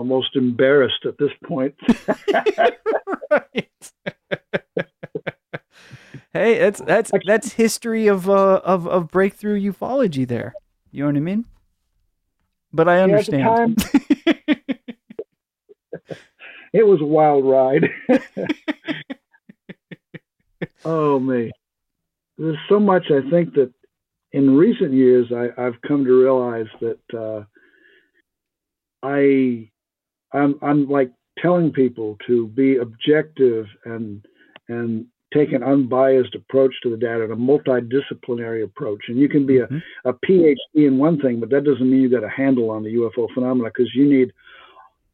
Almost 0.00 0.34
embarrassed 0.34 1.04
at 1.04 1.18
this 1.18 1.30
point. 1.44 1.74
hey, 6.32 6.58
that's 6.58 6.80
that's 6.80 7.10
that's 7.26 7.52
history 7.52 8.06
of 8.06 8.30
uh, 8.30 8.62
of 8.64 8.88
of 8.88 9.08
breakthrough 9.08 9.60
ufology. 9.60 10.26
There, 10.26 10.54
you 10.90 11.02
know 11.02 11.10
what 11.10 11.16
I 11.16 11.20
mean? 11.20 11.44
But 12.72 12.88
I 12.88 12.96
Yeah, 12.96 13.16
at 13.16 13.26
the 13.26 13.42
understand. 13.42 13.84
it 16.72 16.86
was 16.86 17.02
a 17.02 17.04
wild 17.04 17.44
ride. 17.44 17.90
oh 20.86 21.20
me, 21.20 21.50
there's 22.38 22.56
so 22.70 22.80
much 22.80 23.10
I 23.10 23.20
think 23.28 23.52
that 23.54 23.70
in 24.32 24.56
recent 24.56 24.94
years 24.94 25.30
I, 25.30 25.50
I've 25.60 25.78
come 25.86 26.06
to 26.06 26.18
realize 26.18 26.68
that 26.80 27.00
uh, 27.14 27.44
I 29.02 29.70
I'm 30.32 30.58
I'm 30.62 30.88
like 30.88 31.12
telling 31.38 31.72
people 31.72 32.16
to 32.26 32.46
be 32.48 32.76
objective 32.76 33.66
and 33.84 34.24
and 34.68 35.06
take 35.32 35.52
an 35.52 35.62
unbiased 35.62 36.34
approach 36.34 36.74
to 36.82 36.90
the 36.90 36.96
data 36.96 37.22
and 37.22 37.32
a 37.32 37.36
multidisciplinary 37.36 38.64
approach. 38.64 39.02
And 39.08 39.16
you 39.16 39.28
can 39.28 39.46
be 39.46 39.58
a, 39.58 39.68
a 40.04 40.12
PhD 40.12 40.56
in 40.74 40.98
one 40.98 41.20
thing, 41.20 41.38
but 41.38 41.50
that 41.50 41.64
doesn't 41.64 41.88
mean 41.88 42.02
you 42.02 42.10
got 42.10 42.24
a 42.24 42.28
handle 42.28 42.70
on 42.70 42.82
the 42.82 42.94
UFO 42.94 43.28
phenomena 43.32 43.70
because 43.72 43.94
you 43.94 44.08
need 44.08 44.32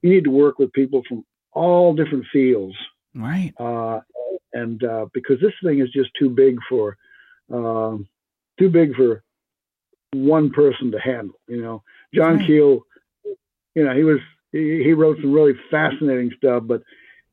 you 0.03 0.11
need 0.11 0.25
to 0.25 0.31
work 0.31 0.59
with 0.59 0.73
people 0.73 1.03
from 1.09 1.25
all 1.53 1.95
different 1.95 2.27
fields. 2.33 2.77
right. 3.15 3.53
Uh, 3.59 4.01
and 4.53 4.83
uh, 4.85 5.07
because 5.13 5.39
this 5.41 5.53
thing 5.63 5.81
is 5.81 5.91
just 5.91 6.11
too 6.19 6.31
big 6.31 6.57
for 6.69 6.97
um, 7.53 8.09
too 8.59 8.71
big 8.71 8.95
for 8.95 9.23
one 10.13 10.51
person 10.51 10.91
to 10.93 10.99
handle. 10.99 11.39
You 11.47 11.63
know, 11.63 11.83
John 12.15 12.39
Right. 12.39 12.47
Keel, 12.47 12.81
you 13.75 13.85
know, 13.85 13.95
he 13.95 14.05
was 14.05 14.21
he, 14.53 14.83
he 14.85 14.93
wrote 14.93 15.19
some 15.21 15.33
really 15.33 15.55
fascinating 15.71 16.31
stuff, 16.37 16.63
but 16.67 16.83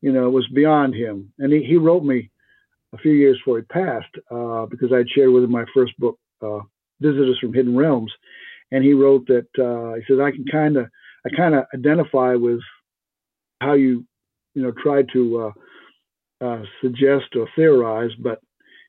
you 0.00 0.12
know, 0.12 0.26
it 0.26 0.32
was 0.32 0.46
beyond 0.48 0.94
him. 0.94 1.32
And 1.38 1.52
he, 1.52 1.62
he 1.64 1.76
wrote 1.76 2.04
me 2.04 2.30
a 2.92 2.98
few 2.98 3.12
years 3.12 3.38
before 3.38 3.58
he 3.58 3.64
passed 3.64 4.14
uh, 4.30 4.66
because 4.66 4.92
I'd 4.92 5.08
shared 5.08 5.30
with 5.30 5.44
him 5.44 5.50
my 5.50 5.64
first 5.74 5.98
book, 5.98 6.18
uh, 6.42 6.60
Visitors 7.00 7.38
from 7.40 7.54
Hidden 7.54 7.76
Realms, 7.76 8.12
and 8.70 8.84
he 8.84 8.92
wrote 8.92 9.26
that 9.26 9.48
uh, 9.58 9.96
he 9.96 10.02
said 10.06 10.20
I 10.20 10.30
can 10.30 10.44
kind 10.50 10.76
of 10.76 10.86
I 11.26 11.30
kind 11.34 11.54
of 11.54 11.64
identify 11.74 12.34
with 12.34 12.60
how 13.60 13.72
you 13.74 14.04
you 14.54 14.62
know 14.62 14.72
try 14.72 15.02
to 15.12 15.52
uh, 16.42 16.44
uh, 16.44 16.62
suggest 16.82 17.36
or 17.36 17.48
theorize, 17.56 18.12
but 18.18 18.40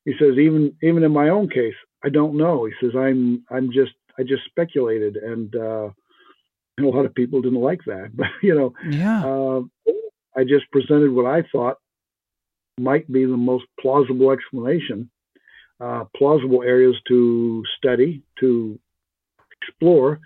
he 0.06 0.14
says 0.20 0.38
even 0.38 0.76
even 0.84 1.04
in 1.04 1.12
my 1.12 1.30
own 1.30 1.50
case, 1.50 1.76
I 2.04 2.10
don't 2.10 2.36
know. 2.38 2.66
He 2.66 2.74
says 2.80 2.96
I'm 2.96 3.44
I'm 3.50 3.72
just 3.72 3.94
I 4.20 4.24
just 4.24 4.44
speculated, 4.46 5.18
and 5.18 5.56
uh, 5.56 5.90
a 6.80 6.84
lot 6.84 7.06
of 7.06 7.16
people 7.16 7.42
didn't 7.42 7.62
like 7.62 7.82
that. 7.86 8.12
But 8.16 8.28
you 8.42 8.56
know, 8.56 8.74
Yeah. 8.90 9.24
uh, 9.26 9.62
I 10.38 10.44
just 10.44 10.70
presented 10.72 11.12
what 11.12 11.26
I 11.26 11.44
thought 11.52 11.78
might 12.78 13.10
be 13.10 13.24
the 13.26 13.38
most 13.38 13.66
plausible 13.80 14.32
explanation, 14.32 15.10
uh, 15.80 16.04
plausible 16.16 16.62
areas 16.62 16.96
to 17.08 17.64
study, 17.78 18.22
to 18.40 18.78
explore. 19.62 20.20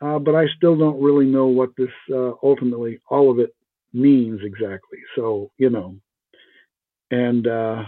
Uh, 0.00 0.18
but 0.18 0.34
I 0.34 0.46
still 0.56 0.78
don't 0.78 1.02
really 1.02 1.26
know 1.26 1.46
what 1.46 1.70
this 1.76 1.90
uh, 2.10 2.32
ultimately, 2.42 3.00
all 3.10 3.30
of 3.30 3.38
it 3.38 3.54
means 3.92 4.40
exactly. 4.44 4.98
So, 5.16 5.50
you 5.58 5.68
know, 5.68 5.96
and 7.10 7.46
uh, 7.46 7.84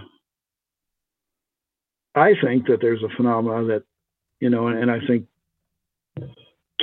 I 2.15 2.33
think 2.43 2.66
that 2.66 2.79
there's 2.81 3.03
a 3.03 3.16
phenomenon 3.16 3.69
that, 3.69 3.85
you 4.41 4.51
know, 4.51 4.66
and, 4.66 4.79
and 4.81 4.91
I 4.91 4.99
think 5.07 5.27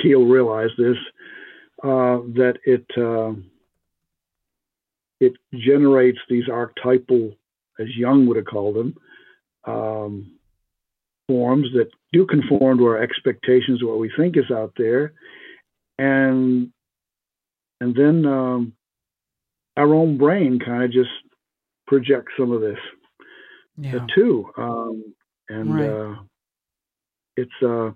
Keel 0.02 0.24
realized 0.24 0.74
this, 0.78 0.96
uh, 1.82 2.18
that 2.34 2.58
it, 2.64 2.86
uh, 2.96 3.32
it 5.20 5.34
generates 5.52 6.18
these 6.28 6.48
archetypal, 6.48 7.34
as 7.78 7.88
Jung 7.96 8.26
would 8.26 8.36
have 8.36 8.46
called 8.46 8.76
them, 8.76 8.94
um, 9.64 10.38
forms 11.28 11.68
that 11.74 11.90
do 12.12 12.26
conform 12.26 12.78
to 12.78 12.86
our 12.86 13.02
expectations 13.02 13.82
what 13.84 13.98
we 13.98 14.10
think 14.16 14.36
is 14.36 14.50
out 14.50 14.72
there, 14.76 15.12
and 15.98 16.72
and 17.80 17.94
then 17.94 18.26
um, 18.26 18.72
our 19.76 19.94
own 19.94 20.18
brain 20.18 20.58
kind 20.58 20.82
of 20.82 20.90
just 20.90 21.10
projects 21.86 22.32
some 22.38 22.52
of 22.52 22.60
this 22.60 22.78
Yeah. 23.76 24.06
too, 24.14 24.50
um, 24.56 25.14
and 25.48 25.74
Right. 25.74 25.88
uh, 25.88 26.16
it's 27.36 27.62
uh, 27.62 27.92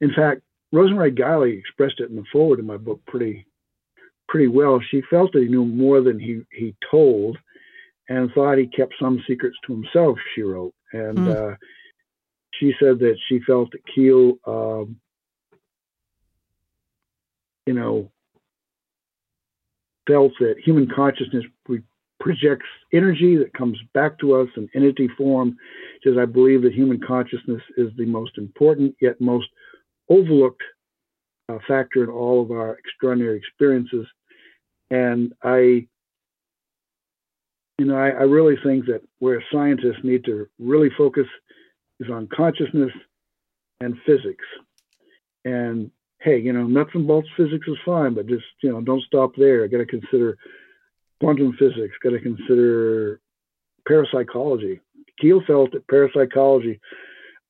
in 0.00 0.12
fact 0.14 0.42
Rosemary 0.74 1.12
Guiley 1.12 1.56
expressed 1.56 2.00
it 2.00 2.10
in 2.10 2.16
the 2.16 2.24
forward 2.32 2.58
in 2.58 2.66
my 2.66 2.76
book 2.76 3.00
pretty 3.06 3.46
pretty 4.28 4.48
well. 4.48 4.80
She 4.90 5.02
felt 5.08 5.32
that 5.32 5.42
he 5.42 5.48
knew 5.48 5.64
more 5.64 6.00
than 6.00 6.18
he 6.18 6.40
he 6.52 6.74
told, 6.90 7.38
and 8.08 8.30
thought 8.32 8.58
he 8.58 8.66
kept 8.66 8.94
some 9.00 9.22
secrets 9.28 9.56
to 9.66 9.72
himself. 9.72 10.18
She 10.34 10.42
wrote, 10.42 10.74
and 10.92 11.18
Hmm. 11.18 11.28
uh, 11.28 11.56
she 12.54 12.74
said 12.80 12.98
that 12.98 13.16
she 13.28 13.38
felt 13.40 13.70
that 13.70 13.86
Keel, 13.94 14.36
um, 14.46 15.00
you 17.66 17.74
know, 17.74 18.10
felt 20.08 20.32
that 20.40 20.56
human 20.58 20.88
consciousness 20.88 21.44
projects 22.18 22.66
energy 22.92 23.36
that 23.36 23.52
comes 23.52 23.78
back 23.92 24.18
to 24.18 24.34
us 24.34 24.48
in 24.56 24.68
entity 24.74 25.08
form. 25.16 25.56
She 26.02 26.08
says, 26.08 26.18
I 26.18 26.24
believe 26.24 26.62
that 26.62 26.72
human 26.72 27.00
consciousness 27.00 27.62
is 27.76 27.90
the 27.96 28.06
most 28.06 28.38
important 28.38 28.96
yet 29.00 29.20
most 29.20 29.48
overlooked 30.08 30.62
uh, 31.48 31.58
factor 31.66 32.04
in 32.04 32.10
all 32.10 32.42
of 32.42 32.50
our 32.50 32.76
extraordinary 32.78 33.36
experiences. 33.36 34.06
And 34.90 35.32
I, 35.42 35.86
you 37.78 37.86
know, 37.86 37.96
I, 37.96 38.10
I 38.10 38.22
really 38.22 38.56
think 38.64 38.86
that 38.86 39.02
where 39.18 39.42
scientists 39.52 40.02
need 40.04 40.24
to 40.24 40.46
really 40.58 40.90
focus 40.96 41.26
is 42.00 42.10
on 42.10 42.28
consciousness 42.34 42.92
and 43.80 43.96
physics. 44.06 44.44
And 45.44 45.90
hey, 46.20 46.38
you 46.38 46.52
know, 46.52 46.64
nuts 46.64 46.90
and 46.94 47.06
bolts 47.06 47.28
physics 47.36 47.66
is 47.68 47.76
fine, 47.84 48.14
but 48.14 48.26
just 48.26 48.44
you 48.62 48.72
know, 48.72 48.80
don't 48.80 49.02
stop 49.02 49.32
there. 49.36 49.68
Got 49.68 49.78
to 49.78 49.86
consider 49.86 50.38
quantum 51.20 51.52
physics. 51.58 51.94
Got 52.02 52.10
to 52.10 52.20
consider 52.20 53.20
parapsychology. 53.86 54.80
Keel 55.20 55.42
felt 55.46 55.72
that 55.72 55.86
parapsychology, 55.86 56.80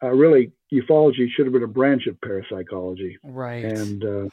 uh, 0.02 0.10
really, 0.10 0.52
ufology 0.74 1.26
should 1.30 1.46
have 1.46 1.52
been 1.52 1.62
a 1.62 1.68
branch 1.68 2.06
of 2.06 2.20
parapsychology. 2.20 3.16
Right. 3.22 3.64
And 3.64 4.04
uh, 4.04 4.28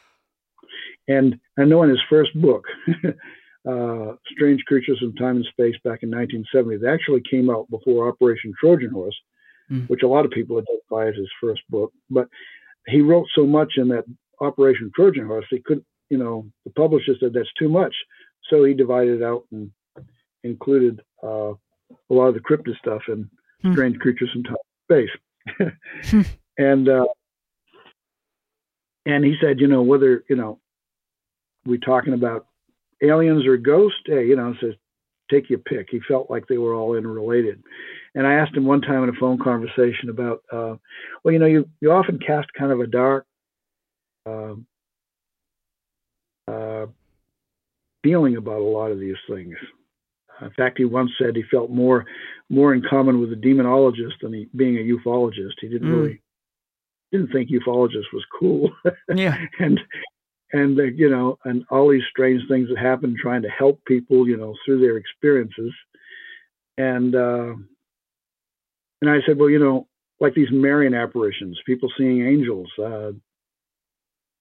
and 1.08 1.40
I 1.58 1.64
know 1.66 1.84
in 1.84 1.90
his 1.90 2.00
first 2.10 2.32
book, 2.40 2.66
uh, 3.70 4.14
Strange 4.32 4.64
Creatures 4.66 5.00
from 5.00 5.14
Time 5.16 5.38
and 5.38 5.46
Space, 5.46 5.76
back 5.84 6.04
in 6.04 6.10
1970, 6.12 6.78
that 6.78 6.94
actually 6.94 7.22
came 7.30 7.50
out 7.50 7.70
before 7.70 8.08
Operation 8.08 8.54
Trojan 8.60 8.92
Horse, 8.92 9.16
Mm. 9.72 9.88
which 9.90 10.04
a 10.04 10.08
lot 10.08 10.26
of 10.26 10.32
people 10.32 10.58
identify 10.58 11.08
as 11.08 11.16
his 11.16 11.30
first 11.40 11.62
book. 11.70 11.94
But 12.10 12.28
he 12.88 13.00
wrote 13.00 13.28
so 13.34 13.46
much 13.46 13.74
in 13.78 13.88
that 13.88 14.04
Operation 14.42 14.92
Trojan 14.94 15.28
Horse, 15.28 15.46
he 15.50 15.60
couldn't, 15.60 15.86
you 16.10 16.18
know, 16.18 16.46
the 16.66 16.72
publisher 16.72 17.14
said 17.18 17.32
that's 17.34 17.54
too 17.58 17.70
much, 17.70 17.96
so 18.50 18.66
he 18.66 18.74
divided 18.74 19.22
it 19.22 19.24
out 19.24 19.46
and 19.54 19.72
included 20.44 21.00
uh, 21.24 21.54
a 21.54 22.14
lot 22.14 22.28
of 22.28 22.34
the 22.34 22.42
cryptid 22.42 22.78
stuff 22.80 23.04
in 23.08 23.30
Hmm. 23.62 23.72
Strange 23.74 24.00
Creatures 24.00 24.32
from 24.34 24.44
Time 24.44 24.56
and 24.90 25.00
Space. 25.08 25.16
and 26.58 26.90
uh, 26.90 27.06
and 29.06 29.24
he 29.26 29.36
said, 29.42 29.60
you 29.60 29.68
know, 29.68 29.82
whether 29.82 30.24
you 30.30 30.36
know, 30.36 30.60
we 31.66 31.78
talking 31.78 32.14
about 32.14 32.48
aliens 33.04 33.46
or 33.46 33.58
ghosts, 33.58 34.00
hey, 34.06 34.26
you 34.28 34.36
know, 34.36 34.54
says 34.62 34.74
take 35.32 35.50
your 35.50 35.60
pick. 35.60 35.88
He 35.90 36.00
felt 36.08 36.30
like 36.30 36.48
they 36.48 36.58
were 36.58 36.74
all 36.76 36.96
interrelated. 36.96 37.64
And 38.16 38.28
I 38.28 38.34
asked 38.34 38.56
him 38.56 38.66
one 38.66 38.82
time 38.82 39.04
in 39.04 39.10
a 39.10 39.20
phone 39.20 39.40
conversation 39.40 40.10
about, 40.10 40.42
uh, 40.52 40.76
well, 41.24 41.34
you 41.34 41.40
know, 41.40 41.46
you 41.46 41.70
you 41.80 41.92
often 41.92 42.20
cast 42.20 42.50
kind 42.58 42.72
of 42.72 42.80
a 42.80 42.88
dark 42.88 43.26
um 44.26 44.68
uh, 46.48 46.86
feeling 48.04 48.38
about 48.38 48.60
a 48.62 48.64
lot 48.64 48.92
of 48.92 49.00
these 49.00 49.16
things. 49.30 49.56
In 50.42 50.52
fact, 50.52 50.78
he 50.78 50.86
once 50.86 51.12
said 51.18 51.36
he 51.36 51.44
felt 51.44 51.70
more 51.70 52.06
more 52.50 52.74
in 52.74 52.82
common 52.82 53.20
with 53.22 53.32
a 53.32 53.36
demonologist 53.36 54.20
than 54.22 54.34
he, 54.34 54.48
being 54.56 54.78
a 54.78 54.82
ufologist. 54.98 55.54
He 55.60 55.70
didn't 55.70 55.88
Mm. 55.90 56.02
really 56.02 56.22
didn't 57.12 57.32
think 57.32 57.50
ufologist 57.50 58.12
was 58.14 58.26
cool. 58.40 58.72
Yeah. 59.14 59.38
and 59.60 59.80
and 60.54 60.80
uh, 60.80 60.84
you 60.84 61.10
know, 61.10 61.38
and 61.46 61.64
all 61.70 61.90
these 61.90 62.04
strange 62.10 62.42
things 62.48 62.70
that 62.70 62.78
happen, 62.78 63.16
trying 63.20 63.42
to 63.44 63.50
help 63.50 63.84
people, 63.86 64.28
you 64.28 64.38
know, 64.38 64.56
through 64.66 64.82
their 64.82 64.98
experiences. 64.98 65.74
And 66.78 67.16
uh, 67.16 67.54
and 69.02 69.10
I 69.10 69.20
said, 69.26 69.38
well, 69.38 69.50
you 69.50 69.60
know, 69.60 69.88
like 70.20 70.34
these 70.34 70.52
Marian 70.52 70.94
apparitions, 70.94 71.60
people 71.66 71.90
seeing 71.98 72.26
angels. 72.26 72.70
Uh, 72.78 73.12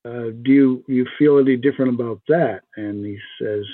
uh, 0.04 0.30
do 0.42 0.50
you 0.50 0.84
you 0.88 1.06
feel 1.18 1.38
any 1.38 1.56
different 1.56 1.94
about 1.94 2.20
that? 2.28 2.62
And 2.76 3.04
he 3.04 3.18
says, 3.40 3.64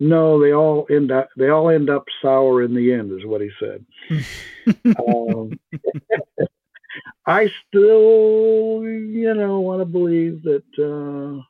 no, 0.00 0.40
they 0.42 0.52
all 0.52 0.86
end 0.90 1.12
up 1.12 1.28
they 1.36 1.50
all 1.50 1.68
end 1.68 1.90
up 1.90 2.06
sour 2.22 2.62
in 2.62 2.74
the 2.74 2.92
end, 2.92 3.12
is 3.12 3.26
what 3.26 3.42
he 3.42 3.50
said. 3.60 3.84
um, 4.98 5.52
I 7.26 7.50
still, 7.68 8.82
you 8.82 9.34
know, 9.34 9.60
want 9.60 9.80
to 9.82 9.84
believe 9.84 10.42
that 10.42 10.64
uh, 10.78 11.42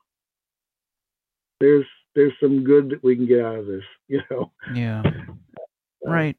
there's 1.61 1.87
there's 2.17 2.33
some 2.41 2.65
good 2.65 2.91
that 2.91 3.05
we 3.05 3.15
can 3.15 3.27
get 3.27 3.45
out 3.45 3.61
of 3.61 3.67
this. 3.67 3.85
You 4.09 4.23
know, 4.29 4.51
Yeah. 4.75 5.05
Right. 6.05 6.37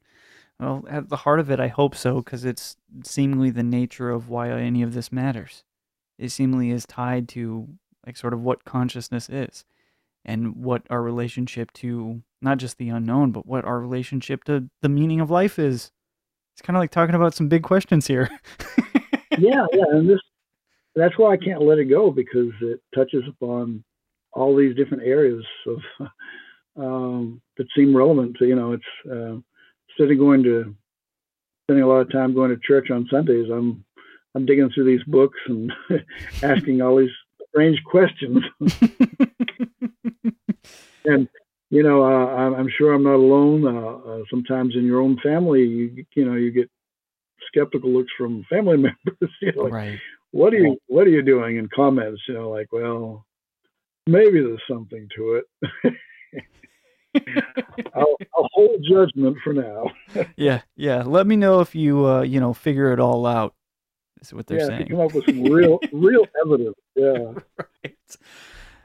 Well, 0.60 0.84
at 0.90 1.08
the 1.08 1.16
heart 1.16 1.40
of 1.40 1.50
it, 1.50 1.58
I 1.58 1.68
hope 1.68 1.94
so, 1.94 2.16
because 2.16 2.44
it's 2.44 2.76
seemingly 3.02 3.48
the 3.48 3.62
nature 3.62 4.10
of 4.10 4.28
why 4.28 4.50
any 4.50 4.82
of 4.82 4.92
this 4.92 5.10
matters. 5.10 5.64
It 6.18 6.28
seemingly 6.28 6.70
is 6.70 6.84
tied 6.84 7.28
to, 7.30 7.68
like, 8.04 8.18
sort 8.18 8.34
of 8.34 8.42
what 8.42 8.66
consciousness 8.66 9.30
is 9.30 9.64
and 10.24 10.56
what 10.56 10.82
our 10.90 11.02
relationship 11.02 11.72
to 11.74 12.22
not 12.40 12.58
just 12.58 12.78
the 12.78 12.88
unknown, 12.88 13.30
but 13.30 13.46
what 13.46 13.64
our 13.64 13.80
relationship 13.80 14.44
to 14.44 14.68
the 14.80 14.88
meaning 14.88 15.20
of 15.20 15.30
life 15.30 15.58
is. 15.58 15.90
It's 16.54 16.62
kind 16.62 16.76
of 16.76 16.80
like 16.80 16.90
talking 16.90 17.14
about 17.14 17.34
some 17.34 17.48
big 17.48 17.62
questions 17.62 18.06
here. 18.06 18.28
yeah, 19.38 19.66
yeah, 19.72 19.84
and 19.90 20.08
this 20.08 20.20
that's 20.94 21.16
why 21.16 21.32
I 21.32 21.36
can't 21.38 21.62
let 21.62 21.78
it 21.78 21.86
go 21.86 22.10
because 22.10 22.52
it 22.60 22.80
touches 22.94 23.22
upon 23.26 23.82
all 24.32 24.54
these 24.54 24.76
different 24.76 25.04
areas 25.04 25.44
of 25.66 25.78
um, 26.76 27.40
that 27.56 27.66
seem 27.74 27.96
relevant 27.96 28.36
to 28.38 28.46
you 28.46 28.54
know 28.54 28.72
it's 28.72 28.84
uh, 29.10 29.38
instead 29.88 30.12
of 30.12 30.18
going 30.18 30.42
to 30.42 30.74
spending 31.64 31.84
a 31.84 31.88
lot 31.88 32.00
of 32.00 32.12
time 32.12 32.34
going 32.34 32.50
to 32.50 32.60
church 32.66 32.90
on 32.90 33.08
Sundays, 33.10 33.48
I'm 33.50 33.84
I'm 34.34 34.46
digging 34.46 34.70
through 34.70 34.84
these 34.84 35.04
books 35.06 35.38
and 35.46 35.72
asking 36.42 36.82
all 36.82 36.96
these 36.96 37.10
strange 37.50 37.82
questions. 37.84 38.42
and 41.04 41.28
you 41.70 41.82
know, 41.82 42.04
uh, 42.04 42.34
I'm, 42.34 42.54
I'm 42.54 42.68
sure 42.82 42.94
I'm 42.94 43.04
not 43.04 43.14
alone. 43.14 43.64
Uh, 43.64 44.10
uh, 44.10 44.22
sometimes 44.30 44.74
in 44.74 44.84
your 44.84 45.00
own 45.00 45.18
family, 45.22 45.62
you 45.62 46.04
you 46.14 46.24
know, 46.24 46.34
you 46.34 46.50
get 46.50 46.70
skeptical 47.46 47.90
looks 47.90 48.12
from 48.16 48.44
family 48.50 48.76
members. 49.06 49.34
You 49.40 49.52
know, 49.52 49.62
like, 49.62 49.72
right. 49.72 49.98
what 50.32 50.52
are 50.52 50.58
you 50.58 50.76
what 50.88 51.06
are 51.06 51.10
you 51.10 51.22
doing? 51.22 51.56
in 51.56 51.68
comments, 51.74 52.22
you 52.28 52.34
know, 52.34 52.50
like, 52.50 52.72
well, 52.72 53.24
maybe 54.06 54.40
there's 54.40 54.62
something 54.68 55.08
to 55.16 55.42
it. 55.42 55.94
I'll, 57.94 58.16
I'll 58.34 58.48
hold 58.52 58.84
judgment 58.88 59.36
for 59.44 59.52
now. 59.52 59.84
Yeah, 60.36 60.62
yeah. 60.76 61.02
Let 61.02 61.26
me 61.26 61.36
know 61.36 61.60
if 61.60 61.74
you, 61.74 62.06
uh, 62.06 62.22
you 62.22 62.40
know, 62.40 62.52
figure 62.52 62.92
it 62.92 63.00
all 63.00 63.26
out. 63.26 63.54
Is 64.20 64.32
what 64.32 64.46
they're 64.46 64.60
yeah, 64.60 64.66
saying. 64.66 64.88
come 64.88 65.00
up 65.00 65.14
with 65.14 65.24
some 65.24 65.42
real 65.44 65.78
real 65.92 66.26
evidence. 66.44 66.76
Yeah. 66.94 67.32
right. 67.84 68.16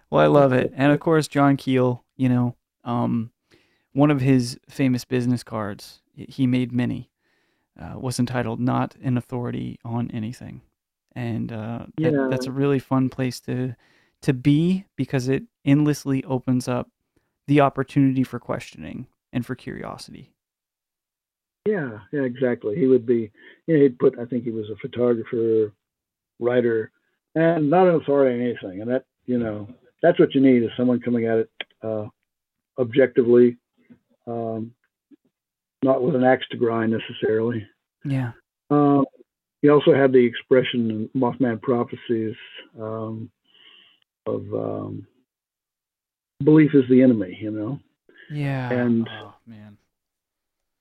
Well, 0.09 0.23
I 0.23 0.27
love 0.27 0.53
it. 0.53 0.73
And 0.75 0.91
of 0.91 0.99
course, 0.99 1.27
John 1.27 1.57
Keel, 1.57 2.03
you 2.15 2.29
know, 2.29 2.55
um, 2.83 3.31
one 3.93 4.11
of 4.11 4.21
his 4.21 4.59
famous 4.69 5.05
business 5.05 5.43
cards, 5.43 6.01
he 6.13 6.47
made 6.47 6.71
many. 6.71 7.09
uh, 7.79 7.93
was 7.99 8.19
entitled 8.19 8.59
"Not 8.59 8.95
an 9.03 9.17
Authority 9.17 9.79
on 9.85 10.09
Anything," 10.11 10.61
and 11.15 11.51
uh, 11.51 11.85
that, 11.97 12.27
that's 12.29 12.47
a 12.47 12.51
really 12.51 12.79
fun 12.79 13.09
place 13.09 13.39
to 13.41 13.75
to 14.21 14.33
be 14.33 14.85
because 14.95 15.27
it 15.27 15.43
endlessly 15.65 16.23
opens 16.23 16.67
up 16.67 16.89
the 17.47 17.61
opportunity 17.61 18.23
for 18.23 18.39
questioning 18.39 19.07
and 19.31 19.45
for 19.45 19.55
curiosity. 19.55 20.33
Yeah, 21.67 21.99
yeah, 22.11 22.21
exactly. 22.21 22.77
He 22.77 22.87
would 22.87 23.05
be, 23.05 23.29
you 23.67 23.75
know, 23.75 23.83
he'd 23.83 23.99
put, 23.99 24.17
I 24.17 24.25
think 24.25 24.43
he 24.43 24.51
was 24.51 24.69
a 24.69 24.75
photographer, 24.77 25.71
writer, 26.39 26.91
and 27.35 27.69
not 27.69 27.87
an 27.87 27.95
authority 27.95 28.35
on 28.35 28.41
anything. 28.41 28.81
And 28.81 28.89
that, 28.89 29.05
you 29.25 29.37
know, 29.37 29.67
that's 30.01 30.17
what 30.17 30.33
you 30.33 30.41
need 30.41 30.63
is 30.63 30.69
someone 30.77 30.99
coming 30.99 31.25
at 31.27 31.39
it 31.39 31.49
uh, 31.83 32.05
objectively, 32.79 33.57
um, 34.27 34.71
not 35.83 36.03
with 36.03 36.15
an 36.15 36.23
axe 36.23 36.45
to 36.51 36.57
grind 36.57 36.91
necessarily. 36.91 37.65
Yeah. 38.03 38.31
Um, 38.69 39.05
he 39.61 39.69
also 39.69 39.93
had 39.93 40.11
the 40.11 40.25
expression 40.25 40.91
in 40.91 41.09
Mothman 41.19 41.61
Prophecies 41.61 42.35
um, 42.79 43.29
of 44.25 44.41
um, 44.53 45.07
belief 46.43 46.71
is 46.73 46.83
the 46.89 47.01
enemy, 47.01 47.37
you 47.41 47.51
know. 47.51 47.79
Yeah. 48.31 48.71
And- 48.71 49.07
oh 49.09 49.33
man. 49.47 49.77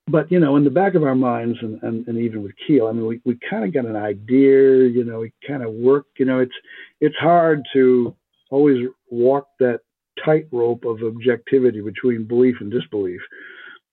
but 0.09 0.31
you 0.31 0.41
know, 0.41 0.57
in 0.57 0.65
the 0.65 0.71
back 0.71 0.95
of 0.95 1.05
our 1.05 1.15
minds, 1.15 1.59
and, 1.63 1.83
and, 1.83 2.07
and 2.09 2.19
even 2.19 2.43
with 2.43 2.53
Keel, 2.67 2.87
I 2.89 2.93
mean, 2.93 3.07
we, 3.07 3.21
we 3.25 3.39
kind 3.49 3.65
of 3.65 3.73
got 3.73 3.87
an 3.87 3.97
idea. 3.97 4.89
You 4.89 5.05
know, 5.05 5.21
we 5.21 5.33
kind 5.47 5.63
of 5.63 5.73
work. 5.73 6.07
You 6.19 6.27
know, 6.27 6.41
it's 6.41 6.55
it's 7.01 7.17
hard 7.17 7.63
to 7.73 8.15
always 8.51 8.87
walk 9.11 9.49
that 9.61 9.81
tightrope 10.25 10.85
of 10.85 11.03
objectivity 11.03 11.81
between 11.81 12.25
belief 12.25 12.57
and 12.61 12.71
disbelief. 12.71 13.21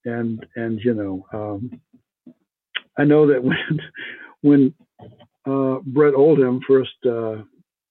And 0.06 0.46
and 0.56 0.80
you 0.84 0.94
know, 0.94 1.26
um, 1.34 1.82
I 2.98 3.04
know 3.04 3.28
that 3.28 3.44
when 3.44 3.80
when 4.42 4.74
uh, 5.46 5.80
Brett 5.86 6.14
Oldham 6.14 6.62
first 6.68 6.92
uh, 7.06 7.44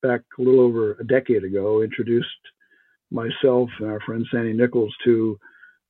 back 0.02 0.20
a 0.38 0.42
little 0.42 0.60
over 0.60 0.92
a 0.94 1.04
decade 1.04 1.44
ago 1.44 1.82
introduced 1.82 2.28
myself 3.10 3.68
and 3.78 3.90
our 3.90 4.00
friend 4.00 4.26
Sandy 4.30 4.52
Nichols 4.52 4.94
to 5.04 5.38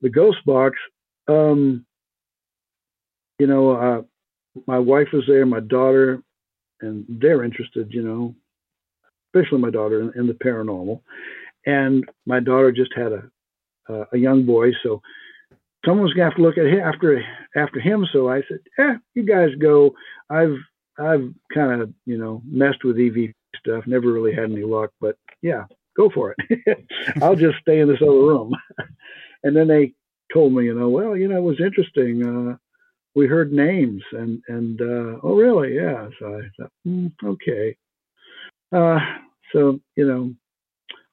the 0.01 0.11
Ghost 0.11 0.39
Box. 0.45 0.77
Um, 1.29 1.87
you 3.39 3.47
know, 3.47 3.71
uh, 3.71 4.03
my 4.67 4.79
wife 4.79 5.09
was 5.13 5.25
there, 5.27 5.47
my 5.47 5.61
daughter, 5.61 6.23
and 6.81 7.05
they're 7.09 7.45
interested, 7.45 7.93
you 7.93 8.03
know, 8.03 8.35
especially 9.29 9.59
my 9.59 9.71
daughter 9.71 10.01
in, 10.01 10.13
in 10.21 10.27
the 10.27 10.35
paranormal. 10.35 11.01
And 11.67 12.05
my 12.27 12.41
daughter 12.41 12.73
just 12.73 12.93
had 12.95 13.13
a 13.13 13.23
uh, 13.89 14.05
a 14.13 14.17
young 14.17 14.47
boy, 14.47 14.71
so 14.83 15.03
someone's 15.85 16.13
gonna 16.13 16.31
have 16.31 16.37
to 16.37 16.43
look 16.43 16.59
at 16.59 16.67
him 16.67 16.81
after 16.81 17.23
after 17.57 17.81
him. 17.81 18.07
So 18.13 18.29
I 18.29 18.43
said, 18.49 18.61
"Yeah, 18.79 18.97
you 19.15 19.25
guys 19.25 19.51
go. 19.61 19.95
I've 20.31 20.57
I've 20.99 21.33
kind 21.53 21.83
of 21.83 21.93
you 22.07 22.19
know 22.19 22.43
messed 22.45 22.85
with 22.85 22.99
EV 22.99 23.33
stuff, 23.59 23.87
never 23.87 24.13
really 24.13 24.35
had 24.35 24.51
any 24.51 24.63
luck, 24.63 24.91
but 25.01 25.17
yeah, 25.43 25.65
go 25.97 26.11
for 26.11 26.35
it. 26.37 26.87
I'll 27.23 27.37
just 27.37 27.59
stay 27.61 27.81
in 27.81 27.89
this 27.89 28.03
other 28.03 28.11
room." 28.13 28.55
and 29.43 29.57
then 29.57 29.69
they 29.69 29.93
told 30.33 30.53
me, 30.53 30.65
you 30.65 30.75
know, 30.75 30.89
well, 30.89 31.17
you 31.17 31.29
know, 31.29 31.37
it 31.37 31.43
was 31.43 31.61
interesting. 31.61 32.25
Uh, 32.25 32.57
we 33.15 33.27
heard 33.27 33.53
names 33.53 34.03
and 34.13 34.43
and 34.49 34.81
uh, 34.81 35.19
oh 35.23 35.37
really 35.37 35.75
yeah 35.75 36.09
so 36.19 36.39
i 36.39 36.43
thought 36.57 36.73
mm, 36.87 37.13
okay 37.25 37.77
uh, 38.73 38.99
so 39.53 39.79
you 39.97 40.07
know 40.07 40.33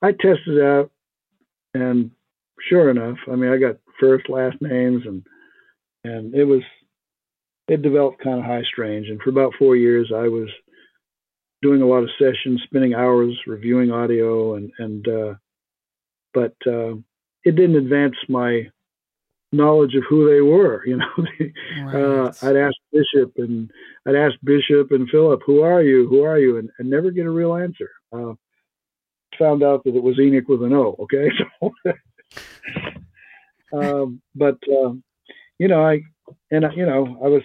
i 0.01 0.11
tested 0.11 0.61
out 0.61 0.91
and 1.73 2.11
sure 2.69 2.89
enough 2.89 3.17
i 3.31 3.35
mean 3.35 3.51
i 3.51 3.57
got 3.57 3.77
first 3.99 4.29
last 4.29 4.57
names 4.61 5.03
and 5.05 5.23
and 6.03 6.33
it 6.33 6.45
was 6.45 6.61
it 7.67 7.81
developed 7.81 8.23
kind 8.23 8.39
of 8.39 8.45
high 8.45 8.63
strange 8.63 9.07
and 9.07 9.21
for 9.21 9.29
about 9.29 9.53
four 9.59 9.75
years 9.75 10.11
i 10.15 10.27
was 10.27 10.49
doing 11.61 11.81
a 11.81 11.85
lot 11.87 12.03
of 12.03 12.09
sessions 12.17 12.61
spending 12.63 12.93
hours 12.93 13.37
reviewing 13.45 13.91
audio 13.91 14.55
and 14.55 14.71
and 14.79 15.07
uh, 15.07 15.33
but 16.33 16.55
uh, 16.67 16.93
it 17.43 17.55
didn't 17.55 17.75
advance 17.75 18.15
my 18.27 18.69
knowledge 19.51 19.95
of 19.95 20.03
who 20.09 20.29
they 20.29 20.41
were. 20.41 20.83
You 20.89 20.97
know, 20.97 22.25
uh, 22.25 22.33
I'd 22.43 22.55
ask 22.55 22.75
Bishop 22.91 23.33
and 23.37 23.71
I'd 24.07 24.15
ask 24.15 24.35
Bishop 24.43 24.91
and 24.91 25.09
Philip, 25.09 25.41
"Who 25.45 25.61
are 25.61 25.81
you? 25.81 26.07
Who 26.07 26.23
are 26.23 26.39
you?" 26.39 26.57
and, 26.57 26.69
and 26.79 26.89
never 26.89 27.11
get 27.11 27.25
a 27.25 27.31
real 27.31 27.55
answer. 27.55 27.89
Uh, 28.11 28.33
found 29.37 29.63
out 29.63 29.83
that 29.83 29.95
it 29.95 30.03
was 30.03 30.19
Enoch 30.19 30.47
with 30.47 30.63
an 30.63 30.73
O. 30.73 30.95
Okay, 30.99 31.29
so, 33.71 33.77
um, 33.77 34.21
but 34.35 34.57
um, 34.69 35.03
you 35.57 35.67
know, 35.67 35.85
I 35.85 36.01
and 36.51 36.65
you 36.75 36.85
know, 36.85 37.19
I 37.23 37.27
was 37.27 37.43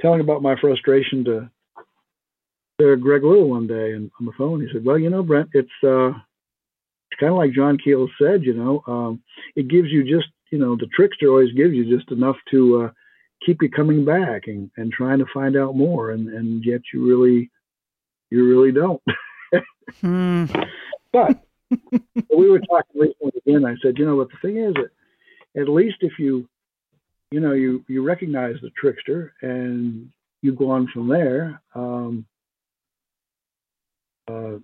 telling 0.00 0.20
about 0.20 0.42
my 0.42 0.56
frustration 0.60 1.24
to 1.24 1.50
to 2.80 2.96
Greg 2.96 3.24
Little 3.24 3.48
one 3.48 3.66
day, 3.66 3.92
and 3.92 4.10
on 4.20 4.26
the 4.26 4.32
phone, 4.38 4.60
he 4.60 4.68
said, 4.72 4.84
"Well, 4.84 4.98
you 4.98 5.10
know, 5.10 5.22
Brent, 5.22 5.50
it's 5.52 5.68
uh, 5.82 6.08
it's 6.08 7.20
kind 7.20 7.32
of 7.32 7.38
like 7.38 7.52
John 7.52 7.78
Keel 7.78 8.08
said. 8.20 8.44
You 8.44 8.54
know, 8.54 8.82
um, 8.86 9.22
it 9.56 9.68
gives 9.68 9.88
you 9.90 10.04
just 10.04 10.28
you 10.50 10.58
know 10.58 10.76
the 10.76 10.88
trickster 10.94 11.28
always 11.28 11.52
gives 11.52 11.74
you 11.74 11.96
just 11.96 12.10
enough 12.10 12.36
to 12.50 12.82
uh, 12.84 12.90
keep 13.44 13.62
you 13.62 13.70
coming 13.70 14.04
back 14.04 14.46
and, 14.46 14.70
and 14.76 14.92
trying 14.92 15.18
to 15.18 15.26
find 15.32 15.56
out 15.56 15.76
more 15.76 16.10
and, 16.10 16.28
and 16.28 16.64
yet 16.64 16.80
you 16.92 17.06
really 17.06 17.50
you 18.30 18.46
really 18.46 18.72
don't 18.72 19.02
Hmm. 20.00 20.44
But 21.12 21.42
we 22.36 22.50
were 22.50 22.60
talking 22.60 23.00
recently 23.00 23.32
again 23.46 23.64
i 23.64 23.74
said 23.82 23.98
you 23.98 24.04
know 24.06 24.16
what 24.16 24.28
the 24.30 24.36
thing 24.46 24.58
is 24.58 24.74
that 24.74 24.90
at 25.60 25.68
least 25.68 25.96
if 26.00 26.12
you 26.18 26.48
you 27.30 27.40
know 27.40 27.52
you 27.52 27.84
you 27.88 28.02
recognize 28.02 28.56
the 28.62 28.70
trickster 28.70 29.32
and 29.42 30.10
you 30.42 30.52
go 30.52 30.70
on 30.70 30.88
from 30.92 31.08
there 31.08 31.60
um, 31.74 32.24
uh, 34.28 34.58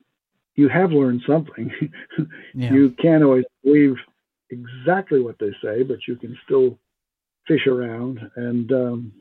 you 0.54 0.68
have 0.68 0.92
learned 0.92 1.22
something 1.26 1.70
Yeah. 2.54 2.72
you 2.72 2.90
can't 3.00 3.24
always 3.24 3.44
believe 3.64 3.96
exactly 4.50 5.20
what 5.20 5.38
they 5.38 5.50
say, 5.62 5.82
but 5.82 5.98
you 6.06 6.16
can 6.16 6.36
still 6.44 6.78
fish 7.46 7.66
around. 7.66 8.20
And 8.36 8.70
um, 8.72 9.12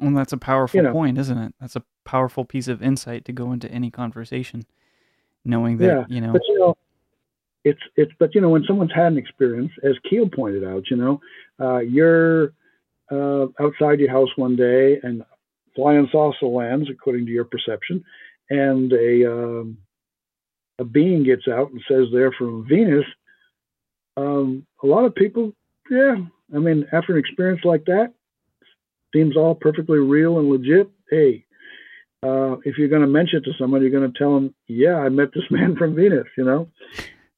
Well, 0.00 0.12
that's 0.14 0.32
a 0.32 0.38
powerful 0.38 0.78
you 0.78 0.82
know. 0.84 0.92
point, 0.92 1.18
isn't 1.18 1.38
it? 1.38 1.54
That's 1.60 1.76
a 1.76 1.84
powerful 2.04 2.44
piece 2.44 2.68
of 2.68 2.82
insight 2.82 3.24
to 3.26 3.32
go 3.32 3.52
into 3.52 3.70
any 3.70 3.90
conversation, 3.90 4.64
knowing 5.44 5.78
that 5.78 5.86
yeah, 5.86 6.04
you 6.08 6.20
know. 6.20 6.32
but 6.32 6.42
you 6.48 6.58
know, 6.58 6.76
it's 7.64 7.80
it's. 7.96 8.12
But 8.18 8.34
you 8.34 8.40
know, 8.40 8.50
when 8.50 8.64
someone's 8.64 8.92
had 8.94 9.12
an 9.12 9.18
experience, 9.18 9.72
as 9.82 9.94
Keel 10.08 10.28
pointed 10.28 10.64
out, 10.64 10.90
you 10.90 10.96
know, 10.96 11.20
uh, 11.60 11.78
you're 11.78 12.52
uh, 13.10 13.46
outside 13.60 14.00
your 14.00 14.10
house 14.10 14.30
one 14.36 14.56
day 14.56 14.98
and 15.02 15.24
flying 15.74 16.08
saucer 16.10 16.46
lands, 16.46 16.88
according 16.90 17.26
to 17.26 17.32
your 17.32 17.44
perception, 17.44 18.04
and 18.50 18.92
a 18.92 19.30
um, 19.30 19.78
a 20.78 20.84
being 20.84 21.24
gets 21.24 21.48
out 21.48 21.70
and 21.70 21.82
says 21.88 22.06
they're 22.12 22.32
from 22.32 22.66
Venus. 22.68 23.04
Um, 24.16 24.66
a 24.82 24.86
lot 24.86 25.04
of 25.04 25.14
people, 25.14 25.52
yeah, 25.90 26.16
I 26.54 26.58
mean, 26.58 26.86
after 26.92 27.12
an 27.12 27.20
experience 27.20 27.60
like 27.64 27.84
that, 27.86 28.12
seems 29.14 29.36
all 29.36 29.54
perfectly 29.54 29.98
real 29.98 30.38
and 30.38 30.48
legit. 30.48 30.90
Hey, 31.10 31.44
uh, 32.22 32.56
if 32.64 32.78
you're 32.78 32.88
going 32.88 33.02
to 33.02 33.08
mention 33.08 33.38
it 33.38 33.44
to 33.44 33.52
someone, 33.58 33.80
you're 33.82 33.90
going 33.90 34.10
to 34.10 34.18
tell 34.18 34.34
them, 34.34 34.54
"Yeah, 34.66 34.96
I 34.96 35.08
met 35.08 35.32
this 35.34 35.44
man 35.50 35.76
from 35.76 35.94
Venus," 35.94 36.26
you 36.36 36.44
know, 36.44 36.68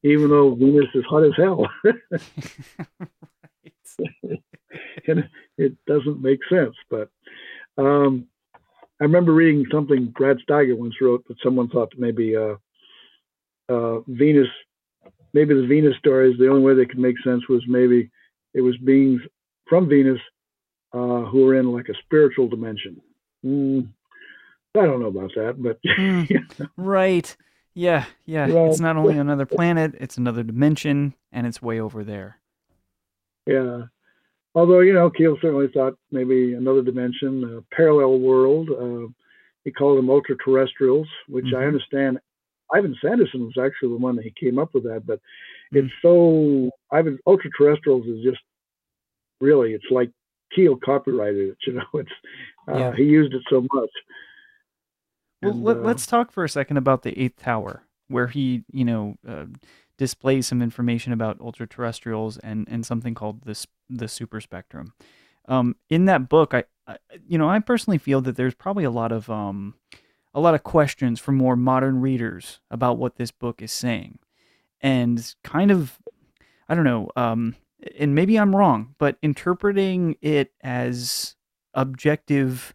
even 0.03 0.31
though 0.31 0.55
Venus 0.55 0.89
is 0.95 1.05
hot 1.09 1.25
as 1.25 1.33
hell, 1.37 1.67
and 5.07 5.29
it 5.59 5.75
doesn't 5.87 6.23
make 6.23 6.41
sense. 6.49 6.75
But 6.89 7.11
um, 7.77 8.27
I 9.01 9.05
remember 9.05 9.33
reading 9.33 9.67
something 9.71 10.07
Brad 10.07 10.39
Steiger 10.49 10.77
once 10.77 10.95
wrote 11.01 11.27
that 11.29 11.41
someone 11.43 11.69
thought 11.69 11.91
that 11.91 12.01
maybe 12.01 12.37
uh, 12.37 12.57
uh, 13.69 14.01
Venus, 14.07 14.49
maybe 15.33 15.55
the 15.55 15.67
Venus 15.67 15.97
stories, 15.99 16.39
the 16.39 16.49
only 16.49 16.63
way 16.63 16.75
they 16.75 16.87
could 16.87 16.99
make 16.99 17.17
sense 17.23 17.49
was 17.49 17.63
maybe 17.69 18.11
it 18.55 18.63
was 18.63 18.77
beings 18.79 19.21
from 19.69 19.89
Venus 19.89 20.21
uh, 20.93 21.23
who 21.23 21.45
were 21.45 21.55
in 21.55 21.73
like 21.73 21.89
a 21.89 21.95
spiritual 22.05 22.49
dimension. 22.49 23.01
Mm, 23.45 23.89
I 24.77 24.87
don't 24.87 25.01
know 25.01 25.07
about 25.07 25.33
that, 25.35 25.57
but 25.61 25.79
Hmm. 25.97 26.23
Right. 26.77 27.37
Yeah. 27.75 28.05
Yeah. 28.25 28.43
Right. 28.43 28.69
It's 28.71 28.81
not 28.81 28.97
only 28.97 29.19
another 29.19 29.47
planet; 29.47 29.95
it's 29.99 30.17
another 30.17 30.43
dimension, 30.43 31.15
and 31.33 31.47
it's 31.47 31.61
way 31.63 31.81
over 31.81 32.05
there. 32.05 32.39
yeah. 33.47 33.83
Although 34.55 34.81
you 34.81 34.93
know, 34.93 35.11
Keel 35.11 35.37
certainly 35.41 35.69
thought 35.73 35.97
maybe 36.11 36.55
another 36.55 36.83
dimension, 36.83 37.45
a 37.59 37.75
parallel 37.75 38.19
world. 38.19 38.69
Uh, 38.71 39.09
he 39.65 39.71
called 39.71 39.99
them 39.99 40.09
ultra-terrestrials, 40.11 41.07
which 41.29 41.47
I 41.55 41.59
Mhm. 41.63 41.67
understand. 41.69 42.19
Ivan 42.73 42.97
Sanderson 43.03 43.45
was 43.45 43.59
actually 43.61 43.91
the 43.91 43.99
one 44.03 44.17
that 44.17 44.25
he 44.25 44.33
came 44.41 44.59
up 44.59 44.73
with 44.75 44.85
that, 44.85 45.05
but 45.07 45.21
it's 45.73 45.93
so 46.03 46.71
Ivan 46.91 47.19
ultra-terrestrials 47.27 48.07
is 48.07 48.23
just 48.25 48.41
really 49.41 49.73
it's 49.75 49.91
like 49.91 50.11
Keel 50.55 50.77
copyrighted 50.77 51.51
it. 51.51 51.57
You 51.67 51.73
know, 51.75 51.87
it's 51.95 52.11
uh, 52.69 52.79
Yeah. 52.79 52.95
he 52.97 53.05
used 53.05 53.35
it 53.35 53.43
so 53.51 53.67
much. 53.73 53.91
Well, 55.43 55.53
And, 55.53 55.65
let, 55.65 55.77
uh, 55.79 55.81
let's 55.81 56.07
talk 56.07 56.33
for 56.33 56.45
a 56.45 56.49
second 56.49 56.77
about 56.77 57.03
the 57.03 57.19
eighth 57.19 57.37
tower, 57.37 57.83
where 58.09 58.27
he, 58.29 58.65
you 58.73 58.85
know, 58.85 59.17
uh, 59.27 59.47
displays 59.97 60.47
some 60.47 60.63
information 60.63 61.13
about 61.13 61.41
ultra 61.41 61.67
terrestrials 61.67 62.39
and 62.39 62.67
and 62.71 62.85
something 62.87 63.15
called 63.15 63.43
this 63.45 63.67
the 63.89 64.09
super 64.09 64.41
spectrum. 64.41 64.95
Um, 65.49 65.77
in 65.89 66.05
that 66.07 66.29
book, 66.29 66.55
I 66.55 66.65
you 67.29 67.39
know, 67.39 67.49
I 67.49 67.59
personally 67.61 67.99
feel 67.99 68.21
that 68.23 68.37
there's 68.37 68.55
probably 68.55 68.85
a 68.85 68.91
lot 68.91 69.13
of 69.13 69.29
um, 69.31 69.75
a 70.35 70.41
lot 70.41 70.55
of 70.55 70.63
questions 70.63 71.21
for 71.21 71.33
more 71.33 71.57
modern 71.57 72.01
readers 72.01 72.61
about 72.71 72.99
what 72.99 73.17
this 73.17 73.31
book 73.31 73.63
is 73.63 73.73
saying, 73.73 74.19
and 74.81 75.35
kind 75.45 75.71
of, 75.71 75.99
I 76.69 76.75
don't 76.75 76.85
know, 76.85 77.11
um, 77.17 77.57
and 77.99 78.15
maybe 78.15 78.39
I'm 78.39 78.55
wrong, 78.55 78.95
but 78.99 79.17
interpreting 79.23 80.17
it 80.21 80.53
as 80.63 81.37
objective 81.75 82.75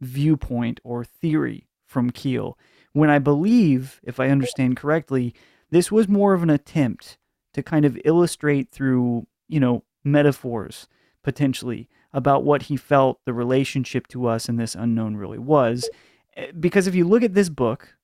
viewpoint 0.00 0.80
or 0.84 1.04
theory 1.04 1.65
from 1.86 2.10
Keel, 2.10 2.58
when 2.92 3.10
I 3.10 3.18
believe, 3.18 4.00
if 4.02 4.20
I 4.20 4.28
understand 4.28 4.76
correctly, 4.76 5.34
this 5.70 5.90
was 5.92 6.08
more 6.08 6.34
of 6.34 6.42
an 6.42 6.50
attempt 6.50 7.18
to 7.54 7.62
kind 7.62 7.84
of 7.84 7.98
illustrate 8.04 8.70
through, 8.70 9.26
you 9.48 9.60
know, 9.60 9.82
metaphors 10.04 10.88
potentially 11.22 11.88
about 12.12 12.44
what 12.44 12.62
he 12.62 12.76
felt 12.76 13.20
the 13.24 13.34
relationship 13.34 14.06
to 14.08 14.26
us 14.26 14.48
and 14.48 14.58
this 14.58 14.74
unknown 14.74 15.16
really 15.16 15.38
was. 15.38 15.88
Eh, 16.36 16.52
because 16.58 16.86
if 16.86 16.94
you 16.94 17.06
look 17.06 17.22
at 17.22 17.34
this 17.34 17.48
book, 17.48 17.96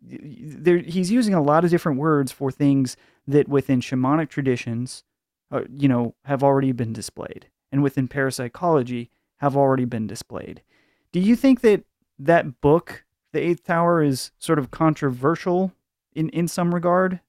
there, 0.00 0.78
he's 0.78 1.10
using 1.10 1.34
a 1.34 1.42
lot 1.42 1.64
of 1.64 1.70
different 1.70 1.98
words 1.98 2.32
for 2.32 2.50
things 2.50 2.96
that 3.26 3.48
within 3.48 3.80
shamanic 3.80 4.28
traditions, 4.28 5.04
uh, 5.50 5.62
you 5.70 5.88
know, 5.88 6.14
have 6.24 6.42
already 6.42 6.72
been 6.72 6.92
displayed, 6.92 7.46
and 7.70 7.82
within 7.82 8.08
parapsychology 8.08 9.10
have 9.36 9.56
already 9.56 9.84
been 9.84 10.06
displayed. 10.06 10.62
Do 11.12 11.20
you 11.20 11.36
think 11.36 11.60
that 11.60 11.84
that 12.18 12.60
book, 12.60 13.04
The 13.32 13.40
Eighth 13.40 13.64
Tower, 13.64 14.02
is 14.02 14.30
sort 14.38 14.58
of 14.58 14.70
controversial 14.70 15.72
in 16.14 16.28
in 16.30 16.48
some 16.48 16.74
regard? 16.74 17.20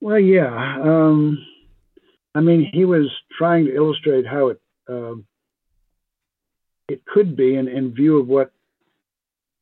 Well, 0.00 0.18
yeah. 0.18 0.78
Um, 0.82 1.38
I 2.34 2.40
mean, 2.40 2.68
he 2.72 2.84
was 2.84 3.10
trying 3.36 3.66
to 3.66 3.74
illustrate 3.74 4.26
how 4.26 4.48
it 4.48 4.60
um, 4.88 5.26
it 6.88 7.04
could 7.04 7.36
be 7.36 7.54
in, 7.54 7.68
in 7.68 7.94
view 7.94 8.18
of 8.18 8.26
what 8.26 8.52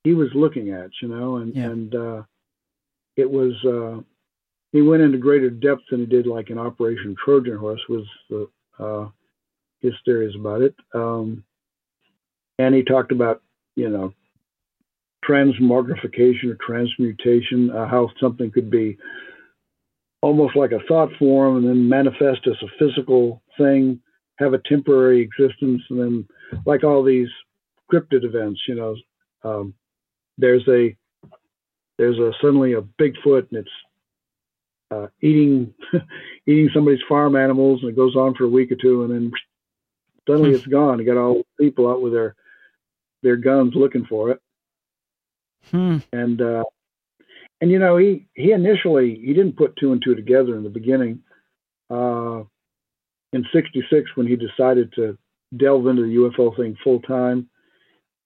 he 0.04 0.14
was 0.14 0.28
looking 0.34 0.70
at, 0.70 0.90
you 1.02 1.08
know, 1.08 1.36
and 1.36 1.54
yeah. 1.54 1.64
and 1.64 1.94
uh, 1.94 2.22
it 3.16 3.30
was 3.30 3.52
uh, 3.64 4.00
he 4.72 4.82
went 4.82 5.02
into 5.02 5.18
greater 5.18 5.50
depth 5.50 5.82
than 5.90 6.00
he 6.00 6.06
did 6.06 6.26
like 6.26 6.50
in 6.50 6.58
Operation 6.58 7.16
Trojan 7.22 7.56
Horse 7.56 7.82
was 7.88 8.04
the 8.30 8.48
uh, 8.78 9.08
his 9.80 9.92
theories 10.04 10.34
about 10.34 10.62
it, 10.62 10.74
um, 10.94 11.44
and 12.58 12.74
he 12.74 12.82
talked 12.82 13.12
about 13.12 13.42
you 13.78 13.88
know 13.88 14.12
transmogrification 15.24 16.50
or 16.50 16.58
transmutation, 16.64 17.70
uh, 17.70 17.86
how 17.86 18.08
something 18.20 18.50
could 18.50 18.70
be 18.70 18.96
almost 20.20 20.56
like 20.56 20.72
a 20.72 20.80
thought 20.88 21.10
form 21.18 21.58
and 21.58 21.68
then 21.68 21.88
manifest 21.88 22.46
as 22.46 22.56
a 22.62 22.78
physical 22.78 23.42
thing, 23.56 24.00
have 24.38 24.54
a 24.54 24.62
temporary 24.68 25.20
existence, 25.20 25.82
and 25.90 26.00
then 26.00 26.28
like 26.66 26.82
all 26.82 27.04
these 27.04 27.28
cryptid 27.92 28.24
events, 28.24 28.60
you 28.66 28.74
know, 28.74 28.96
um, 29.44 29.74
there's 30.38 30.66
a 30.68 30.96
there's 31.98 32.18
a 32.18 32.32
suddenly 32.40 32.72
a 32.74 32.82
Bigfoot 32.82 33.48
and 33.50 33.60
it's 33.60 33.70
uh, 34.90 35.06
eating 35.20 35.74
eating 36.46 36.70
somebody's 36.74 37.02
farm 37.08 37.36
animals 37.36 37.80
and 37.82 37.90
it 37.90 37.96
goes 37.96 38.16
on 38.16 38.34
for 38.34 38.44
a 38.44 38.48
week 38.48 38.72
or 38.72 38.76
two 38.76 39.04
and 39.04 39.12
then 39.12 39.32
suddenly 40.26 40.50
it's 40.50 40.66
gone. 40.66 40.98
You 40.98 41.06
got 41.06 41.16
all 41.16 41.42
people 41.58 41.88
out 41.90 42.02
with 42.02 42.12
their 42.12 42.34
their 43.22 43.36
guns 43.36 43.72
looking 43.74 44.04
for 44.06 44.30
it. 44.30 44.40
Hmm. 45.70 45.98
And 46.12 46.40
uh, 46.40 46.64
and 47.60 47.70
you 47.70 47.78
know 47.78 47.96
he 47.96 48.26
he 48.34 48.52
initially 48.52 49.20
he 49.24 49.34
didn't 49.34 49.56
put 49.56 49.76
two 49.76 49.92
and 49.92 50.02
two 50.02 50.14
together 50.14 50.56
in 50.56 50.62
the 50.62 50.70
beginning. 50.70 51.22
Uh, 51.90 52.42
in 53.32 53.44
'66, 53.52 54.10
when 54.14 54.26
he 54.26 54.36
decided 54.36 54.92
to 54.94 55.18
delve 55.56 55.86
into 55.86 56.02
the 56.02 56.14
UFO 56.14 56.56
thing 56.56 56.76
full 56.82 57.00
time, 57.00 57.48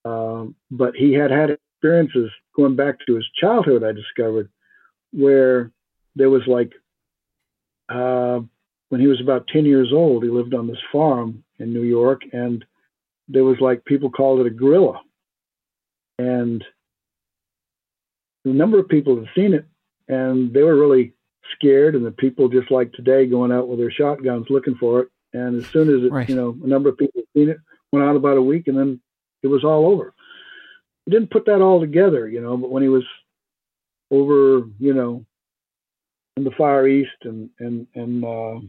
um, 0.05 0.55
but 0.70 0.94
he 0.94 1.12
had 1.12 1.31
had 1.31 1.51
experiences 1.51 2.31
going 2.55 2.77
back 2.77 2.98
to 3.06 3.16
his 3.16 3.27
childhood. 3.40 3.82
I 3.82 3.93
discovered 3.93 4.51
where 5.12 5.73
there 6.14 6.31
was 6.31 6.43
like 6.47 6.73
uh, 7.89 8.40
when 8.89 9.01
he 9.01 9.06
was 9.06 9.20
about 9.20 9.48
10 9.48 9.64
years 9.64 9.90
old, 9.93 10.23
he 10.23 10.31
lived 10.31 10.55
on 10.55 10.66
this 10.66 10.78
farm 10.93 11.43
in 11.59 11.73
New 11.73 11.82
York, 11.82 12.23
and 12.32 12.64
there 13.28 13.44
was 13.44 13.61
like 13.61 13.85
people 13.85 14.11
called 14.11 14.40
it 14.40 14.47
a 14.47 14.51
gorilla, 14.51 15.01
and 16.19 16.65
a 18.44 18.49
number 18.49 18.78
of 18.78 18.89
people 18.89 19.16
had 19.16 19.28
seen 19.35 19.55
it 19.55 19.66
and 20.09 20.53
they 20.53 20.62
were 20.62 20.77
really 20.77 21.12
scared 21.55 21.94
and 21.94 22.05
the 22.05 22.11
people 22.11 22.49
just 22.49 22.70
like 22.70 22.93
today 22.93 23.27
going 23.27 23.53
out 23.53 23.69
with 23.69 23.78
their 23.78 23.90
shotguns 23.90 24.47
looking 24.51 24.74
for 24.74 25.01
it. 25.01 25.09
And 25.32 25.62
as 25.62 25.66
soon 25.70 25.89
as 25.89 26.05
it 26.05 26.12
right. 26.12 26.28
you 26.28 26.35
know 26.35 26.57
a 26.62 26.66
number 26.66 26.89
of 26.89 26.99
people 26.99 27.23
seen 27.35 27.49
it 27.49 27.59
went 27.93 28.07
out 28.07 28.16
about 28.16 28.36
a 28.36 28.43
week 28.43 28.69
and 28.69 28.78
then 28.78 29.01
it 29.43 29.47
was 29.47 29.65
all 29.65 29.86
over. 29.86 30.15
He 31.07 31.11
didn't 31.11 31.31
put 31.31 31.47
that 31.47 31.62
all 31.62 31.81
together 31.81 32.28
you 32.28 32.40
know 32.40 32.57
but 32.57 32.70
when 32.70 32.82
he 32.82 32.89
was 32.89 33.05
over 34.11 34.66
you 34.78 34.94
know 34.94 35.24
in 36.36 36.44
the 36.44 36.51
far 36.53 36.86
east 36.86 37.11
and 37.23 37.51
and 37.59 37.86
and 37.94 38.24
uh, 38.24 38.61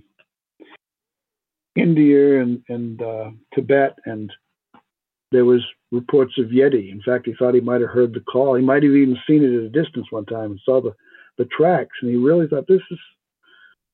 india 1.75 2.41
and 2.41 2.63
and 2.69 3.01
uh, 3.01 3.29
tibet 3.53 3.97
and 4.05 4.31
there 5.33 5.45
was 5.45 5.61
reports 5.91 6.33
of 6.37 6.47
Yeti. 6.47 6.91
In 6.91 7.01
fact, 7.01 7.25
he 7.25 7.33
thought 7.33 7.55
he 7.55 7.59
might 7.59 7.81
have 7.81 7.89
heard 7.89 8.13
the 8.13 8.21
call. 8.21 8.55
He 8.55 8.63
might 8.63 8.83
have 8.83 8.93
even 8.93 9.17
seen 9.27 9.43
it 9.43 9.57
at 9.57 9.65
a 9.65 9.83
distance 9.83 10.07
one 10.11 10.25
time 10.25 10.51
and 10.51 10.59
saw 10.63 10.79
the, 10.79 10.93
the 11.37 11.45
tracks, 11.45 11.97
and 12.01 12.09
he 12.09 12.17
really 12.17 12.47
thought 12.47 12.67
this 12.67 12.81
is 12.91 12.99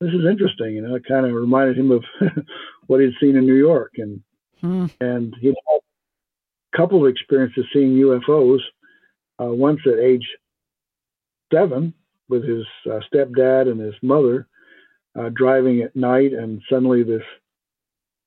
this 0.00 0.10
is 0.10 0.26
interesting. 0.30 0.76
You 0.76 0.82
know, 0.82 0.94
it 0.94 1.04
kind 1.08 1.26
of 1.26 1.32
reminded 1.32 1.76
him 1.76 1.90
of 1.90 2.04
what 2.86 3.00
he'd 3.00 3.14
seen 3.20 3.36
in 3.36 3.46
New 3.46 3.56
York, 3.56 3.92
and 3.96 4.22
hmm. 4.60 4.86
and 5.00 5.34
he 5.40 5.48
had 5.48 5.56
a 5.74 6.76
couple 6.76 7.04
of 7.04 7.10
experiences 7.10 7.64
seeing 7.72 7.96
UFOs. 7.96 8.60
Uh, 9.42 9.46
once 9.46 9.80
at 9.86 9.98
age 9.98 10.26
seven 11.50 11.94
with 12.28 12.44
his 12.44 12.64
uh, 12.86 13.00
stepdad 13.12 13.70
and 13.70 13.80
his 13.80 13.94
mother 14.02 14.46
uh, 15.18 15.30
driving 15.34 15.80
at 15.80 15.96
night, 15.96 16.32
and 16.32 16.62
suddenly 16.68 17.02
this. 17.02 17.22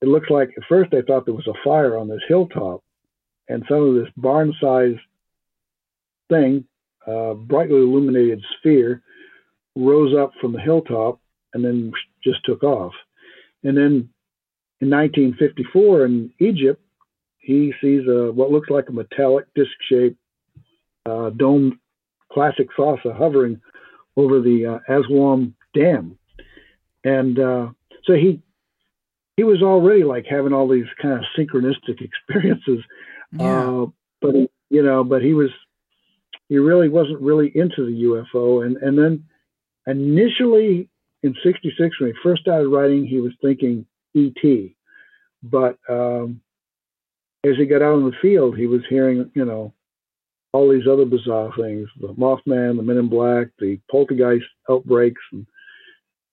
It 0.02 0.10
looked 0.10 0.32
like 0.32 0.50
at 0.58 0.64
first 0.68 0.92
they 0.92 1.02
thought 1.02 1.26
there 1.26 1.34
was 1.34 1.48
a 1.48 1.64
fire 1.64 1.98
on 1.98 2.10
this 2.10 2.24
hilltop, 2.28 2.84
and 3.50 3.64
some 3.68 3.84
of 3.84 3.96
this 3.96 4.12
barn-sized 4.16 5.00
thing, 6.30 6.66
uh, 7.06 7.34
brightly 7.34 7.78
illuminated 7.78 8.42
sphere, 8.58 9.02
rose 9.76 10.16
up 10.16 10.32
from 10.40 10.54
the 10.54 10.62
hilltop 10.62 11.20
and 11.54 11.64
then 11.64 11.92
just 12.24 12.44
took 12.46 12.64
off. 12.64 12.94
And 13.64 13.78
then 13.78 14.10
in 14.82 14.90
1954 14.90 16.06
in 16.06 16.34
Egypt, 16.40 16.82
he 17.40 17.74
sees 17.82 18.08
a, 18.08 18.32
what 18.32 18.52
looks 18.52 18.70
like 18.70 18.90
a 18.90 18.94
metallic 18.94 19.46
disc-shaped 19.54 20.18
uh, 21.06 21.30
domed 21.32 21.74
classic 22.32 22.68
saucer 22.76 23.14
hovering 23.14 23.62
over 24.16 24.40
the 24.40 24.80
uh, 24.88 24.94
Aswan 24.94 25.54
Dam, 25.74 26.18
and 27.04 27.40
uh, 27.40 27.70
so 28.06 28.14
he 28.14 28.42
he 29.36 29.44
was 29.44 29.62
already 29.62 30.04
like 30.04 30.26
having 30.30 30.54
all 30.54 30.68
these 30.68 30.86
kind 31.02 31.16
of 31.16 31.26
synchronistic 31.38 32.02
experiences 32.02 32.84
yeah. 33.38 33.70
Uh, 33.70 33.86
but 34.22 34.36
you 34.70 34.84
know, 34.84 35.04
but 35.04 35.22
he 35.22 35.34
was 35.34 35.50
he 36.50 36.58
really 36.58 36.90
wasn't 36.90 37.22
really 37.22 37.52
into 37.54 37.86
the 37.86 38.04
UFO. 38.04 38.66
And 38.66 38.78
and 38.78 38.98
then 38.98 39.26
initially 39.88 40.90
in 41.22 41.36
'66, 41.44 42.00
when 42.00 42.12
he 42.12 42.16
first 42.22 42.42
started 42.42 42.68
writing, 42.68 43.06
he 43.06 43.20
was 43.20 43.34
thinking 43.42 43.86
ET. 44.16 44.72
But 45.42 45.78
um, 45.90 46.42
as 47.44 47.56
he 47.58 47.66
got 47.66 47.82
out 47.82 48.00
in 48.00 48.06
the 48.06 48.16
field, 48.22 48.58
he 48.58 48.68
was 48.68 48.82
hearing, 48.90 49.30
you 49.34 49.46
know, 49.46 49.74
all 50.54 50.70
these 50.70 50.88
other 50.88 51.06
bizarre 51.06 51.52
things: 51.58 51.90
the 52.00 52.10
Mothman, 52.10 52.78
the 52.78 52.84
Men 52.84 52.98
in 52.98 53.10
Black, 53.10 53.48
the 53.60 53.80
poltergeist 53.90 54.46
outbreaks, 54.70 55.22
and 55.32 55.46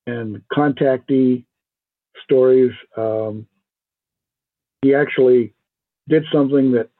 and 0.06 0.42
contactee 0.52 1.44
stories. 2.24 2.72
Um, 2.96 3.46
he 4.82 4.94
actually 4.94 5.54
did 6.10 6.24
something 6.32 6.72
that, 6.72 6.90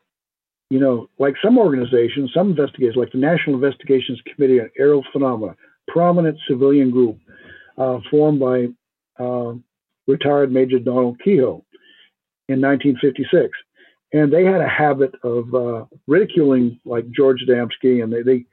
you 0.70 0.78
know, 0.78 1.10
like 1.18 1.34
some 1.44 1.58
organizations, 1.58 2.30
some 2.32 2.50
investigators, 2.50 2.96
like 2.96 3.12
the 3.12 3.18
National 3.18 3.56
Investigations 3.56 4.20
Committee 4.32 4.60
on 4.60 4.70
Aerial 4.78 5.04
Phenomena, 5.12 5.56
prominent 5.88 6.38
civilian 6.48 6.90
group 6.90 7.18
uh, 7.76 7.98
formed 8.10 8.40
by 8.40 8.68
uh, 9.22 9.54
retired 10.06 10.52
Major 10.52 10.78
Donald 10.78 11.20
Keyhoe 11.22 11.64
in 12.48 12.60
1956. 12.60 13.50
And 14.12 14.32
they 14.32 14.44
had 14.44 14.60
a 14.60 14.68
habit 14.68 15.14
of 15.22 15.54
uh, 15.54 15.84
ridiculing 16.06 16.80
like 16.84 17.10
George 17.10 17.44
Adamski, 17.48 18.02
and 18.02 18.12
they, 18.12 18.22
they 18.22 18.44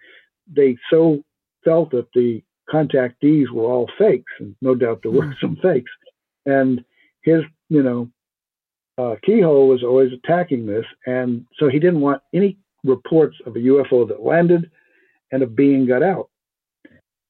they 0.56 0.78
so 0.90 1.24
felt 1.66 1.92
that 1.92 2.08
the 2.14 2.44
contactees 2.72 3.50
were 3.50 3.64
all 3.64 3.90
fakes, 3.98 4.32
and 4.40 4.56
no 4.62 4.76
doubt 4.76 5.00
there 5.02 5.12
were 5.12 5.26
hmm. 5.26 5.32
some 5.42 5.58
fakes. 5.62 5.92
And 6.46 6.84
his, 7.24 7.42
you 7.70 7.82
know, 7.82 8.10
uh, 8.98 9.16
Keyhoe 9.24 9.66
was 9.66 9.84
always 9.84 10.12
attacking 10.12 10.66
this, 10.66 10.86
and 11.06 11.46
so 11.60 11.70
he 11.70 11.80
didn't 11.80 12.02
want 12.02 12.22
any 12.34 12.58
reports 12.84 13.38
of 13.46 13.56
a 13.56 13.60
UFO 13.60 14.08
that 14.08 14.24
landed 14.24 14.70
and 15.32 15.44
a 15.44 15.48
being 15.48 15.86
got 15.86 16.02
out. 16.02 16.30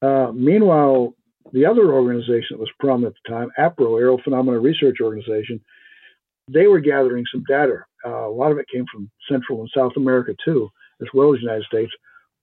Uh, 0.02 0.31
meanwhile, 0.34 1.14
the 1.53 1.65
other 1.65 1.91
organization 1.91 2.52
that 2.52 2.60
was 2.60 2.69
prominent 2.80 3.15
at 3.15 3.31
the 3.31 3.35
time, 3.35 3.49
APRO, 3.57 3.99
Aerial 3.99 4.22
Phenomena 4.23 4.60
Research 4.60 4.98
Organization, 5.02 5.60
they 6.49 6.68
were 6.68 6.80
gathering 6.80 7.26
some 7.31 7.44
data. 7.48 7.80
Uh, 8.06 8.27
a 8.27 8.31
lot 8.31 8.52
of 8.52 8.57
it 8.57 8.68
came 8.73 8.85
from 8.91 9.10
Central 9.30 9.61
and 9.61 9.69
South 9.76 9.94
America 9.98 10.34
too, 10.45 10.69
as 11.02 11.07
well 11.14 11.34
as 11.34 11.39
the 11.39 11.45
United 11.45 11.65
States, 11.65 11.91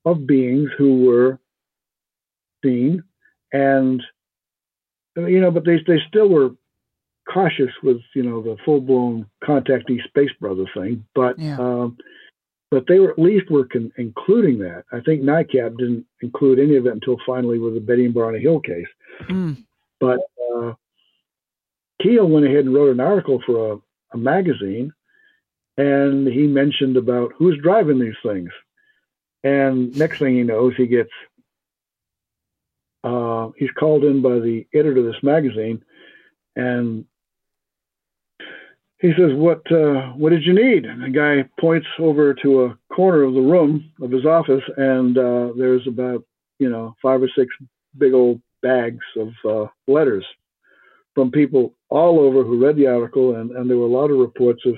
of 0.04 0.26
beings 0.26 0.68
who 0.76 1.04
were 1.06 1.38
seen, 2.62 3.02
and 3.52 4.02
you 5.16 5.40
know, 5.40 5.50
but 5.50 5.64
they 5.64 5.78
they 5.86 6.00
still 6.08 6.28
were 6.28 6.50
cautious 7.32 7.70
with 7.82 8.00
you 8.14 8.22
know 8.22 8.42
the 8.42 8.56
full 8.64 8.80
blown 8.80 9.26
contactee 9.42 10.02
space 10.04 10.32
brother 10.40 10.64
thing, 10.74 11.04
but. 11.14 11.38
Yeah. 11.38 11.58
Um, 11.58 11.96
but 12.70 12.86
they 12.88 12.98
were 12.98 13.12
at 13.12 13.20
least 13.20 13.52
were 13.52 13.66
con- 13.66 13.92
including 13.98 14.58
that. 14.58 14.82
I 14.90 14.98
think 14.98 15.22
NICAP 15.22 15.78
didn't 15.78 16.06
include 16.22 16.58
any 16.58 16.74
of 16.74 16.86
it 16.86 16.92
until 16.92 17.16
finally 17.24 17.56
with 17.56 17.74
the 17.74 17.80
Betty 17.80 18.04
and 18.04 18.12
Barney 18.12 18.40
Hill 18.40 18.58
case. 18.58 18.88
Mm. 19.30 19.64
But 20.00 20.18
uh, 20.52 20.72
Keel 22.02 22.26
went 22.26 22.46
ahead 22.46 22.64
and 22.64 22.74
wrote 22.74 22.90
an 22.90 22.98
article 22.98 23.40
for 23.46 23.74
a, 23.74 23.78
a 24.14 24.18
magazine, 24.18 24.92
and 25.76 26.26
he 26.26 26.48
mentioned 26.48 26.96
about 26.96 27.32
who's 27.36 27.56
driving 27.62 28.00
these 28.00 28.18
things. 28.24 28.50
And 29.44 29.96
next 29.96 30.18
thing 30.18 30.34
he 30.34 30.42
knows, 30.42 30.74
he 30.76 30.88
gets 30.88 31.12
uh, 33.04 33.50
he's 33.56 33.70
called 33.70 34.02
in 34.02 34.22
by 34.22 34.40
the 34.40 34.66
editor 34.74 34.98
of 34.98 35.04
this 35.04 35.22
magazine, 35.22 35.84
and 36.56 37.04
he 39.04 39.12
says, 39.18 39.34
"What 39.34 39.70
uh, 39.70 40.12
what 40.12 40.30
did 40.30 40.46
you 40.46 40.54
need?" 40.54 40.86
And 40.86 41.02
the 41.02 41.10
guy 41.10 41.46
points 41.60 41.86
over 41.98 42.32
to 42.32 42.64
a 42.64 42.78
corner 42.90 43.22
of 43.22 43.34
the 43.34 43.40
room 43.42 43.92
of 44.00 44.10
his 44.10 44.24
office, 44.24 44.62
and 44.78 45.18
uh, 45.18 45.52
there's 45.58 45.86
about 45.86 46.24
you 46.58 46.70
know 46.70 46.96
five 47.02 47.22
or 47.22 47.28
six 47.36 47.54
big 47.98 48.14
old 48.14 48.40
bags 48.62 49.04
of 49.16 49.28
uh, 49.44 49.66
letters 49.86 50.24
from 51.14 51.30
people 51.30 51.74
all 51.90 52.18
over 52.18 52.42
who 52.44 52.64
read 52.64 52.76
the 52.76 52.86
article, 52.86 53.36
and, 53.36 53.50
and 53.50 53.68
there 53.68 53.76
were 53.76 53.84
a 53.84 53.98
lot 54.00 54.10
of 54.10 54.16
reports 54.16 54.62
of 54.64 54.74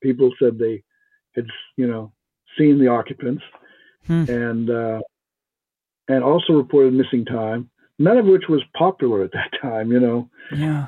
people 0.00 0.30
said 0.38 0.56
they 0.56 0.80
had 1.34 1.46
you 1.76 1.88
know 1.88 2.12
seen 2.56 2.78
the 2.78 2.86
occupants, 2.86 3.42
Hmm. 4.06 4.24
and 4.28 4.70
uh, 4.70 5.00
and 6.06 6.22
also 6.22 6.52
reported 6.52 6.92
missing 6.94 7.24
time. 7.24 7.70
None 7.98 8.18
of 8.18 8.26
which 8.26 8.44
was 8.48 8.62
popular 8.76 9.24
at 9.24 9.32
that 9.32 9.50
time, 9.60 9.90
you 9.90 9.98
know. 9.98 10.28
Yeah. 10.56 10.86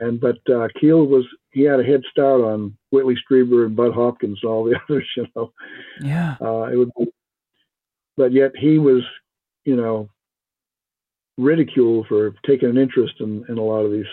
Uh, 0.00 0.06
and 0.06 0.20
but 0.20 0.38
uh, 0.52 0.68
Keel 0.80 1.06
was 1.06 1.24
he 1.52 1.62
had 1.62 1.80
a 1.80 1.84
head 1.84 2.02
start 2.10 2.40
on 2.40 2.76
Whitley 2.90 3.16
Strieber 3.16 3.66
and 3.66 3.76
Bud 3.76 3.92
Hopkins 3.92 4.38
and 4.42 4.50
all 4.50 4.64
the 4.64 4.78
others, 4.88 5.08
you 5.16 5.26
know. 5.34 5.52
Yeah. 6.00 6.36
Uh, 6.40 6.64
it 6.64 6.76
would, 6.76 6.90
be, 6.98 7.06
but 8.16 8.32
yet 8.32 8.52
he 8.56 8.78
was, 8.78 9.02
you 9.64 9.76
know, 9.76 10.08
ridiculed 11.36 12.06
for 12.08 12.34
taking 12.46 12.68
an 12.70 12.78
interest 12.78 13.14
in, 13.20 13.44
in 13.48 13.58
a 13.58 13.62
lot 13.62 13.84
of 13.84 13.92
these 13.92 14.06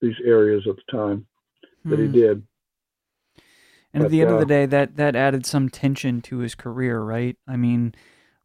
these 0.00 0.16
areas 0.24 0.64
at 0.68 0.76
the 0.76 0.92
time 0.92 1.26
that 1.84 1.98
he 1.98 2.06
Hmm. 2.06 2.12
did. 2.12 2.42
And 3.94 4.04
at 4.04 4.10
the 4.10 4.20
end 4.20 4.30
of 4.30 4.36
uh, 4.36 4.40
the 4.40 4.46
day, 4.46 4.66
that 4.66 4.96
that 4.96 5.14
added 5.14 5.44
some 5.46 5.68
tension 5.68 6.22
to 6.22 6.38
his 6.38 6.54
career, 6.54 7.00
right? 7.00 7.36
I 7.46 7.56
mean, 7.56 7.94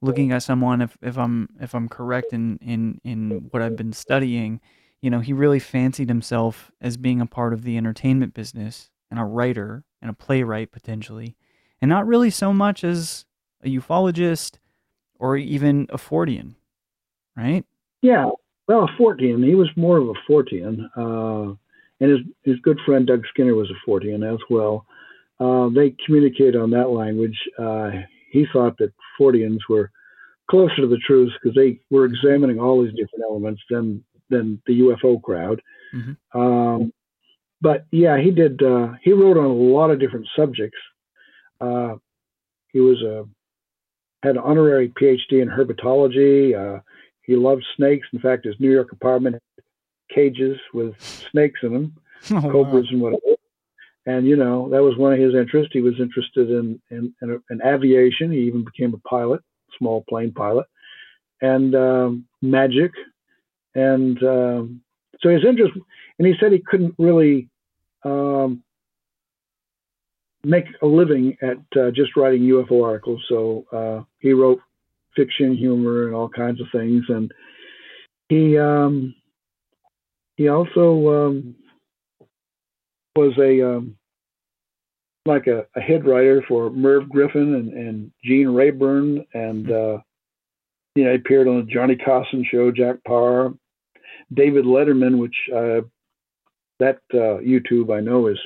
looking 0.02 0.32
at 0.32 0.44
someone, 0.44 0.82
if, 0.82 0.98
if 1.02 1.18
I'm 1.18 1.50
if 1.60 1.74
I'm 1.74 1.88
correct 1.90 2.34
in, 2.34 2.58
in 2.58 3.00
in 3.04 3.48
what 3.52 3.62
I've 3.64 3.76
been 3.76 3.94
studying, 3.94 4.60
you 5.02 5.10
know, 5.10 5.20
he 5.20 5.34
really 5.34 5.60
fancied 5.60 6.10
himself 6.10 6.72
as 6.82 6.98
being 6.98 7.22
a 7.22 7.26
part 7.26 7.54
of 7.54 7.64
the 7.64 7.78
entertainment 7.78 8.34
business 8.34 8.90
and 9.10 9.20
a 9.20 9.24
writer 9.24 9.84
and 10.02 10.10
a 10.10 10.14
playwright 10.14 10.72
potentially, 10.72 11.36
and 11.82 11.90
not 11.90 12.08
really 12.08 12.30
so 12.30 12.54
much 12.54 12.84
as 12.84 13.26
a 13.64 13.68
ufologist 13.68 14.58
or 15.20 15.38
even 15.38 15.88
a 15.90 15.98
Fortean, 15.98 16.56
right? 17.36 17.66
Yeah, 18.02 18.30
well, 18.68 18.84
a 18.84 19.02
Fortean. 19.02 19.46
He 19.46 19.56
was 19.56 19.70
more 19.76 19.98
of 19.98 20.10
a 20.10 20.32
Fortean, 20.32 20.90
uh, 20.96 21.56
and 22.00 22.12
his 22.12 22.20
his 22.44 22.60
good 22.62 22.80
friend 22.86 23.08
Doug 23.08 23.24
Skinner 23.30 23.56
was 23.56 23.72
a 23.72 23.90
Fortean 23.90 24.32
as 24.32 24.40
well. 24.50 24.86
Uh, 25.40 25.70
they 25.70 25.96
communicated 26.06 26.56
on 26.56 26.72
that 26.72 26.90
language. 26.90 27.38
Uh, 27.58 27.92
he 28.32 28.46
thought 28.52 28.78
that 28.80 28.94
Forteans 29.20 29.60
were 29.70 29.92
closer 30.50 30.76
to 30.78 30.88
the 30.88 31.00
truth 31.06 31.32
because 31.42 31.56
they 31.56 31.80
were 31.90 32.06
examining 32.06 32.60
all 32.60 32.84
these 32.84 32.94
different 32.94 33.24
elements 33.30 33.62
than 33.70 34.04
than 34.30 34.62
the 34.68 34.80
UFO 34.82 35.22
crowd. 35.22 35.62
Mhm. 35.94 36.18
Um, 36.34 36.94
but 37.62 37.86
yeah, 37.92 38.18
he 38.20 38.32
did. 38.32 38.62
Uh, 38.62 38.94
he 39.02 39.14
wrote 39.14 39.38
on 39.38 39.46
a 39.46 39.54
lot 39.54 39.90
of 39.92 40.00
different 40.00 40.28
subjects. 40.36 40.78
Uh, 41.60 41.96
he 42.72 42.80
was 42.80 43.02
a 43.02 43.26
had 44.24 44.36
an 44.36 44.42
honorary 44.44 44.90
PhD 44.90 45.42
in 45.42 45.48
herpetology. 45.50 46.56
Uh, 46.56 46.82
he 47.24 47.36
loved 47.36 47.66
snakes. 47.76 48.08
In 48.14 48.20
fact, 48.20 48.46
his 48.46 48.56
New 48.60 48.72
York 48.72 48.92
apartment 48.92 49.36
had 49.36 49.64
cages 50.16 50.58
with 50.74 51.00
snakes 51.32 51.60
in 51.64 51.74
them, 51.74 51.96
Oh, 52.32 52.36
wow. 52.36 52.52
cobras 52.52 52.88
and 52.92 53.02
whatever. 53.02 53.22
And 54.06 54.26
you 54.26 54.36
know 54.38 54.70
that 54.70 54.82
was 54.82 54.96
one 54.98 55.14
of 55.14 55.20
his 55.20 55.36
interests. 55.36 55.74
He 55.74 55.82
was 55.82 56.00
interested 56.00 56.50
in 56.50 56.82
in, 56.92 57.14
in, 57.22 57.42
in 57.50 57.62
aviation. 57.66 58.32
He 58.32 58.40
even 58.42 58.64
became 58.64 58.94
a 58.94 59.10
pilot, 59.10 59.42
small 59.78 60.04
plane 60.08 60.32
pilot, 60.32 60.66
and 61.42 61.76
um, 61.76 62.26
magic. 62.42 62.92
And 63.78 64.22
um, 64.24 64.82
so 65.22 65.30
his 65.30 65.46
interest, 65.48 65.74
and 66.18 66.28
he 66.28 66.34
said 66.40 66.52
he 66.52 66.64
couldn't 66.66 66.96
really 66.98 67.48
um, 68.04 68.64
make 70.44 70.66
a 70.82 70.88
living 70.88 71.38
at 71.44 71.58
uh, 71.80 71.92
just 71.92 72.16
writing 72.16 72.42
UFO 72.42 72.84
articles. 72.84 73.24
So 73.30 73.66
uh, 73.72 74.04
he 74.18 74.34
wrote 74.34 74.60
fiction, 75.16 75.56
humor, 75.56 76.08
and 76.08 76.16
all 76.16 76.28
kinds 76.28 76.60
of 76.60 76.68
things. 76.72 77.04
And 77.08 77.32
he 78.30 78.58
um, 78.58 79.14
he 80.38 80.48
also 80.48 81.28
um, 81.28 81.56
was 83.16 83.38
a 83.38 83.78
um, 83.78 83.96
like 85.28 85.46
a, 85.46 85.68
a 85.76 85.82
head 85.82 86.04
writer 86.04 86.44
for 86.48 86.72
Merv 86.72 87.10
Griffin 87.10 87.54
and, 87.54 87.74
and 87.74 88.12
Gene 88.24 88.48
Rayburn, 88.48 89.24
and 89.36 89.72
uh, 89.72 90.00
you 90.96 91.04
know 91.04 91.12
he 91.12 91.16
appeared 91.18 91.48
on 91.48 91.58
the 91.58 91.72
Johnny 91.72 91.96
Carson 91.96 92.44
show, 92.50 92.72
Jack 92.72 93.04
Paar, 93.06 93.54
David 94.34 94.66
Letterman, 94.66 95.18
which 95.18 95.36
uh, 95.54 95.82
that 96.80 97.00
uh, 97.14 97.40
YouTube 97.42 97.96
I 97.96 98.02
know 98.02 98.28
is 98.28 98.40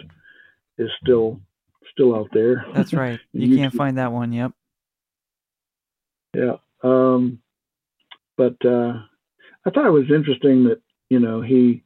is 0.77 0.89
still 1.01 1.39
still 1.91 2.15
out 2.15 2.29
there. 2.33 2.65
That's 2.73 2.93
right. 2.93 3.19
You 3.33 3.57
can't 3.57 3.73
find 3.73 3.97
that 3.97 4.11
one. 4.11 4.31
Yep. 4.33 4.51
Yeah. 6.35 6.55
Um, 6.83 7.39
but 8.37 8.55
uh, 8.65 8.93
I 9.65 9.69
thought 9.69 9.85
it 9.85 9.91
was 9.91 10.09
interesting 10.09 10.65
that 10.65 10.81
you 11.09 11.19
know 11.19 11.41
he. 11.41 11.83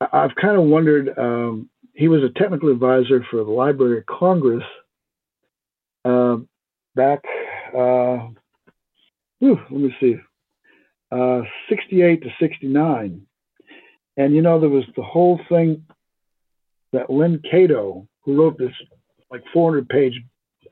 I've 0.00 0.34
kind 0.34 0.56
of 0.56 0.64
wondered. 0.64 1.16
Um, 1.16 1.68
he 1.94 2.08
was 2.08 2.22
a 2.22 2.38
technical 2.38 2.70
advisor 2.70 3.24
for 3.30 3.44
the 3.44 3.50
Library 3.50 3.98
of 3.98 4.06
Congress 4.06 4.64
uh, 6.04 6.36
back. 6.94 7.20
Uh, 7.76 8.28
whew, 9.38 9.60
let 9.70 9.80
me 9.80 9.94
see, 10.00 10.16
uh, 11.12 11.42
sixty-eight 11.68 12.22
to 12.22 12.30
sixty-nine, 12.40 13.26
and 14.16 14.34
you 14.34 14.42
know 14.42 14.58
there 14.58 14.68
was 14.70 14.84
the 14.96 15.02
whole 15.02 15.38
thing 15.48 15.84
that 16.92 17.10
Lynn 17.10 17.40
Catoe, 17.50 18.06
who 18.22 18.36
wrote 18.40 18.58
this 18.58 18.72
like 19.30 19.42
four 19.52 19.70
hundred 19.70 19.88
page 19.88 20.14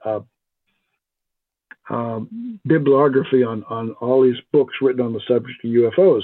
uh, 0.04 0.20
um, 1.90 2.60
bibliography 2.66 3.42
on 3.42 3.64
on 3.64 3.92
all 4.00 4.22
these 4.22 4.40
books 4.52 4.74
written 4.80 5.04
on 5.04 5.12
the 5.12 5.20
subject 5.28 5.64
of 5.64 5.70
UFOs, 5.70 6.22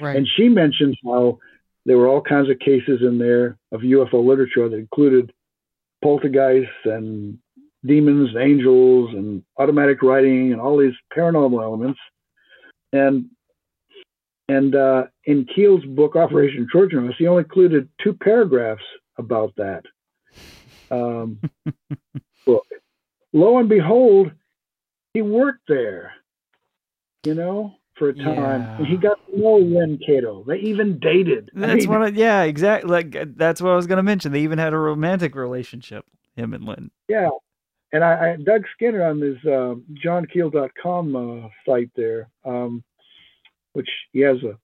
Right. 0.00 0.16
and 0.16 0.28
she 0.36 0.48
mentions 0.48 0.96
how 1.04 1.38
there 1.86 1.98
were 1.98 2.08
all 2.08 2.20
kinds 2.20 2.50
of 2.50 2.58
cases 2.58 3.00
in 3.02 3.18
there 3.18 3.58
of 3.72 3.80
UFO 3.80 4.24
literature 4.24 4.68
that 4.68 4.76
included 4.76 5.32
poltergeists 6.02 6.70
and 6.84 7.38
demons 7.84 8.30
and 8.34 8.38
angels 8.42 9.10
and 9.14 9.42
automatic 9.58 10.02
writing 10.02 10.52
and 10.52 10.60
all 10.60 10.76
these 10.76 10.94
paranormal 11.16 11.62
elements. 11.62 12.00
And 12.92 13.26
and 14.48 14.74
uh, 14.74 15.04
in 15.24 15.46
Keel's 15.54 15.84
book 15.84 16.16
Operation 16.16 16.66
Trojan 16.70 17.00
Horse, 17.04 17.14
he 17.18 17.26
only 17.26 17.42
included 17.42 17.88
two 18.02 18.12
paragraphs 18.14 18.82
about 19.18 19.52
that 19.56 19.82
um, 20.90 21.40
book. 22.46 22.66
Lo 23.32 23.58
and 23.58 23.68
behold, 23.68 24.30
he 25.14 25.22
worked 25.22 25.62
there, 25.68 26.12
you 27.24 27.34
know, 27.34 27.74
for 27.94 28.10
a 28.10 28.14
time, 28.14 28.62
Yeah. 28.62 28.76
and 28.78 28.86
he 28.86 28.96
got 28.96 29.18
to 29.26 29.38
know 29.38 29.56
Len 29.56 29.98
Catoe. 30.06 30.44
They 30.46 30.58
even 30.58 30.98
dated. 30.98 31.50
I 31.56 31.60
That's 31.60 31.86
mean, 31.86 31.98
what. 31.98 32.02
I, 32.02 32.08
yeah, 32.08 32.42
exactly. 32.42 32.90
Like 32.90 33.16
uh, 33.16 33.26
that's 33.34 33.60
what 33.60 33.72
I 33.72 33.76
was 33.76 33.86
gonna 33.86 34.02
mention. 34.02 34.32
They 34.32 34.40
even 34.42 34.58
had 34.58 34.72
a 34.72 34.78
romantic 34.78 35.34
relationship. 35.34 36.04
Him 36.36 36.52
and 36.52 36.64
Lynn. 36.64 36.90
Yeah. 37.08 37.30
And 37.92 38.04
I, 38.04 38.32
I 38.32 38.36
Doug 38.36 38.64
Skinner 38.74 39.02
on 39.04 39.20
his 39.20 39.36
uh, 39.46 39.74
johnkeel.com 40.04 41.16
uh, 41.16 41.48
site 41.64 41.90
there, 41.96 42.28
um, 42.44 42.84
which 43.76 43.90
he 44.12 44.20
has 44.20 44.42
a 44.42 44.56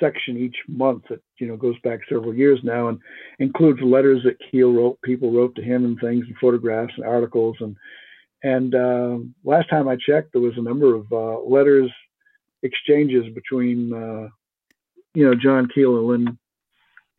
section 0.00 0.36
each 0.36 0.56
month 0.66 1.04
that 1.08 1.20
you 1.38 1.46
know 1.46 1.56
goes 1.56 1.78
back 1.84 2.00
several 2.08 2.34
years 2.34 2.58
now 2.64 2.88
and 2.88 2.98
includes 3.38 3.80
letters 3.80 4.22
that 4.24 4.38
Keel 4.50 4.72
wrote, 4.72 5.00
people 5.02 5.30
wrote 5.30 5.54
to 5.54 5.62
him 5.62 5.84
and 5.84 6.00
things, 6.00 6.24
and 6.26 6.36
photographs 6.40 6.94
and 6.96 7.06
articles. 7.06 7.56
And 7.60 7.76
and 8.42 8.74
uh, 8.74 9.18
last 9.44 9.70
time 9.70 9.86
I 9.86 9.96
checked, 9.96 10.32
there 10.32 10.42
was 10.42 10.56
a 10.56 10.62
number 10.62 10.96
of 10.96 11.06
uh, 11.12 11.38
letters 11.42 11.92
exchanges 12.64 13.32
between 13.32 13.92
uh, 13.92 14.28
you 15.14 15.24
know 15.24 15.34
John 15.36 15.68
Keel 15.72 15.96
and 15.98 16.06
Lynn 16.08 16.38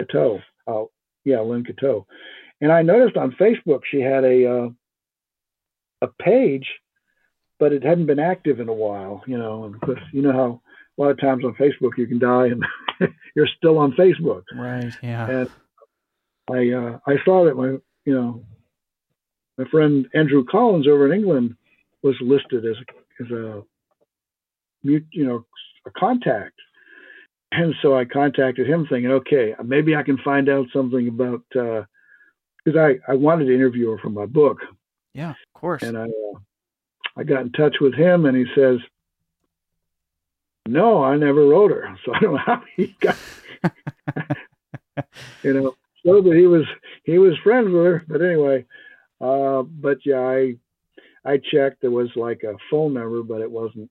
Catoe. 0.02 0.42
Uh, 0.68 0.84
yeah, 1.24 1.40
Lynn 1.40 1.64
Catoe. 1.64 2.06
And 2.60 2.74
I 2.74 2.82
noticed 2.82 3.16
on 3.16 3.32
Facebook 3.40 3.84
she 3.90 4.02
had 4.02 4.26
a 4.26 4.46
uh, 4.46 4.70
a 6.02 6.08
page, 6.22 6.68
but 7.58 7.72
it 7.72 7.84
hadn't 7.84 8.08
been 8.08 8.20
active 8.20 8.60
in 8.60 8.68
a 8.68 8.74
while. 8.74 9.24
You 9.26 9.38
know, 9.38 9.64
and 9.64 9.80
because 9.80 10.04
you 10.12 10.24
know 10.24 10.34
how 10.34 10.62
a 11.02 11.04
lot 11.04 11.12
of 11.12 11.20
times 11.20 11.44
on 11.44 11.54
Facebook 11.56 11.98
you 11.98 12.08
can 12.08 12.20
die 12.20 12.48
and 12.48 12.64
you're 13.36 13.48
still 13.58 13.78
on 13.78 13.94
Facebook. 13.94 14.44
Right. 14.56 14.94
Yeah. 15.02 15.28
And 15.28 15.50
I 16.50 16.72
uh, 16.72 17.00
I 17.08 17.16
saw 17.26 17.46
that 17.46 17.56
my 17.56 17.78
you 18.06 18.14
know 18.14 18.44
my 19.58 19.66
friend 19.70 20.08
Andrew 20.14 20.44
Collins 20.44 20.88
over 20.88 21.12
in 21.12 21.20
England 21.20 21.56
was 22.04 22.16
listed 22.22 22.66
as 22.66 22.76
a, 22.78 23.24
as 23.24 23.32
a 23.32 23.64
you 24.84 25.04
know 25.14 25.46
a 25.86 25.92
contact, 25.92 26.56
and 27.52 27.74
so 27.82 27.98
I 27.98 28.06
contacted 28.06 28.68
him 28.68 28.86
thinking, 28.88 29.12
okay, 29.12 29.56
maybe 29.64 29.96
I 29.96 30.04
can 30.04 30.18
find 30.18 30.50
out 30.50 30.68
something 30.74 31.08
about 31.08 31.42
because 31.50 32.76
uh, 32.76 32.80
I 32.80 32.96
I 33.08 33.16
wanted 33.16 33.46
to 33.46 33.56
interview 33.56 33.92
her 33.92 33.98
for 33.98 34.10
my 34.10 34.26
book. 34.26 34.60
Yeah, 35.14 35.32
of 35.32 35.54
course. 35.54 35.84
And 35.84 35.98
I 35.98 36.04
uh, 36.04 36.40
I 37.18 37.24
got 37.24 37.42
in 37.42 37.52
touch 37.52 37.78
with 37.82 37.94
him, 37.94 38.26
and 38.26 38.38
he 38.38 38.46
says, 38.56 38.80
no, 40.72 41.04
I 41.04 41.18
never 41.18 41.46
wrote 41.46 41.72
her, 41.72 41.98
so 42.06 42.14
I 42.14 42.20
don't 42.20 42.34
know 42.34 42.40
how 42.40 42.64
he 42.76 42.96
got. 43.00 43.18
you 45.44 45.54
know, 45.54 45.76
so 46.06 46.22
that 46.22 46.36
he 46.36 46.48
was 46.48 46.66
he 47.04 47.18
was 47.18 47.38
friends 47.44 47.68
with 47.68 47.86
her, 47.86 48.06
but 48.08 48.22
anyway, 48.22 48.66
uh, 49.20 49.62
but 49.64 49.98
yeah, 50.06 50.20
I 50.20 50.56
I 51.26 51.38
checked. 51.38 51.82
There 51.82 51.92
was 51.92 52.10
like 52.16 52.44
a 52.44 52.56
phone 52.70 52.94
number, 52.94 53.24
but 53.24 53.42
it 53.42 53.52
wasn't 53.52 53.90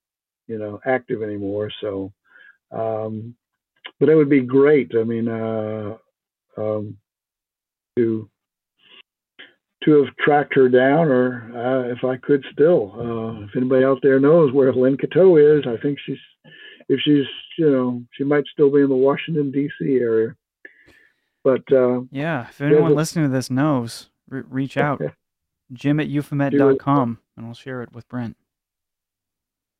you 0.48 0.58
know 0.58 0.80
active 0.84 1.22
anymore. 1.22 1.70
So, 1.80 2.12
um, 2.72 3.34
but 3.98 4.08
it 4.08 4.16
would 4.16 4.30
be 4.30 4.40
great. 4.40 4.92
I 4.98 5.04
mean, 5.04 5.28
uh, 5.28 5.96
um, 6.56 6.96
to 7.96 8.28
to 9.84 10.04
have 10.04 10.16
tracked 10.16 10.54
her 10.54 10.68
down, 10.68 11.08
or 11.08 11.52
uh, 11.54 11.92
if 11.92 12.04
I 12.04 12.16
could 12.16 12.44
still, 12.52 12.92
uh, 12.96 13.44
if 13.44 13.50
anybody 13.56 13.84
out 13.84 14.00
there 14.02 14.20
knows 14.20 14.52
where 14.52 14.72
Lynn 14.72 14.96
Catoe 14.96 15.58
is, 15.58 15.64
I 15.66 15.80
think 15.80 15.98
she's 16.04 16.18
if 16.90 17.00
she's 17.00 17.24
you 17.56 17.70
know 17.70 18.02
she 18.12 18.24
might 18.24 18.44
still 18.52 18.70
be 18.70 18.80
in 18.80 18.88
the 18.88 18.94
Washington 18.94 19.50
D.C. 19.50 19.96
area. 19.96 20.34
But 21.42 21.62
uh, 21.72 22.02
yeah, 22.10 22.48
if 22.48 22.60
anyone 22.60 22.94
listening 22.94 23.26
to 23.26 23.32
this 23.32 23.50
knows, 23.50 24.10
re- 24.28 24.42
reach 24.48 24.76
out. 24.76 25.00
Jim 25.72 26.00
at 26.00 26.08
euphomet.com 26.08 27.18
and 27.36 27.46
I'll 27.46 27.54
share 27.54 27.82
it 27.82 27.92
with 27.92 28.08
Brent. 28.08 28.36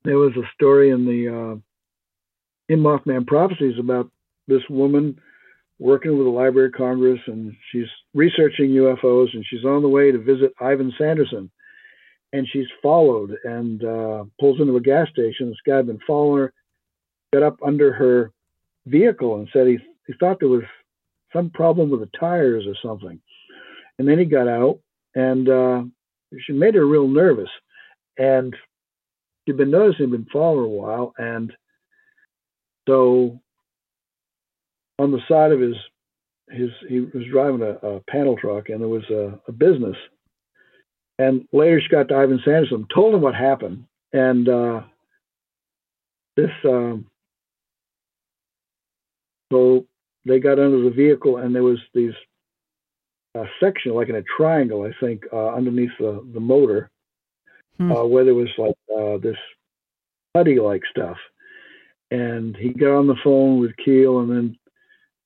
There 0.05 0.19
was 0.19 0.33
a 0.37 0.49
story 0.55 0.91
in 0.91 1.05
the 1.05 1.29
uh, 1.29 2.73
in 2.73 2.81
Mothman 2.81 3.27
Prophecies 3.27 3.79
about 3.79 4.09
this 4.47 4.63
woman 4.71 5.21
working 5.81 6.17
with 6.17 6.27
the 6.27 6.31
Library 6.31 6.69
of 6.69 6.75
Congress 6.75 7.21
and 7.27 7.57
she's 7.73 7.89
researching 8.15 8.71
UFOs 8.71 9.35
and 9.35 9.45
she's 9.49 9.65
on 9.65 9.83
the 9.83 9.89
way 9.89 10.13
to 10.13 10.19
visit 10.19 10.53
Ivan 10.61 10.93
Sanderson 10.97 11.51
and 12.33 12.47
she's 12.53 12.67
followed 12.83 13.37
and 13.45 13.83
uh, 13.83 14.25
pulls 14.39 14.61
into 14.61 14.77
a 14.77 14.81
gas 14.81 15.09
station. 15.11 15.49
This 15.49 15.59
guy 15.67 15.77
had 15.77 15.87
been 15.87 16.01
following 16.07 16.43
her, 16.43 16.53
got 17.33 17.43
up 17.43 17.59
under 17.65 17.93
her 17.93 18.33
vehicle 18.87 19.37
and 19.37 19.49
said 19.53 19.67
he, 19.67 19.79
he 20.07 20.15
thought 20.19 20.39
there 20.41 20.49
was 20.49 20.65
some 21.33 21.51
problem 21.51 21.91
with 21.91 22.01
the 22.01 22.11
tires 22.19 22.65
or 22.67 22.75
something. 22.83 23.21
And 23.99 24.09
then 24.09 24.19
he 24.19 24.25
got 24.25 24.49
out 24.49 24.81
and 25.15 25.49
uh, 25.49 25.83
she 26.41 26.53
made 26.53 26.75
her 26.75 26.87
real 26.87 27.09
nervous. 27.09 27.51
And 28.19 28.55
she'd 29.47 29.57
been 29.57 29.71
noticing 29.71 30.07
he'd 30.07 30.13
been 30.13 30.27
following 30.33 30.65
a 30.65 30.69
while. 30.69 31.13
And 31.19 31.53
so 32.89 33.41
on 34.99 35.13
the 35.13 35.21
side 35.29 35.53
of 35.53 35.61
his, 35.61 35.77
his 36.51 36.71
he 36.89 37.01
was 37.01 37.25
driving 37.31 37.63
a, 37.63 37.87
a 37.87 38.01
panel 38.09 38.37
truck 38.37 38.69
and 38.69 38.81
there 38.81 38.89
was 38.89 39.09
a, 39.11 39.39
a, 39.47 39.53
business. 39.53 39.97
And 41.19 41.47
later 41.53 41.81
she 41.81 41.89
got 41.89 42.09
to 42.09 42.17
Ivan 42.17 42.41
Sanderson, 42.45 42.87
told 42.93 43.15
him 43.15 43.21
what 43.21 43.35
happened. 43.35 43.85
And 44.13 44.49
uh, 44.49 44.81
this, 46.37 46.51
um, 46.65 47.07
so 49.53 49.87
they 50.25 50.39
got 50.39 50.59
under 50.59 50.83
the 50.83 50.91
vehicle 50.91 51.39
and 51.39 51.55
there 51.55 51.63
was 51.63 51.79
these 51.95 52.13
uh, 53.39 53.45
section, 53.61 53.95
like 53.95 54.09
in 54.09 54.17
a 54.17 54.23
triangle, 54.37 54.83
I 54.83 54.93
think, 55.01 55.25
uh, 55.33 55.55
underneath 55.55 55.93
the, 55.99 56.25
the 56.33 56.41
motor, 56.41 56.91
hmm. 57.79 57.93
uh, 57.93 58.05
where 58.05 58.25
there 58.25 58.35
was 58.35 58.51
like 58.59 58.75
uh, 58.97 59.19
this 59.19 59.37
putty 60.35 60.59
like 60.59 60.83
stuff. 60.91 61.17
And 62.11 62.57
he 62.57 62.71
got 62.71 62.99
on 62.99 63.07
the 63.07 63.17
phone 63.23 63.61
with 63.61 63.77
Keel 63.77 64.21
and 64.21 64.31
then 64.31 64.59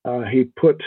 uh, 0.05 0.23
he 0.31 0.45
put 0.45 0.83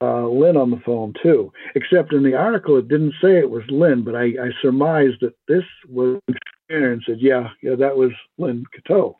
uh, 0.00 0.26
Lynn 0.26 0.56
on 0.56 0.70
the 0.70 0.80
phone 0.86 1.14
too. 1.22 1.52
Except 1.74 2.12
in 2.12 2.22
the 2.22 2.34
article, 2.34 2.78
it 2.78 2.88
didn't 2.88 3.14
say 3.20 3.38
it 3.38 3.50
was 3.50 3.64
Lynn, 3.68 4.02
but 4.02 4.14
I, 4.14 4.24
I 4.24 4.50
surmised 4.62 5.18
that 5.20 5.34
this 5.48 5.64
was 5.88 6.20
and 6.68 7.02
said, 7.04 7.18
yeah, 7.20 7.48
yeah, 7.62 7.74
that 7.74 7.96
was 7.96 8.12
Lynn 8.38 8.64
Catoe. 8.72 9.16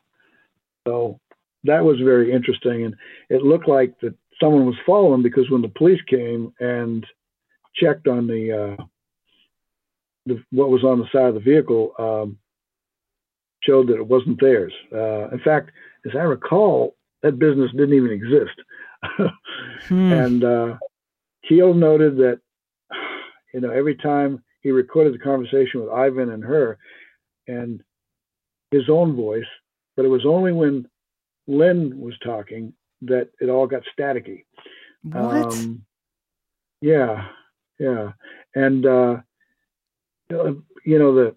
So 0.87 1.19
that 1.65 1.85
was 1.85 1.99
very 2.01 2.33
interesting. 2.33 2.85
And 2.85 2.95
it 3.29 3.43
looked 3.43 3.69
like 3.69 3.99
that 4.01 4.15
someone 4.41 4.67
was 4.67 4.77
following 4.87 5.23
because 5.23 5.51
when 5.51 5.63
the 5.63 5.69
police 5.69 6.01
came 6.09 6.53
and 6.61 7.07
checked 7.75 8.09
on 8.09 8.27
the, 8.27 8.77
uh, 8.79 8.83
the 10.27 10.43
what 10.51 10.71
was 10.71 10.85
on 10.85 10.99
the 10.99 11.09
side 11.13 11.29
of 11.29 11.35
the 11.35 11.41
vehicle, 11.41 11.93
um, 11.99 12.39
showed 13.63 13.89
that 13.89 13.97
it 13.97 14.07
wasn't 14.07 14.41
theirs. 14.41 14.73
Uh, 14.93 15.29
in 15.29 15.41
fact, 15.45 15.71
as 16.07 16.13
I 16.15 16.23
recall, 16.23 16.97
that 17.23 17.39
business 17.39 17.71
didn't 17.73 17.95
even 17.95 18.11
exist. 18.11 18.57
hmm. 19.89 20.13
And 20.13 20.45
uh, 20.45 20.77
Keel 21.47 21.75
noted 21.75 22.17
that, 22.17 22.41
you 23.53 23.61
know, 23.61 23.71
every 23.71 23.97
time 23.97 24.43
he 24.63 24.71
recorded 24.71 25.15
the 25.15 25.19
conversation 25.19 25.81
with 25.81 25.91
Ivan 25.91 26.31
and 26.31 26.45
her, 26.45 26.79
and 27.49 27.83
his 28.71 28.89
own 28.89 29.17
voice, 29.17 29.47
but 29.97 30.05
it 30.05 30.09
was 30.09 30.25
only 30.25 30.53
when 30.53 30.89
Lynn 31.47 31.99
was 31.99 32.15
talking 32.25 32.73
that 33.03 33.31
it 33.41 33.49
all 33.49 33.67
got 33.67 33.83
staticky. 33.99 34.45
What? 35.03 35.53
Um, 35.53 35.85
yeah, 36.81 37.29
yeah, 37.79 38.13
and 38.55 38.87
uh, 38.87 39.17
you 40.31 40.99
know 40.99 41.15
the 41.15 41.37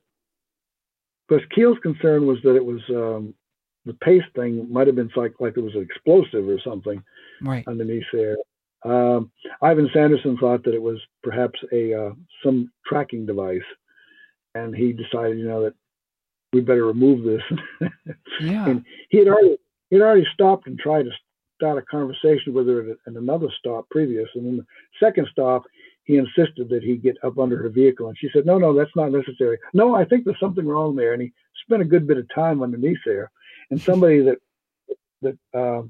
because 1.27 1.43
Keel's 1.55 1.79
concern 1.81 2.27
was 2.27 2.37
that 2.43 2.55
it 2.55 2.65
was 2.65 2.81
um, 2.89 3.33
the 3.85 3.93
paste 3.93 4.27
thing 4.35 4.71
might 4.71 4.87
have 4.87 4.95
been 4.95 5.09
like 5.15 5.33
like 5.39 5.57
it 5.57 5.61
was 5.61 5.75
an 5.75 5.81
explosive 5.81 6.47
or 6.47 6.59
something 6.63 7.03
right. 7.41 7.63
underneath 7.67 8.03
there. 8.11 8.37
Um, 8.85 9.31
Ivan 9.61 9.89
Sanderson 9.93 10.37
thought 10.37 10.63
that 10.65 10.73
it 10.73 10.81
was 10.81 10.99
perhaps 11.23 11.59
a 11.71 11.93
uh, 11.93 12.11
some 12.43 12.71
tracking 12.85 13.25
device, 13.25 13.61
and 14.55 14.75
he 14.75 14.91
decided, 14.91 15.37
you 15.37 15.47
know, 15.47 15.63
that 15.63 15.73
we 16.51 16.61
better 16.61 16.85
remove 16.85 17.23
this. 17.23 17.89
yeah. 18.41 18.67
And 18.67 18.85
he 19.09 19.19
had 19.19 19.27
already 19.27 19.57
he'd 19.93 20.01
already 20.01 20.25
stopped 20.33 20.65
and 20.65 20.79
tried 20.79 21.03
to 21.03 21.11
start 21.55 21.77
a 21.77 21.81
conversation 21.83 22.53
with 22.53 22.67
her 22.67 22.81
at, 22.91 22.97
at 23.07 23.13
another 23.13 23.47
stop 23.59 23.87
previous. 23.89 24.27
And 24.33 24.45
then 24.45 24.57
the 24.57 24.65
second 24.99 25.27
stop, 25.31 25.63
he 26.03 26.17
insisted 26.17 26.67
that 26.69 26.83
he 26.83 26.97
get 26.97 27.17
up 27.23 27.37
under 27.37 27.57
her 27.57 27.69
vehicle. 27.69 28.07
And 28.07 28.17
she 28.17 28.29
said, 28.33 28.45
No, 28.45 28.57
no, 28.57 28.73
that's 28.75 28.95
not 28.95 29.11
necessary. 29.11 29.59
No, 29.73 29.95
I 29.95 30.03
think 30.03 30.25
there's 30.25 30.39
something 30.39 30.65
wrong 30.65 30.95
there. 30.95 31.13
And 31.13 31.21
he 31.21 31.31
spent 31.63 31.83
a 31.83 31.85
good 31.85 32.07
bit 32.07 32.17
of 32.17 32.27
time 32.33 32.63
underneath 32.63 32.97
there. 33.05 33.31
And 33.69 33.79
somebody 33.89 34.21
that 34.21 34.37
that 35.21 35.37
uh, 35.53 35.83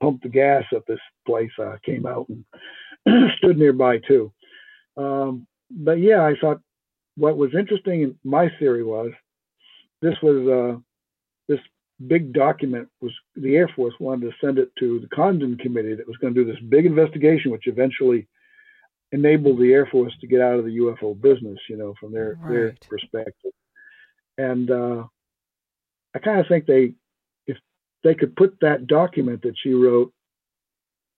pumped 0.00 0.22
the 0.22 0.30
gas 0.30 0.64
at 0.74 0.86
this 0.86 0.98
place 1.26 1.52
uh, 1.62 1.76
came 1.84 2.06
out 2.06 2.26
and 2.28 3.30
stood 3.38 3.58
nearby 3.58 3.98
too. 3.98 4.32
Um, 4.96 5.46
but 5.70 6.00
yeah, 6.00 6.24
I 6.24 6.34
thought 6.40 6.60
what 7.16 7.36
was 7.36 7.54
interesting 7.54 8.02
in 8.02 8.18
my 8.24 8.50
theory 8.58 8.82
was 8.82 9.12
this 10.02 10.16
was 10.22 10.48
uh, 10.48 10.80
big 12.06 12.32
document 12.32 12.88
was 13.00 13.12
the 13.36 13.56
Air 13.56 13.68
Force 13.74 13.94
wanted 14.00 14.30
to 14.30 14.36
send 14.40 14.58
it 14.58 14.70
to 14.78 15.00
the 15.00 15.08
Condon 15.08 15.56
Committee 15.56 15.94
that 15.94 16.06
was 16.06 16.16
going 16.16 16.34
to 16.34 16.44
do 16.44 16.50
this 16.50 16.60
big 16.68 16.86
investigation, 16.86 17.50
which 17.50 17.66
eventually 17.66 18.26
enabled 19.12 19.58
the 19.58 19.72
Air 19.72 19.86
Force 19.86 20.12
to 20.20 20.26
get 20.26 20.40
out 20.40 20.58
of 20.58 20.64
the 20.64 20.78
UFO 20.78 21.20
business, 21.20 21.58
you 21.68 21.76
know, 21.76 21.94
from 22.00 22.12
their 22.12 22.38
right. 22.40 22.50
their 22.50 22.74
perspective. 22.88 23.52
And 24.38 24.70
uh, 24.70 25.04
I 26.14 26.18
kind 26.20 26.40
of 26.40 26.46
think 26.48 26.66
they, 26.66 26.94
if 27.46 27.58
they 28.02 28.14
could 28.14 28.36
put 28.36 28.56
that 28.60 28.86
document 28.86 29.42
that 29.42 29.54
she 29.62 29.74
wrote, 29.74 30.12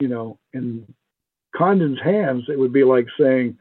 you 0.01 0.09
know, 0.09 0.39
in 0.53 0.93
Condon's 1.55 2.01
hands, 2.03 2.45
it 2.49 2.59
would 2.59 2.73
be 2.73 2.85
like 2.85 3.07
saying, 3.21 3.59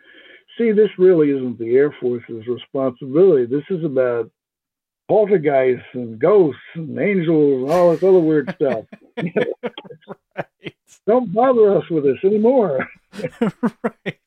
"See, 0.57 0.72
this 0.72 0.89
really 0.98 1.30
isn't 1.30 1.60
the 1.60 1.76
Air 1.76 1.95
Force's 1.99 2.48
responsibility. 2.48 3.45
This 3.45 3.65
is 3.69 3.84
about 3.84 4.31
poltergeists 5.11 5.83
and 5.93 6.17
ghosts 6.19 6.61
and 6.73 6.97
angels 6.97 7.63
and 7.63 7.71
all 7.71 7.91
this 7.91 8.01
other 8.01 8.19
weird 8.19 8.49
stuff. 8.55 8.85
right. 9.17 10.75
Don't 11.05 11.33
bother 11.33 11.77
us 11.77 11.83
with 11.89 12.05
this 12.05 12.23
anymore. 12.23 12.88
right. 13.83 14.19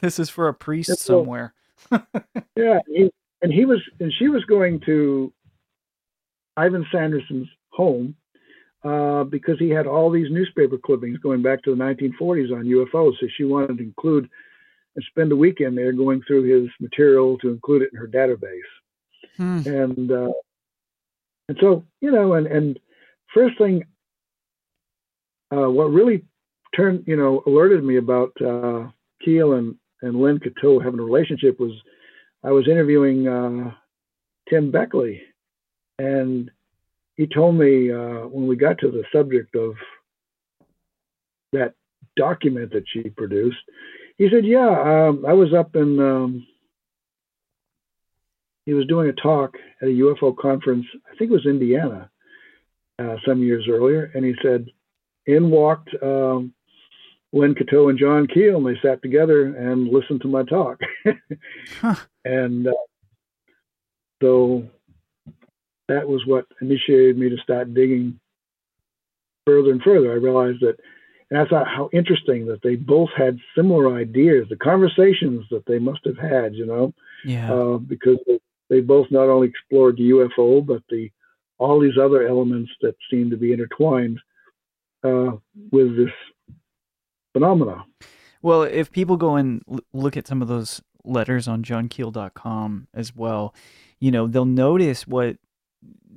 this 0.00 0.20
is 0.20 0.30
for 0.30 0.46
a 0.46 0.54
priest 0.54 0.90
and 0.90 0.98
somewhere. 0.98 1.54
yeah, 2.56 2.78
he, 2.86 3.10
and 3.42 3.52
he 3.52 3.64
was, 3.64 3.80
and 3.98 4.12
she 4.16 4.28
was 4.28 4.44
going 4.44 4.78
to 4.86 5.32
Ivan 6.56 6.86
Sanderson's 6.92 7.48
home 7.70 8.14
uh, 8.84 9.24
because 9.24 9.58
he 9.58 9.70
had 9.70 9.88
all 9.88 10.08
these 10.12 10.30
newspaper 10.30 10.78
clippings 10.78 11.18
going 11.18 11.42
back 11.42 11.64
to 11.64 11.74
the 11.74 11.82
1940s 11.82 12.52
on 12.52 12.64
UFOs. 12.64 13.14
So 13.18 13.26
she 13.36 13.42
wanted 13.42 13.78
to 13.78 13.82
include 13.82 14.30
and 14.94 15.04
spend 15.08 15.32
a 15.32 15.36
weekend 15.36 15.76
there 15.76 15.92
going 15.92 16.22
through 16.28 16.44
his 16.44 16.70
material 16.78 17.38
to 17.38 17.48
include 17.48 17.82
it 17.82 17.90
in 17.92 17.98
her 17.98 18.06
database. 18.06 18.60
Hmm. 19.36 19.62
And 19.64 20.10
uh, 20.10 20.32
and 21.48 21.58
so 21.60 21.84
you 22.00 22.10
know, 22.10 22.34
and 22.34 22.46
and 22.46 22.78
first 23.34 23.58
thing, 23.58 23.84
uh, 25.54 25.70
what 25.70 25.90
really 25.90 26.24
turned 26.74 27.04
you 27.06 27.16
know 27.16 27.42
alerted 27.46 27.84
me 27.84 27.96
about 27.96 28.32
uh, 28.40 28.88
Keel 29.24 29.54
and 29.54 29.76
and 30.02 30.20
Lynn 30.20 30.38
Catoe 30.38 30.82
having 30.82 31.00
a 31.00 31.04
relationship 31.04 31.58
was 31.58 31.72
I 32.44 32.50
was 32.50 32.68
interviewing 32.68 33.28
uh, 33.28 33.72
Tim 34.48 34.70
Beckley, 34.70 35.22
and 35.98 36.50
he 37.16 37.26
told 37.26 37.56
me 37.56 37.90
uh, 37.90 38.26
when 38.26 38.46
we 38.46 38.56
got 38.56 38.78
to 38.78 38.90
the 38.90 39.04
subject 39.12 39.54
of 39.54 39.74
that 41.52 41.74
document 42.16 42.72
that 42.72 42.84
she 42.92 43.08
produced, 43.10 43.58
he 44.18 44.28
said, 44.30 44.44
"Yeah, 44.44 45.08
um, 45.08 45.24
I 45.26 45.32
was 45.32 45.54
up 45.54 45.74
in." 45.76 45.98
Um, 46.00 46.46
he 48.66 48.74
was 48.74 48.86
doing 48.86 49.08
a 49.08 49.12
talk 49.12 49.56
at 49.80 49.88
a 49.88 49.92
UFO 49.92 50.36
conference. 50.36 50.86
I 51.12 51.16
think 51.16 51.30
it 51.30 51.34
was 51.34 51.46
Indiana, 51.46 52.10
uh, 52.98 53.16
some 53.26 53.42
years 53.42 53.66
earlier, 53.68 54.10
and 54.14 54.24
he 54.24 54.34
said, 54.42 54.66
"In 55.26 55.50
walked 55.50 55.90
um, 56.02 56.52
Lynn 57.32 57.54
Catoe 57.54 57.88
and 57.88 57.98
John 57.98 58.26
Keel, 58.26 58.56
and 58.58 58.66
they 58.66 58.80
sat 58.80 59.02
together 59.02 59.46
and 59.46 59.88
listened 59.88 60.22
to 60.22 60.28
my 60.28 60.42
talk." 60.44 60.80
Huh. 61.80 61.96
And 62.24 62.68
uh, 62.68 62.72
so 64.22 64.68
that 65.88 66.08
was 66.08 66.24
what 66.26 66.46
initiated 66.60 67.18
me 67.18 67.28
to 67.30 67.36
start 67.38 67.74
digging 67.74 68.20
further 69.46 69.72
and 69.72 69.82
further. 69.82 70.12
I 70.12 70.16
realized 70.16 70.60
that, 70.60 70.76
and 71.30 71.40
I 71.40 71.46
thought 71.46 71.66
how 71.66 71.90
interesting 71.92 72.46
that 72.46 72.62
they 72.62 72.76
both 72.76 73.10
had 73.16 73.38
similar 73.56 73.96
ideas, 73.96 74.46
the 74.48 74.56
conversations 74.56 75.44
that 75.50 75.66
they 75.66 75.80
must 75.80 76.00
have 76.04 76.18
had, 76.18 76.54
you 76.54 76.66
know, 76.66 76.94
Yeah. 77.24 77.52
uh, 77.52 77.78
because 77.78 78.18
they, 78.26 78.38
they 78.72 78.80
both 78.80 79.08
not 79.10 79.28
only 79.28 79.48
explored 79.48 79.98
the 79.98 80.10
UFO, 80.10 80.64
but 80.64 80.82
the 80.88 81.10
all 81.58 81.78
these 81.78 81.98
other 82.02 82.26
elements 82.26 82.72
that 82.80 82.96
seem 83.10 83.28
to 83.28 83.36
be 83.36 83.52
intertwined 83.52 84.18
uh, 85.04 85.32
with 85.70 85.94
this 85.94 86.10
phenomena. 87.34 87.84
Well, 88.40 88.62
if 88.62 88.90
people 88.90 89.18
go 89.18 89.36
and 89.36 89.62
look 89.92 90.16
at 90.16 90.26
some 90.26 90.40
of 90.40 90.48
those 90.48 90.80
letters 91.04 91.46
on 91.46 91.62
johnkeel.com 91.62 92.88
as 92.94 93.14
well, 93.14 93.54
you 94.00 94.10
know, 94.10 94.26
they'll 94.26 94.46
notice 94.46 95.06
what 95.06 95.36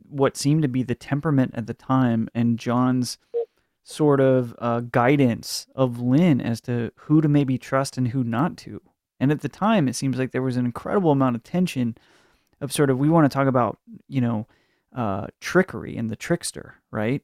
what 0.07 0.37
seemed 0.37 0.61
to 0.61 0.69
be 0.69 0.81
the 0.81 0.95
temperament 0.95 1.51
at 1.55 1.67
the 1.67 1.73
time 1.73 2.29
and 2.33 2.57
John's 2.57 3.17
sort 3.83 4.21
of 4.21 4.55
uh, 4.59 4.79
guidance 4.79 5.67
of 5.75 5.99
Lynn 5.99 6.39
as 6.39 6.61
to 6.61 6.93
who 6.95 7.19
to 7.19 7.27
maybe 7.27 7.57
trust 7.57 7.97
and 7.97 8.07
who 8.07 8.23
not 8.23 8.55
to. 8.57 8.81
And 9.19 9.29
at 9.29 9.41
the 9.41 9.49
time, 9.49 9.89
it 9.89 9.95
seems 9.95 10.17
like 10.17 10.31
there 10.31 10.41
was 10.41 10.55
an 10.55 10.65
incredible 10.65 11.11
amount 11.11 11.35
of 11.35 11.43
tension 11.43 11.97
of 12.65 12.73
sort 12.73 12.89
of 12.89 12.97
we 12.97 13.07
want 13.09 13.23
to 13.31 13.33
talk 13.33 13.47
about, 13.47 13.77
you 14.09 14.19
know, 14.19 14.45
uh, 14.93 15.27
trickery 15.39 15.95
and 15.95 16.09
the 16.09 16.15
trickster, 16.17 16.75
right? 16.91 17.21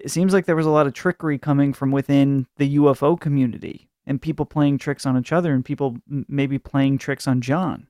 It 0.00 0.10
seems 0.10 0.32
like 0.32 0.46
there 0.46 0.56
was 0.56 0.66
a 0.66 0.70
lot 0.70 0.86
of 0.86 0.94
trickery 0.94 1.38
coming 1.38 1.72
from 1.74 1.90
within 1.90 2.46
the 2.56 2.76
UFO 2.76 3.18
community 3.20 3.88
and 4.06 4.20
people 4.22 4.46
playing 4.46 4.78
tricks 4.78 5.04
on 5.04 5.18
each 5.18 5.32
other 5.32 5.52
and 5.52 5.64
people 5.64 5.96
m- 6.10 6.24
maybe 6.28 6.58
playing 6.58 6.98
tricks 6.98 7.26
on 7.26 7.40
John. 7.40 7.86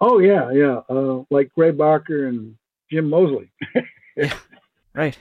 Oh 0.00 0.18
yeah, 0.18 0.50
yeah, 0.50 0.80
uh, 0.90 1.22
like 1.30 1.52
Gray 1.54 1.70
Barker 1.70 2.26
and 2.26 2.56
Jim 2.90 3.08
Moseley. 3.08 3.50
Right. 4.94 5.16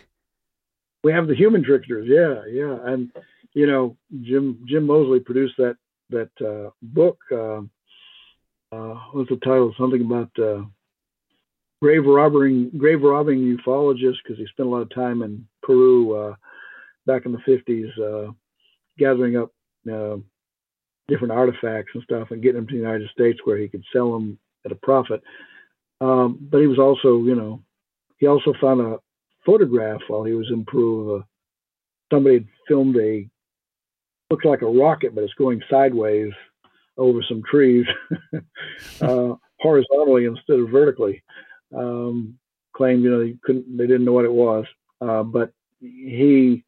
we 1.04 1.14
have 1.14 1.28
the 1.28 1.36
human 1.36 1.64
tricksters 1.64 2.06
yeah 2.06 2.44
yeah 2.52 2.78
and 2.92 3.10
you 3.54 3.66
know 3.66 3.96
jim 4.22 4.60
jim 4.68 4.86
moseley 4.86 5.22
produced 5.22 5.56
that 5.58 5.78
that 6.10 6.30
uh, 6.46 6.72
book 6.82 7.18
um 7.32 7.70
uh, 8.72 8.96
what's 9.12 9.30
the 9.30 9.38
title 9.38 9.74
something 9.78 10.02
about 10.02 10.30
uh, 10.40 10.64
grave 11.82 12.06
robbing 12.06 12.72
grave 12.78 13.02
robbing 13.02 13.58
ufologists 13.58 14.18
because 14.24 14.38
he 14.38 14.46
spent 14.48 14.68
a 14.68 14.72
lot 14.72 14.82
of 14.82 14.94
time 14.94 15.22
in 15.22 15.46
peru 15.64 16.14
uh, 16.16 16.36
back 17.06 17.26
in 17.26 17.32
the 17.32 17.38
50s 17.40 17.90
uh, 18.00 18.32
gathering 18.98 19.38
up 19.38 19.52
uh, 19.92 20.18
different 21.08 21.32
artifacts 21.32 21.92
and 21.94 22.04
stuff 22.04 22.32
and 22.32 22.42
getting 22.42 22.58
them 22.58 22.68
to 22.68 22.74
the 22.74 22.82
united 22.82 23.10
states 23.10 23.40
where 23.44 23.58
he 23.58 23.68
could 23.68 23.84
sell 23.92 24.14
them 24.14 24.38
at 24.66 24.72
a 24.72 24.76
profit 24.76 25.22
um, 26.00 26.38
but 26.50 26.60
he 26.60 26.68
was 26.68 26.80
also 26.80 27.24
you 27.24 27.36
know 27.36 27.62
he 28.18 28.28
also 28.28 28.54
found 28.62 28.80
a 28.80 28.98
photograph 29.46 30.02
while 30.08 30.24
he 30.24 30.34
was 30.34 30.50
in 30.52 30.64
Peru. 30.66 31.18
Uh, 31.18 31.24
somebody 32.14 32.36
had 32.36 32.48
filmed 32.68 32.96
a 32.98 33.28
looks 34.30 34.46
like 34.46 34.62
a 34.62 34.66
rocket, 34.66 35.14
but 35.14 35.24
it's 35.24 35.34
going 35.34 35.62
sideways 35.70 36.32
over 37.02 37.22
some 37.28 37.42
trees, 37.50 37.86
uh, 39.02 39.34
horizontally 39.60 40.26
instead 40.26 40.60
of 40.60 40.70
vertically. 40.70 41.24
Um, 41.76 42.38
claimed, 42.74 43.04
you 43.04 43.12
know, 43.12 43.22
he 43.22 43.38
couldn't, 43.44 43.78
they 43.78 43.88
didn't 43.88 44.06
know 44.06 44.14
what 44.14 44.26
it 44.26 44.32
was, 44.32 44.66
uh, 45.02 45.24
but 45.24 45.52
he, 45.80 46.64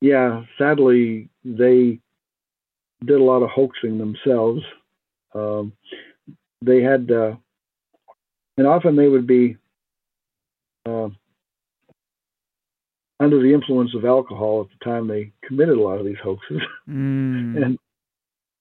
yeah, 0.00 0.42
sadly, 0.58 1.28
they 1.44 2.00
did 3.04 3.20
a 3.20 3.24
lot 3.24 3.42
of 3.42 3.50
hoaxing 3.50 3.98
themselves. 3.98 4.62
Um, 5.34 5.72
they 6.62 6.82
had, 6.82 7.10
uh, 7.10 7.36
and 8.56 8.66
often 8.66 8.96
they 8.96 9.08
would 9.08 9.26
be 9.26 9.56
uh, 10.86 11.08
under 13.20 13.40
the 13.40 13.52
influence 13.52 13.94
of 13.94 14.04
alcohol 14.04 14.62
at 14.62 14.78
the 14.78 14.84
time 14.84 15.06
they 15.06 15.32
committed 15.46 15.76
a 15.76 15.80
lot 15.80 15.98
of 15.98 16.06
these 16.06 16.16
hoaxes. 16.22 16.60
Mm. 16.88 17.62
and 17.64 17.78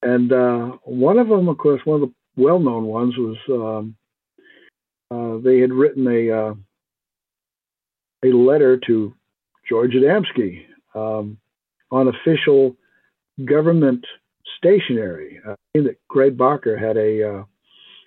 and 0.01 0.33
uh, 0.33 0.77
one 0.83 1.17
of 1.17 1.29
them, 1.29 1.47
of 1.47 1.57
course, 1.57 1.81
one 1.85 2.01
of 2.01 2.09
the 2.09 2.13
well-known 2.35 2.85
ones 2.85 3.15
was 3.17 3.37
um, 3.49 3.95
uh, 5.09 5.37
they 5.43 5.59
had 5.59 5.71
written 5.71 6.07
a 6.07 6.29
uh, 6.29 6.53
a 8.23 8.31
letter 8.35 8.79
to 8.87 9.13
George 9.67 9.91
Adamski 9.91 10.65
um, 10.93 11.37
on 11.91 12.07
official 12.07 12.75
government 13.45 14.05
stationery. 14.57 15.39
Uh, 15.47 15.55
that 15.73 15.97
Gray 16.07 16.29
Barker 16.29 16.77
had 16.77 16.97
a 16.97 17.39
uh, 17.39 17.43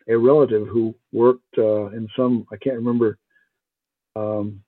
a 0.08 0.16
relative 0.16 0.68
who 0.68 0.94
worked 1.12 1.58
uh, 1.58 1.86
in 1.86 2.08
some 2.16 2.46
I 2.52 2.56
can't 2.56 2.76
remember 2.76 3.18
um, 4.14 4.62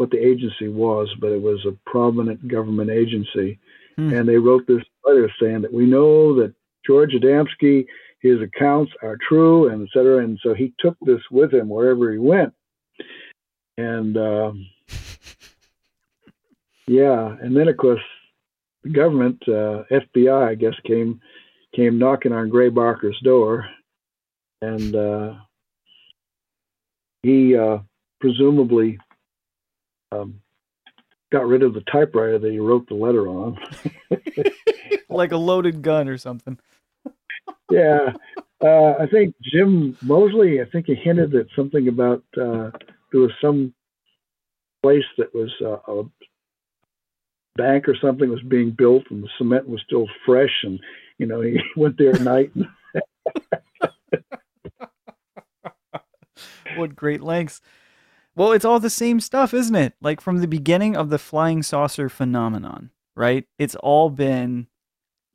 what 0.00 0.10
the 0.10 0.18
agency 0.18 0.68
was, 0.68 1.08
but 1.20 1.30
it 1.30 1.42
was 1.42 1.64
a 1.66 1.76
prominent 1.90 2.48
government 2.48 2.90
agency, 2.90 3.58
Hmm. 3.96 4.12
and 4.14 4.28
they 4.28 4.36
wrote 4.36 4.66
this 4.66 4.84
letter 5.04 5.30
saying 5.40 5.60
that 5.62 5.72
we 5.72 5.84
know 5.84 6.34
that 6.34 6.54
George 6.86 7.12
Adamski 7.12 7.86
his 8.20 8.40
accounts 8.42 8.92
are 9.02 9.16
true 9.28 9.68
and 9.68 9.82
et 9.82 9.88
cetera, 9.92 10.18
and 10.24 10.38
so 10.42 10.54
he 10.54 10.72
took 10.78 10.96
this 11.00 11.22
with 11.30 11.52
him 11.52 11.68
wherever 11.68 12.10
he 12.12 12.18
went, 12.18 12.52
and 13.76 14.16
um, 14.16 14.66
yeah, 16.86 17.36
and 17.42 17.56
then 17.56 17.68
of 17.68 17.76
course 17.76 18.02
the 18.82 18.90
government 18.90 19.42
uh, 19.48 19.84
FBI 19.90 20.48
I 20.48 20.54
guess 20.54 20.74
came 20.86 21.20
came 21.74 21.98
knocking 21.98 22.32
on 22.32 22.48
Gray 22.48 22.68
Barker's 22.68 23.18
door. 23.22 23.68
And 24.62 24.94
uh, 24.94 25.34
he 27.22 27.56
uh, 27.56 27.78
presumably 28.20 28.98
um, 30.12 30.40
got 31.32 31.46
rid 31.46 31.62
of 31.62 31.74
the 31.74 31.82
typewriter 31.82 32.38
that 32.38 32.50
he 32.50 32.58
wrote 32.58 32.88
the 32.88 32.94
letter 32.94 33.28
on. 33.28 33.58
like 35.08 35.32
a 35.32 35.36
loaded 35.36 35.82
gun 35.82 36.08
or 36.08 36.18
something. 36.18 36.58
yeah, 37.70 38.12
uh, 38.62 38.94
I 38.98 39.06
think 39.10 39.34
Jim 39.42 39.96
Moseley. 40.02 40.60
I 40.60 40.64
think 40.66 40.86
he 40.86 40.94
hinted 40.94 41.34
at 41.34 41.46
something 41.56 41.88
about 41.88 42.24
uh, 42.36 42.70
there 43.12 43.20
was 43.20 43.32
some 43.40 43.74
place 44.82 45.04
that 45.18 45.34
was 45.34 45.50
uh, 45.62 45.78
a 45.92 46.04
bank 47.56 47.88
or 47.88 47.96
something 48.00 48.30
was 48.30 48.42
being 48.42 48.70
built, 48.70 49.04
and 49.10 49.22
the 49.22 49.28
cement 49.38 49.68
was 49.68 49.82
still 49.86 50.06
fresh, 50.26 50.62
and 50.62 50.80
you 51.18 51.26
know 51.26 51.40
he 51.40 51.60
went 51.76 51.96
there 51.98 52.14
at 52.14 52.20
night. 52.20 52.52
And 52.54 52.66
what 56.76 56.94
great 56.94 57.20
lengths. 57.20 57.60
Well, 58.40 58.52
it's 58.52 58.64
all 58.64 58.80
the 58.80 58.88
same 58.88 59.20
stuff, 59.20 59.52
isn't 59.52 59.74
it? 59.74 59.92
Like 60.00 60.22
from 60.22 60.38
the 60.38 60.48
beginning 60.48 60.96
of 60.96 61.10
the 61.10 61.18
flying 61.18 61.62
saucer 61.62 62.08
phenomenon, 62.08 62.88
right? 63.14 63.44
It's 63.58 63.74
all 63.74 64.08
been 64.08 64.66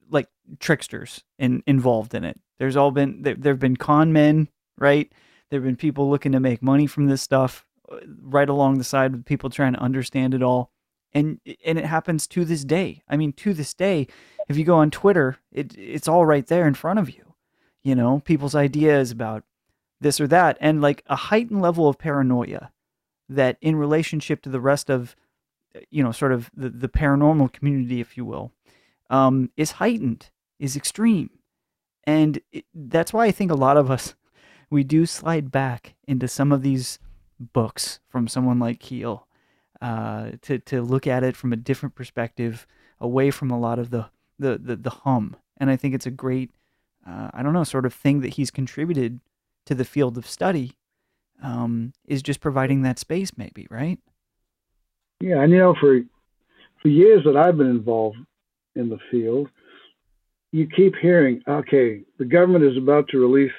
like 0.09 0.27
tricksters 0.59 1.23
in, 1.37 1.61
involved 1.67 2.15
in 2.15 2.23
it. 2.23 2.39
There's 2.57 2.75
all 2.75 2.89
been 2.89 3.21
there 3.21 3.35
there've 3.35 3.59
been 3.59 3.75
con 3.77 4.11
men, 4.11 4.47
right? 4.79 5.13
There've 5.51 5.63
been 5.63 5.75
people 5.75 6.09
looking 6.09 6.31
to 6.31 6.39
make 6.39 6.63
money 6.63 6.87
from 6.87 7.05
this 7.05 7.21
stuff 7.21 7.67
uh, 7.91 7.97
right 8.23 8.49
along 8.49 8.79
the 8.79 8.83
side 8.83 9.11
with 9.11 9.25
people 9.25 9.51
trying 9.51 9.73
to 9.73 9.79
understand 9.81 10.33
it 10.33 10.41
all. 10.41 10.71
And 11.13 11.39
and 11.63 11.77
it 11.77 11.85
happens 11.85 12.25
to 12.29 12.43
this 12.43 12.63
day. 12.63 13.03
I 13.07 13.17
mean, 13.17 13.33
to 13.33 13.53
this 13.53 13.75
day, 13.75 14.07
if 14.49 14.57
you 14.57 14.63
go 14.63 14.77
on 14.77 14.89
Twitter, 14.89 15.37
it 15.51 15.77
it's 15.77 16.07
all 16.07 16.25
right 16.25 16.47
there 16.47 16.67
in 16.67 16.73
front 16.73 16.97
of 16.97 17.11
you. 17.11 17.35
You 17.83 17.93
know, 17.93 18.23
people's 18.25 18.55
ideas 18.55 19.11
about 19.11 19.43
this 20.01 20.19
or 20.19 20.25
that, 20.29 20.57
and 20.59 20.81
like 20.81 21.03
a 21.05 21.15
heightened 21.15 21.61
level 21.61 21.87
of 21.87 21.99
paranoia 21.99 22.71
that, 23.29 23.57
in 23.61 23.75
relationship 23.75 24.41
to 24.43 24.49
the 24.49 24.59
rest 24.59 24.89
of, 24.89 25.15
you 25.89 26.03
know, 26.03 26.11
sort 26.11 26.31
of 26.31 26.49
the, 26.55 26.69
the 26.69 26.89
paranormal 26.89 27.51
community, 27.51 27.99
if 27.99 28.17
you 28.17 28.25
will, 28.25 28.51
um, 29.09 29.49
is 29.57 29.71
heightened, 29.71 30.29
is 30.59 30.75
extreme. 30.75 31.29
And 32.05 32.39
it, 32.51 32.65
that's 32.73 33.13
why 33.13 33.25
I 33.25 33.31
think 33.31 33.51
a 33.51 33.55
lot 33.55 33.77
of 33.77 33.89
us, 33.89 34.15
we 34.69 34.83
do 34.83 35.05
slide 35.05 35.51
back 35.51 35.95
into 36.07 36.27
some 36.27 36.51
of 36.51 36.61
these 36.61 36.99
books 37.39 37.99
from 38.07 38.27
someone 38.27 38.59
like 38.59 38.79
Keel 38.79 39.27
uh, 39.81 40.31
to, 40.41 40.59
to 40.59 40.81
look 40.81 41.05
at 41.07 41.23
it 41.23 41.35
from 41.35 41.51
a 41.51 41.57
different 41.57 41.95
perspective, 41.95 42.65
away 42.99 43.29
from 43.31 43.51
a 43.51 43.59
lot 43.59 43.79
of 43.79 43.89
the, 43.89 44.09
the, 44.39 44.57
the, 44.57 44.75
the 44.75 44.89
hum. 44.89 45.35
And 45.57 45.69
I 45.69 45.75
think 45.75 45.93
it's 45.93 46.05
a 46.05 46.11
great, 46.11 46.51
uh, 47.07 47.29
I 47.33 47.43
don't 47.43 47.53
know, 47.53 47.63
sort 47.63 47.85
of 47.85 47.93
thing 47.93 48.21
that 48.21 48.33
he's 48.33 48.51
contributed 48.51 49.19
to 49.65 49.75
the 49.75 49.85
field 49.85 50.17
of 50.17 50.27
study 50.27 50.77
um, 51.43 51.93
is 52.05 52.21
just 52.21 52.41
providing 52.41 52.81
that 52.83 52.99
space, 52.99 53.31
maybe, 53.37 53.67
right? 53.69 53.99
Yeah, 55.19 55.41
and 55.41 55.51
you 55.51 55.59
know, 55.59 55.75
for 55.79 56.01
for 56.81 56.87
years 56.89 57.23
that 57.25 57.37
I've 57.37 57.57
been 57.57 57.69
involved 57.69 58.17
in 58.75 58.89
the 58.89 58.99
field, 59.09 59.49
you 60.51 60.67
keep 60.67 60.95
hearing, 61.01 61.41
okay, 61.47 62.01
the 62.17 62.25
government 62.25 62.65
is 62.65 62.77
about 62.77 63.07
to 63.09 63.19
release 63.19 63.51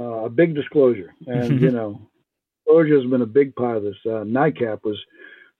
uh, 0.00 0.24
a 0.24 0.30
big 0.30 0.54
disclosure, 0.54 1.14
and 1.26 1.60
you 1.60 1.70
know, 1.78 2.00
disclosure 2.66 3.00
has 3.00 3.10
been 3.10 3.22
a 3.22 3.26
big 3.26 3.54
part 3.56 3.76
of 3.78 3.82
this. 3.82 3.96
Uh, 4.04 4.24
NICAP 4.24 4.84
was 4.84 4.98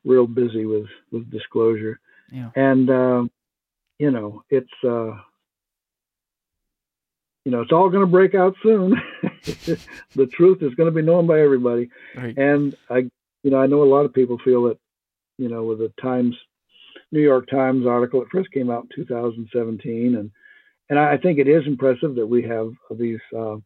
real 0.04 0.26
busy 0.26 0.66
with 0.66 0.86
with 1.10 1.30
disclosure, 1.30 1.98
Yeah. 2.30 2.50
and 2.54 2.90
um, 2.90 3.30
you 3.98 4.10
know, 4.10 4.42
it's 4.50 4.68
uh, 4.84 5.12
you 7.44 7.52
know, 7.52 7.62
it's 7.62 7.72
all 7.72 7.88
going 7.88 8.04
to 8.04 8.10
break 8.10 8.34
out 8.34 8.54
soon. 8.62 8.94
the 10.14 10.26
truth 10.32 10.62
is 10.62 10.74
going 10.74 10.88
to 10.92 10.94
be 10.94 11.02
known 11.06 11.26
by 11.26 11.40
everybody, 11.40 11.88
Right. 12.16 12.36
and 12.36 12.74
I, 12.90 12.98
you 13.42 13.50
know, 13.50 13.58
I 13.60 13.66
know 13.66 13.82
a 13.82 13.84
lot 13.94 14.04
of 14.04 14.12
people 14.14 14.38
feel 14.44 14.64
that, 14.64 14.78
you 15.38 15.48
know, 15.48 15.64
with 15.64 15.78
the 15.78 15.92
Times, 16.00 16.34
New 17.12 17.20
York 17.20 17.48
Times 17.48 17.86
article 17.86 18.20
that 18.20 18.30
first 18.30 18.50
came 18.52 18.70
out 18.70 18.84
in 18.96 19.04
2017, 19.04 20.16
and 20.16 20.30
and 20.88 20.98
I 20.98 21.16
think 21.16 21.38
it 21.38 21.48
is 21.48 21.66
impressive 21.66 22.14
that 22.14 22.26
we 22.26 22.42
have 22.44 22.70
these 22.98 23.18
uh, 23.36 23.56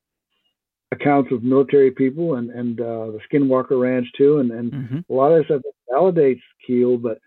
accounts 0.92 1.30
of 1.32 1.42
military 1.42 1.90
people 1.90 2.34
and 2.36 2.50
and 2.50 2.80
uh, 2.80 3.06
the 3.12 3.20
Skinwalker 3.30 3.80
Ranch 3.80 4.06
too, 4.16 4.38
and 4.38 4.50
and 4.50 4.72
Mhm. 4.72 5.04
a 5.08 5.12
lot 5.12 5.32
of 5.32 5.38
this 5.38 5.46
stuff 5.46 5.62
validates 5.90 6.42
Keel, 6.66 6.96
but 6.98 7.18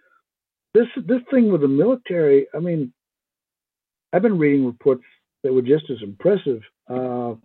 this 0.73 0.87
this 1.05 1.21
thing 1.31 1.51
with 1.51 1.61
the 1.61 1.67
military, 1.67 2.47
I 2.53 2.59
mean, 2.59 2.91
I've 4.11 4.21
been 4.21 4.37
reading 4.37 4.65
reports 4.65 5.03
that 5.43 5.53
were 5.53 5.61
just 5.61 5.89
as 5.89 6.01
impressive, 6.01 6.61
uh, 6.87 7.35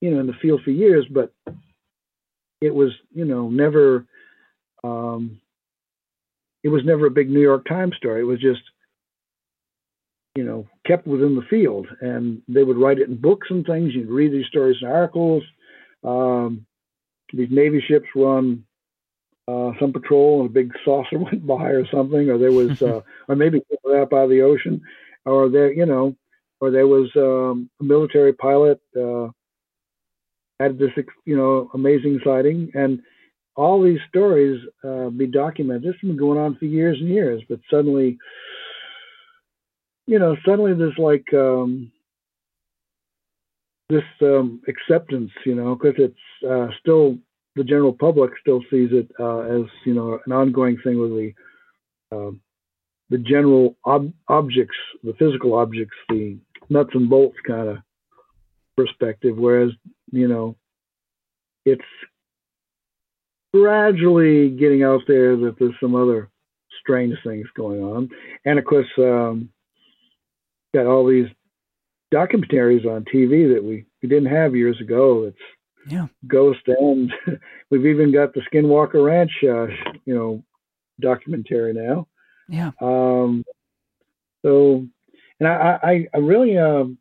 you 0.00 0.10
know, 0.10 0.20
in 0.20 0.26
the 0.26 0.34
field 0.34 0.62
for 0.62 0.70
years, 0.70 1.06
but 1.10 1.32
it 2.60 2.74
was, 2.74 2.92
you 3.12 3.24
know, 3.24 3.48
never, 3.48 4.06
um, 4.84 5.40
it 6.62 6.68
was 6.68 6.84
never 6.84 7.06
a 7.06 7.10
big 7.10 7.30
New 7.30 7.40
York 7.40 7.66
Times 7.66 7.96
story. 7.96 8.20
It 8.20 8.24
was 8.24 8.40
just, 8.40 8.62
you 10.34 10.44
know, 10.44 10.66
kept 10.86 11.06
within 11.06 11.34
the 11.34 11.46
field, 11.48 11.86
and 12.00 12.42
they 12.48 12.62
would 12.62 12.76
write 12.76 12.98
it 12.98 13.08
in 13.08 13.16
books 13.16 13.48
and 13.50 13.64
things. 13.64 13.94
You'd 13.94 14.10
read 14.10 14.32
these 14.32 14.46
stories 14.46 14.76
in 14.82 14.88
articles. 14.88 15.42
Um, 16.04 16.66
these 17.32 17.48
Navy 17.50 17.82
ships 17.86 18.06
were 18.14 18.36
on 18.36 18.64
uh, 19.48 19.72
some 19.80 19.92
patrol 19.92 20.40
and 20.40 20.50
a 20.50 20.52
big 20.52 20.72
saucer 20.84 21.18
went 21.18 21.46
by 21.46 21.70
or 21.70 21.86
something, 21.88 22.28
or 22.28 22.38
there 22.38 22.52
was, 22.52 22.82
uh, 22.82 23.00
or 23.28 23.36
maybe 23.36 23.62
out 23.94 24.10
by 24.10 24.26
the 24.26 24.42
ocean, 24.42 24.82
or 25.24 25.48
there, 25.48 25.72
you 25.72 25.86
know, 25.86 26.16
or 26.60 26.70
there 26.70 26.86
was 26.86 27.10
um, 27.16 27.70
a 27.80 27.84
military 27.84 28.32
pilot 28.32 28.80
uh, 28.96 29.28
had 30.60 30.78
this, 30.78 30.90
you 31.24 31.36
know, 31.36 31.70
amazing 31.74 32.20
sighting, 32.24 32.70
and 32.74 33.00
all 33.56 33.82
these 33.82 33.98
stories 34.08 34.60
uh, 34.84 35.08
be 35.10 35.26
documented. 35.26 35.82
This 35.82 35.96
has 36.00 36.08
been 36.08 36.16
going 36.16 36.38
on 36.38 36.56
for 36.56 36.66
years 36.66 36.98
and 37.00 37.08
years, 37.08 37.42
but 37.48 37.60
suddenly, 37.70 38.18
you 40.06 40.18
know, 40.18 40.36
suddenly 40.44 40.74
there's 40.74 40.98
like 40.98 41.26
um, 41.34 41.90
this 43.88 44.04
um, 44.22 44.60
acceptance, 44.68 45.30
you 45.44 45.54
know, 45.54 45.74
because 45.74 45.94
it's 45.98 46.48
uh, 46.48 46.68
still 46.80 47.18
the 47.56 47.64
general 47.64 47.92
public 47.92 48.30
still 48.40 48.60
sees 48.70 48.90
it 48.92 49.10
uh, 49.18 49.40
as 49.40 49.62
you 49.84 49.94
know 49.94 50.20
an 50.26 50.32
ongoing 50.32 50.76
thing 50.84 51.00
with 51.00 51.10
the 51.10 51.32
um 52.12 52.40
the 53.08 53.18
general 53.18 53.76
ob- 53.86 54.12
objects, 54.28 54.76
the 55.02 55.14
physical 55.18 55.54
objects, 55.54 55.96
the 56.08 56.36
nuts 56.68 56.90
and 56.94 57.08
bolts 57.08 57.36
kind 57.46 57.68
of 57.68 57.78
perspective, 58.76 59.36
whereas 59.36 59.70
you 60.12 60.28
know 60.28 60.56
it's 61.64 61.82
gradually 63.52 64.50
getting 64.50 64.82
out 64.82 65.02
there 65.08 65.36
that 65.36 65.56
there's 65.58 65.74
some 65.80 65.94
other 65.94 66.30
strange 66.80 67.16
things 67.24 67.46
going 67.56 67.82
on, 67.82 68.08
and 68.44 68.58
of 68.58 68.64
course, 68.64 68.86
um, 68.98 69.50
got 70.74 70.86
all 70.86 71.06
these 71.06 71.28
documentaries 72.12 72.86
on 72.86 73.04
TV 73.04 73.52
that 73.54 73.64
we, 73.64 73.84
we 74.02 74.08
didn't 74.08 74.32
have 74.32 74.54
years 74.54 74.80
ago. 74.80 75.24
It's 75.24 75.90
Yeah. 75.90 76.06
Ghost, 76.26 76.60
and 76.66 77.12
we've 77.70 77.86
even 77.86 78.12
got 78.12 78.34
the 78.34 78.42
Skinwalker 78.42 79.04
Ranch, 79.04 79.32
uh, 79.42 79.66
you 80.04 80.14
know, 80.14 80.44
documentary 81.00 81.72
now. 81.72 82.06
Yeah. 82.48 82.70
Um, 82.80 83.44
so, 84.44 84.86
and 85.40 85.48
I, 85.48 85.78
I, 85.82 86.08
I 86.14 86.18
really 86.18 86.56
um, 86.56 86.98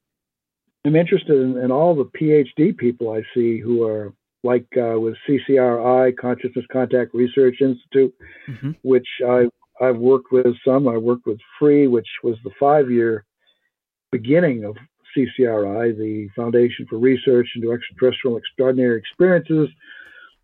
am 0.85 0.95
interested 0.95 1.41
in, 1.41 1.57
in 1.57 1.71
all 1.71 1.95
the 1.95 2.05
PhD 2.05 2.77
people 2.77 3.11
I 3.11 3.23
see 3.33 3.59
who 3.59 3.83
are 3.83 4.13
like 4.43 4.67
uh, 4.77 4.99
with 4.99 5.15
CCRI, 5.27 6.15
Consciousness 6.17 6.65
Contact 6.71 7.13
Research 7.13 7.57
Institute, 7.61 8.13
hmm 8.45 8.71
which 8.83 9.07
I, 9.27 9.47
I've 9.81 9.97
worked 9.97 10.31
with 10.31 10.55
some. 10.65 10.87
I 10.87 10.97
worked 10.97 11.25
with 11.25 11.39
FREE, 11.59 11.87
which 11.87 12.07
was 12.23 12.37
the 12.43 12.51
five 12.59 12.89
year 12.91 13.25
beginning 14.11 14.63
of 14.63 14.77
CCRI, 15.15 15.97
the 15.97 16.29
Foundation 16.35 16.85
for 16.89 16.97
Research 16.97 17.47
into 17.55 17.71
Extraterrestrial 17.71 18.37
Extraordinary 18.37 18.97
Experiences. 18.97 19.69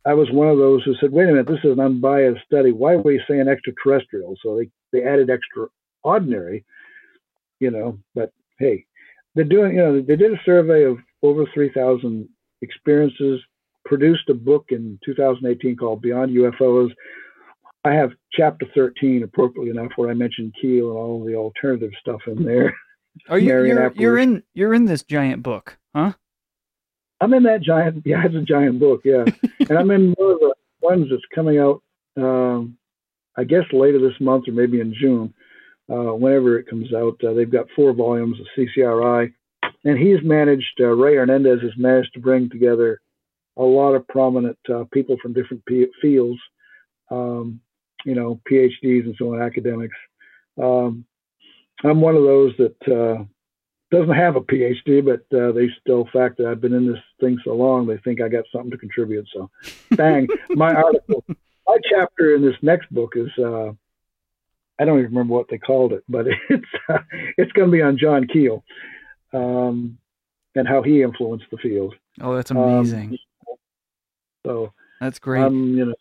I 0.05 0.13
was 0.13 0.31
one 0.31 0.47
of 0.47 0.57
those 0.57 0.84
who 0.84 0.95
said, 0.99 1.11
wait 1.11 1.26
a 1.26 1.27
minute, 1.27 1.47
this 1.47 1.63
is 1.63 1.73
an 1.73 1.80
unbiased 1.80 2.41
study. 2.45 2.72
Why 2.72 2.93
are 2.93 3.01
we 3.01 3.22
saying 3.30 3.47
extraterrestrial? 3.47 4.35
So 4.41 4.57
they, 4.57 4.69
they 4.91 5.05
added 5.05 5.30
extraordinary, 5.30 6.65
you 7.59 7.69
know, 7.69 7.99
but 8.15 8.31
hey, 8.57 8.85
they're 9.35 9.43
doing, 9.43 9.75
you 9.75 9.77
know, 9.77 10.01
they 10.01 10.15
did 10.15 10.33
a 10.33 10.43
survey 10.45 10.83
of 10.83 10.97
over 11.21 11.45
3,000 11.53 12.27
experiences, 12.61 13.41
produced 13.85 14.29
a 14.29 14.33
book 14.33 14.65
in 14.69 14.99
2018 15.05 15.75
called 15.77 16.01
Beyond 16.01 16.31
UFOs. 16.31 16.91
I 17.83 17.93
have 17.93 18.11
chapter 18.31 18.65
13, 18.75 19.23
appropriately 19.23 19.71
enough, 19.71 19.91
where 19.95 20.09
I 20.09 20.13
mentioned 20.13 20.53
Keel 20.61 20.89
and 20.89 20.97
all 20.97 21.23
the 21.23 21.35
alternative 21.35 21.91
stuff 21.99 22.21
in 22.27 22.43
there. 22.43 22.75
Are 23.27 23.39
you 23.39 23.47
you're, 23.47 23.91
you're 23.93 24.17
in 24.17 24.43
you're 24.53 24.73
in 24.73 24.85
this 24.85 25.03
giant 25.03 25.43
book, 25.43 25.77
huh? 25.93 26.13
I'm 27.19 27.33
in 27.33 27.43
that 27.43 27.61
giant, 27.61 28.03
yeah, 28.05 28.25
it's 28.25 28.35
a 28.35 28.41
giant 28.41 28.79
book, 28.79 29.01
yeah. 29.03 29.25
and 29.59 29.77
I'm 29.77 29.91
in 29.91 30.13
one 30.17 30.31
of 30.31 30.39
the 30.39 30.53
ones 30.81 31.07
that's 31.09 31.21
coming 31.33 31.59
out, 31.59 31.83
um, 32.17 32.77
I 33.35 33.43
guess 33.43 33.65
later 33.73 33.99
this 33.99 34.19
month 34.19 34.47
or 34.47 34.53
maybe 34.53 34.79
in 34.79 34.93
June, 34.93 35.33
uh, 35.91 36.13
whenever 36.15 36.57
it 36.57 36.68
comes 36.68 36.93
out. 36.93 37.19
Uh, 37.23 37.34
they've 37.34 37.51
got 37.51 37.68
four 37.76 37.93
volumes 37.93 38.39
of 38.39 38.47
CCRI, 38.57 39.34
and 39.84 39.97
he's 39.97 40.23
managed, 40.23 40.80
uh, 40.80 40.85
Ray 40.85 41.15
Hernandez 41.15 41.61
has 41.61 41.72
managed 41.77 42.13
to 42.13 42.19
bring 42.19 42.49
together 42.49 43.01
a 43.57 43.63
lot 43.63 43.93
of 43.93 44.07
prominent 44.07 44.57
uh, 44.73 44.85
people 44.93 45.18
from 45.22 45.34
different 45.34 45.65
p- 45.65 45.91
fields, 46.01 46.39
um, 47.09 47.59
you 48.05 48.15
know, 48.15 48.39
PhDs 48.49 49.05
and 49.05 49.15
so 49.18 49.34
on, 49.34 49.41
academics. 49.41 49.97
Um, 50.61 51.05
I'm 51.84 51.99
one 51.99 52.15
of 52.15 52.23
those 52.23 52.53
that 52.57 52.88
uh, 52.88 53.23
doesn't 53.91 54.15
have 54.15 54.35
a 54.35 54.41
PhD, 54.41 55.03
but 55.03 55.38
uh, 55.38 55.51
they 55.51 55.69
still 55.81 56.07
fact 56.13 56.38
that 56.38 56.47
I've 56.47 56.61
been 56.61 56.73
in 56.73 56.88
this 56.88 57.01
thing 57.19 57.38
so 57.43 57.53
long, 57.53 57.85
they 57.85 57.97
think 57.97 58.22
I 58.22 58.30
got 58.30 58.45
something 58.51 58.72
to 58.72 58.77
contribute. 58.77 59.27
So, 59.34 59.49
bang, 59.91 60.27
my 60.51 60.73
article, 60.73 61.23
my 61.68 61.77
chapter 61.89 62.35
in 62.35 62.41
this 62.41 62.55
next 62.61 62.91
book 62.93 63.13
is 63.15 63.30
uh, 63.43 63.72
I 64.81 64.85
don't 64.85 64.97
even 64.99 65.11
remember 65.11 65.33
what 65.35 65.47
they 65.49 65.59
called 65.59 65.93
it, 65.93 66.03
but 66.09 66.25
it's 66.49 66.65
uh, 66.89 66.97
it's 67.37 67.51
going 67.51 67.67
to 67.67 67.71
be 67.71 67.81
on 67.83 67.97
John 67.97 68.25
Keel 68.27 68.63
um, 69.31 69.97
and 70.55 70.67
how 70.67 70.81
he 70.81 71.03
influenced 71.03 71.45
the 71.51 71.57
field. 71.57 71.93
Oh, 72.19 72.33
that's 72.35 72.49
Um, 72.51 72.57
amazing. 72.57 73.17
So, 74.45 74.73
that's 74.99 75.19
great. 75.19 75.43
um, 75.43 75.77
you 75.77 75.85
know, 75.85 75.93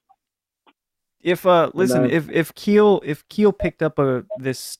if 1.20 1.44
uh 1.44 1.70
listen, 1.74 2.04
I- 2.04 2.08
if 2.08 2.30
if 2.30 2.54
Keel 2.54 3.02
if 3.04 3.28
Keel 3.28 3.52
picked 3.52 3.82
up 3.82 3.98
a 3.98 4.24
this 4.38 4.78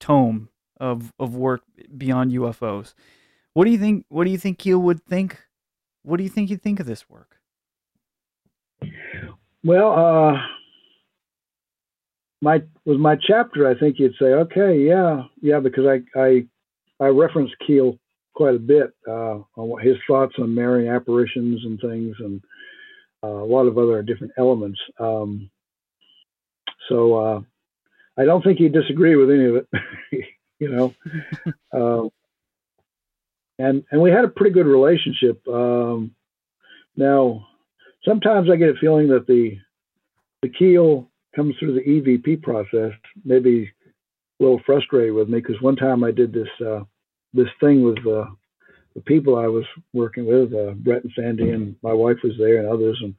tome 0.00 0.48
of 0.80 1.12
of 1.18 1.34
work 1.36 1.60
beyond 1.98 2.32
UFOs, 2.32 2.94
what 3.52 3.66
do 3.66 3.70
you 3.70 3.78
think 3.78 4.06
what 4.08 4.24
do 4.24 4.30
you 4.30 4.38
think 4.38 4.58
Keel 4.58 4.78
would 4.80 5.04
think? 5.04 5.38
What 6.02 6.16
do 6.16 6.22
you 6.22 6.30
think 6.30 6.48
he'd 6.48 6.62
think 6.62 6.80
of 6.80 6.86
this 6.86 7.10
work? 7.10 7.36
Well, 9.64 9.92
uh, 9.92 10.40
my 12.40 12.62
with 12.84 12.98
my 12.98 13.16
chapter, 13.16 13.68
I 13.68 13.78
think 13.78 13.98
you'd 13.98 14.14
say, 14.18 14.26
okay, 14.26 14.78
yeah, 14.78 15.24
yeah, 15.40 15.60
because 15.60 15.84
I 15.86 16.18
I 16.18 16.46
I 17.00 17.08
reference 17.08 17.50
Keel 17.66 17.98
quite 18.34 18.54
a 18.54 18.58
bit 18.58 18.92
uh, 19.08 19.38
on 19.56 19.68
what 19.68 19.82
his 19.82 19.96
thoughts 20.06 20.34
on 20.38 20.54
Marian 20.54 20.94
apparitions 20.94 21.64
and 21.64 21.80
things, 21.80 22.16
and 22.18 22.42
uh, 23.22 23.28
a 23.28 23.46
lot 23.46 23.66
of 23.66 23.78
other 23.78 24.02
different 24.02 24.32
elements. 24.38 24.78
Um, 24.98 25.50
so 26.88 27.14
uh, 27.14 27.40
I 28.18 28.24
don't 28.24 28.42
think 28.42 28.58
he'd 28.58 28.72
disagree 28.72 29.16
with 29.16 29.30
any 29.30 29.46
of 29.46 29.56
it, 29.56 29.68
you 30.58 30.68
know. 30.68 30.94
uh, 31.72 32.08
and 33.58 33.84
and 33.90 34.02
we 34.02 34.10
had 34.10 34.24
a 34.24 34.28
pretty 34.28 34.52
good 34.52 34.66
relationship. 34.66 35.40
Um, 35.48 36.14
now, 36.96 37.46
sometimes 38.04 38.50
I 38.50 38.56
get 38.56 38.70
a 38.70 38.74
feeling 38.80 39.08
that 39.08 39.26
the 39.26 39.58
the 40.42 40.48
keel 40.50 41.10
comes 41.36 41.54
through 41.58 41.74
the 41.74 41.82
EVP 41.82 42.42
process, 42.42 42.92
maybe 43.24 43.70
a 44.40 44.42
little 44.42 44.60
frustrated 44.66 45.14
with 45.14 45.28
me 45.28 45.38
because 45.38 45.60
one 45.60 45.76
time 45.76 46.02
I 46.02 46.10
did 46.10 46.32
this 46.32 46.48
uh, 46.66 46.80
this 47.34 47.48
thing 47.60 47.82
with 47.82 47.98
uh, 47.98 48.24
the 48.94 49.02
people 49.02 49.36
I 49.36 49.46
was 49.46 49.64
working 49.92 50.26
with, 50.26 50.54
uh, 50.54 50.72
Brett 50.72 51.04
and 51.04 51.12
Sandy, 51.14 51.50
and 51.50 51.76
my 51.82 51.92
wife 51.92 52.16
was 52.24 52.32
there 52.38 52.58
and 52.58 52.68
others, 52.68 52.98
and 53.02 53.14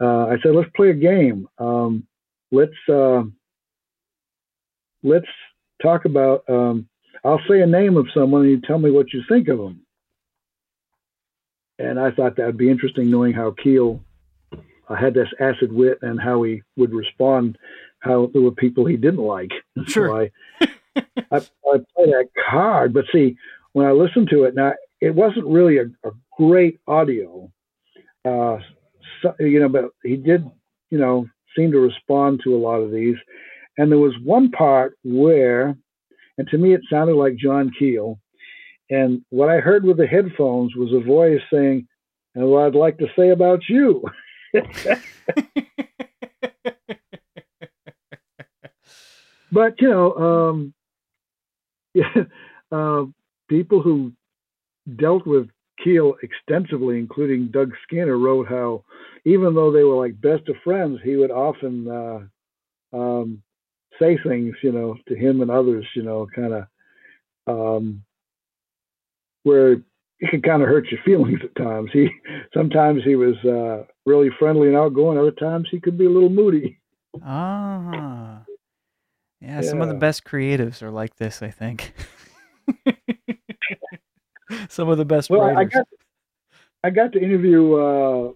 uh, 0.00 0.26
I 0.26 0.36
said, 0.42 0.54
let's 0.54 0.70
play 0.74 0.90
a 0.90 0.94
game. 0.94 1.48
Um, 1.58 2.06
let's 2.52 2.72
uh, 2.88 3.22
let's 5.02 5.26
talk 5.82 6.04
about. 6.04 6.44
Um, 6.48 6.88
I'll 7.24 7.40
say 7.48 7.60
a 7.60 7.66
name 7.66 7.96
of 7.96 8.06
someone, 8.14 8.42
and 8.42 8.50
you 8.50 8.60
tell 8.62 8.78
me 8.78 8.90
what 8.90 9.12
you 9.12 9.22
think 9.28 9.48
of 9.48 9.58
them. 9.58 9.80
And 11.78 11.98
I 11.98 12.10
thought 12.10 12.36
that 12.36 12.46
would 12.46 12.56
be 12.56 12.70
interesting, 12.70 13.10
knowing 13.10 13.32
how 13.32 13.54
Keel 13.62 14.00
uh, 14.90 14.96
had 14.96 15.14
this 15.14 15.28
acid 15.40 15.72
wit 15.72 15.98
and 16.02 16.20
how 16.20 16.42
he 16.42 16.62
would 16.76 16.92
respond. 16.92 17.56
How 18.00 18.30
there 18.32 18.42
were 18.42 18.50
people 18.50 18.86
he 18.86 18.96
didn't 18.96 19.24
like. 19.24 19.50
Sure. 19.86 20.08
So 20.08 20.66
I, 20.66 20.68
I, 21.30 21.36
I 21.36 21.40
played 21.94 22.08
that 22.08 22.28
card, 22.50 22.94
but 22.94 23.04
see, 23.12 23.36
when 23.72 23.86
I 23.86 23.92
listened 23.92 24.28
to 24.30 24.44
it, 24.44 24.54
now 24.54 24.72
it 25.00 25.14
wasn't 25.14 25.46
really 25.46 25.78
a, 25.78 25.84
a 26.04 26.12
great 26.36 26.80
audio. 26.86 27.50
Uh, 28.24 28.58
so, 29.22 29.34
you 29.38 29.60
know, 29.60 29.68
but 29.68 29.90
he 30.02 30.16
did, 30.16 30.50
you 30.90 30.98
know, 30.98 31.26
seem 31.56 31.72
to 31.72 31.78
respond 31.78 32.40
to 32.44 32.54
a 32.54 32.58
lot 32.58 32.80
of 32.80 32.90
these. 32.90 33.16
And 33.76 33.90
there 33.90 33.98
was 33.98 34.14
one 34.24 34.50
part 34.50 34.96
where, 35.04 35.76
and 36.38 36.48
to 36.48 36.58
me 36.58 36.74
it 36.74 36.82
sounded 36.90 37.16
like 37.16 37.36
John 37.36 37.70
Keel. 37.78 38.18
And 38.88 39.22
what 39.30 39.48
I 39.48 39.60
heard 39.60 39.84
with 39.84 39.98
the 39.98 40.06
headphones 40.06 40.74
was 40.74 40.92
a 40.92 41.04
voice 41.04 41.40
saying, 41.52 41.86
and 42.34 42.46
what 42.46 42.64
I'd 42.64 42.74
like 42.74 42.98
to 42.98 43.08
say 43.16 43.30
about 43.30 43.60
you. 43.68 44.02
but 49.52 49.80
you 49.80 49.88
know, 49.88 50.14
um, 50.16 50.74
yeah, 51.94 52.14
uh, 52.72 53.04
people 53.48 53.82
who 53.82 54.12
dealt 54.96 55.26
with 55.26 55.48
Keel 55.82 56.14
extensively, 56.22 56.98
including 56.98 57.48
Doug 57.48 57.72
Skinner, 57.84 58.18
wrote 58.18 58.48
how 58.48 58.84
even 59.24 59.54
though 59.54 59.72
they 59.72 59.84
were 59.84 59.96
like 59.96 60.20
best 60.20 60.48
of 60.48 60.56
friends, 60.64 60.98
he 61.02 61.16
would 61.16 61.30
often 61.30 61.88
uh, 61.88 62.96
um, 62.96 63.42
say 64.00 64.18
things, 64.18 64.54
you 64.62 64.72
know, 64.72 64.96
to 65.08 65.14
him 65.14 65.40
and 65.40 65.50
others, 65.50 65.86
you 65.94 66.02
know, 66.02 66.26
kind 66.34 66.54
of 66.54 66.66
um, 67.46 68.02
where 69.42 69.72
it 69.72 69.82
could 70.30 70.42
kind 70.42 70.62
of 70.62 70.68
hurt 70.68 70.90
your 70.90 71.00
feelings 71.04 71.40
at 71.42 71.54
times. 71.54 71.90
He 71.92 72.10
sometimes 72.54 73.02
he 73.04 73.16
was 73.16 73.36
uh, 73.44 73.84
really 74.06 74.30
friendly 74.38 74.68
and 74.68 74.76
outgoing. 74.76 75.18
Other 75.18 75.30
times 75.30 75.68
he 75.70 75.80
could 75.80 75.98
be 75.98 76.06
a 76.06 76.10
little 76.10 76.30
moody. 76.30 76.78
Ah, 77.24 78.42
yeah, 79.40 79.60
Some 79.62 79.80
of 79.80 79.88
the 79.88 79.94
best 79.94 80.24
creatives 80.24 80.82
are 80.82 80.90
like 80.90 81.16
this, 81.16 81.42
I 81.42 81.50
think. 81.50 81.92
some 84.68 84.88
of 84.88 84.98
the 84.98 85.04
best 85.04 85.30
Well, 85.30 85.42
I 85.42 85.52
writers. 85.52 85.72
got 85.72 85.88
I 86.82 86.90
got 86.90 87.12
to 87.12 87.22
interview, 87.22 87.74
uh, 87.74 88.32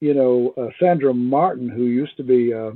you 0.00 0.14
know, 0.14 0.54
uh, 0.56 0.68
Sandra 0.80 1.12
Martin, 1.12 1.68
who 1.68 1.84
used 1.84 2.16
to 2.18 2.22
be 2.22 2.54
uh, 2.54 2.70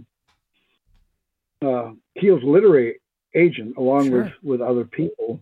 uh, 1.64 1.92
Keel's 2.20 2.42
literary 2.42 3.00
agent, 3.34 3.76
along 3.76 4.10
with 4.10 4.32
with 4.42 4.60
other 4.60 4.84
people, 4.84 5.40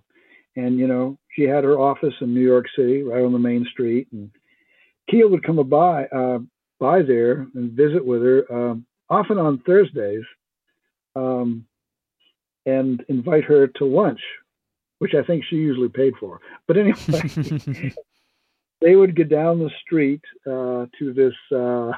and 0.57 0.79
you 0.79 0.87
know, 0.87 1.17
she 1.35 1.43
had 1.45 1.65
her 1.65 1.79
office 1.79 2.15
in 2.21 2.35
New 2.35 2.45
York 2.45 2.67
City, 2.77 3.03
right 3.03 3.25
on 3.25 3.33
the 3.33 3.39
main 3.39 3.65
street, 3.71 4.09
and 4.13 4.31
Keel 5.11 5.29
would 5.31 5.45
come 5.45 5.57
by 5.69 6.05
uh, 6.07 6.39
by 6.79 7.03
there 7.03 7.47
and 7.55 7.73
visit 7.73 8.05
with 8.05 8.23
her, 8.23 8.53
um, 8.53 8.87
often 9.09 9.39
on 9.39 9.59
Thursdays, 9.59 10.25
um, 11.15 11.67
and 12.65 13.05
invite 13.09 13.45
her 13.45 13.69
to 13.69 13.85
lunch, 13.85 14.21
which 14.99 15.15
I 15.15 15.23
think 15.23 15.45
she 15.45 15.57
usually 15.57 15.89
paid 15.89 16.15
for. 16.19 16.41
But 16.67 16.77
anyway 16.77 17.93
they 18.81 18.97
would 18.97 19.17
get 19.17 19.29
down 19.29 19.59
the 19.59 19.71
street 19.85 20.23
uh, 20.47 20.87
to 20.99 21.13
this 21.15 21.35
uh, 21.57 21.93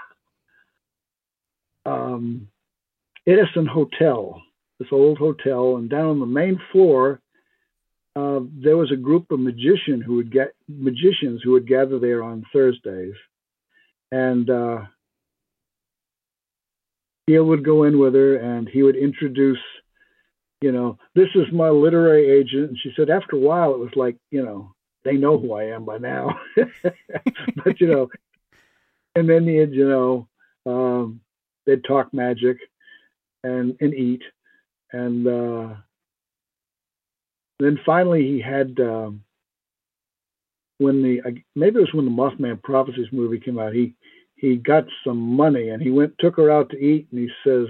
um, 1.87 2.49
Edison 3.27 3.67
Hotel, 3.67 4.41
this 4.79 4.89
old 4.93 5.19
hotel, 5.19 5.77
and 5.77 5.91
down 5.91 6.07
on 6.07 6.21
the 6.21 6.27
main 6.27 6.61
floor, 6.73 7.21
uh, 8.17 8.41
there 8.63 8.77
was 8.77 8.91
a 8.93 8.97
group 8.97 9.31
of 9.31 9.41
magician 9.41 10.01
who 10.01 10.17
would 10.17 10.33
get 10.33 10.55
magicians 10.69 11.41
who 11.43 11.53
would 11.53 11.69
gather 11.69 11.99
there 11.99 12.23
on 12.23 12.45
Thursdays, 12.53 13.15
and 14.13 14.49
uh, 14.49 14.83
Neil 17.29 17.45
would 17.45 17.65
go 17.65 17.85
in 17.85 17.99
with 17.99 18.15
her, 18.15 18.37
and 18.37 18.69
he 18.69 18.83
would 18.83 18.97
introduce. 18.97 19.59
You 20.61 20.73
know, 20.73 20.99
this 21.15 21.29
is 21.37 21.53
my 21.53 21.69
literary 21.69 22.29
agent. 22.29 22.71
And 22.71 22.79
she 22.83 22.93
said, 22.97 23.11
after 23.11 23.37
a 23.37 23.39
while, 23.39 23.75
it 23.75 23.79
was 23.79 23.95
like, 23.95 24.17
you 24.33 24.45
know, 24.45 24.75
they 25.05 25.13
know 25.13 25.39
who 25.39 25.53
I 25.53 25.67
am 25.67 25.85
by 25.85 25.99
now. 25.99 26.37
but 26.57 27.81
you 27.81 27.87
know, 27.87 28.11
and 29.15 29.29
then 29.29 29.47
they'd 29.47 29.73
you 29.73 29.89
know 29.89 30.29
um, 30.67 31.21
they'd 31.67 31.85
talk 31.85 32.13
magic 32.13 32.59
and 33.43 33.77
and 33.81 33.95
eat, 33.95 34.23
and 34.93 35.27
uh, 35.27 35.75
then 37.61 37.79
finally 37.85 38.23
he 38.23 38.41
had 38.41 38.79
um, 38.81 39.23
when 40.79 41.03
the 41.03 41.21
maybe 41.55 41.77
it 41.79 41.81
was 41.81 41.93
when 41.93 42.05
the 42.05 42.11
Mothman 42.11 42.63
Prophecies 42.63 43.09
movie 43.13 43.39
came 43.41 43.59
out. 43.59 43.73
He 43.75 43.95
he 44.37 44.57
got 44.57 44.85
some 45.05 45.19
money 45.19 45.69
and 45.71 45.83
he 45.83 45.91
went 45.91 46.15
took 46.19 46.37
her 46.37 46.51
out 46.51 46.71
to 46.71 46.79
eat, 46.79 47.09
and 47.11 47.21
he 47.21 47.29
says 47.45 47.67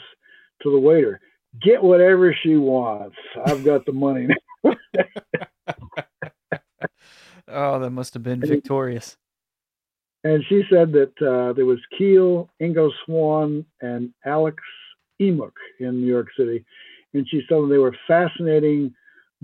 to 0.62 0.70
the 0.70 0.78
waiter, 0.78 1.20
"Get 1.60 1.82
whatever 1.82 2.35
she 2.43 2.56
wants. 2.56 3.16
I've 3.44 3.64
got 3.64 3.85
the 3.86 3.93
money." 3.93 4.28
oh, 7.48 7.78
that 7.78 7.90
must 7.90 8.14
have 8.14 8.22
been 8.22 8.35
And 8.43 8.44
he- 8.44 8.51
victorious. 8.51 9.16
And 10.24 10.44
she 10.48 10.64
said 10.68 10.93
that 10.93 11.12
uh, 11.22 11.52
there 11.52 11.64
was 11.64 11.78
Keel, 11.97 12.51
Ingo 12.60 12.90
Swann, 13.05 13.64
and 13.80 14.12
Alex 14.26 14.56
Imich 15.20 15.52
in 15.78 16.01
New 16.01 16.09
York 16.09 16.26
City. 16.36 16.64
And 17.14 17.26
she 17.28 17.47
told 17.48 17.62
them 17.64 17.70
they 17.70 17.78
were 17.78 17.97
fascinating, 18.06 18.93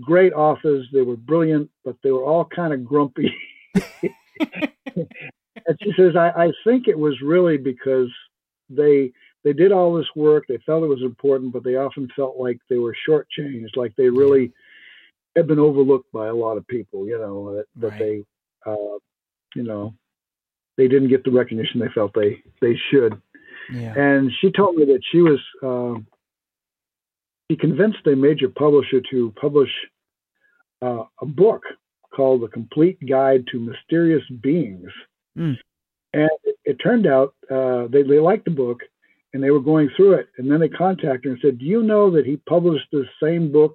great 0.01 0.33
authors. 0.33 0.87
They 0.93 1.03
were 1.03 1.17
brilliant, 1.17 1.71
but 1.85 1.97
they 2.03 2.11
were 2.11 2.25
all 2.25 2.45
kind 2.45 2.73
of 2.73 2.85
grumpy. 2.85 3.33
and 3.75 5.79
she 5.83 5.93
says, 5.97 6.17
I, 6.17 6.31
I 6.37 6.53
think 6.65 6.89
it 6.89 6.99
was 6.99 7.21
really 7.21 7.57
because 7.57 8.09
they 8.69 9.13
they 9.43 9.53
did 9.53 9.73
all 9.73 9.95
this 9.95 10.07
work. 10.17 10.45
They 10.49 10.59
felt 10.65 10.85
it 10.85 10.89
was 10.89 11.03
important, 11.03 11.53
but 11.53 11.65
they 11.65 11.77
often 11.77 12.09
felt 12.17 12.37
like 12.39 12.59
they 12.69 12.79
were 12.79 12.97
shortchanged, 13.09 13.77
like 13.77 13.95
they 13.97 14.09
really 14.09 14.53
had 15.37 15.47
been 15.47 15.59
overlooked 15.59 16.11
by 16.13 16.29
a 16.29 16.35
lot 16.35 16.57
of 16.57 16.67
people. 16.67 17.07
You 17.07 17.19
know 17.19 17.57
that, 17.57 17.67
that 17.77 17.91
Right. 17.91 17.99
they, 17.99 18.25
uh, 18.67 18.99
you 19.55 19.63
know, 19.63 19.95
they 20.77 20.89
didn't 20.89 21.09
get 21.09 21.25
the 21.25 21.31
recognition 21.31 21.81
they 21.81 21.89
felt 21.95 22.13
they 22.15 22.43
they 22.61 22.77
should. 22.91 23.21
Yeah. 23.73 23.95
And 23.97 24.31
she 24.41 24.51
told 24.51 24.77
me 24.77 24.85
that 24.87 25.01
she 25.11 25.21
was 25.21 25.41
uh, 25.63 26.01
she 27.51 27.57
convinced 27.57 28.07
a 28.07 28.17
major 28.17 28.49
publisher 28.49 29.01
to 29.11 29.33
publish 29.41 29.71
uh, 30.83 31.05
a 31.21 31.27
book 31.27 31.63
called 32.15 32.43
"The 32.43 32.49
Complete 32.49 32.99
Guide 33.07 33.47
to 33.53 33.61
Mysterious 33.61 34.25
Beings." 34.41 34.91
Mm. 35.37 35.57
And 36.13 36.31
it, 36.45 36.57
it 36.65 36.75
turned 36.75 37.07
out 37.07 37.35
uh, 37.51 37.87
they 37.89 38.03
they 38.03 38.21
liked 38.21 38.45
the 38.45 38.51
book, 38.51 38.81
and 39.33 39.43
they 39.43 39.51
were 39.51 39.61
going 39.61 39.91
through 39.97 40.15
it. 40.15 40.29
And 40.39 40.51
then 40.51 40.61
they 40.61 40.69
contacted 40.69 41.25
her 41.25 41.31
and 41.33 41.41
said, 41.43 41.59
"Do 41.59 41.65
you 41.65 41.83
know 41.83 42.11
that 42.13 42.27
he 42.27 42.37
published 42.37 42.87
this 42.93 43.07
same 43.23 43.53
book 43.53 43.75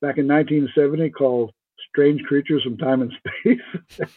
back 0.00 0.18
in 0.18 0.26
1970 0.26 1.10
called 1.10 1.52
Strange 1.88 2.22
Creatures 2.24 2.62
from 2.62 2.76
Time 2.76 3.02
and 3.02 3.12
Space?" 3.12 4.08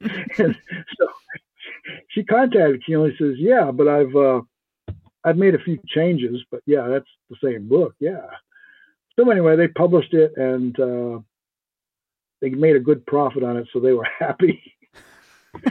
and 0.38 0.56
so 0.98 1.08
she 2.08 2.24
contacted 2.24 2.84
Keel 2.84 3.04
and 3.04 3.14
says, 3.18 3.34
"Yeah, 3.38 3.70
but 3.70 3.88
I've 3.88 4.14
uh, 4.14 4.42
I've 5.24 5.38
made 5.38 5.54
a 5.54 5.62
few 5.62 5.78
changes, 5.86 6.44
but 6.50 6.62
yeah, 6.66 6.88
that's 6.88 7.08
the 7.30 7.36
same 7.42 7.68
book. 7.68 7.94
Yeah." 7.98 8.26
So 9.18 9.30
anyway, 9.30 9.56
they 9.56 9.68
published 9.68 10.14
it 10.14 10.32
and 10.36 10.78
uh, 10.80 11.20
they 12.42 12.50
made 12.50 12.76
a 12.76 12.80
good 12.80 13.06
profit 13.06 13.42
on 13.42 13.56
it, 13.56 13.66
so 13.72 13.80
they 13.80 13.92
were 13.92 14.06
happy. 14.18 14.60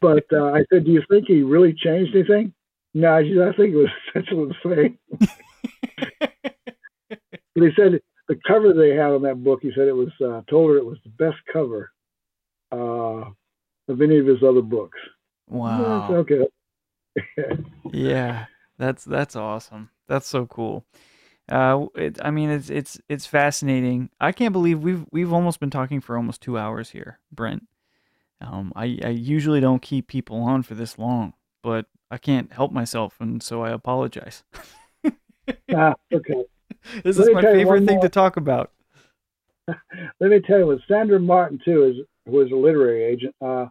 but 0.00 0.24
uh, 0.32 0.52
I 0.52 0.64
said, 0.72 0.84
"Do 0.84 0.92
you 0.92 1.02
think 1.10 1.26
he 1.26 1.42
really 1.42 1.74
changed 1.74 2.14
anything?" 2.14 2.54
No, 2.94 3.22
she 3.22 3.34
said, 3.34 3.48
I 3.48 3.52
think 3.52 3.74
it 3.74 3.76
was 3.76 3.90
essentially 4.08 4.48
the 4.48 4.54
same. 4.64 4.98
but 7.54 7.62
he 7.62 7.68
said 7.76 8.00
the 8.28 8.40
cover 8.46 8.72
they 8.72 8.90
had 8.90 9.10
on 9.10 9.22
that 9.22 9.44
book, 9.44 9.60
he 9.60 9.70
said 9.74 9.86
it 9.86 9.94
was 9.94 10.08
uh, 10.24 10.40
told 10.48 10.70
her 10.70 10.78
it 10.78 10.86
was 10.86 10.96
the 11.04 11.10
best 11.10 11.36
cover 11.52 11.90
uh, 12.72 13.24
of 13.88 14.00
any 14.00 14.18
of 14.18 14.26
his 14.26 14.42
other 14.42 14.62
books. 14.62 14.98
Wow. 15.46 16.08
okay. 16.10 16.46
yeah, 17.92 18.46
that's 18.78 19.04
that's 19.04 19.36
awesome. 19.36 19.90
That's 20.08 20.26
so 20.26 20.46
cool. 20.46 20.86
Uh, 21.48 21.86
it, 21.94 22.18
I 22.22 22.30
mean, 22.30 22.50
it's 22.50 22.70
it's 22.70 23.00
it's 23.08 23.26
fascinating. 23.26 24.10
I 24.20 24.32
can't 24.32 24.52
believe 24.52 24.82
we've 24.82 25.04
we've 25.12 25.32
almost 25.32 25.60
been 25.60 25.70
talking 25.70 26.00
for 26.00 26.16
almost 26.16 26.40
two 26.40 26.58
hours 26.58 26.90
here, 26.90 27.20
Brent. 27.30 27.66
Um, 28.40 28.72
I 28.74 28.98
I 29.04 29.08
usually 29.10 29.60
don't 29.60 29.80
keep 29.82 30.08
people 30.08 30.40
on 30.42 30.62
for 30.62 30.74
this 30.74 30.98
long, 30.98 31.34
but 31.62 31.86
I 32.10 32.18
can't 32.18 32.52
help 32.52 32.72
myself, 32.72 33.16
and 33.20 33.42
so 33.42 33.62
I 33.62 33.70
apologize. 33.70 34.42
ah, 35.74 35.94
okay. 36.12 36.44
This 37.02 37.16
Let 37.16 37.28
is 37.28 37.34
my 37.34 37.42
favorite 37.42 37.84
thing 37.86 37.96
more. 37.96 38.02
to 38.04 38.08
talk 38.08 38.36
about. 38.36 38.70
Let 40.20 40.30
me 40.30 40.40
tell 40.40 40.58
you, 40.58 40.66
with 40.66 40.80
Sandra 40.86 41.18
Martin 41.18 41.60
too, 41.64 41.84
is 41.84 41.96
who 42.26 42.40
is 42.40 42.52
a 42.52 42.56
literary 42.56 43.04
agent. 43.04 43.34
Uh, 43.40 43.66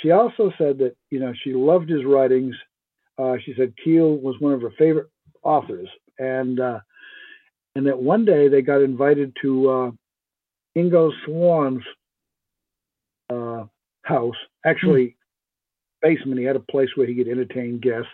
she 0.00 0.10
also 0.10 0.50
said 0.56 0.78
that 0.78 0.96
you 1.10 1.20
know 1.20 1.32
she 1.44 1.52
loved 1.52 1.88
his 1.88 2.04
writings. 2.04 2.54
Uh, 3.18 3.36
she 3.44 3.54
said 3.56 3.74
Keel 3.82 4.16
was 4.16 4.36
one 4.38 4.52
of 4.52 4.62
her 4.62 4.72
favorite 4.78 5.08
authors, 5.42 5.88
and 6.18 6.60
uh, 6.60 6.80
and 7.74 7.86
that 7.86 7.98
one 7.98 8.24
day 8.24 8.48
they 8.48 8.62
got 8.62 8.82
invited 8.82 9.36
to 9.42 9.70
uh, 9.70 9.90
Ingo 10.76 11.12
Swann's 11.24 11.84
uh, 13.30 13.64
house, 14.02 14.36
actually 14.64 15.06
mm. 15.06 15.14
basement. 16.02 16.38
He 16.38 16.44
had 16.44 16.56
a 16.56 16.60
place 16.60 16.90
where 16.94 17.06
he 17.06 17.14
could 17.14 17.28
entertain 17.28 17.78
guests, 17.78 18.10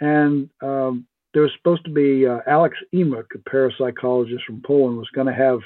and 0.00 0.48
um, 0.62 1.06
there 1.34 1.42
was 1.42 1.52
supposed 1.56 1.84
to 1.84 1.90
be 1.90 2.26
uh, 2.26 2.38
Alex 2.46 2.76
Imich, 2.94 3.26
a 3.34 3.38
parapsychologist 3.38 4.44
from 4.46 4.62
Poland, 4.64 4.96
was 4.98 5.10
going 5.14 5.26
to 5.26 5.34
have 5.34 5.60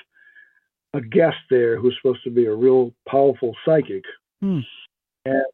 a 0.95 1.01
guest 1.01 1.37
there 1.49 1.79
who's 1.79 1.97
supposed 2.01 2.25
to 2.25 2.31
be 2.31 2.47
a 2.47 2.55
real 2.55 2.93
powerful 3.09 3.55
psychic. 3.65 4.03
Mm. 4.43 4.65
And 5.27 5.45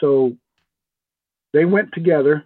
so 0.00 0.36
they 1.52 1.64
went 1.64 1.92
together, 1.92 2.44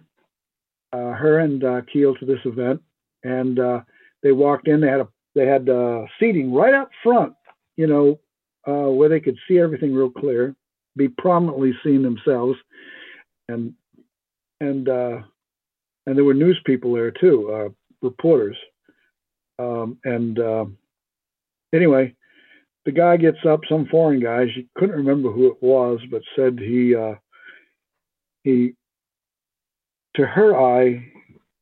uh, 0.91 1.11
her 1.11 1.39
and 1.39 1.63
uh, 1.63 1.81
Keel, 1.91 2.15
to 2.15 2.25
this 2.25 2.41
event, 2.43 2.81
and 3.23 3.59
uh, 3.59 3.81
they 4.25 4.31
walked 4.31 4.67
in. 4.67 4.81
They 4.81 4.87
had 4.87 5.01
a 5.01 5.07
they 5.35 5.45
had 5.45 5.69
uh, 5.69 6.05
seating 6.19 6.51
right 6.51 6.73
up 6.73 6.89
front, 7.03 7.33
you 7.77 7.85
know, 7.85 8.19
uh, 8.67 8.89
where 8.89 9.07
they 9.07 9.19
could 9.19 9.37
see 9.47 9.59
everything 9.59 9.93
real 9.93 10.09
clear, 10.09 10.55
be 10.97 11.07
prominently 11.07 11.73
seen 11.83 12.01
themselves, 12.01 12.57
and 13.47 13.73
and 14.59 14.89
uh, 14.89 15.19
and 16.07 16.17
there 16.17 16.23
were 16.23 16.33
news 16.33 16.59
people 16.65 16.93
there 16.93 17.11
too, 17.11 17.51
uh, 17.51 17.69
reporters. 18.01 18.57
Um, 19.59 19.99
and 20.03 20.39
uh, 20.39 20.65
anyway, 21.71 22.15
the 22.85 22.91
guy 22.91 23.17
gets 23.17 23.45
up, 23.47 23.59
some 23.69 23.85
foreign 23.91 24.21
guy. 24.21 24.47
She 24.55 24.67
couldn't 24.75 24.95
remember 24.95 25.31
who 25.31 25.51
it 25.51 25.61
was, 25.61 25.99
but 26.09 26.23
said 26.35 26.57
he 26.57 26.95
uh, 26.95 27.13
he 28.43 28.73
to 30.15 30.25
her 30.25 30.57
eye 30.57 31.11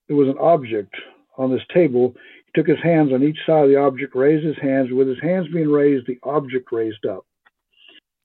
there 0.07 0.15
was 0.15 0.29
an 0.29 0.37
object 0.39 0.95
on 1.37 1.51
this 1.51 1.63
table. 1.73 2.15
Took 2.55 2.67
his 2.67 2.81
hands 2.83 3.11
on 3.11 3.23
each 3.23 3.39
side 3.45 3.63
of 3.63 3.69
the 3.69 3.77
object, 3.77 4.15
raised 4.15 4.45
his 4.45 4.57
hands. 4.61 4.91
With 4.91 5.07
his 5.07 5.21
hands 5.21 5.47
being 5.51 5.69
raised, 5.69 6.05
the 6.05 6.19
object 6.23 6.71
raised 6.71 7.05
up. 7.05 7.25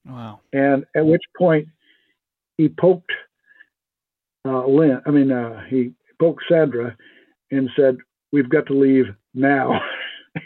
Wow! 0.05 0.41
And 0.53 0.85
at 0.95 1.05
which 1.05 1.23
point 1.37 1.67
he 2.57 2.69
poked 2.69 3.11
uh, 4.45 4.65
Lynn. 4.67 5.01
I 5.05 5.11
mean, 5.11 5.31
uh, 5.31 5.63
he 5.69 5.93
poked 6.19 6.43
Sandra 6.49 6.95
and 7.51 7.69
said, 7.75 7.97
"We've 8.31 8.49
got 8.49 8.67
to 8.67 8.73
leave 8.73 9.05
now." 9.33 9.81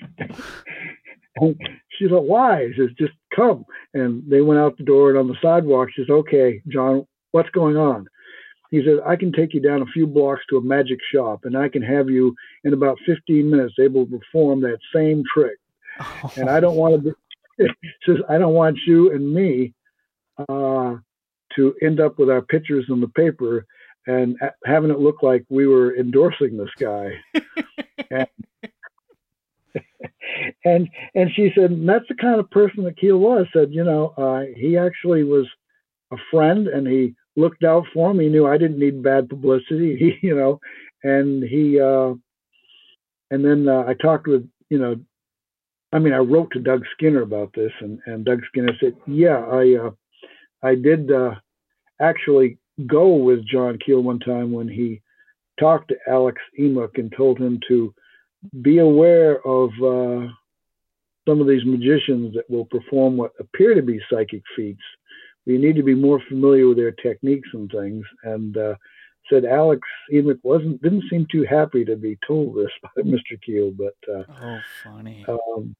she 1.40 2.08
said, 2.08 2.12
"Why?" 2.12 2.68
He 2.68 2.74
says, 2.78 2.90
"Just 2.98 3.14
come." 3.36 3.66
And 3.94 4.24
they 4.30 4.42
went 4.42 4.60
out 4.60 4.78
the 4.78 4.84
door, 4.84 5.10
and 5.10 5.20
on 5.20 5.28
the 5.28 5.38
sidewalk, 5.42 5.90
she 5.94 6.04
says, 6.04 6.10
"Okay, 6.10 6.62
John, 6.68 7.06
what's 7.32 7.50
going 7.50 7.78
on?" 7.78 8.08
He 8.74 8.84
said, 8.84 9.02
"I 9.06 9.16
can 9.16 9.32
take 9.32 9.54
you 9.54 9.60
down 9.60 9.84
a 9.84 9.94
few 9.94 10.08
blocks 10.08 10.42
to 10.50 10.58
a 10.58 10.62
magic 10.62 10.98
shop, 11.14 11.42
and 11.46 11.56
I 11.56 11.70
can 11.70 11.84
have 11.84 12.10
you 12.10 12.36
in 12.64 12.74
about 12.74 12.98
15 13.06 13.48
minutes 13.48 13.76
able 13.80 14.08
to 14.08 14.18
perform 14.18 14.62
that 14.62 14.80
same 14.92 15.24
trick." 15.32 15.60
Oh. 16.00 16.34
And 16.38 16.50
I 16.50 16.60
don't 16.60 16.76
want 16.76 16.96
to. 16.96 17.14
Be, 17.60 17.68
says, 18.04 18.18
"I 18.28 18.40
don't 18.40 18.56
want 18.56 18.80
you 18.88 19.12
and 19.12 19.32
me 19.32 19.76
uh, 20.50 20.96
to 21.56 21.76
end 21.84 22.00
up 22.00 22.18
with 22.18 22.32
our 22.32 22.42
pictures 22.42 22.86
in 22.90 23.00
the 23.00 23.10
paper." 23.10 23.68
And 24.08 24.38
having 24.66 24.90
it 24.90 25.00
look 25.00 25.22
like 25.22 25.46
we 25.50 25.68
were 25.68 25.96
endorsing 25.96 26.58
this 26.58 26.74
guy. 26.80 27.12
and, 28.10 28.28
and 30.66 30.90
and 31.14 31.30
she 31.36 31.52
said 31.54 31.70
and 31.70 31.88
that's 31.88 32.08
the 32.10 32.16
kind 32.16 32.40
of 32.40 32.50
person 32.50 32.86
that 32.86 32.98
Keel 32.98 33.20
was. 33.20 33.46
Said 33.54 33.72
you 33.72 33.84
know 33.84 34.16
uh, 34.18 34.46
he 34.58 34.78
actually 34.78 35.24
was 35.24 35.46
a 36.12 36.18
friend 36.32 36.68
and 36.68 36.88
he 36.88 37.16
looked 37.36 37.64
out 37.64 37.86
for 37.94 38.14
me. 38.14 38.26
He 38.26 38.30
knew 38.30 38.48
I 38.48 38.58
didn't 38.58 38.80
need 38.80 39.04
bad 39.04 39.30
publicity. 39.30 39.96
He 40.22 40.28
you 40.28 40.36
know, 40.36 40.60
and 41.04 41.44
he 41.44 41.80
uh, 41.80 42.14
and 43.32 43.44
then 43.44 43.68
uh, 43.68 43.84
I 43.88 43.94
talked 43.94 44.28
with 44.28 44.48
you 44.70 44.80
know, 44.80 44.96
I 45.92 46.00
mean 46.00 46.14
I 46.14 46.18
wrote 46.18 46.52
to 46.52 46.60
Doug 46.60 46.84
Skinner 46.94 47.22
about 47.22 47.54
this 47.54 47.72
and 47.80 48.00
and 48.06 48.26
Doug 48.26 48.42
Skinner 48.48 48.74
said 48.80 48.96
yeah 49.08 49.40
I 49.40 49.88
uh, 49.88 49.92
I 50.62 50.76
did 50.76 51.12
uh, 51.12 51.36
actually 52.00 52.58
go 52.88 53.16
with 53.16 53.46
John 53.46 53.78
Keel 53.84 54.02
one 54.02 54.20
time 54.20 54.52
when 54.52 54.68
he 54.68 55.02
talked 55.60 55.90
to 55.90 55.98
Alex 56.08 56.42
Imich 56.60 56.98
and 56.98 57.14
told 57.16 57.38
him 57.38 57.60
to 57.68 57.94
be 58.62 58.80
aware 58.80 59.46
of 59.46 59.70
uh, 59.82 60.28
some 61.28 61.40
of 61.40 61.48
these 61.48 61.66
magicians 61.66 62.34
that 62.34 62.50
will 62.50 62.66
perform 62.66 63.18
what 63.18 63.32
appear 63.40 63.74
to 63.76 63.82
be 63.82 64.00
psychic 64.10 64.42
feats. 64.56 64.82
You 65.46 65.60
need 65.60 65.76
to 65.76 65.84
be 65.84 65.96
more 65.96 66.22
familiar 66.28 66.68
with 66.68 66.78
their 66.78 66.92
techniques 66.92 67.50
and 67.54 67.70
things. 67.70 68.06
And 68.24 68.58
uh, 68.58 68.76
said 69.30 69.46
Alex 69.46 69.82
Imich 70.12 70.40
wasn't 70.44 70.82
didn't 70.82 71.04
seem 71.10 71.28
too 71.32 71.46
happy 71.50 71.86
to 71.86 71.96
be 71.96 72.18
told 72.26 72.56
this 72.56 72.72
by 72.84 73.02
Mr. 73.02 73.42
Keel, 73.46 73.72
but 73.72 73.96
uh, 74.12 74.24
oh, 74.42 74.60
funny. 74.84 75.26
Um, 75.28 75.76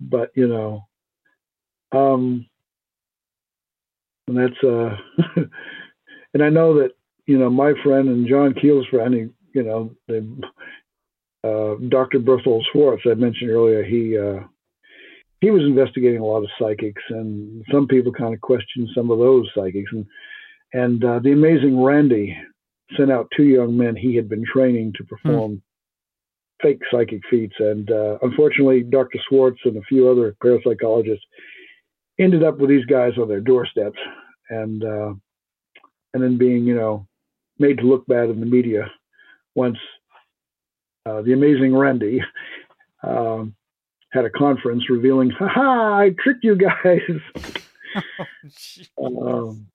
but 0.00 0.30
you 0.34 0.48
know, 0.48 0.86
um, 1.92 2.46
and 4.26 4.38
that's 4.38 4.64
uh, 4.64 4.96
and 6.34 6.42
I 6.42 6.48
know 6.48 6.74
that 6.80 6.92
you 7.26 7.38
know 7.38 7.50
my 7.50 7.72
friend 7.82 8.08
and 8.08 8.28
John 8.28 8.54
Keel's 8.54 8.86
friend, 8.86 9.14
he, 9.14 9.58
you 9.58 9.64
know, 9.64 9.94
they 10.08 10.22
uh, 11.44 11.74
Dr. 11.88 12.20
Berthold 12.20 12.66
Schwarz, 12.72 13.02
I 13.04 13.14
mentioned 13.14 13.50
earlier, 13.50 13.84
he 13.84 14.18
uh, 14.18 14.40
he 15.44 15.50
was 15.50 15.62
investigating 15.62 16.20
a 16.20 16.24
lot 16.24 16.42
of 16.42 16.48
psychics, 16.58 17.02
and 17.10 17.62
some 17.70 17.86
people 17.86 18.10
kind 18.12 18.32
of 18.32 18.40
questioned 18.40 18.88
some 18.94 19.10
of 19.10 19.18
those 19.18 19.46
psychics. 19.54 19.90
And 19.92 20.06
and 20.72 21.04
uh, 21.04 21.18
the 21.18 21.32
amazing 21.32 21.78
Randi 21.78 22.34
sent 22.96 23.12
out 23.12 23.30
two 23.36 23.44
young 23.44 23.76
men 23.76 23.94
he 23.94 24.16
had 24.16 24.28
been 24.28 24.44
training 24.50 24.94
to 24.96 25.04
perform 25.04 25.52
hmm. 25.52 26.66
fake 26.66 26.80
psychic 26.90 27.20
feats. 27.30 27.54
And 27.58 27.90
uh, 27.90 28.18
unfortunately, 28.22 28.84
Dr. 28.84 29.18
Schwarz 29.28 29.58
and 29.64 29.76
a 29.76 29.82
few 29.82 30.08
other 30.08 30.34
parapsychologists 30.42 31.28
ended 32.18 32.42
up 32.42 32.58
with 32.58 32.70
these 32.70 32.86
guys 32.86 33.12
on 33.20 33.28
their 33.28 33.40
doorsteps, 33.40 33.98
and 34.48 34.82
uh, 34.82 35.12
and 36.14 36.22
then 36.22 36.38
being 36.38 36.64
you 36.64 36.74
know 36.74 37.06
made 37.58 37.78
to 37.78 37.84
look 37.84 38.06
bad 38.06 38.30
in 38.30 38.40
the 38.40 38.46
media 38.46 38.90
once 39.54 39.78
uh, 41.04 41.20
the 41.20 41.34
amazing 41.34 41.74
Randi. 41.74 42.22
um, 43.02 43.54
had 44.14 44.24
a 44.24 44.30
conference 44.30 44.88
revealing, 44.88 45.30
"Ha 45.30 45.48
ha! 45.48 45.98
I 45.98 46.10
tricked 46.18 46.44
you 46.44 46.56
guys." 46.56 47.00
oh, 48.96 49.48
um, 49.48 49.66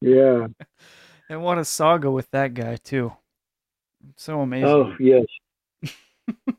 yeah. 0.00 0.46
And 1.30 1.42
what 1.42 1.58
a 1.58 1.64
saga 1.66 2.10
with 2.10 2.30
that 2.30 2.54
guy 2.54 2.76
too. 2.76 3.12
So 4.16 4.40
amazing. 4.40 4.66
Oh 4.66 4.94
yes. 4.98 5.26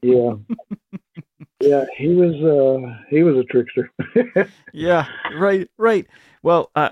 yeah. 0.03 0.34
yeah, 1.60 1.86
he 1.98 2.10
was 2.10 2.36
uh 2.36 2.95
he 3.10 3.23
was 3.23 3.36
a 3.36 3.44
trickster. 3.45 3.91
yeah, 4.72 5.07
right, 5.36 5.68
right. 5.80 6.06
Well, 6.44 6.69
uh 6.76 6.91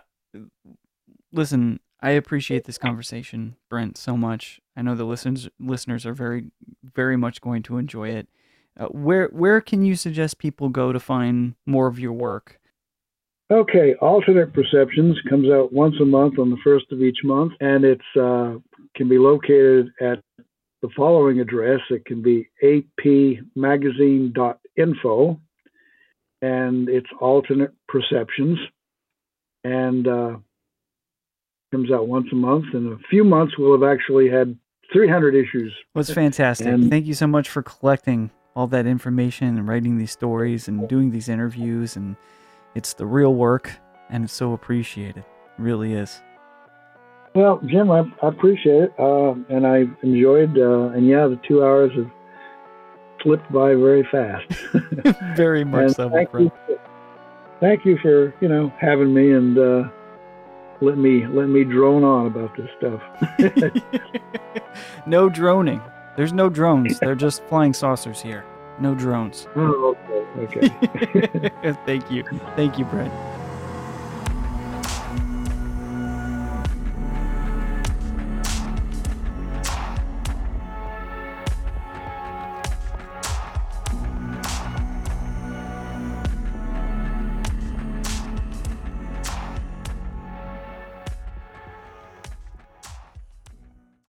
listen, 1.31 1.79
I 2.01 2.11
appreciate 2.11 2.63
this 2.63 2.79
conversation, 2.79 3.57
Brent, 3.69 3.95
so 3.95 4.17
much. 4.17 4.59
I 4.75 4.81
know 4.81 4.95
the 4.95 5.03
listeners 5.03 5.47
listeners 5.59 6.03
are 6.07 6.13
very 6.13 6.49
very 6.83 7.15
much 7.15 7.41
going 7.41 7.61
to 7.61 7.77
enjoy 7.77 8.09
it. 8.09 8.27
Uh, 8.79 8.85
where 8.87 9.27
where 9.29 9.59
can 9.59 9.83
you 9.83 9.95
suggest 9.95 10.37
people 10.37 10.69
go 10.69 10.91
to 10.91 10.99
find 10.99 11.55
more 11.65 11.87
of 11.87 11.97
your 11.99 12.13
work? 12.13 12.59
Okay, 13.49 13.95
Alternate 14.01 14.53
Perceptions 14.53 15.17
comes 15.29 15.49
out 15.49 15.71
once 15.71 15.95
a 16.01 16.05
month 16.05 16.37
on 16.37 16.49
the 16.49 16.57
first 16.63 16.91
of 16.91 17.01
each 17.01 17.19
month, 17.23 17.53
and 17.61 17.85
it's 17.85 18.01
uh, 18.19 18.55
can 18.95 19.07
be 19.07 19.17
located 19.17 19.87
at 20.01 20.19
the 20.81 20.89
following 20.95 21.39
address. 21.39 21.79
It 21.89 22.05
can 22.05 22.21
be 22.21 22.49
apmagazine.info, 22.61 25.39
and 26.41 26.89
it's 26.89 27.07
Alternate 27.21 27.73
Perceptions, 27.87 28.59
and 29.63 30.05
uh, 30.07 30.35
comes 31.71 31.91
out 31.91 32.07
once 32.07 32.27
a 32.31 32.35
month. 32.35 32.65
In 32.73 32.91
a 32.91 32.97
few 33.09 33.23
months, 33.23 33.55
we'll 33.57 33.79
have 33.79 33.89
actually 33.89 34.29
had 34.29 34.57
300 34.91 35.35
issues. 35.35 35.73
Well, 35.95 36.01
it's 36.01 36.13
fantastic. 36.13 36.67
And, 36.67 36.89
Thank 36.89 37.05
you 37.05 37.13
so 37.13 37.27
much 37.27 37.47
for 37.49 37.63
collecting 37.63 38.29
all 38.57 38.65
that 38.65 38.87
information 38.87 39.49
and 39.49 39.67
writing 39.67 39.99
these 39.99 40.09
stories 40.09 40.67
and 40.67 40.89
doing 40.89 41.11
these 41.11 41.29
interviews. 41.29 41.95
And 41.95 42.15
it's 42.73 42.93
the 42.93 43.05
real 43.05 43.35
work, 43.35 43.71
and 44.09 44.23
it's 44.23 44.33
so 44.33 44.53
appreciated. 44.53 45.19
It 45.19 45.25
really 45.59 45.93
is. 45.93 46.19
Well, 47.35 47.59
Jim, 47.67 47.91
I, 47.91 47.99
I 48.23 48.29
appreciate 48.29 48.85
it, 48.85 48.93
uh, 48.97 49.35
and 49.49 49.67
I 49.67 49.83
enjoyed. 50.01 50.57
Uh, 50.57 50.89
and 50.95 51.07
yeah, 51.07 51.27
the 51.27 51.39
two 51.47 51.63
hours 51.63 51.91
have 51.95 52.09
slipped 53.21 53.51
by 53.53 53.75
very 53.75 54.07
fast. 54.11 54.51
very 55.35 55.63
much 55.63 55.91
so, 55.91 56.09
thank 56.09 56.33
you, 56.33 56.49
for, 56.49 56.79
thank 57.59 57.85
you 57.85 57.99
for 58.01 58.33
you 58.41 58.47
know 58.47 58.73
having 58.79 59.13
me 59.13 59.33
and 59.33 59.55
uh, 59.55 59.83
let 60.81 60.97
me 60.97 61.27
let 61.27 61.47
me 61.47 61.63
drone 61.63 62.03
on 62.03 62.25
about 62.25 62.57
this 62.57 62.69
stuff. 62.79 63.01
no 65.05 65.29
droning. 65.29 65.79
There's 66.17 66.33
no 66.33 66.49
drones. 66.49 66.99
They're 66.99 67.15
just 67.27 67.43
flying 67.43 67.73
saucers 67.73 68.21
here. 68.21 68.43
No 68.79 68.93
drones. 68.93 69.47
Oh, 69.55 69.95
okay. 70.37 70.69
Okay. 70.73 71.73
Thank 71.85 72.11
you. 72.11 72.23
Thank 72.55 72.77
you, 72.77 72.85
Brett. 72.85 73.11